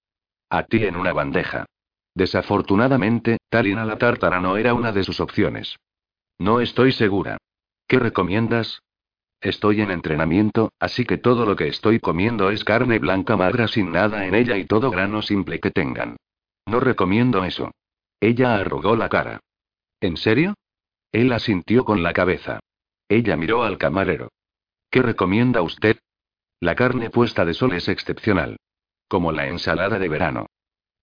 A 0.55 0.63
ti 0.63 0.85
en 0.85 0.95
una 0.95 1.11
bandeja. 1.11 1.65
Desafortunadamente, 2.13 3.39
Talin 3.49 3.77
a 3.77 3.83
la 3.83 3.97
tártara 3.97 4.39
no 4.39 4.55
era 4.55 4.73
una 4.73 4.93
de 4.93 5.03
sus 5.03 5.19
opciones. 5.19 5.75
No 6.39 6.61
estoy 6.61 6.93
segura. 6.93 7.35
¿Qué 7.89 7.99
recomiendas? 7.99 8.81
Estoy 9.41 9.81
en 9.81 9.91
entrenamiento, 9.91 10.71
así 10.79 11.03
que 11.03 11.17
todo 11.17 11.45
lo 11.45 11.57
que 11.57 11.67
estoy 11.67 11.99
comiendo 11.99 12.51
es 12.51 12.63
carne 12.63 12.99
blanca 12.99 13.35
magra 13.35 13.67
sin 13.67 13.91
nada 13.91 14.25
en 14.27 14.33
ella 14.33 14.55
y 14.55 14.63
todo 14.63 14.91
grano 14.91 15.21
simple 15.21 15.59
que 15.59 15.71
tengan. 15.71 16.15
No 16.65 16.79
recomiendo 16.79 17.43
eso. 17.43 17.71
Ella 18.21 18.55
arrugó 18.55 18.95
la 18.95 19.09
cara. 19.09 19.41
¿En 19.99 20.15
serio? 20.15 20.53
Él 21.11 21.33
asintió 21.33 21.83
con 21.83 22.01
la 22.01 22.13
cabeza. 22.13 22.61
Ella 23.09 23.35
miró 23.35 23.63
al 23.63 23.77
camarero. 23.77 24.29
¿Qué 24.89 25.01
recomienda 25.01 25.61
usted? 25.61 25.97
La 26.61 26.75
carne 26.75 27.09
puesta 27.09 27.43
de 27.43 27.53
sol 27.53 27.73
es 27.73 27.89
excepcional. 27.89 28.55
Como 29.07 29.31
la 29.31 29.47
ensalada 29.47 29.99
de 29.99 30.09
verano. 30.09 30.47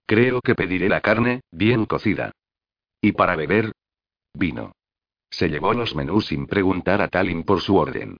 Creo 0.06 0.40
que 0.40 0.54
pediré 0.54 0.88
la 0.88 1.00
carne, 1.00 1.42
bien 1.50 1.86
cocida. 1.86 2.32
¿Y 3.00 3.12
para 3.12 3.36
beber? 3.36 3.72
Vino. 4.34 4.72
Se 5.30 5.48
llevó 5.48 5.72
los 5.72 5.94
menús 5.94 6.26
sin 6.26 6.46
preguntar 6.46 7.00
a 7.00 7.08
Talin 7.08 7.44
por 7.44 7.60
su 7.60 7.76
orden. 7.76 8.18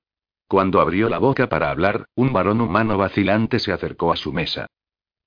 Cuando 0.48 0.80
abrió 0.80 1.08
la 1.08 1.18
boca 1.18 1.48
para 1.48 1.70
hablar, 1.70 2.06
un 2.14 2.32
varón 2.32 2.60
humano 2.60 2.98
vacilante 2.98 3.58
se 3.58 3.72
acercó 3.72 4.12
a 4.12 4.16
su 4.16 4.32
mesa. 4.32 4.66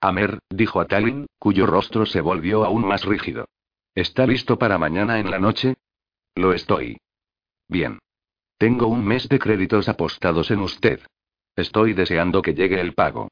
Amer, 0.01 0.39
dijo 0.49 0.79
a 0.79 0.85
Talin, 0.85 1.27
cuyo 1.39 1.65
rostro 1.65 2.05
se 2.05 2.21
volvió 2.21 2.63
aún 2.63 2.87
más 2.87 3.05
rígido. 3.05 3.47
¿Está 3.95 4.27
listo 4.27 4.59
para 4.59 4.77
mañana 4.77 5.19
en 5.19 5.31
la 5.31 5.39
noche? 5.39 5.75
Lo 6.35 6.53
estoy. 6.53 6.97
Bien. 7.67 7.99
Tengo 8.57 8.87
un 8.87 9.05
mes 9.05 9.27
de 9.29 9.39
créditos 9.39 9.89
apostados 9.89 10.51
en 10.51 10.59
usted. 10.59 11.01
Estoy 11.55 11.93
deseando 11.93 12.41
que 12.41 12.53
llegue 12.53 12.79
el 12.79 12.93
pago. 12.93 13.29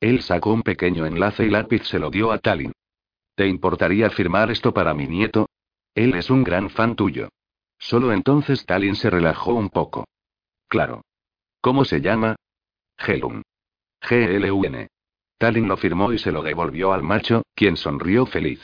Él 0.00 0.22
sacó 0.22 0.52
un 0.52 0.62
pequeño 0.62 1.06
enlace 1.06 1.44
y 1.44 1.50
lápiz 1.50 1.84
se 1.84 1.98
lo 1.98 2.10
dio 2.10 2.32
a 2.32 2.38
Talin. 2.38 2.72
¿Te 3.34 3.46
importaría 3.46 4.10
firmar 4.10 4.50
esto 4.50 4.72
para 4.72 4.94
mi 4.94 5.06
nieto? 5.06 5.48
Él 5.94 6.14
es 6.14 6.30
un 6.30 6.44
gran 6.44 6.70
fan 6.70 6.96
tuyo. 6.96 7.28
Solo 7.78 8.12
entonces 8.12 8.64
Talin 8.66 8.96
se 8.96 9.10
relajó 9.10 9.54
un 9.54 9.70
poco. 9.70 10.06
Claro. 10.68 11.02
¿Cómo 11.60 11.84
se 11.84 12.00
llama? 12.00 12.36
Gelun. 12.98 13.42
G-L-U-N. 14.02 14.88
Talin 15.38 15.68
lo 15.68 15.76
firmó 15.76 16.12
y 16.12 16.18
se 16.18 16.32
lo 16.32 16.42
devolvió 16.42 16.92
al 16.92 17.02
macho, 17.02 17.42
quien 17.54 17.76
sonrió 17.76 18.26
feliz. 18.26 18.60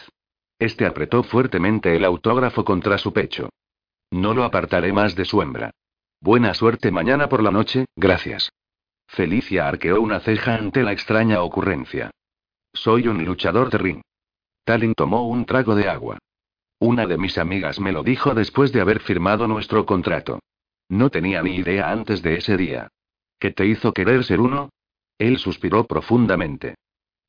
Este 0.59 0.87
apretó 0.87 1.23
fuertemente 1.23 1.97
el 1.97 2.05
autógrafo 2.05 2.65
contra 2.65 2.97
su 2.97 3.13
pecho. 3.13 3.51
No 4.11 4.35
lo 4.35 4.45
apartaré 4.45 4.93
más 4.93 5.15
de 5.17 5.25
su 5.25 5.43
hembra. 5.43 5.73
Buena 6.21 6.55
suerte 6.55 6.91
mañana 6.91 7.29
por 7.29 7.43
la 7.43 7.51
noche, 7.51 7.87
gracias. 7.97 8.53
Felicia 9.13 9.69
arqueó 9.69 10.01
una 10.01 10.21
ceja 10.21 10.55
ante 10.55 10.83
la 10.83 10.93
extraña 10.93 11.43
ocurrencia. 11.43 12.11
Soy 12.73 13.09
un 13.09 13.23
luchador 13.27 13.69
de 13.69 13.77
ring. 13.77 14.01
Talin 14.65 14.95
tomó 14.95 15.29
un 15.29 15.45
trago 15.45 15.75
de 15.75 15.87
agua. 15.87 16.17
Una 16.79 17.07
de 17.07 17.19
mis 17.19 17.37
amigas 17.37 17.79
me 17.79 17.93
lo 17.93 18.03
dijo 18.03 18.33
después 18.35 18.73
de 18.73 18.81
haber 18.81 19.01
firmado 19.01 19.47
nuestro 19.47 19.85
contrato. 19.85 20.41
No 20.89 21.11
tenía 21.11 21.43
ni 21.43 21.57
idea 21.57 21.91
antes 21.91 22.23
de 22.23 22.37
ese 22.37 22.57
día. 22.57 22.89
¿Qué 23.39 23.51
te 23.51 23.67
hizo 23.67 23.93
querer 23.93 24.25
ser 24.25 24.41
uno? 24.41 24.71
Él 25.19 25.37
suspiró 25.37 25.87
profundamente. 25.87 26.77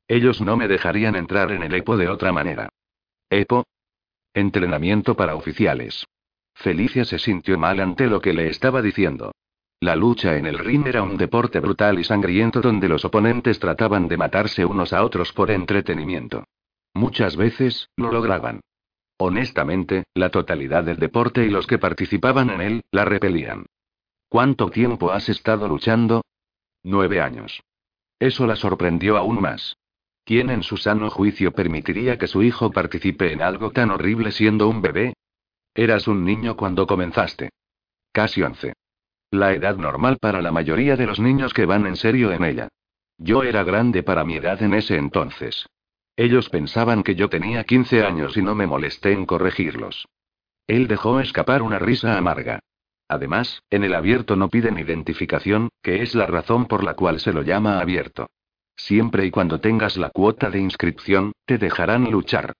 Ellos 0.08 0.40
no 0.40 0.56
me 0.56 0.68
dejarían 0.68 1.16
entrar 1.16 1.52
en 1.52 1.62
el 1.62 1.74
EPO 1.74 1.98
de 1.98 2.08
otra 2.08 2.32
manera. 2.32 2.70
¿EPO? 3.28 3.66
Entrenamiento 4.32 5.16
para 5.16 5.36
oficiales. 5.36 6.06
Felicia 6.54 7.04
se 7.04 7.18
sintió 7.18 7.58
mal 7.58 7.78
ante 7.80 8.06
lo 8.06 8.22
que 8.22 8.32
le 8.32 8.48
estaba 8.48 8.80
diciendo. 8.80 9.32
La 9.84 9.96
lucha 9.96 10.38
en 10.38 10.46
el 10.46 10.58
ring 10.58 10.86
era 10.86 11.02
un 11.02 11.18
deporte 11.18 11.60
brutal 11.60 11.98
y 11.98 12.04
sangriento 12.04 12.62
donde 12.62 12.88
los 12.88 13.04
oponentes 13.04 13.58
trataban 13.58 14.08
de 14.08 14.16
matarse 14.16 14.64
unos 14.64 14.94
a 14.94 15.04
otros 15.04 15.34
por 15.34 15.50
entretenimiento. 15.50 16.46
Muchas 16.94 17.36
veces, 17.36 17.90
lo 17.94 18.10
lograban. 18.10 18.62
Honestamente, 19.18 20.04
la 20.14 20.30
totalidad 20.30 20.84
del 20.84 20.96
deporte 20.96 21.44
y 21.44 21.50
los 21.50 21.66
que 21.66 21.76
participaban 21.76 22.48
en 22.48 22.62
él, 22.62 22.84
la 22.92 23.04
repelían. 23.04 23.66
¿Cuánto 24.30 24.70
tiempo 24.70 25.12
has 25.12 25.28
estado 25.28 25.68
luchando? 25.68 26.24
Nueve 26.82 27.20
años. 27.20 27.62
Eso 28.18 28.46
la 28.46 28.56
sorprendió 28.56 29.18
aún 29.18 29.38
más. 29.42 29.76
¿Quién 30.24 30.48
en 30.48 30.62
su 30.62 30.78
sano 30.78 31.10
juicio 31.10 31.52
permitiría 31.52 32.16
que 32.16 32.26
su 32.26 32.42
hijo 32.42 32.70
participe 32.70 33.34
en 33.34 33.42
algo 33.42 33.70
tan 33.70 33.90
horrible 33.90 34.32
siendo 34.32 34.66
un 34.66 34.80
bebé? 34.80 35.12
Eras 35.74 36.08
un 36.08 36.24
niño 36.24 36.56
cuando 36.56 36.86
comenzaste. 36.86 37.50
Casi 38.12 38.40
once. 38.40 38.72
La 39.34 39.52
edad 39.52 39.76
normal 39.76 40.18
para 40.20 40.40
la 40.40 40.52
mayoría 40.52 40.94
de 40.94 41.06
los 41.06 41.18
niños 41.18 41.52
que 41.52 41.66
van 41.66 41.86
en 41.86 41.96
serio 41.96 42.30
en 42.30 42.44
ella. 42.44 42.68
Yo 43.18 43.42
era 43.42 43.64
grande 43.64 44.04
para 44.04 44.24
mi 44.24 44.36
edad 44.36 44.62
en 44.62 44.74
ese 44.74 44.96
entonces. 44.96 45.66
Ellos 46.14 46.48
pensaban 46.50 47.02
que 47.02 47.16
yo 47.16 47.28
tenía 47.28 47.64
15 47.64 48.04
años 48.04 48.36
y 48.36 48.42
no 48.42 48.54
me 48.54 48.68
molesté 48.68 49.10
en 49.10 49.26
corregirlos. 49.26 50.06
Él 50.68 50.86
dejó 50.86 51.18
escapar 51.18 51.62
una 51.62 51.80
risa 51.80 52.16
amarga. 52.16 52.60
Además, 53.08 53.60
en 53.70 53.82
el 53.82 53.96
abierto 53.96 54.36
no 54.36 54.50
piden 54.50 54.78
identificación, 54.78 55.68
que 55.82 56.02
es 56.02 56.14
la 56.14 56.26
razón 56.26 56.66
por 56.66 56.84
la 56.84 56.94
cual 56.94 57.18
se 57.18 57.32
lo 57.32 57.42
llama 57.42 57.80
abierto. 57.80 58.28
Siempre 58.76 59.26
y 59.26 59.32
cuando 59.32 59.58
tengas 59.58 59.96
la 59.96 60.10
cuota 60.10 60.48
de 60.48 60.60
inscripción, 60.60 61.32
te 61.44 61.58
dejarán 61.58 62.08
luchar. 62.08 62.52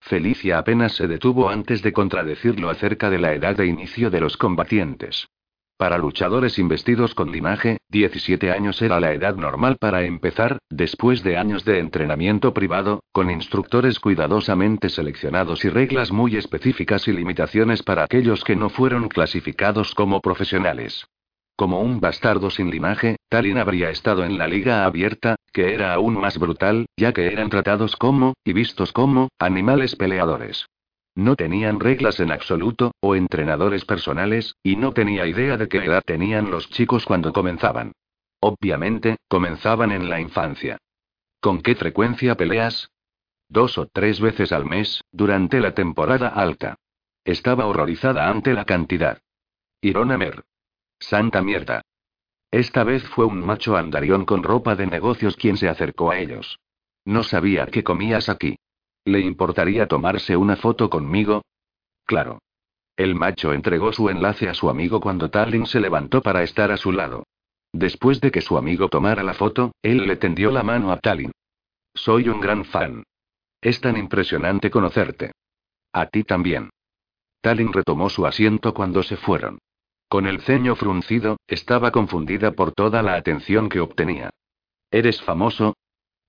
Felicia 0.00 0.56
apenas 0.56 0.92
se 0.96 1.08
detuvo 1.08 1.50
antes 1.50 1.82
de 1.82 1.92
contradecirlo 1.92 2.70
acerca 2.70 3.10
de 3.10 3.18
la 3.18 3.34
edad 3.34 3.54
de 3.54 3.66
inicio 3.66 4.08
de 4.08 4.20
los 4.20 4.38
combatientes. 4.38 5.28
Para 5.82 5.98
luchadores 5.98 6.60
investidos 6.60 7.12
con 7.16 7.32
linaje, 7.32 7.78
17 7.88 8.52
años 8.52 8.80
era 8.82 9.00
la 9.00 9.14
edad 9.14 9.34
normal 9.34 9.78
para 9.80 10.04
empezar, 10.04 10.58
después 10.70 11.24
de 11.24 11.36
años 11.36 11.64
de 11.64 11.80
entrenamiento 11.80 12.54
privado, 12.54 13.02
con 13.10 13.32
instructores 13.32 13.98
cuidadosamente 13.98 14.90
seleccionados 14.90 15.64
y 15.64 15.70
reglas 15.70 16.12
muy 16.12 16.36
específicas 16.36 17.08
y 17.08 17.12
limitaciones 17.12 17.82
para 17.82 18.04
aquellos 18.04 18.44
que 18.44 18.54
no 18.54 18.68
fueron 18.68 19.08
clasificados 19.08 19.96
como 19.96 20.20
profesionales. 20.20 21.04
Como 21.56 21.80
un 21.80 21.98
bastardo 21.98 22.48
sin 22.50 22.70
linaje, 22.70 23.16
Talin 23.28 23.58
habría 23.58 23.90
estado 23.90 24.24
en 24.24 24.38
la 24.38 24.46
liga 24.46 24.84
abierta, 24.84 25.34
que 25.52 25.74
era 25.74 25.94
aún 25.94 26.14
más 26.14 26.38
brutal, 26.38 26.86
ya 26.96 27.12
que 27.12 27.26
eran 27.26 27.50
tratados 27.50 27.96
como, 27.96 28.34
y 28.44 28.52
vistos 28.52 28.92
como, 28.92 29.30
animales 29.40 29.96
peleadores. 29.96 30.64
No 31.14 31.36
tenían 31.36 31.78
reglas 31.78 32.20
en 32.20 32.32
absoluto, 32.32 32.92
o 33.00 33.14
entrenadores 33.14 33.84
personales, 33.84 34.56
y 34.62 34.76
no 34.76 34.92
tenía 34.92 35.26
idea 35.26 35.56
de 35.56 35.68
qué 35.68 35.78
edad 35.78 36.02
tenían 36.04 36.50
los 36.50 36.70
chicos 36.70 37.04
cuando 37.04 37.32
comenzaban. 37.32 37.92
Obviamente, 38.40 39.18
comenzaban 39.28 39.92
en 39.92 40.08
la 40.08 40.20
infancia. 40.20 40.78
¿Con 41.40 41.60
qué 41.60 41.74
frecuencia 41.74 42.36
peleas? 42.36 42.90
Dos 43.48 43.76
o 43.76 43.86
tres 43.86 44.20
veces 44.20 44.52
al 44.52 44.64
mes, 44.64 45.04
durante 45.12 45.60
la 45.60 45.74
temporada 45.74 46.28
alta. 46.28 46.76
Estaba 47.24 47.66
horrorizada 47.66 48.28
ante 48.28 48.54
la 48.54 48.64
cantidad. 48.64 49.18
Irona 49.80 50.16
Mer. 50.16 50.44
Santa 50.98 51.42
mierda. 51.42 51.82
Esta 52.50 52.84
vez 52.84 53.02
fue 53.08 53.26
un 53.26 53.44
macho 53.44 53.76
andarión 53.76 54.24
con 54.24 54.42
ropa 54.42 54.74
de 54.76 54.86
negocios 54.86 55.36
quien 55.36 55.56
se 55.56 55.68
acercó 55.68 56.10
a 56.10 56.18
ellos. 56.18 56.58
No 57.04 57.22
sabía 57.22 57.66
qué 57.66 57.82
comías 57.82 58.28
aquí. 58.28 58.56
¿Le 59.04 59.20
importaría 59.20 59.88
tomarse 59.88 60.36
una 60.36 60.56
foto 60.56 60.88
conmigo? 60.88 61.42
Claro. 62.04 62.38
El 62.96 63.14
macho 63.14 63.52
entregó 63.52 63.92
su 63.92 64.08
enlace 64.10 64.48
a 64.48 64.54
su 64.54 64.68
amigo 64.68 65.00
cuando 65.00 65.30
Talin 65.30 65.66
se 65.66 65.80
levantó 65.80 66.22
para 66.22 66.42
estar 66.42 66.70
a 66.70 66.76
su 66.76 66.92
lado. 66.92 67.24
Después 67.72 68.20
de 68.20 68.30
que 68.30 68.42
su 68.42 68.58
amigo 68.58 68.88
tomara 68.88 69.22
la 69.22 69.34
foto, 69.34 69.72
él 69.82 70.06
le 70.06 70.16
tendió 70.16 70.50
la 70.50 70.62
mano 70.62 70.92
a 70.92 70.98
Talin. 70.98 71.32
Soy 71.94 72.28
un 72.28 72.40
gran 72.40 72.64
fan. 72.64 73.02
Es 73.60 73.80
tan 73.80 73.96
impresionante 73.96 74.70
conocerte. 74.70 75.32
A 75.92 76.06
ti 76.06 76.22
también. 76.24 76.70
Talin 77.40 77.72
retomó 77.72 78.08
su 78.08 78.26
asiento 78.26 78.72
cuando 78.72 79.02
se 79.02 79.16
fueron. 79.16 79.58
Con 80.08 80.26
el 80.26 80.42
ceño 80.42 80.76
fruncido, 80.76 81.38
estaba 81.46 81.90
confundida 81.90 82.52
por 82.52 82.72
toda 82.72 83.02
la 83.02 83.14
atención 83.14 83.68
que 83.68 83.80
obtenía. 83.80 84.30
¿Eres 84.90 85.22
famoso? 85.22 85.74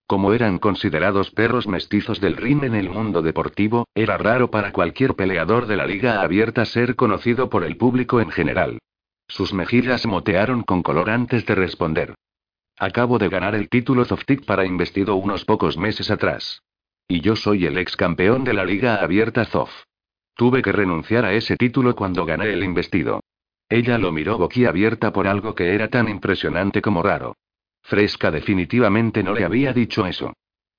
Como 0.05 0.33
eran 0.33 0.59
considerados 0.59 1.31
perros 1.31 1.67
mestizos 1.67 2.19
del 2.19 2.35
ring 2.35 2.63
en 2.63 2.75
el 2.75 2.89
mundo 2.89 3.21
deportivo, 3.21 3.87
era 3.95 4.17
raro 4.17 4.51
para 4.51 4.71
cualquier 4.71 5.15
peleador 5.15 5.65
de 5.65 5.77
la 5.77 5.87
liga 5.87 6.21
abierta 6.21 6.65
ser 6.65 6.95
conocido 6.95 7.49
por 7.49 7.63
el 7.63 7.77
público 7.77 8.19
en 8.19 8.29
general. 8.29 8.79
Sus 9.27 9.53
mejillas 9.53 10.05
motearon 10.05 10.63
con 10.63 10.83
color 10.83 11.09
antes 11.09 11.45
de 11.45 11.55
responder. 11.55 12.15
Acabo 12.77 13.17
de 13.17 13.29
ganar 13.29 13.55
el 13.55 13.69
título 13.69 14.03
Zoftic 14.03 14.45
para 14.45 14.65
investido 14.65 15.15
unos 15.15 15.45
pocos 15.45 15.77
meses 15.77 16.11
atrás. 16.11 16.61
Y 17.07 17.21
yo 17.21 17.35
soy 17.35 17.65
el 17.65 17.77
ex 17.77 17.95
campeón 17.95 18.43
de 18.43 18.53
la 18.53 18.65
liga 18.65 18.95
abierta 18.95 19.45
Zof. 19.45 19.71
Tuve 20.35 20.61
que 20.61 20.71
renunciar 20.71 21.25
a 21.25 21.33
ese 21.33 21.55
título 21.55 21.95
cuando 21.95 22.25
gané 22.25 22.51
el 22.51 22.63
investido. 22.63 23.21
Ella 23.69 23.97
lo 23.97 24.11
miró 24.11 24.37
boquiabierta 24.37 25.13
por 25.13 25.27
algo 25.27 25.55
que 25.55 25.73
era 25.73 25.89
tan 25.89 26.09
impresionante 26.09 26.81
como 26.81 27.01
raro. 27.03 27.35
Fresca 27.83 28.31
definitivamente 28.31 29.23
no 29.23 29.33
le 29.33 29.43
había 29.43 29.73
dicho 29.73 30.05
eso. 30.07 30.33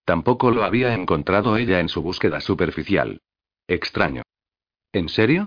Tampoco 0.05 0.51
lo 0.51 0.65
había 0.65 0.95
encontrado 0.95 1.57
ella 1.57 1.81
en 1.81 1.89
su 1.89 2.03
búsqueda 2.03 2.41
superficial. 2.41 3.21
Extraño. 3.69 4.23
¿En 4.93 5.09
serio? 5.09 5.47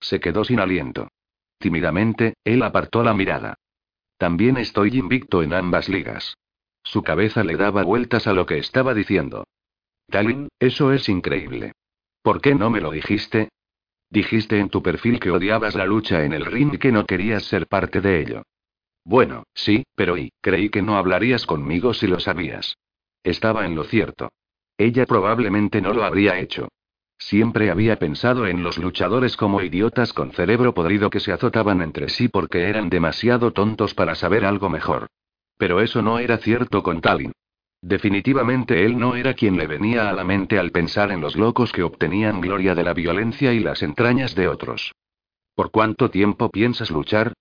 Se 0.00 0.20
quedó 0.20 0.44
sin 0.44 0.60
aliento. 0.60 1.08
Tímidamente, 1.58 2.34
él 2.44 2.62
apartó 2.62 3.02
la 3.02 3.14
mirada. 3.14 3.54
También 4.16 4.56
estoy 4.56 4.98
invicto 4.98 5.42
en 5.42 5.54
ambas 5.54 5.88
ligas. 5.88 6.36
Su 6.82 7.02
cabeza 7.02 7.44
le 7.44 7.56
daba 7.56 7.82
vueltas 7.82 8.26
a 8.26 8.32
lo 8.32 8.46
que 8.46 8.58
estaba 8.58 8.94
diciendo. 8.94 9.44
Talin, 10.08 10.48
eso 10.58 10.92
es 10.92 11.08
increíble. 11.08 11.72
¿Por 12.22 12.40
qué 12.40 12.54
no 12.54 12.70
me 12.70 12.80
lo 12.80 12.90
dijiste? 12.90 13.50
Dijiste 14.10 14.58
en 14.58 14.70
tu 14.70 14.82
perfil 14.82 15.20
que 15.20 15.30
odiabas 15.30 15.74
la 15.74 15.84
lucha 15.84 16.24
en 16.24 16.32
el 16.32 16.46
ring 16.46 16.74
y 16.74 16.78
que 16.78 16.92
no 16.92 17.04
querías 17.04 17.44
ser 17.44 17.66
parte 17.66 18.00
de 18.00 18.20
ello. 18.20 18.42
Bueno, 19.08 19.44
sí, 19.54 19.86
pero 19.94 20.18
y, 20.18 20.32
creí 20.42 20.68
que 20.68 20.82
no 20.82 20.98
hablarías 20.98 21.46
conmigo 21.46 21.94
si 21.94 22.06
lo 22.06 22.20
sabías. 22.20 22.76
Estaba 23.24 23.64
en 23.64 23.74
lo 23.74 23.84
cierto. 23.84 24.28
Ella 24.76 25.06
probablemente 25.06 25.80
no 25.80 25.94
lo 25.94 26.04
habría 26.04 26.38
hecho. 26.38 26.68
Siempre 27.16 27.70
había 27.70 27.98
pensado 27.98 28.46
en 28.46 28.62
los 28.62 28.76
luchadores 28.76 29.38
como 29.38 29.62
idiotas 29.62 30.12
con 30.12 30.32
cerebro 30.32 30.74
podrido 30.74 31.08
que 31.08 31.20
se 31.20 31.32
azotaban 31.32 31.80
entre 31.80 32.10
sí 32.10 32.28
porque 32.28 32.68
eran 32.68 32.90
demasiado 32.90 33.54
tontos 33.54 33.94
para 33.94 34.14
saber 34.14 34.44
algo 34.44 34.68
mejor. 34.68 35.06
Pero 35.56 35.80
eso 35.80 36.02
no 36.02 36.18
era 36.18 36.36
cierto 36.36 36.82
con 36.82 37.00
Talin. 37.00 37.32
Definitivamente 37.80 38.84
él 38.84 38.98
no 38.98 39.16
era 39.16 39.32
quien 39.32 39.56
le 39.56 39.66
venía 39.66 40.10
a 40.10 40.12
la 40.12 40.24
mente 40.24 40.58
al 40.58 40.70
pensar 40.70 41.12
en 41.12 41.22
los 41.22 41.34
locos 41.34 41.72
que 41.72 41.82
obtenían 41.82 42.42
gloria 42.42 42.74
de 42.74 42.84
la 42.84 42.92
violencia 42.92 43.54
y 43.54 43.60
las 43.60 43.82
entrañas 43.82 44.34
de 44.34 44.48
otros. 44.48 44.92
¿Por 45.54 45.70
cuánto 45.70 46.10
tiempo 46.10 46.50
piensas 46.50 46.90
luchar? 46.90 47.32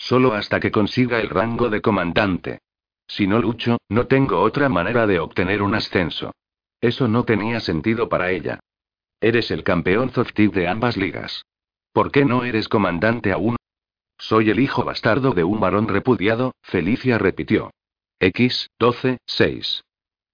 Solo 0.00 0.32
hasta 0.32 0.60
que 0.60 0.70
consiga 0.70 1.20
el 1.20 1.28
rango 1.28 1.68
de 1.68 1.82
comandante. 1.82 2.60
Si 3.06 3.26
no 3.26 3.38
lucho, 3.38 3.76
no 3.90 4.06
tengo 4.06 4.40
otra 4.40 4.70
manera 4.70 5.06
de 5.06 5.20
obtener 5.20 5.60
un 5.60 5.74
ascenso. 5.74 6.32
Eso 6.80 7.06
no 7.06 7.24
tenía 7.24 7.60
sentido 7.60 8.08
para 8.08 8.30
ella. 8.30 8.60
Eres 9.20 9.50
el 9.50 9.62
campeón 9.62 10.10
Zoftiv 10.10 10.52
de 10.52 10.66
ambas 10.68 10.96
ligas. 10.96 11.44
¿Por 11.92 12.10
qué 12.10 12.24
no 12.24 12.44
eres 12.44 12.66
comandante 12.66 13.30
aún? 13.30 13.56
Soy 14.16 14.48
el 14.48 14.58
hijo 14.58 14.84
bastardo 14.84 15.32
de 15.32 15.44
un 15.44 15.60
varón 15.60 15.86
repudiado, 15.86 16.54
Felicia 16.62 17.18
repitió. 17.18 17.70
X, 18.20 18.70
12, 18.78 19.18
6. 19.26 19.84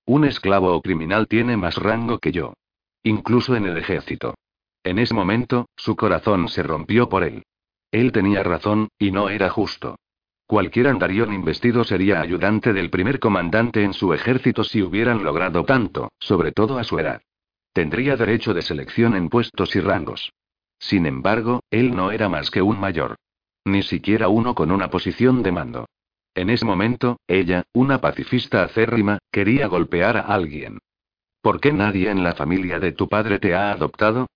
Un 0.07 0.25
esclavo 0.27 0.77
o 0.77 0.81
criminal 0.81 1.27
tiene 1.27 1.57
más 1.57 1.77
rango 1.77 2.21
que 2.21 2.31
yo. 2.31 2.55
Incluso 3.03 3.57
en 3.57 3.67
el 3.67 3.77
ejército. 3.79 4.37
En 4.85 5.01
ese 5.01 5.13
momento, 5.13 5.67
su 5.77 5.97
corazón 5.97 6.49
se 6.49 6.63
rompió 6.63 7.09
por 7.09 7.25
él. 7.25 7.43
Él 7.97 8.13
tenía 8.13 8.43
razón, 8.43 8.89
y 8.99 9.11
no 9.11 9.31
era 9.31 9.49
justo. 9.49 9.97
Cualquier 10.47 10.89
andarión 10.89 11.33
investido 11.33 11.83
sería 11.83 12.21
ayudante 12.21 12.75
del 12.75 12.91
primer 12.91 13.19
comandante 13.19 13.85
en 13.85 13.95
su 13.95 14.13
ejército 14.13 14.65
si 14.65 14.83
hubieran 14.83 15.25
logrado 15.25 15.65
tanto, 15.65 16.13
sobre 16.19 16.53
todo 16.53 16.79
a 16.79 16.85
su 16.85 16.99
edad. 16.99 17.23
Tendría 17.73 18.17
derecho 18.17 18.53
de 18.53 18.61
selección 18.61 19.17
en 19.17 19.31
puestos 19.31 19.75
y 19.77 19.81
rangos. 19.81 20.35
Sin 20.79 21.07
embargo, 21.07 21.61
él 21.71 21.97
no 21.97 22.11
era 22.11 22.29
más 22.29 22.51
que 22.51 22.61
un 22.61 22.79
mayor. 22.79 23.17
Ni 23.65 23.83
siquiera 23.83 24.29
uno 24.29 24.55
con 24.55 24.71
una 24.73 24.91
posición 24.91 25.43
de 25.43 25.53
mando. 25.53 25.87
En 26.35 26.51
ese 26.51 26.67
momento, 26.67 27.19
ella, 27.27 27.65
una 27.73 28.03
pacifista 28.03 28.63
acérrima, 28.63 29.21
quería 29.33 29.69
golpear 29.69 30.19
a 30.19 30.21
alguien. 30.21 30.81
¿Por 31.41 31.61
qué 31.61 31.73
nadie 31.73 32.11
en 32.11 32.23
la 32.23 32.35
familia 32.35 32.79
de 32.79 32.93
tu 32.93 33.09
padre 33.09 33.39
te 33.39 33.55
ha 33.55 33.73
adoptado? 33.73 34.27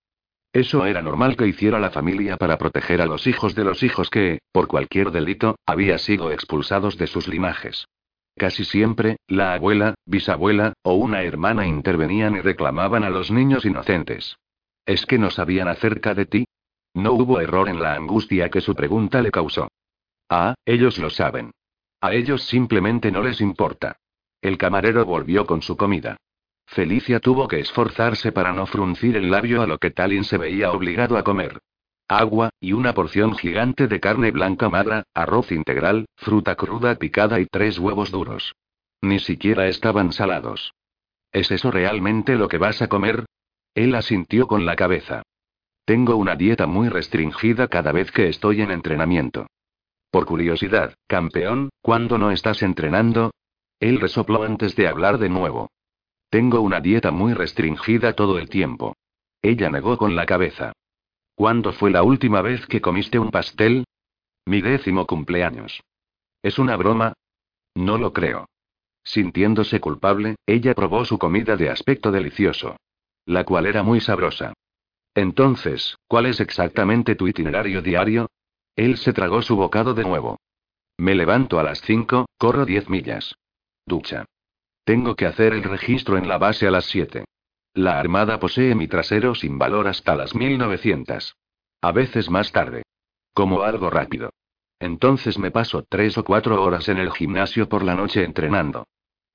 Eso 0.53 0.85
era 0.85 1.01
normal 1.01 1.37
que 1.37 1.47
hiciera 1.47 1.79
la 1.79 1.91
familia 1.91 2.35
para 2.35 2.57
proteger 2.57 3.01
a 3.01 3.05
los 3.05 3.25
hijos 3.25 3.55
de 3.55 3.63
los 3.63 3.83
hijos 3.83 4.09
que, 4.09 4.39
por 4.51 4.67
cualquier 4.67 5.11
delito, 5.11 5.55
había 5.65 5.97
sido 5.97 6.31
expulsados 6.31 6.97
de 6.97 7.07
sus 7.07 7.27
linajes. 7.29 7.87
Casi 8.35 8.65
siempre, 8.65 9.17
la 9.27 9.53
abuela, 9.53 9.95
bisabuela, 10.05 10.73
o 10.83 10.95
una 10.95 11.23
hermana 11.23 11.67
intervenían 11.67 12.35
y 12.35 12.41
reclamaban 12.41 13.03
a 13.03 13.09
los 13.09 13.31
niños 13.31 13.65
inocentes. 13.65 14.37
¿Es 14.85 15.05
que 15.05 15.17
no 15.17 15.29
sabían 15.29 15.69
acerca 15.69 16.13
de 16.13 16.25
ti? 16.25 16.45
No 16.93 17.13
hubo 17.13 17.39
error 17.39 17.69
en 17.69 17.81
la 17.81 17.93
angustia 17.93 18.49
que 18.49 18.59
su 18.59 18.75
pregunta 18.75 19.21
le 19.21 19.31
causó. 19.31 19.69
Ah, 20.29 20.55
ellos 20.65 20.97
lo 20.97 21.09
saben. 21.09 21.51
A 22.01 22.13
ellos 22.13 22.43
simplemente 22.43 23.11
no 23.11 23.21
les 23.21 23.39
importa. 23.39 23.97
El 24.41 24.57
camarero 24.57 25.05
volvió 25.05 25.45
con 25.45 25.61
su 25.61 25.77
comida. 25.77 26.17
Felicia 26.65 27.19
tuvo 27.19 27.47
que 27.47 27.59
esforzarse 27.59 28.31
para 28.31 28.53
no 28.53 28.65
fruncir 28.65 29.17
el 29.17 29.29
labio 29.29 29.61
a 29.61 29.67
lo 29.67 29.77
que 29.77 29.91
Talin 29.91 30.23
se 30.23 30.37
veía 30.37 30.71
obligado 30.71 31.17
a 31.17 31.23
comer. 31.23 31.59
Agua, 32.07 32.49
y 32.59 32.73
una 32.73 32.93
porción 32.93 33.35
gigante 33.35 33.87
de 33.87 33.99
carne 33.99 34.31
blanca 34.31 34.69
magra, 34.69 35.03
arroz 35.13 35.51
integral, 35.51 36.05
fruta 36.17 36.55
cruda 36.55 36.95
picada 36.95 37.39
y 37.39 37.45
tres 37.45 37.79
huevos 37.79 38.11
duros. 38.11 38.53
Ni 39.01 39.19
siquiera 39.19 39.67
estaban 39.67 40.11
salados. 40.11 40.73
¿Es 41.31 41.51
eso 41.51 41.71
realmente 41.71 42.35
lo 42.35 42.47
que 42.47 42.57
vas 42.57 42.81
a 42.81 42.87
comer? 42.87 43.25
Él 43.73 43.95
asintió 43.95 44.47
con 44.47 44.65
la 44.65 44.75
cabeza. 44.75 45.23
Tengo 45.85 46.15
una 46.17 46.35
dieta 46.35 46.67
muy 46.67 46.89
restringida 46.89 47.67
cada 47.67 47.91
vez 47.91 48.11
que 48.11 48.27
estoy 48.27 48.61
en 48.61 48.71
entrenamiento. 48.71 49.47
Por 50.11 50.25
curiosidad, 50.25 50.95
campeón, 51.07 51.69
¿cuándo 51.81 52.17
no 52.17 52.31
estás 52.31 52.61
entrenando? 52.61 53.31
Él 53.79 53.99
resopló 53.99 54.43
antes 54.43 54.75
de 54.75 54.87
hablar 54.87 55.17
de 55.17 55.29
nuevo. 55.29 55.69
Tengo 56.31 56.61
una 56.61 56.79
dieta 56.79 57.11
muy 57.11 57.33
restringida 57.33 58.13
todo 58.13 58.39
el 58.39 58.47
tiempo. 58.47 58.95
Ella 59.41 59.69
negó 59.69 59.97
con 59.97 60.15
la 60.15 60.25
cabeza. 60.25 60.71
¿Cuándo 61.35 61.73
fue 61.73 61.91
la 61.91 62.03
última 62.03 62.41
vez 62.41 62.65
que 62.67 62.79
comiste 62.79 63.19
un 63.19 63.31
pastel? 63.31 63.83
Mi 64.45 64.61
décimo 64.61 65.05
cumpleaños. 65.05 65.81
¿Es 66.41 66.57
una 66.57 66.77
broma? 66.77 67.11
No 67.75 67.97
lo 67.97 68.13
creo. 68.13 68.45
Sintiéndose 69.03 69.81
culpable, 69.81 70.37
ella 70.45 70.73
probó 70.73 71.03
su 71.03 71.19
comida 71.19 71.57
de 71.57 71.69
aspecto 71.69 72.13
delicioso. 72.13 72.77
La 73.25 73.43
cual 73.43 73.65
era 73.65 73.83
muy 73.83 73.99
sabrosa. 73.99 74.53
Entonces, 75.13 75.97
¿cuál 76.07 76.27
es 76.27 76.39
exactamente 76.39 77.15
tu 77.15 77.27
itinerario 77.27 77.81
diario? 77.81 78.29
Él 78.77 78.95
se 78.95 79.11
tragó 79.11 79.41
su 79.41 79.57
bocado 79.57 79.93
de 79.93 80.03
nuevo. 80.03 80.39
Me 80.97 81.13
levanto 81.13 81.59
a 81.59 81.63
las 81.63 81.81
5, 81.81 82.27
corro 82.37 82.65
10 82.65 82.87
millas. 82.87 83.35
Ducha. 83.85 84.25
Tengo 84.91 85.15
que 85.15 85.25
hacer 85.25 85.53
el 85.53 85.63
registro 85.63 86.17
en 86.17 86.27
la 86.27 86.37
base 86.37 86.67
a 86.67 86.71
las 86.71 86.83
7. 86.83 87.23
La 87.75 87.97
Armada 87.97 88.41
posee 88.41 88.75
mi 88.75 88.89
trasero 88.89 89.33
sin 89.35 89.57
valor 89.57 89.87
hasta 89.87 90.17
las 90.17 90.35
1900. 90.35 91.37
A 91.81 91.91
veces 91.93 92.29
más 92.29 92.51
tarde. 92.51 92.83
Como 93.33 93.61
algo 93.61 93.89
rápido. 93.89 94.31
Entonces 94.81 95.39
me 95.39 95.49
paso 95.49 95.85
tres 95.87 96.17
o 96.17 96.25
cuatro 96.25 96.61
horas 96.61 96.89
en 96.89 96.97
el 96.97 97.09
gimnasio 97.13 97.69
por 97.69 97.83
la 97.83 97.95
noche 97.95 98.25
entrenando. 98.25 98.85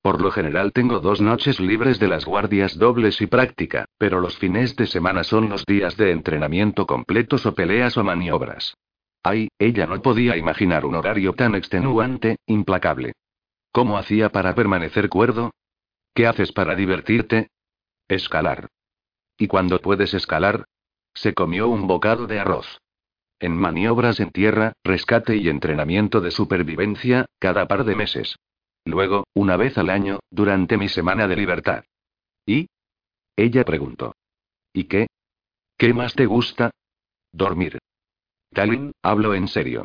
Por 0.03 0.21
lo 0.21 0.29
general 0.29 0.73
tengo 0.73 0.99
dos 0.99 1.21
noches 1.21 1.59
libres 1.59 1.97
de 1.99 2.07
las 2.07 2.23
guardias 2.23 2.77
dobles 2.77 3.19
y 3.21 3.25
práctica, 3.25 3.85
pero 3.97 4.19
los 4.19 4.37
fines 4.37 4.75
de 4.75 4.85
semana 4.85 5.23
son 5.23 5.49
los 5.49 5.65
días 5.65 5.97
de 5.97 6.11
entrenamiento 6.11 6.85
completos 6.85 7.47
o 7.47 7.55
peleas 7.55 7.97
o 7.97 8.03
maniobras. 8.03 8.75
Ay, 9.23 9.47
ella 9.57 9.87
no 9.87 9.99
podía 10.03 10.37
imaginar 10.37 10.85
un 10.85 10.93
horario 10.93 11.33
tan 11.33 11.55
extenuante, 11.55 12.35
implacable. 12.45 13.13
¿Cómo 13.71 13.97
hacía 13.97 14.29
para 14.29 14.55
permanecer 14.55 15.09
cuerdo? 15.09 15.51
¿Qué 16.13 16.27
haces 16.27 16.51
para 16.51 16.75
divertirte? 16.75 17.49
Escalar. 18.07 18.69
¿Y 19.37 19.47
cuando 19.47 19.79
puedes 19.79 20.13
escalar? 20.13 20.65
Se 21.13 21.33
comió 21.33 21.67
un 21.67 21.87
bocado 21.87 22.27
de 22.27 22.39
arroz. 22.39 22.79
En 23.39 23.55
maniobras 23.55 24.19
en 24.19 24.31
tierra, 24.31 24.73
rescate 24.83 25.35
y 25.35 25.49
entrenamiento 25.49 26.21
de 26.21 26.31
supervivencia, 26.31 27.27
cada 27.39 27.67
par 27.67 27.83
de 27.83 27.95
meses. 27.95 28.35
Luego, 28.83 29.25
una 29.33 29.57
vez 29.57 29.77
al 29.77 29.89
año, 29.89 30.19
durante 30.31 30.77
mi 30.77 30.89
semana 30.89 31.27
de 31.27 31.35
libertad. 31.35 31.83
¿Y? 32.45 32.67
Ella 33.35 33.63
preguntó. 33.63 34.15
¿Y 34.73 34.85
qué? 34.85 35.07
¿Qué 35.77 35.93
más 35.93 36.15
te 36.15 36.25
gusta? 36.25 36.71
Dormir. 37.31 37.77
Talin, 38.53 38.93
hablo 39.03 39.35
en 39.35 39.47
serio. 39.47 39.83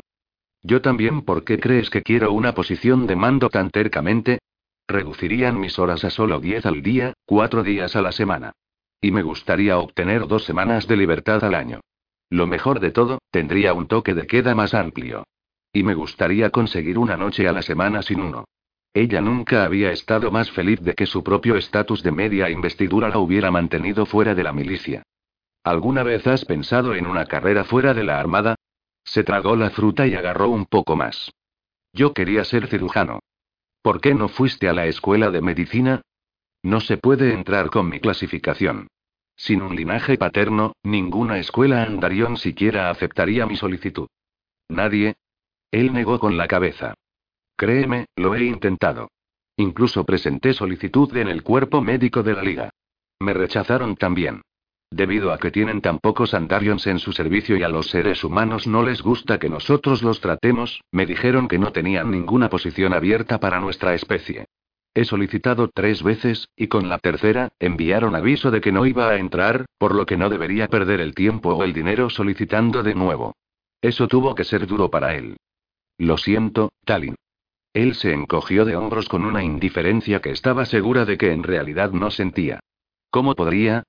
Yo 0.63 0.81
también, 0.81 1.23
¿por 1.23 1.43
qué 1.43 1.59
crees 1.59 1.89
que 1.89 2.01
quiero 2.01 2.31
una 2.31 2.53
posición 2.53 3.05
de 3.05 3.17
mando 3.17 3.49
tan 3.49 3.69
tercamente? 3.69 4.39
Reducirían 4.87 5.59
mis 5.59 5.77
horas 5.77 6.05
a 6.05 6.09
solo 6.09 6.39
10 6.39 6.65
al 6.65 6.81
día, 6.81 7.13
4 7.25 7.63
días 7.63 7.95
a 7.95 8.01
la 8.01 8.13
semana. 8.13 8.53
Y 9.01 9.11
me 9.11 9.23
gustaría 9.23 9.77
obtener 9.77 10.27
dos 10.27 10.45
semanas 10.45 10.87
de 10.87 10.95
libertad 10.95 11.43
al 11.43 11.55
año. 11.55 11.81
Lo 12.29 12.47
mejor 12.47 12.79
de 12.79 12.91
todo, 12.91 13.19
tendría 13.29 13.73
un 13.73 13.87
toque 13.87 14.13
de 14.13 14.25
queda 14.25 14.55
más 14.55 14.73
amplio. 14.73 15.25
Y 15.73 15.83
me 15.83 15.93
gustaría 15.93 16.49
conseguir 16.49 16.97
una 16.97 17.17
noche 17.17 17.47
a 17.47 17.51
la 17.51 17.61
semana 17.61 18.01
sin 18.01 18.21
uno. 18.21 18.45
Ella 18.93 19.21
nunca 19.21 19.65
había 19.65 19.91
estado 19.91 20.31
más 20.31 20.51
feliz 20.51 20.79
de 20.79 20.93
que 20.93 21.05
su 21.05 21.23
propio 21.23 21.55
estatus 21.57 22.03
de 22.03 22.11
media 22.11 22.49
investidura 22.49 23.09
la 23.09 23.17
hubiera 23.17 23.51
mantenido 23.51 24.05
fuera 24.05 24.33
de 24.35 24.43
la 24.43 24.53
milicia. 24.53 25.03
¿Alguna 25.63 26.03
vez 26.03 26.25
has 26.27 26.45
pensado 26.45 26.95
en 26.95 27.07
una 27.07 27.25
carrera 27.25 27.63
fuera 27.63 27.93
de 27.93 28.03
la 28.03 28.19
Armada? 28.19 28.55
Se 29.03 29.23
tragó 29.23 29.55
la 29.55 29.69
fruta 29.69 30.07
y 30.07 30.15
agarró 30.15 30.49
un 30.49 30.65
poco 30.65 30.95
más. 30.95 31.31
Yo 31.93 32.13
quería 32.13 32.43
ser 32.43 32.67
cirujano. 32.67 33.19
¿Por 33.81 34.01
qué 34.01 34.15
no 34.15 34.29
fuiste 34.29 34.69
a 34.69 34.73
la 34.73 34.85
escuela 34.85 35.29
de 35.29 35.41
medicina? 35.41 36.01
No 36.63 36.79
se 36.79 36.97
puede 36.97 37.33
entrar 37.33 37.69
con 37.69 37.89
mi 37.89 37.99
clasificación. 37.99 38.87
Sin 39.35 39.61
un 39.61 39.75
linaje 39.75 40.17
paterno, 40.17 40.73
ninguna 40.83 41.37
escuela 41.39 41.83
andarión 41.83 42.37
siquiera 42.37 42.89
aceptaría 42.89 43.45
mi 43.45 43.57
solicitud. 43.57 44.07
Nadie. 44.69 45.15
Él 45.71 45.91
negó 45.91 46.19
con 46.19 46.37
la 46.37 46.47
cabeza. 46.47 46.93
Créeme, 47.57 48.05
lo 48.15 48.35
he 48.35 48.45
intentado. 48.45 49.09
Incluso 49.57 50.03
presenté 50.03 50.53
solicitud 50.53 51.15
en 51.17 51.27
el 51.27 51.43
cuerpo 51.43 51.81
médico 51.81 52.23
de 52.23 52.33
la 52.33 52.41
liga. 52.41 52.69
Me 53.19 53.33
rechazaron 53.33 53.95
también. 53.95 54.41
Debido 54.95 55.33
a 55.33 55.39
que 55.39 55.49
tienen 55.49 55.81
tan 55.81 55.97
pocos 55.97 56.35
Andarions 56.35 56.85
en 56.85 56.99
su 56.99 57.13
servicio 57.13 57.57
y 57.57 57.63
a 57.63 57.67
los 57.67 57.89
seres 57.89 58.23
humanos 58.23 58.67
no 58.67 58.83
les 58.83 59.01
gusta 59.01 59.39
que 59.39 59.49
nosotros 59.49 60.03
los 60.03 60.21
tratemos, 60.21 60.81
me 60.91 61.07
dijeron 61.07 61.47
que 61.47 61.57
no 61.57 61.71
tenían 61.71 62.11
ninguna 62.11 62.47
posición 62.47 62.93
abierta 62.93 63.39
para 63.39 63.59
nuestra 63.59 63.95
especie. 63.95 64.45
He 64.93 65.05
solicitado 65.05 65.67
tres 65.73 66.03
veces, 66.03 66.47
y 66.55 66.67
con 66.67 66.89
la 66.89 66.99
tercera, 66.99 67.49
enviaron 67.57 68.13
aviso 68.13 68.51
de 68.51 68.61
que 68.61 68.71
no 68.71 68.85
iba 68.85 69.09
a 69.09 69.17
entrar, 69.17 69.65
por 69.79 69.95
lo 69.95 70.05
que 70.05 70.15
no 70.15 70.29
debería 70.29 70.67
perder 70.67 71.01
el 71.01 71.15
tiempo 71.15 71.55
o 71.55 71.63
el 71.63 71.73
dinero 71.73 72.11
solicitando 72.11 72.83
de 72.83 72.93
nuevo. 72.93 73.33
Eso 73.81 74.07
tuvo 74.07 74.35
que 74.35 74.43
ser 74.43 74.67
duro 74.67 74.91
para 74.91 75.15
él. 75.15 75.37
Lo 75.97 76.17
siento, 76.17 76.71
Talin. 76.85 77.15
Él 77.73 77.95
se 77.95 78.13
encogió 78.13 78.63
de 78.63 78.75
hombros 78.75 79.09
con 79.09 79.25
una 79.25 79.43
indiferencia 79.43 80.19
que 80.19 80.29
estaba 80.29 80.67
segura 80.67 81.05
de 81.05 81.17
que 81.17 81.31
en 81.31 81.41
realidad 81.41 81.89
no 81.93 82.11
sentía. 82.11 82.59
¿Cómo 83.09 83.33
podría? 83.33 83.83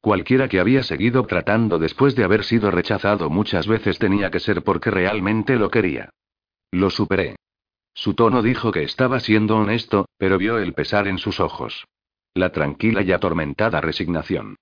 Cualquiera 0.00 0.48
que 0.48 0.60
había 0.60 0.82
seguido 0.82 1.26
tratando 1.26 1.78
después 1.78 2.16
de 2.16 2.24
haber 2.24 2.44
sido 2.44 2.70
rechazado 2.70 3.28
muchas 3.28 3.66
veces 3.66 3.98
tenía 3.98 4.30
que 4.30 4.40
ser 4.40 4.62
porque 4.62 4.90
realmente 4.90 5.56
lo 5.56 5.70
quería. 5.70 6.10
Lo 6.70 6.88
superé. 6.88 7.36
Su 7.92 8.14
tono 8.14 8.40
dijo 8.40 8.72
que 8.72 8.82
estaba 8.82 9.20
siendo 9.20 9.56
honesto, 9.56 10.06
pero 10.16 10.38
vio 10.38 10.58
el 10.58 10.72
pesar 10.72 11.06
en 11.06 11.18
sus 11.18 11.38
ojos. 11.38 11.84
La 12.32 12.50
tranquila 12.50 13.02
y 13.02 13.12
atormentada 13.12 13.80
resignación. 13.80 14.56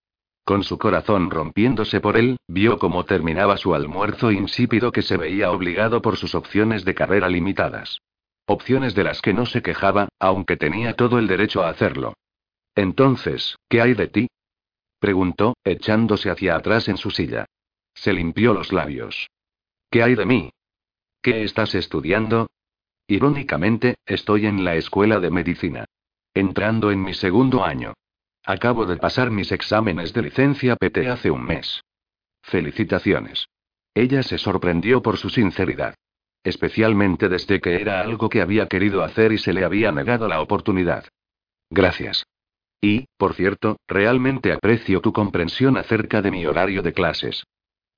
Con 0.45 0.65
su 0.65 0.79
corazón 0.79 1.31
rompiéndose 1.31 2.01
por 2.01 2.17
él, 2.17 2.39
vio 2.49 2.79
cómo 2.79 3.05
terminaba 3.05 3.59
su 3.59 3.75
almuerzo 3.75 4.33
insípido 4.33 4.91
que 4.91 5.03
se 5.03 5.19
veía 5.19 5.51
obligado 5.51 6.01
por 6.01 6.17
sus 6.17 6.35
opciones 6.35 6.85
de 6.85 6.95
carrera 6.95 7.29
limitadas. 7.29 8.01
Opciones 8.47 8.95
de 8.95 9.05
las 9.05 9.21
que 9.21 9.35
no 9.35 9.45
se 9.45 9.61
quejaba, 9.61 10.09
aunque 10.19 10.57
tenía 10.57 10.95
todo 10.95 11.19
el 11.19 11.27
derecho 11.27 11.63
a 11.63 11.69
hacerlo. 11.69 12.15
Entonces, 12.75 13.57
¿qué 13.69 13.83
hay 13.83 13.93
de 13.93 14.09
ti? 14.09 14.29
Preguntó, 14.99 15.57
echándose 15.65 16.31
hacia 16.31 16.57
atrás 16.57 16.89
en 16.89 16.97
su 16.97 17.11
silla. 17.11 17.47
Se 17.95 18.13
limpió 18.13 18.55
los 18.55 18.73
labios. 18.73 19.29
¿Qué 19.91 20.03
hay 20.03 20.15
de 20.15 20.27
mí? 20.27 20.51
¿Qué 21.23 21.43
estás 21.43 21.75
estudiando? 21.75 22.49
Irónicamente, 23.07 23.97
estoy 24.07 24.47
en 24.47 24.65
la 24.65 24.77
escuela 24.77 25.19
de 25.19 25.31
medicina. 25.31 25.85
Entrando 26.35 26.91
en 26.91 27.03
mi 27.03 27.15
segundo 27.15 27.65
año. 27.65 27.95
Acabo 28.45 28.87
de 28.87 28.97
pasar 28.97 29.31
mis 29.31 29.51
exámenes 29.51 30.13
de 30.13 30.23
licencia 30.23 30.77
PT 30.77 31.09
hace 31.09 31.31
un 31.31 31.45
mes. 31.45 31.83
Felicitaciones. 32.43 33.49
Ella 33.95 34.23
se 34.23 34.39
sorprendió 34.39 35.03
por 35.03 35.17
su 35.17 35.31
sinceridad. 35.31 35.95
Especialmente 36.45 37.29
desde 37.29 37.61
que 37.61 37.81
era 37.81 38.01
algo 38.01 38.29
que 38.29 38.41
había 38.41 38.67
querido 38.67 39.03
hacer 39.03 39.33
y 39.33 39.39
se 39.39 39.53
le 39.53 39.65
había 39.65 39.91
negado 39.91 40.29
la 40.29 40.41
oportunidad. 40.41 41.05
Gracias. 41.71 42.25
Y, 42.81 43.07
por 43.17 43.35
cierto, 43.35 43.79
realmente 43.89 44.53
aprecio 44.53 45.01
tu 45.01 45.13
comprensión 45.13 45.77
acerca 45.77 46.23
de 46.23 46.31
mi 46.31 46.47
horario 46.47 46.83
de 46.83 46.93
clases. 46.93 47.45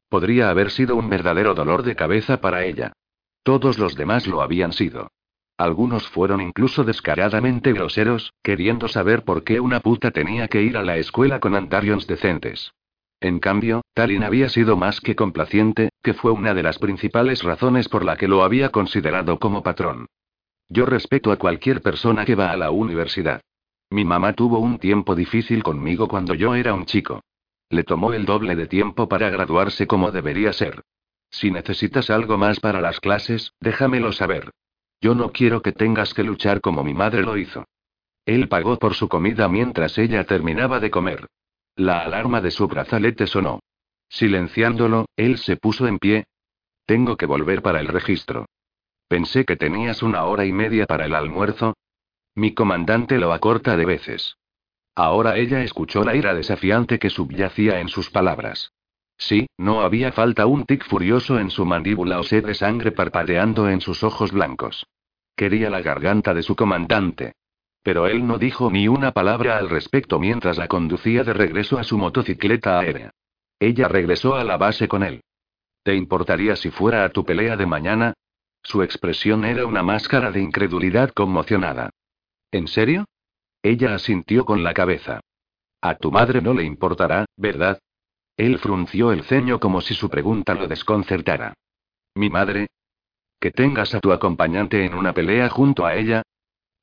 Podría 0.09 0.51
haber 0.51 0.71
sido 0.71 0.97
un 0.97 1.09
verdadero 1.09 1.55
dolor 1.55 1.83
de 1.83 1.97
cabeza 1.97 2.41
para 2.41 2.65
ella. 2.65 2.93
Todos 3.43 3.79
los 3.79 3.95
demás 3.95 4.27
lo 4.27 4.43
habían 4.43 4.73
sido. 4.73 5.11
Algunos 5.57 6.09
fueron 6.09 6.41
incluso 6.41 6.85
descaradamente 6.85 7.73
groseros, 7.73 8.33
queriendo 8.43 8.89
saber 8.89 9.25
por 9.25 9.45
qué 9.45 9.61
una 9.61 9.81
puta 9.81 10.11
tenía 10.11 10.49
que 10.49 10.63
ir 10.63 10.79
a 10.79 10.83
la 10.83 10.97
escuela 10.97 11.39
con 11.39 11.55
Antarions 11.55 12.07
decentes. 12.07 12.73
En 13.21 13.39
cambio, 13.39 13.83
Talin 13.93 14.25
había 14.25 14.49
sido 14.49 14.79
más 14.79 15.03
que 15.03 15.15
complaciente, 15.15 15.91
que 16.03 16.15
fue 16.15 16.33
una 16.33 16.55
de 16.55 16.63
las 16.63 16.79
principales 16.79 17.43
razones 17.43 17.91
por 17.91 18.07
la 18.07 18.17
que 18.17 18.29
lo 18.29 18.43
había 18.43 18.71
considerado 18.71 19.39
como 19.39 19.63
patrón. 19.63 20.07
Yo 20.71 20.87
respeto 20.87 21.31
a 21.31 21.37
cualquier 21.37 21.83
persona 21.83 22.25
que 22.25 22.35
va 22.35 22.51
a 22.51 22.57
la 22.57 22.71
universidad. 22.71 23.43
Mi 23.91 24.05
mamá 24.05 24.35
tuvo 24.35 24.61
un 24.61 24.79
tiempo 24.79 25.17
difícil 25.17 25.63
conmigo 25.65 26.07
cuando 26.07 26.35
yo 26.35 26.55
era 26.55 26.75
un 26.75 26.87
chico. 26.87 27.23
Le 27.69 27.83
tomó 27.83 28.13
el 28.13 28.25
doble 28.25 28.55
de 28.55 28.67
tiempo 28.67 29.09
para 29.09 29.31
graduarse 29.31 29.87
como 29.87 30.13
debería 30.13 30.53
ser. 30.53 30.83
Si 31.31 31.51
necesitas 31.51 32.09
algo 32.11 32.39
más 32.39 32.61
para 32.61 32.81
las 32.81 33.01
clases, 33.01 33.53
déjamelo 33.61 34.13
saber. 34.13 34.51
Yo 35.01 35.15
no 35.15 35.33
quiero 35.33 35.63
que 35.63 35.73
tengas 35.73 36.15
que 36.15 36.25
luchar 36.25 36.61
como 36.61 36.85
mi 36.85 36.95
madre 36.95 37.23
lo 37.23 37.37
hizo. 37.37 37.65
Él 38.27 38.49
pagó 38.49 38.79
por 38.79 38.95
su 38.95 39.09
comida 39.09 39.49
mientras 39.49 39.99
ella 39.99 40.25
terminaba 40.25 40.79
de 40.79 40.91
comer. 40.91 41.27
La 41.75 42.01
alarma 42.01 42.41
de 42.41 42.51
su 42.51 42.69
brazalete 42.69 43.27
sonó. 43.27 43.61
Silenciándolo, 44.09 45.07
él 45.17 45.39
se 45.39 45.57
puso 45.57 45.87
en 45.87 45.99
pie. 45.99 46.25
Tengo 46.85 47.17
que 47.17 47.27
volver 47.27 47.63
para 47.63 47.81
el 47.81 47.89
registro. 47.89 48.47
Pensé 49.09 49.45
que 49.45 49.57
tenías 49.57 50.03
una 50.03 50.25
hora 50.25 50.45
y 50.45 50.53
media 50.53 50.87
para 50.87 51.07
el 51.07 51.15
almuerzo. 51.15 51.75
Mi 52.41 52.55
comandante 52.55 53.19
lo 53.19 53.35
acorta 53.35 53.77
de 53.77 53.85
veces. 53.85 54.39
Ahora 54.95 55.37
ella 55.37 55.63
escuchó 55.63 56.05
la 56.05 56.17
ira 56.17 56.33
desafiante 56.33 56.99
que 56.99 57.11
subyacía 57.11 57.81
en 57.81 57.89
sus 57.89 58.09
palabras. 58.09 58.73
Sí, 59.19 59.47
no 59.59 59.83
había 59.83 60.11
falta 60.11 60.47
un 60.47 60.65
tic 60.65 60.87
furioso 60.87 61.39
en 61.39 61.51
su 61.51 61.67
mandíbula 61.67 62.19
o 62.19 62.23
sed 62.23 62.47
de 62.47 62.55
sangre 62.55 62.93
parpadeando 62.93 63.69
en 63.69 63.83
sus 63.83 64.03
ojos 64.03 64.33
blancos. 64.33 64.87
Quería 65.37 65.69
la 65.69 65.83
garganta 65.83 66.33
de 66.33 66.43
su 66.43 66.57
comandante. 66.57 67.35
Pero 67.83 68.07
él 68.07 68.27
no 68.27 68.39
dijo 68.39 68.71
ni 68.71 68.89
una 68.89 69.13
palabra 69.13 69.59
al 69.59 69.69
respecto 69.69 70.19
mientras 70.19 70.57
la 70.57 70.67
conducía 70.67 71.25
de 71.25 71.35
regreso 71.35 71.79
a 71.79 71.85
su 71.85 71.99
motocicleta 71.99 72.79
aérea. 72.79 73.11
Ella 73.59 73.87
regresó 73.87 74.37
a 74.37 74.45
la 74.45 74.57
base 74.57 74.89
con 74.89 75.03
él. 75.03 75.21
¿Te 75.83 75.95
importaría 75.95 76.57
si 76.57 76.71
fuera 76.71 77.05
a 77.05 77.11
tu 77.11 77.23
pelea 77.23 77.59
de 77.59 77.67
mañana? 77.67 78.15
Su 78.63 78.83
expresión 78.83 79.45
era 79.45 79.67
una 79.67 79.83
máscara 79.83 80.31
de 80.31 80.41
incredulidad 80.41 81.11
conmocionada. 81.11 81.91
¿En 82.53 82.67
serio? 82.69 83.05
Ella 83.63 83.95
asintió 83.95 84.45
con 84.45 84.63
la 84.63 84.75
cabeza. 84.75 85.21
A 85.81 85.95
tu 85.97 86.11
madre 86.11 86.43
no 86.43 86.55
le 86.55 86.65
importará, 86.65 87.27
¿verdad? 87.37 87.79
Él 88.37 88.59
frunció 88.59 89.13
el 89.13 89.25
ceño 89.25 89.61
como 89.61 89.81
si 89.81 89.95
su 89.95 90.09
pregunta 90.09 90.55
lo 90.55 90.67
desconcertara. 90.67 91.55
¿Mi 92.15 92.31
madre? 92.31 92.69
¿Que 93.39 93.51
tengas 93.51 93.95
a 93.95 94.01
tu 94.01 94.13
acompañante 94.13 94.85
en 94.85 94.95
una 94.95 95.13
pelea 95.13 95.49
junto 95.49 95.87
a 95.87 95.95
ella? 95.95 96.23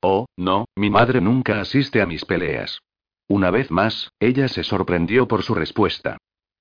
Oh, 0.00 0.26
no, 0.36 0.66
mi 0.76 0.90
madre 0.90 1.20
nunca 1.20 1.60
asiste 1.60 2.00
a 2.00 2.06
mis 2.06 2.24
peleas. 2.24 2.80
Una 3.28 3.50
vez 3.50 3.70
más, 3.70 4.10
ella 4.20 4.48
se 4.48 4.64
sorprendió 4.64 5.28
por 5.28 5.42
su 5.42 5.54
respuesta. 5.54 6.16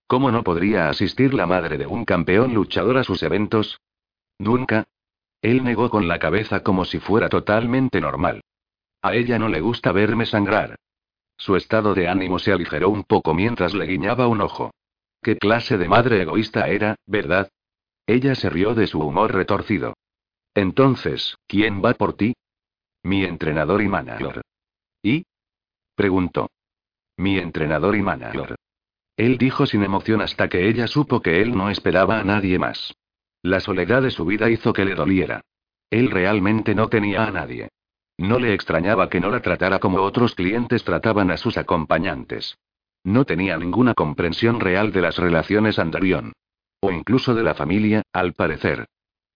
¿Cómo 0.08 0.32
no 0.32 0.44
podría 0.44 0.90
asistir 0.90 1.34
la 1.34 1.46
madre 1.46 1.78
de 1.78 1.86
un 1.86 2.06
campeón 2.06 2.54
luchador 2.54 2.98
a 2.98 3.04
sus 3.04 3.24
eventos? 3.24 3.80
Nunca. 4.40 4.86
Él 5.42 5.64
negó 5.64 5.90
con 5.90 6.08
la 6.08 6.20
cabeza 6.20 6.62
como 6.62 6.86
si 6.86 7.00
fuera 7.00 7.30
totalmente 7.30 8.02
normal. 8.02 8.42
A 9.02 9.16
ella 9.16 9.40
no 9.40 9.50
le 9.50 9.62
gusta 9.62 9.92
verme 9.92 10.26
sangrar. 10.26 10.76
Su 11.38 11.56
estado 11.56 11.94
de 11.94 12.08
ánimo 12.08 12.40
se 12.40 12.52
aligeró 12.52 12.90
un 12.90 13.04
poco 13.04 13.34
mientras 13.34 13.74
le 13.74 13.86
guiñaba 13.86 14.28
un 14.28 14.42
ojo. 14.42 14.72
¿Qué 15.22 15.38
clase 15.38 15.78
de 15.78 15.88
madre 15.88 16.22
egoísta 16.22 16.68
era, 16.68 16.96
verdad? 17.06 17.50
Ella 18.08 18.36
se 18.36 18.50
rió 18.50 18.74
de 18.74 18.88
su 18.88 19.00
humor 19.00 19.34
retorcido. 19.34 19.94
Entonces, 20.56 21.38
¿quién 21.48 21.84
va 21.84 21.94
por 21.94 22.16
ti? 22.16 22.34
Mi 23.04 23.24
entrenador 23.24 23.82
y 23.82 23.88
manager. 23.88 24.42
¿Y? 25.04 25.26
preguntó. 25.96 26.50
Mi 27.18 27.38
entrenador 27.38 27.96
y 27.96 28.02
manager. 28.02 28.56
Él 29.18 29.38
dijo 29.38 29.66
sin 29.66 29.84
emoción 29.84 30.22
hasta 30.22 30.48
que 30.48 30.68
ella 30.68 30.88
supo 30.88 31.22
que 31.22 31.42
él 31.42 31.56
no 31.56 31.70
esperaba 31.70 32.20
a 32.20 32.24
nadie 32.24 32.60
más. 32.60 32.96
La 33.42 33.60
soledad 33.60 34.02
de 34.02 34.12
su 34.12 34.26
vida 34.26 34.50
hizo 34.50 34.74
que 34.74 34.86
le 34.86 34.96
doliera. 34.96 35.42
Él 35.90 36.12
realmente 36.12 36.76
no 36.76 36.90
tenía 36.90 37.26
a 37.26 37.32
nadie. 37.32 37.70
No 38.18 38.40
le 38.40 38.54
extrañaba 38.54 39.10
que 39.10 39.20
no 39.20 39.30
la 39.30 39.42
tratara 39.42 39.80
como 39.80 40.02
otros 40.02 40.34
clientes 40.34 40.84
trataban 40.84 41.30
a 41.30 41.38
sus 41.38 41.58
acompañantes. 41.58 42.58
No 43.04 43.26
tenía 43.26 43.58
ninguna 43.58 43.94
comprensión 43.94 44.60
real 44.60 44.92
de 44.92 45.02
las 45.02 45.18
relaciones 45.18 45.78
Andarion. 45.78 46.34
O 46.82 46.92
incluso 46.92 47.36
de 47.36 47.44
la 47.44 47.54
familia, 47.54 48.02
al 48.12 48.34
parecer. 48.34 48.88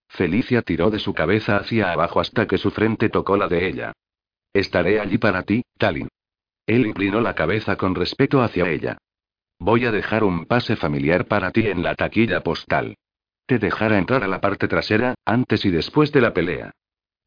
Felicia 0.08 0.62
tiró 0.62 0.90
de 0.90 0.98
su 0.98 1.14
cabeza 1.14 1.56
hacia 1.56 1.92
abajo 1.92 2.20
hasta 2.20 2.46
que 2.46 2.58
su 2.58 2.70
frente 2.70 3.08
tocó 3.08 3.36
la 3.36 3.48
de 3.48 3.66
ella. 3.68 3.92
Estaré 4.52 5.00
allí 5.00 5.16
para 5.16 5.42
ti, 5.44 5.62
Talin. 5.78 6.08
Él 6.66 6.86
inclinó 6.86 7.20
la 7.20 7.34
cabeza 7.34 7.76
con 7.76 7.94
respeto 7.94 8.42
hacia 8.42 8.68
ella. 8.68 8.98
Voy 9.58 9.86
a 9.86 9.92
dejar 9.92 10.24
un 10.24 10.44
pase 10.44 10.76
familiar 10.76 11.26
para 11.26 11.50
ti 11.52 11.66
en 11.66 11.82
la 11.82 11.94
taquilla 11.94 12.42
postal. 12.42 12.96
Te 13.46 13.58
dejará 13.58 13.98
entrar 13.98 14.22
a 14.24 14.28
la 14.28 14.40
parte 14.40 14.68
trasera, 14.68 15.14
antes 15.24 15.64
y 15.64 15.70
después 15.70 16.12
de 16.12 16.20
la 16.20 16.34
pelea. 16.34 16.72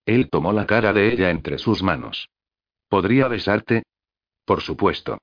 Él 0.05 0.29
tomó 0.29 0.53
la 0.53 0.65
cara 0.65 0.93
de 0.93 1.11
ella 1.11 1.29
entre 1.29 1.57
sus 1.57 1.81
manos. 1.81 2.29
¿Podría 2.89 3.27
besarte? 3.27 3.83
Por 4.45 4.61
supuesto. 4.61 5.17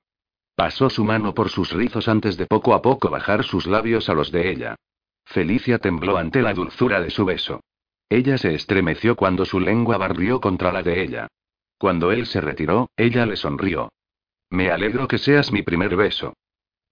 Pasó 0.55 0.89
su 0.89 1.03
mano 1.03 1.33
por 1.33 1.49
sus 1.49 1.71
rizos 1.71 2.07
antes 2.07 2.37
de 2.37 2.45
poco 2.45 2.73
a 2.73 2.81
poco 2.81 3.09
bajar 3.09 3.43
sus 3.43 3.65
labios 3.65 4.09
a 4.09 4.13
los 4.13 4.31
de 4.31 4.51
ella. 4.51 4.75
Felicia 5.25 5.79
tembló 5.79 6.17
ante 6.17 6.41
la 6.41 6.53
dulzura 6.53 7.01
de 7.01 7.09
su 7.09 7.25
beso. 7.25 7.61
Ella 8.09 8.37
se 8.37 8.53
estremeció 8.53 9.15
cuando 9.15 9.45
su 9.45 9.59
lengua 9.59 9.97
barrió 9.97 10.39
contra 10.39 10.71
la 10.71 10.83
de 10.83 11.01
ella. 11.01 11.27
Cuando 11.77 12.11
él 12.11 12.25
se 12.27 12.41
retiró, 12.41 12.89
ella 12.95 13.25
le 13.25 13.37
sonrió. 13.37 13.91
Me 14.49 14.69
alegro 14.69 15.07
que 15.07 15.17
seas 15.17 15.51
mi 15.51 15.63
primer 15.63 15.95
beso. 15.95 16.33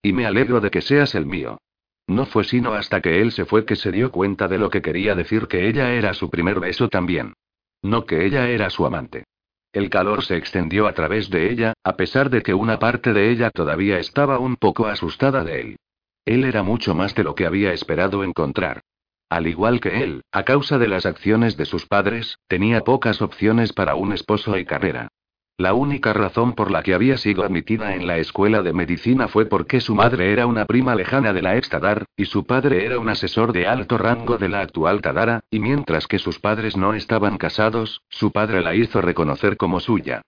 Y 0.02 0.14
me 0.14 0.26
alegro 0.26 0.62
de 0.62 0.72
que 0.72 0.82
seas 0.82 1.14
el 1.14 1.28
mío. 1.28 1.60
No 2.08 2.26
fue 2.26 2.44
sino 2.44 2.74
hasta 2.74 3.02
que 3.02 3.22
él 3.22 3.32
se 3.32 3.46
fue 3.46 3.66
que 3.66 3.76
se 3.76 3.92
dio 3.92 4.12
cuenta 4.12 4.48
de 4.48 4.58
lo 4.58 4.70
que 4.70 4.82
quería 4.82 5.14
decir 5.14 5.48
que 5.48 5.68
ella 5.68 5.94
era 5.94 6.14
su 6.14 6.30
primer 6.30 6.60
beso 6.60 6.90
también. 6.90 7.34
No 7.82 8.06
que 8.06 8.26
ella 8.26 8.50
era 8.50 8.70
su 8.70 8.86
amante. 8.86 9.26
El 9.74 9.90
calor 9.90 10.24
se 10.24 10.36
extendió 10.36 10.88
a 10.88 10.94
través 10.94 11.30
de 11.30 11.52
ella, 11.52 11.74
a 11.84 11.96
pesar 11.96 12.30
de 12.30 12.42
que 12.42 12.54
una 12.54 12.78
parte 12.78 13.14
de 13.14 13.32
ella 13.32 13.50
todavía 13.52 14.00
estaba 14.00 14.38
un 14.38 14.58
poco 14.58 14.88
asustada 14.88 15.44
de 15.44 15.62
él. 15.62 15.76
Él 16.26 16.44
era 16.44 16.62
mucho 16.62 16.94
más 16.94 17.16
de 17.16 17.24
lo 17.24 17.36
que 17.36 17.46
había 17.46 17.74
esperado 17.74 18.24
encontrar. 18.24 18.82
Al 19.30 19.48
igual 19.48 19.80
que 19.80 20.04
él, 20.04 20.24
a 20.32 20.44
causa 20.44 20.78
de 20.78 20.90
las 20.90 21.06
acciones 21.06 21.56
de 21.56 21.66
sus 21.66 21.86
padres, 21.86 22.38
tenía 22.48 22.82
pocas 22.82 23.22
opciones 23.22 23.72
para 23.72 23.96
un 23.96 24.12
esposo 24.12 24.58
y 24.58 24.66
carrera. 24.66 25.08
La 25.62 25.76
única 25.76 26.12
razón 26.12 26.54
por 26.54 26.72
la 26.72 26.82
que 26.82 26.96
había 26.96 27.18
sido 27.18 27.44
admitida 27.44 27.94
en 27.94 28.08
la 28.08 28.18
escuela 28.18 28.64
de 28.64 28.74
medicina 28.74 29.28
fue 29.28 29.46
porque 29.46 29.80
su 29.80 29.94
madre 29.94 30.34
era 30.34 30.48
una 30.48 30.66
prima 30.66 30.96
lejana 30.96 31.34
de 31.34 31.44
la 31.44 31.56
ex 31.56 31.70
Tadar, 31.70 32.06
y 32.18 32.26
su 32.26 32.48
padre 32.48 32.84
era 32.84 32.98
un 32.98 33.10
asesor 33.10 33.54
de 33.54 33.68
alto 33.68 34.00
rango 34.00 34.40
de 34.40 34.50
la 34.50 34.62
actual 34.62 35.04
Tadara, 35.04 35.42
y 35.52 35.60
mientras 35.60 36.08
que 36.08 36.18
sus 36.18 36.40
padres 36.40 36.78
no 36.78 36.96
estaban 36.96 37.38
casados, 37.38 38.02
su 38.10 38.32
padre 38.32 38.64
la 38.64 38.74
hizo 38.74 39.02
reconocer 39.02 39.56
como 39.56 39.80
suya. 39.80 40.24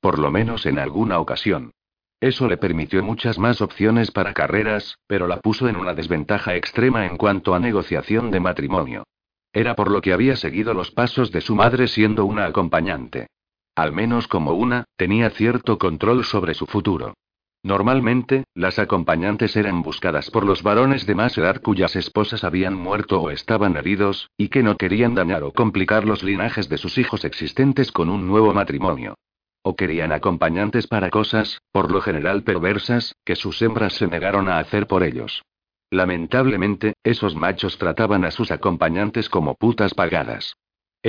Por 0.00 0.18
lo 0.18 0.30
menos 0.30 0.64
en 0.64 0.78
alguna 0.78 1.18
ocasión. 1.18 1.72
Eso 2.18 2.48
le 2.48 2.56
permitió 2.56 3.02
muchas 3.02 3.38
más 3.38 3.60
opciones 3.60 4.10
para 4.10 4.32
carreras, 4.32 4.96
pero 5.06 5.26
la 5.26 5.40
puso 5.40 5.68
en 5.68 5.76
una 5.76 5.92
desventaja 5.92 6.54
extrema 6.54 7.04
en 7.04 7.18
cuanto 7.18 7.54
a 7.54 7.58
negociación 7.58 8.30
de 8.30 8.40
matrimonio. 8.40 9.04
Era 9.52 9.76
por 9.76 9.90
lo 9.90 10.00
que 10.00 10.14
había 10.14 10.36
seguido 10.36 10.72
los 10.72 10.90
pasos 10.92 11.30
de 11.30 11.42
su 11.42 11.54
madre 11.54 11.88
siendo 11.88 12.24
una 12.24 12.46
acompañante. 12.46 13.26
Al 13.78 13.92
menos 13.92 14.26
como 14.26 14.54
una, 14.54 14.86
tenía 14.96 15.30
cierto 15.30 15.78
control 15.78 16.24
sobre 16.24 16.54
su 16.54 16.66
futuro. 16.66 17.14
Normalmente, 17.62 18.42
las 18.52 18.80
acompañantes 18.80 19.54
eran 19.54 19.82
buscadas 19.82 20.32
por 20.32 20.44
los 20.44 20.64
varones 20.64 21.06
de 21.06 21.14
más 21.14 21.38
edad 21.38 21.62
cuyas 21.62 21.94
esposas 21.94 22.42
habían 22.42 22.74
muerto 22.74 23.20
o 23.20 23.30
estaban 23.30 23.76
heridos, 23.76 24.30
y 24.36 24.48
que 24.48 24.64
no 24.64 24.76
querían 24.76 25.14
dañar 25.14 25.44
o 25.44 25.52
complicar 25.52 26.04
los 26.04 26.24
linajes 26.24 26.68
de 26.68 26.76
sus 26.76 26.98
hijos 26.98 27.24
existentes 27.24 27.92
con 27.92 28.08
un 28.08 28.26
nuevo 28.26 28.52
matrimonio. 28.52 29.14
O 29.62 29.76
querían 29.76 30.10
acompañantes 30.10 30.88
para 30.88 31.08
cosas, 31.10 31.62
por 31.70 31.92
lo 31.92 32.00
general 32.00 32.42
perversas, 32.42 33.14
que 33.24 33.36
sus 33.36 33.62
hembras 33.62 33.92
se 33.92 34.08
negaron 34.08 34.48
a 34.48 34.58
hacer 34.58 34.88
por 34.88 35.04
ellos. 35.04 35.44
Lamentablemente, 35.90 36.94
esos 37.04 37.36
machos 37.36 37.78
trataban 37.78 38.24
a 38.24 38.32
sus 38.32 38.50
acompañantes 38.50 39.28
como 39.28 39.54
putas 39.54 39.94
pagadas. 39.94 40.56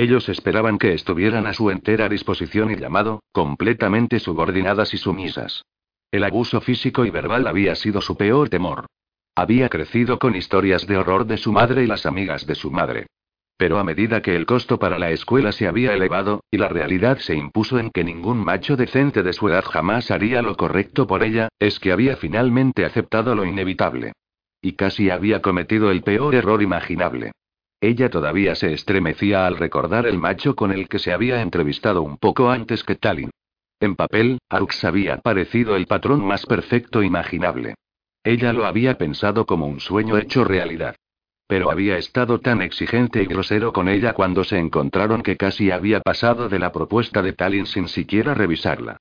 Ellos 0.00 0.30
esperaban 0.30 0.78
que 0.78 0.94
estuvieran 0.94 1.46
a 1.46 1.52
su 1.52 1.70
entera 1.70 2.08
disposición 2.08 2.70
y 2.70 2.76
llamado, 2.76 3.22
completamente 3.32 4.18
subordinadas 4.18 4.94
y 4.94 4.96
sumisas. 4.96 5.66
El 6.10 6.24
abuso 6.24 6.62
físico 6.62 7.04
y 7.04 7.10
verbal 7.10 7.46
había 7.46 7.74
sido 7.74 8.00
su 8.00 8.16
peor 8.16 8.48
temor. 8.48 8.86
Había 9.34 9.68
crecido 9.68 10.18
con 10.18 10.34
historias 10.36 10.86
de 10.86 10.96
horror 10.96 11.26
de 11.26 11.36
su 11.36 11.52
madre 11.52 11.84
y 11.84 11.86
las 11.86 12.06
amigas 12.06 12.46
de 12.46 12.54
su 12.54 12.70
madre. 12.70 13.08
Pero 13.58 13.78
a 13.78 13.84
medida 13.84 14.22
que 14.22 14.36
el 14.36 14.46
costo 14.46 14.78
para 14.78 14.98
la 14.98 15.10
escuela 15.10 15.52
se 15.52 15.68
había 15.68 15.92
elevado, 15.92 16.44
y 16.50 16.56
la 16.56 16.68
realidad 16.68 17.18
se 17.18 17.34
impuso 17.34 17.78
en 17.78 17.90
que 17.90 18.02
ningún 18.02 18.42
macho 18.42 18.78
decente 18.78 19.22
de 19.22 19.34
su 19.34 19.50
edad 19.50 19.66
jamás 19.66 20.10
haría 20.10 20.40
lo 20.40 20.56
correcto 20.56 21.06
por 21.06 21.22
ella, 21.22 21.50
es 21.58 21.78
que 21.78 21.92
había 21.92 22.16
finalmente 22.16 22.86
aceptado 22.86 23.34
lo 23.34 23.44
inevitable. 23.44 24.14
Y 24.62 24.76
casi 24.76 25.10
había 25.10 25.42
cometido 25.42 25.90
el 25.90 26.02
peor 26.02 26.34
error 26.34 26.62
imaginable. 26.62 27.32
Ella 27.80 28.10
todavía 28.10 28.54
se 28.54 28.74
estremecía 28.74 29.46
al 29.46 29.56
recordar 29.56 30.06
el 30.06 30.18
macho 30.18 30.54
con 30.54 30.70
el 30.70 30.88
que 30.88 30.98
se 30.98 31.12
había 31.12 31.40
entrevistado 31.40 32.02
un 32.02 32.18
poco 32.18 32.50
antes 32.50 32.84
que 32.84 32.94
Talin. 32.94 33.30
En 33.80 33.96
papel, 33.96 34.38
Arx 34.50 34.84
había 34.84 35.16
parecido 35.18 35.76
el 35.76 35.86
patrón 35.86 36.22
más 36.22 36.44
perfecto 36.44 37.02
imaginable. 37.02 37.74
Ella 38.22 38.52
lo 38.52 38.66
había 38.66 38.98
pensado 38.98 39.46
como 39.46 39.66
un 39.66 39.80
sueño 39.80 40.18
hecho 40.18 40.44
realidad. 40.44 40.96
Pero 41.46 41.70
había 41.70 41.96
estado 41.96 42.38
tan 42.40 42.60
exigente 42.60 43.22
y 43.22 43.26
grosero 43.26 43.72
con 43.72 43.88
ella 43.88 44.12
cuando 44.12 44.44
se 44.44 44.58
encontraron 44.58 45.22
que 45.22 45.38
casi 45.38 45.70
había 45.70 46.00
pasado 46.00 46.50
de 46.50 46.58
la 46.58 46.72
propuesta 46.72 47.22
de 47.22 47.32
Talin 47.32 47.64
sin 47.64 47.88
siquiera 47.88 48.34
revisarla. 48.34 48.98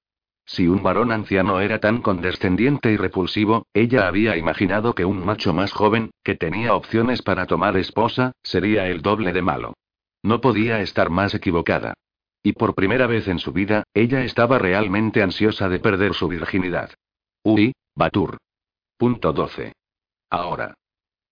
Si 0.49 0.67
un 0.67 0.81
varón 0.81 1.11
anciano 1.11 1.59
era 1.59 1.79
tan 1.79 2.01
condescendiente 2.01 2.91
y 2.91 2.97
repulsivo, 2.97 3.67
ella 3.71 4.07
había 4.07 4.35
imaginado 4.35 4.95
que 4.95 5.05
un 5.05 5.23
macho 5.23 5.53
más 5.53 5.71
joven, 5.71 6.09
que 6.23 6.33
tenía 6.33 6.73
opciones 6.73 7.21
para 7.21 7.45
tomar 7.45 7.77
esposa, 7.77 8.31
sería 8.41 8.87
el 8.87 9.03
doble 9.03 9.31
de 9.31 9.43
malo. 9.43 9.75
No 10.23 10.41
podía 10.41 10.81
estar 10.81 11.11
más 11.11 11.35
equivocada. 11.35 11.93
Y 12.41 12.53
por 12.53 12.73
primera 12.73 13.05
vez 13.05 13.27
en 13.27 13.37
su 13.37 13.53
vida, 13.53 13.83
ella 13.93 14.23
estaba 14.23 14.57
realmente 14.57 15.21
ansiosa 15.21 15.69
de 15.69 15.77
perder 15.77 16.15
su 16.15 16.27
virginidad. 16.27 16.89
Uy, 17.43 17.73
Batur. 17.93 18.39
Punto 18.97 19.31
12. 19.31 19.73
Ahora. 20.31 20.73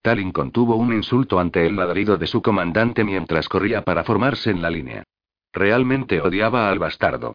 Talin 0.04 0.32
contuvo 0.32 0.76
un 0.76 0.94
insulto 0.94 1.40
ante 1.40 1.66
el 1.66 1.76
ladrido 1.76 2.18
de 2.18 2.28
su 2.28 2.44
comandante 2.44 3.04
mientras 3.04 3.50
corría 3.50 3.82
para 3.82 4.04
formarse 4.04 4.52
en 4.52 4.62
la 4.62 4.70
línea. 4.70 5.04
Realmente 5.52 6.22
odiaba 6.22 6.70
al 6.70 6.78
bastardo. 6.78 7.34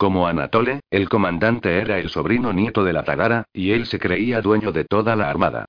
Como 0.00 0.26
Anatole, 0.26 0.80
el 0.90 1.10
comandante 1.10 1.76
era 1.76 1.98
el 1.98 2.08
sobrino 2.08 2.54
nieto 2.54 2.84
de 2.84 2.94
la 2.94 3.04
Tagara, 3.04 3.44
y 3.52 3.72
él 3.72 3.84
se 3.84 3.98
creía 3.98 4.40
dueño 4.40 4.72
de 4.72 4.86
toda 4.86 5.14
la 5.14 5.28
armada. 5.28 5.66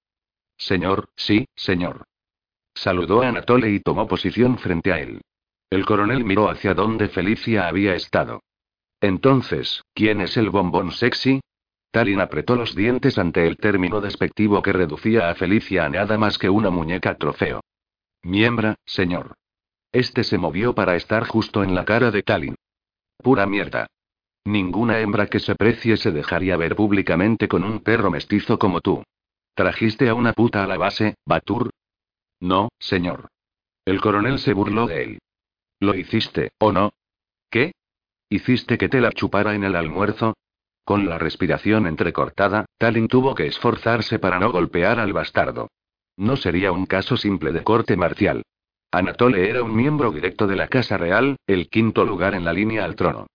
Señor, 0.57 1.09
sí, 1.17 1.49
señor. 1.53 2.05
Saludó 2.73 3.23
a 3.23 3.27
Anatole 3.27 3.69
y 3.71 3.81
tomó 3.81 4.07
posición 4.07 4.57
frente 4.57 4.93
a 4.93 4.99
él. 4.99 5.19
El 5.69 5.85
coronel 5.85 6.23
miró 6.23 6.49
hacia 6.49 6.73
donde 6.73 7.09
Felicia 7.09 7.67
había 7.67 7.93
estado. 7.93 8.41
Entonces, 9.01 9.83
¿quién 9.93 10.21
es 10.21 10.37
el 10.37 10.49
bombón 10.49 10.93
sexy? 10.93 11.41
Talin 11.91 12.21
apretó 12.21 12.55
los 12.55 12.73
dientes 12.73 13.17
ante 13.17 13.45
el 13.45 13.57
término 13.57 13.99
despectivo 13.99 14.61
que 14.61 14.71
reducía 14.71 15.29
a 15.29 15.35
Felicia 15.35 15.83
a 15.83 15.89
nada 15.89 16.17
más 16.17 16.37
que 16.37 16.49
una 16.49 16.69
muñeca 16.69 17.15
trofeo. 17.15 17.59
Miembra, 18.23 18.75
señor. 18.85 19.33
Este 19.91 20.23
se 20.23 20.37
movió 20.37 20.73
para 20.73 20.95
estar 20.95 21.27
justo 21.27 21.65
en 21.65 21.75
la 21.75 21.83
cara 21.83 22.11
de 22.11 22.23
Talin. 22.23 22.55
Pura 23.17 23.45
mierda. 23.45 23.87
Ninguna 24.45 24.99
hembra 24.99 25.27
que 25.27 25.39
se 25.39 25.55
precie 25.55 25.97
se 25.97 26.11
dejaría 26.11 26.57
ver 26.57 26.75
públicamente 26.75 27.47
con 27.47 27.63
un 27.63 27.79
perro 27.81 28.09
mestizo 28.09 28.57
como 28.57 28.81
tú. 28.81 29.03
¿Trajiste 29.53 30.09
a 30.09 30.15
una 30.15 30.33
puta 30.33 30.63
a 30.63 30.67
la 30.67 30.77
base, 30.77 31.15
Batur? 31.25 31.69
No, 32.39 32.69
señor. 32.79 33.29
El 33.85 34.01
coronel 34.01 34.39
se 34.39 34.53
burló 34.53 34.87
de 34.87 35.03
él. 35.03 35.19
¿Lo 35.79 35.93
hiciste, 35.95 36.51
o 36.59 36.71
no? 36.71 36.91
¿Qué? 37.49 37.73
¿Hiciste 38.29 38.77
que 38.77 38.89
te 38.89 39.01
la 39.01 39.11
chupara 39.11 39.53
en 39.53 39.63
el 39.63 39.75
almuerzo? 39.75 40.35
Con 40.83 41.07
la 41.07 41.19
respiración 41.19 41.85
entrecortada, 41.85 42.65
Talin 42.77 43.07
tuvo 43.07 43.35
que 43.35 43.45
esforzarse 43.45 44.19
para 44.19 44.39
no 44.39 44.51
golpear 44.51 44.99
al 44.99 45.13
bastardo. 45.13 45.69
No 46.17 46.35
sería 46.35 46.71
un 46.71 46.85
caso 46.85 47.17
simple 47.17 47.51
de 47.51 47.63
corte 47.63 47.95
marcial. 47.95 48.43
Anatole 48.91 49.49
era 49.49 49.63
un 49.63 49.75
miembro 49.75 50.11
directo 50.11 50.47
de 50.47 50.55
la 50.55 50.67
Casa 50.67 50.97
Real, 50.97 51.37
el 51.47 51.69
quinto 51.69 52.05
lugar 52.05 52.33
en 52.33 52.43
la 52.43 52.53
línea 52.53 52.83
al 52.83 52.95
trono. 52.95 53.27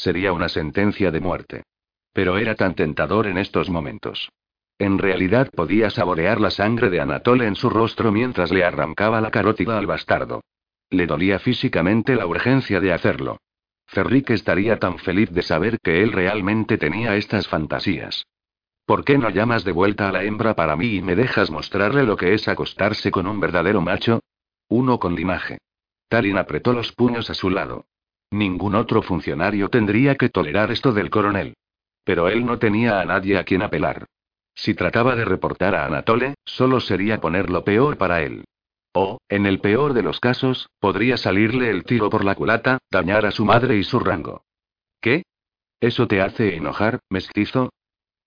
Sería 0.00 0.32
una 0.32 0.48
sentencia 0.48 1.10
de 1.10 1.20
muerte. 1.20 1.62
Pero 2.14 2.38
era 2.38 2.54
tan 2.54 2.74
tentador 2.74 3.26
en 3.26 3.36
estos 3.36 3.68
momentos. 3.68 4.30
En 4.78 4.96
realidad 4.96 5.50
podía 5.54 5.90
saborear 5.90 6.40
la 6.40 6.50
sangre 6.50 6.88
de 6.88 7.02
Anatole 7.02 7.46
en 7.46 7.54
su 7.54 7.68
rostro 7.68 8.10
mientras 8.10 8.50
le 8.50 8.64
arrancaba 8.64 9.20
la 9.20 9.30
carótida 9.30 9.76
al 9.76 9.86
bastardo. 9.86 10.40
Le 10.88 11.06
dolía 11.06 11.38
físicamente 11.38 12.16
la 12.16 12.26
urgencia 12.26 12.80
de 12.80 12.94
hacerlo. 12.94 13.42
Ferric 13.88 14.30
estaría 14.30 14.78
tan 14.78 14.96
feliz 14.98 15.30
de 15.32 15.42
saber 15.42 15.78
que 15.82 16.02
él 16.02 16.12
realmente 16.12 16.78
tenía 16.78 17.16
estas 17.16 17.46
fantasías. 17.46 18.24
¿Por 18.86 19.04
qué 19.04 19.18
no 19.18 19.28
llamas 19.28 19.64
de 19.64 19.72
vuelta 19.72 20.08
a 20.08 20.12
la 20.12 20.24
hembra 20.24 20.54
para 20.54 20.76
mí 20.76 20.94
y 20.94 21.02
me 21.02 21.14
dejas 21.14 21.50
mostrarle 21.50 22.04
lo 22.04 22.16
que 22.16 22.32
es 22.32 22.48
acostarse 22.48 23.10
con 23.10 23.26
un 23.26 23.38
verdadero 23.38 23.82
macho? 23.82 24.20
Uno 24.66 24.98
con 24.98 25.14
limaje. 25.14 25.58
Talin 26.08 26.38
apretó 26.38 26.72
los 26.72 26.90
puños 26.92 27.28
a 27.28 27.34
su 27.34 27.50
lado. 27.50 27.84
Ningún 28.30 28.74
otro 28.74 29.02
funcionario 29.02 29.68
tendría 29.68 30.14
que 30.14 30.28
tolerar 30.28 30.70
esto 30.70 30.92
del 30.92 31.10
coronel. 31.10 31.54
Pero 32.04 32.28
él 32.28 32.46
no 32.46 32.58
tenía 32.58 33.00
a 33.00 33.04
nadie 33.04 33.38
a 33.38 33.44
quien 33.44 33.62
apelar. 33.62 34.06
Si 34.54 34.74
trataba 34.74 35.16
de 35.16 35.24
reportar 35.24 35.74
a 35.74 35.86
Anatole, 35.86 36.34
solo 36.44 36.80
sería 36.80 37.20
ponerlo 37.20 37.64
peor 37.64 37.96
para 37.96 38.22
él. 38.22 38.44
O, 38.92 39.18
en 39.28 39.46
el 39.46 39.60
peor 39.60 39.94
de 39.94 40.02
los 40.02 40.20
casos, 40.20 40.68
podría 40.80 41.16
salirle 41.16 41.70
el 41.70 41.84
tiro 41.84 42.10
por 42.10 42.24
la 42.24 42.34
culata, 42.34 42.78
dañar 42.90 43.26
a 43.26 43.30
su 43.30 43.44
madre 43.44 43.76
y 43.76 43.84
su 43.84 44.00
rango. 44.00 44.42
¿Qué? 45.00 45.22
¿Eso 45.80 46.06
te 46.06 46.20
hace 46.20 46.56
enojar, 46.56 47.00
mestizo? 47.08 47.70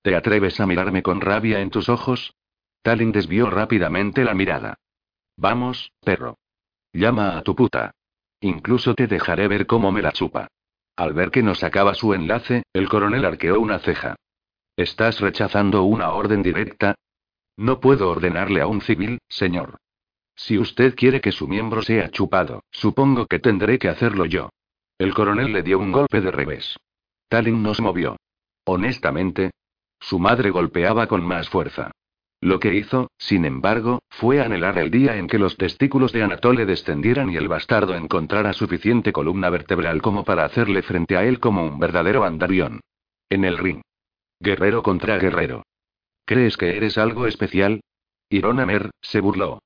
¿Te 0.01 0.15
atreves 0.15 0.59
a 0.59 0.65
mirarme 0.65 1.03
con 1.03 1.21
rabia 1.21 1.59
en 1.59 1.69
tus 1.69 1.89
ojos? 1.89 2.33
Talin 2.81 3.11
desvió 3.11 3.49
rápidamente 3.49 4.23
la 4.23 4.33
mirada. 4.33 4.75
Vamos, 5.37 5.91
perro. 6.01 6.37
Llama 6.93 7.37
a 7.37 7.43
tu 7.43 7.55
puta. 7.55 7.93
Incluso 8.43 8.93
te 8.93 9.07
dejaré 9.07 9.47
ver 9.47 9.65
cómo 9.65 9.93
me 9.93 10.01
la 10.01 10.11
chupa. 10.11 10.49
Al 10.97 11.13
ver 11.13 11.31
que 11.31 11.41
no 11.41 11.55
sacaba 11.55 11.93
su 11.93 12.13
enlace, 12.13 12.63
el 12.73 12.89
coronel 12.89 13.23
arqueó 13.23 13.57
una 13.57 13.79
ceja. 13.79 14.17
¿Estás 14.75 15.21
rechazando 15.21 15.83
una 15.83 16.11
orden 16.11 16.43
directa? 16.43 16.95
No 17.55 17.79
puedo 17.79 18.09
ordenarle 18.09 18.59
a 18.59 18.67
un 18.67 18.81
civil, 18.81 19.19
señor. 19.29 19.77
Si 20.35 20.57
usted 20.57 20.93
quiere 20.93 21.21
que 21.21 21.31
su 21.31 21.47
miembro 21.47 21.83
sea 21.83 22.09
chupado, 22.11 22.63
supongo 22.69 23.27
que 23.27 23.39
tendré 23.39 23.79
que 23.79 23.87
hacerlo 23.87 24.25
yo. 24.25 24.49
El 24.97 25.13
coronel 25.13 25.53
le 25.53 25.63
dio 25.63 25.79
un 25.79 25.93
golpe 25.93 26.19
de 26.19 26.31
revés. 26.31 26.75
Talin 27.29 27.63
no 27.63 27.73
se 27.73 27.81
movió. 27.81 28.17
Honestamente, 28.65 29.51
su 30.01 30.19
madre 30.19 30.49
golpeaba 30.49 31.07
con 31.07 31.23
más 31.23 31.47
fuerza. 31.47 31.91
Lo 32.43 32.59
que 32.59 32.73
hizo, 32.73 33.09
sin 33.17 33.45
embargo, 33.45 34.01
fue 34.09 34.41
anhelar 34.41 34.77
el 34.77 34.91
día 34.91 35.15
en 35.15 35.27
que 35.27 35.39
los 35.39 35.55
testículos 35.55 36.11
de 36.11 36.23
Anatole 36.23 36.65
descendieran 36.65 37.29
y 37.29 37.37
el 37.37 37.47
bastardo 37.47 37.95
encontrara 37.95 38.51
suficiente 38.51 39.13
columna 39.13 39.49
vertebral 39.49 40.01
como 40.01 40.25
para 40.25 40.43
hacerle 40.43 40.81
frente 40.81 41.15
a 41.15 41.23
él 41.23 41.39
como 41.39 41.65
un 41.65 41.79
verdadero 41.79 42.25
andarión. 42.25 42.81
En 43.29 43.45
el 43.45 43.57
ring. 43.57 43.79
Guerrero 44.41 44.83
contra 44.83 45.17
guerrero. 45.19 45.63
¿Crees 46.25 46.57
que 46.57 46.75
eres 46.75 46.97
algo 46.97 47.27
especial? 47.27 47.79
Ironamer, 48.27 48.91
se 48.99 49.21
burló. 49.21 49.59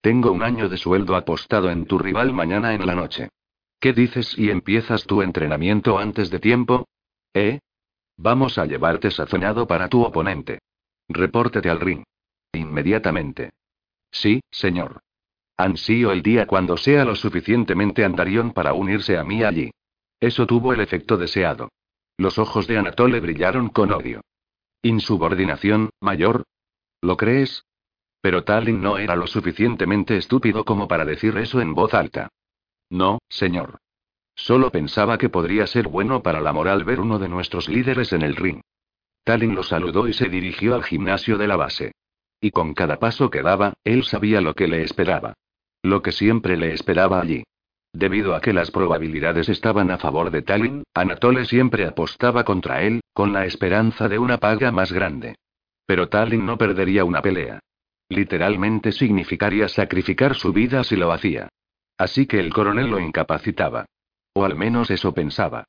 Tengo 0.00 0.30
un 0.30 0.44
año 0.44 0.68
de 0.68 0.76
sueldo 0.76 1.16
apostado 1.16 1.68
en 1.68 1.84
tu 1.84 1.98
rival 1.98 2.32
mañana 2.32 2.74
en 2.74 2.86
la 2.86 2.94
noche. 2.94 3.30
¿Qué 3.80 3.92
dices 3.92 4.28
si 4.28 4.50
empiezas 4.50 5.02
tu 5.02 5.20
entrenamiento 5.20 5.98
antes 5.98 6.30
de 6.30 6.38
tiempo? 6.38 6.86
¿Eh? 7.32 7.58
Vamos 8.16 8.56
a 8.56 8.66
llevarte 8.66 9.10
sazonado 9.10 9.66
para 9.66 9.88
tu 9.88 10.04
oponente. 10.04 10.60
Repórtate 11.08 11.70
al 11.70 11.80
ring. 11.80 12.02
Inmediatamente. 12.52 13.52
Sí, 14.10 14.40
señor. 14.50 15.00
Ansío 15.56 16.12
el 16.12 16.22
día 16.22 16.46
cuando 16.46 16.76
sea 16.76 17.04
lo 17.04 17.14
suficientemente 17.14 18.04
andarión 18.04 18.52
para 18.52 18.72
unirse 18.72 19.16
a 19.16 19.24
mí 19.24 19.44
allí. 19.44 19.70
Eso 20.20 20.46
tuvo 20.46 20.72
el 20.72 20.80
efecto 20.80 21.16
deseado. 21.16 21.70
Los 22.16 22.38
ojos 22.38 22.66
de 22.66 22.78
Anatole 22.78 23.20
brillaron 23.20 23.68
con 23.68 23.92
odio. 23.92 24.22
¿Insubordinación, 24.82 25.90
mayor? 26.00 26.44
¿Lo 27.00 27.16
crees? 27.16 27.64
Pero 28.20 28.44
Talin 28.44 28.80
no 28.80 28.98
era 28.98 29.16
lo 29.16 29.26
suficientemente 29.26 30.16
estúpido 30.16 30.64
como 30.64 30.88
para 30.88 31.04
decir 31.04 31.36
eso 31.36 31.60
en 31.60 31.74
voz 31.74 31.92
alta. 31.94 32.30
No, 32.88 33.18
señor. 33.28 33.78
Solo 34.34 34.70
pensaba 34.70 35.18
que 35.18 35.28
podría 35.28 35.66
ser 35.66 35.88
bueno 35.88 36.22
para 36.22 36.40
la 36.40 36.52
moral 36.52 36.84
ver 36.84 37.00
uno 37.00 37.18
de 37.18 37.28
nuestros 37.28 37.68
líderes 37.68 38.12
en 38.12 38.22
el 38.22 38.36
ring. 38.36 38.62
Talin 39.24 39.54
lo 39.54 39.62
saludó 39.62 40.06
y 40.06 40.12
se 40.12 40.28
dirigió 40.28 40.74
al 40.74 40.84
gimnasio 40.84 41.38
de 41.38 41.48
la 41.48 41.56
base. 41.56 41.92
Y 42.40 42.50
con 42.50 42.74
cada 42.74 42.98
paso 42.98 43.30
que 43.30 43.42
daba, 43.42 43.72
él 43.82 44.04
sabía 44.04 44.40
lo 44.40 44.54
que 44.54 44.68
le 44.68 44.82
esperaba. 44.82 45.34
Lo 45.82 46.02
que 46.02 46.12
siempre 46.12 46.56
le 46.56 46.72
esperaba 46.72 47.20
allí. 47.20 47.44
Debido 47.92 48.34
a 48.34 48.40
que 48.40 48.52
las 48.52 48.70
probabilidades 48.70 49.48
estaban 49.48 49.90
a 49.90 49.98
favor 49.98 50.30
de 50.30 50.42
Talin, 50.42 50.82
Anatole 50.94 51.44
siempre 51.44 51.86
apostaba 51.86 52.44
contra 52.44 52.82
él, 52.82 53.00
con 53.12 53.32
la 53.32 53.46
esperanza 53.46 54.08
de 54.08 54.18
una 54.18 54.38
paga 54.38 54.72
más 54.72 54.92
grande. 54.92 55.36
Pero 55.86 56.08
Talin 56.08 56.44
no 56.44 56.58
perdería 56.58 57.04
una 57.04 57.22
pelea. 57.22 57.60
Literalmente 58.08 58.92
significaría 58.92 59.68
sacrificar 59.68 60.34
su 60.34 60.52
vida 60.52 60.84
si 60.84 60.96
lo 60.96 61.12
hacía. 61.12 61.48
Así 61.96 62.26
que 62.26 62.40
el 62.40 62.52
coronel 62.52 62.90
lo 62.90 62.98
incapacitaba. 62.98 63.86
O 64.34 64.44
al 64.44 64.56
menos 64.56 64.90
eso 64.90 65.14
pensaba. 65.14 65.64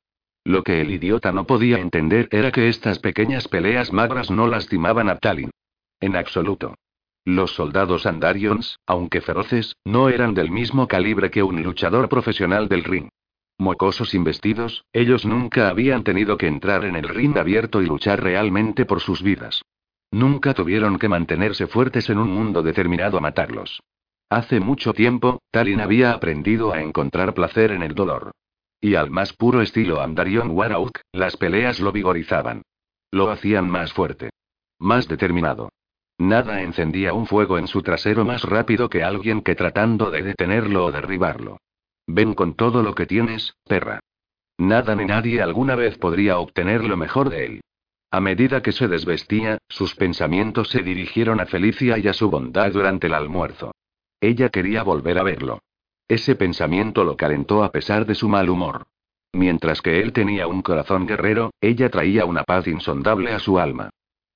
Lo 0.45 0.63
que 0.63 0.79
el 0.79 0.91
idiota 0.91 1.31
no 1.31 1.47
podía 1.47 1.79
entender 1.79 2.29
era 2.31 2.51
que 2.51 2.69
estas 2.69 2.99
pequeñas 2.99 3.47
peleas 3.47 3.91
magras 3.91 4.29
no 4.29 4.45
lastimaban 4.45 5.09
a 5.09 5.17
Talin. 5.17 5.49
En 5.99 6.15
absoluto. 6.15 6.75
Los 7.25 7.55
soldados 7.55 8.05
Andarions, 8.05 8.77
aunque 8.85 9.21
feroces, 9.21 9.75
no 9.83 10.07
eran 10.09 10.35
del 10.35 10.51
mismo 10.51 10.87
calibre 10.87 11.31
que 11.31 11.41
un 11.41 11.63
luchador 11.63 12.07
profesional 12.09 12.69
del 12.69 12.83
ring. 12.83 13.09
Mocosos 13.57 14.13
investidos, 14.13 14.85
ellos 14.93 15.25
nunca 15.25 15.69
habían 15.69 16.03
tenido 16.03 16.37
que 16.37 16.45
entrar 16.45 16.85
en 16.85 16.95
el 16.95 17.09
ring 17.09 17.35
abierto 17.37 17.81
y 17.81 17.87
luchar 17.87 18.21
realmente 18.21 18.85
por 18.85 18.99
sus 18.99 19.23
vidas. 19.23 19.63
Nunca 20.11 20.53
tuvieron 20.53 20.99
que 20.99 21.09
mantenerse 21.09 21.65
fuertes 21.65 22.11
en 22.11 22.19
un 22.19 22.29
mundo 22.29 22.61
determinado 22.61 23.17
a 23.17 23.21
matarlos. 23.21 23.81
Hace 24.29 24.59
mucho 24.59 24.93
tiempo, 24.93 25.39
Talin 25.49 25.81
había 25.81 26.11
aprendido 26.11 26.71
a 26.71 26.81
encontrar 26.83 27.33
placer 27.33 27.71
en 27.71 27.81
el 27.81 27.95
dolor. 27.95 28.31
Y 28.85 28.93
al 28.93 29.09
más 29.09 29.33
puro 29.33 29.63
estilo 29.63 29.99
Andarion 29.99 30.51
Warauk, 30.51 30.99
las 31.11 31.37
peleas 31.37 31.79
lo 31.79 31.91
vigorizaban. 31.91 32.61
Lo 33.09 33.31
hacían 33.31 33.67
más 33.67 33.91
fuerte. 33.91 34.29
Más 34.77 35.07
determinado. 35.07 35.69
Nada 36.19 36.61
encendía 36.61 37.11
un 37.11 37.25
fuego 37.25 37.57
en 37.57 37.65
su 37.67 37.81
trasero 37.81 38.25
más 38.25 38.43
rápido 38.43 38.87
que 38.87 39.01
alguien 39.01 39.41
que 39.41 39.55
tratando 39.55 40.11
de 40.11 40.21
detenerlo 40.21 40.85
o 40.85 40.91
derribarlo. 40.91 41.57
Ven 42.05 42.35
con 42.35 42.53
todo 42.53 42.83
lo 42.83 42.93
que 42.93 43.07
tienes, 43.07 43.55
perra. 43.63 44.01
Nada 44.59 44.95
ni 44.95 45.05
nadie 45.05 45.41
alguna 45.41 45.73
vez 45.73 45.97
podría 45.97 46.37
obtener 46.37 46.83
lo 46.83 46.95
mejor 46.95 47.31
de 47.31 47.45
él. 47.45 47.61
A 48.11 48.21
medida 48.21 48.61
que 48.61 48.71
se 48.71 48.87
desvestía, 48.87 49.57
sus 49.67 49.95
pensamientos 49.95 50.69
se 50.69 50.83
dirigieron 50.83 51.39
a 51.39 51.47
Felicia 51.47 51.97
y 51.97 52.07
a 52.07 52.13
su 52.13 52.29
bondad 52.29 52.71
durante 52.71 53.07
el 53.07 53.15
almuerzo. 53.15 53.71
Ella 54.21 54.49
quería 54.49 54.83
volver 54.83 55.17
a 55.17 55.23
verlo. 55.23 55.63
Ese 56.07 56.35
pensamiento 56.35 57.03
lo 57.03 57.17
calentó 57.17 57.63
a 57.63 57.71
pesar 57.71 58.05
de 58.05 58.15
su 58.15 58.29
mal 58.29 58.49
humor. 58.49 58.85
Mientras 59.33 59.81
que 59.81 60.01
él 60.01 60.13
tenía 60.13 60.47
un 60.47 60.61
corazón 60.61 61.07
guerrero, 61.07 61.51
ella 61.59 61.89
traía 61.89 62.25
una 62.25 62.43
paz 62.43 62.67
insondable 62.67 63.33
a 63.33 63.39
su 63.39 63.59
alma. 63.59 63.89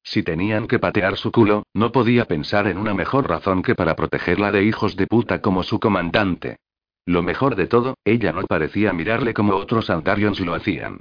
Si 0.03 0.23
tenían 0.23 0.67
que 0.67 0.79
patear 0.79 1.17
su 1.17 1.31
culo, 1.31 1.63
no 1.73 1.91
podía 1.91 2.25
pensar 2.25 2.67
en 2.67 2.77
una 2.77 2.93
mejor 2.93 3.29
razón 3.29 3.61
que 3.61 3.75
para 3.75 3.95
protegerla 3.95 4.51
de 4.51 4.63
hijos 4.63 4.95
de 4.95 5.07
puta 5.07 5.41
como 5.41 5.63
su 5.63 5.79
comandante. 5.79 6.57
Lo 7.05 7.21
mejor 7.21 7.55
de 7.55 7.67
todo, 7.67 7.95
ella 8.03 8.31
no 8.31 8.43
parecía 8.43 8.91
mirarle 8.91 9.33
como 9.33 9.55
otros 9.55 9.89
Antarions 9.89 10.39
lo 10.39 10.55
hacían. 10.55 10.99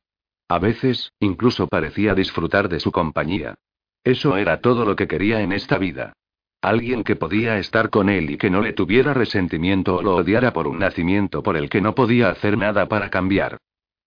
A 0.49 0.59
veces, 0.59 1.12
incluso 1.20 1.66
parecía 1.66 2.15
disfrutar 2.15 2.69
de 2.69 2.81
su 2.81 2.93
compañía. 2.93 3.57
Eso 4.05 4.36
era 4.36 4.61
todo 4.61 4.85
lo 4.85 4.97
que 4.97 5.09
quería 5.09 5.40
en 5.40 5.53
esta 5.53 5.78
vida. 5.78 6.12
Alguien 6.61 7.05
que 7.05 7.15
podía 7.15 7.59
estar 7.59 7.89
con 7.89 8.09
él 8.09 8.31
y 8.31 8.37
que 8.37 8.51
no 8.51 8.61
le 8.61 8.73
tuviera 8.73 9.15
resentimiento 9.15 9.97
o 9.97 10.03
lo 10.03 10.17
odiara 10.17 10.53
por 10.53 10.67
un 10.67 10.81
nacimiento 10.81 11.43
por 11.43 11.57
el 11.57 11.71
que 11.71 11.81
no 11.81 11.95
podía 11.95 12.31
hacer 12.31 12.59
nada 12.59 12.89
para 12.89 13.11
cambiar. 13.11 13.59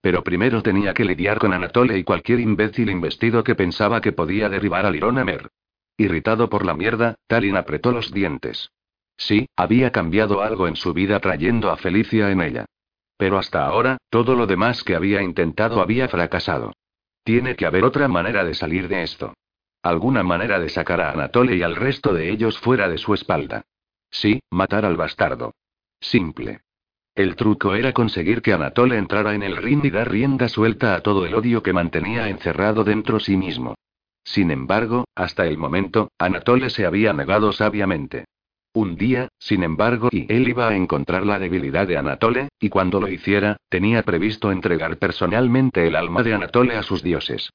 Pero 0.01 0.23
primero 0.23 0.61
tenía 0.61 0.93
que 0.93 1.05
lidiar 1.05 1.39
con 1.39 1.53
Anatole 1.53 1.97
y 1.97 2.03
cualquier 2.03 2.41
imbécil 2.41 2.89
investido 2.89 3.43
que 3.43 3.55
pensaba 3.55 4.01
que 4.01 4.11
podía 4.11 4.49
derribar 4.49 4.85
a 4.85 4.91
Lironamer. 4.91 5.47
Irritado 5.95 6.49
por 6.49 6.65
la 6.65 6.73
mierda, 6.73 7.15
Talin 7.27 7.55
apretó 7.55 7.91
los 7.91 8.11
dientes. 8.11 8.71
Sí, 9.15 9.47
había 9.55 9.91
cambiado 9.91 10.41
algo 10.41 10.67
en 10.67 10.75
su 10.75 10.93
vida 10.93 11.19
trayendo 11.19 11.69
a 11.69 11.77
Felicia 11.77 12.31
en 12.31 12.41
ella. 12.41 12.65
Pero 13.15 13.37
hasta 13.37 13.65
ahora, 13.65 13.97
todo 14.09 14.35
lo 14.35 14.47
demás 14.47 14.83
que 14.83 14.95
había 14.95 15.21
intentado 15.21 15.79
había 15.81 16.09
fracasado. 16.09 16.73
Tiene 17.23 17.55
que 17.55 17.67
haber 17.67 17.83
otra 17.85 18.07
manera 18.07 18.43
de 18.43 18.55
salir 18.55 18.87
de 18.87 19.03
esto. 19.03 19.35
Alguna 19.83 20.21
manera 20.23 20.59
de 20.59 20.69
sacar 20.69 21.01
a 21.01 21.11
Anatole 21.11 21.55
y 21.55 21.63
al 21.63 21.75
resto 21.75 22.13
de 22.13 22.29
ellos 22.29 22.59
fuera 22.59 22.87
de 22.87 22.97
su 22.97 23.13
espalda. 23.13 23.63
Sí, 24.11 24.41
matar 24.51 24.85
al 24.85 24.95
bastardo. 24.95 25.53
Simple. 25.99 26.61
El 27.15 27.35
truco 27.35 27.75
era 27.75 27.91
conseguir 27.91 28.41
que 28.41 28.53
Anatole 28.53 28.97
entrara 28.97 29.33
en 29.33 29.43
el 29.43 29.57
ring 29.57 29.83
y 29.83 29.89
dar 29.89 30.09
rienda 30.09 30.47
suelta 30.49 30.95
a 30.95 31.01
todo 31.01 31.25
el 31.25 31.33
odio 31.33 31.63
que 31.63 31.73
mantenía 31.73 32.29
encerrado 32.29 32.83
dentro 32.83 33.19
sí 33.19 33.35
mismo. 33.35 33.75
Sin 34.23 34.51
embargo, 34.51 35.05
hasta 35.15 35.45
el 35.47 35.57
momento, 35.57 36.11
Anatole 36.17 36.69
se 36.69 36.85
había 36.85 37.11
negado 37.11 37.51
sabiamente. 37.51 38.25
Un 38.73 38.95
día, 38.95 39.27
sin 39.37 39.63
embargo, 39.63 40.07
y 40.11 40.31
él 40.31 40.47
iba 40.47 40.69
a 40.69 40.75
encontrar 40.75 41.25
la 41.25 41.39
debilidad 41.39 41.87
de 41.87 41.97
Anatole, 41.97 42.49
y 42.59 42.69
cuando 42.69 43.01
lo 43.01 43.09
hiciera, 43.09 43.57
tenía 43.67 44.03
previsto 44.03 44.51
entregar 44.51 44.97
personalmente 44.97 45.87
el 45.87 45.95
alma 45.95 46.23
de 46.23 46.35
Anatole 46.35 46.75
a 46.77 46.83
sus 46.83 47.03
dioses. 47.03 47.49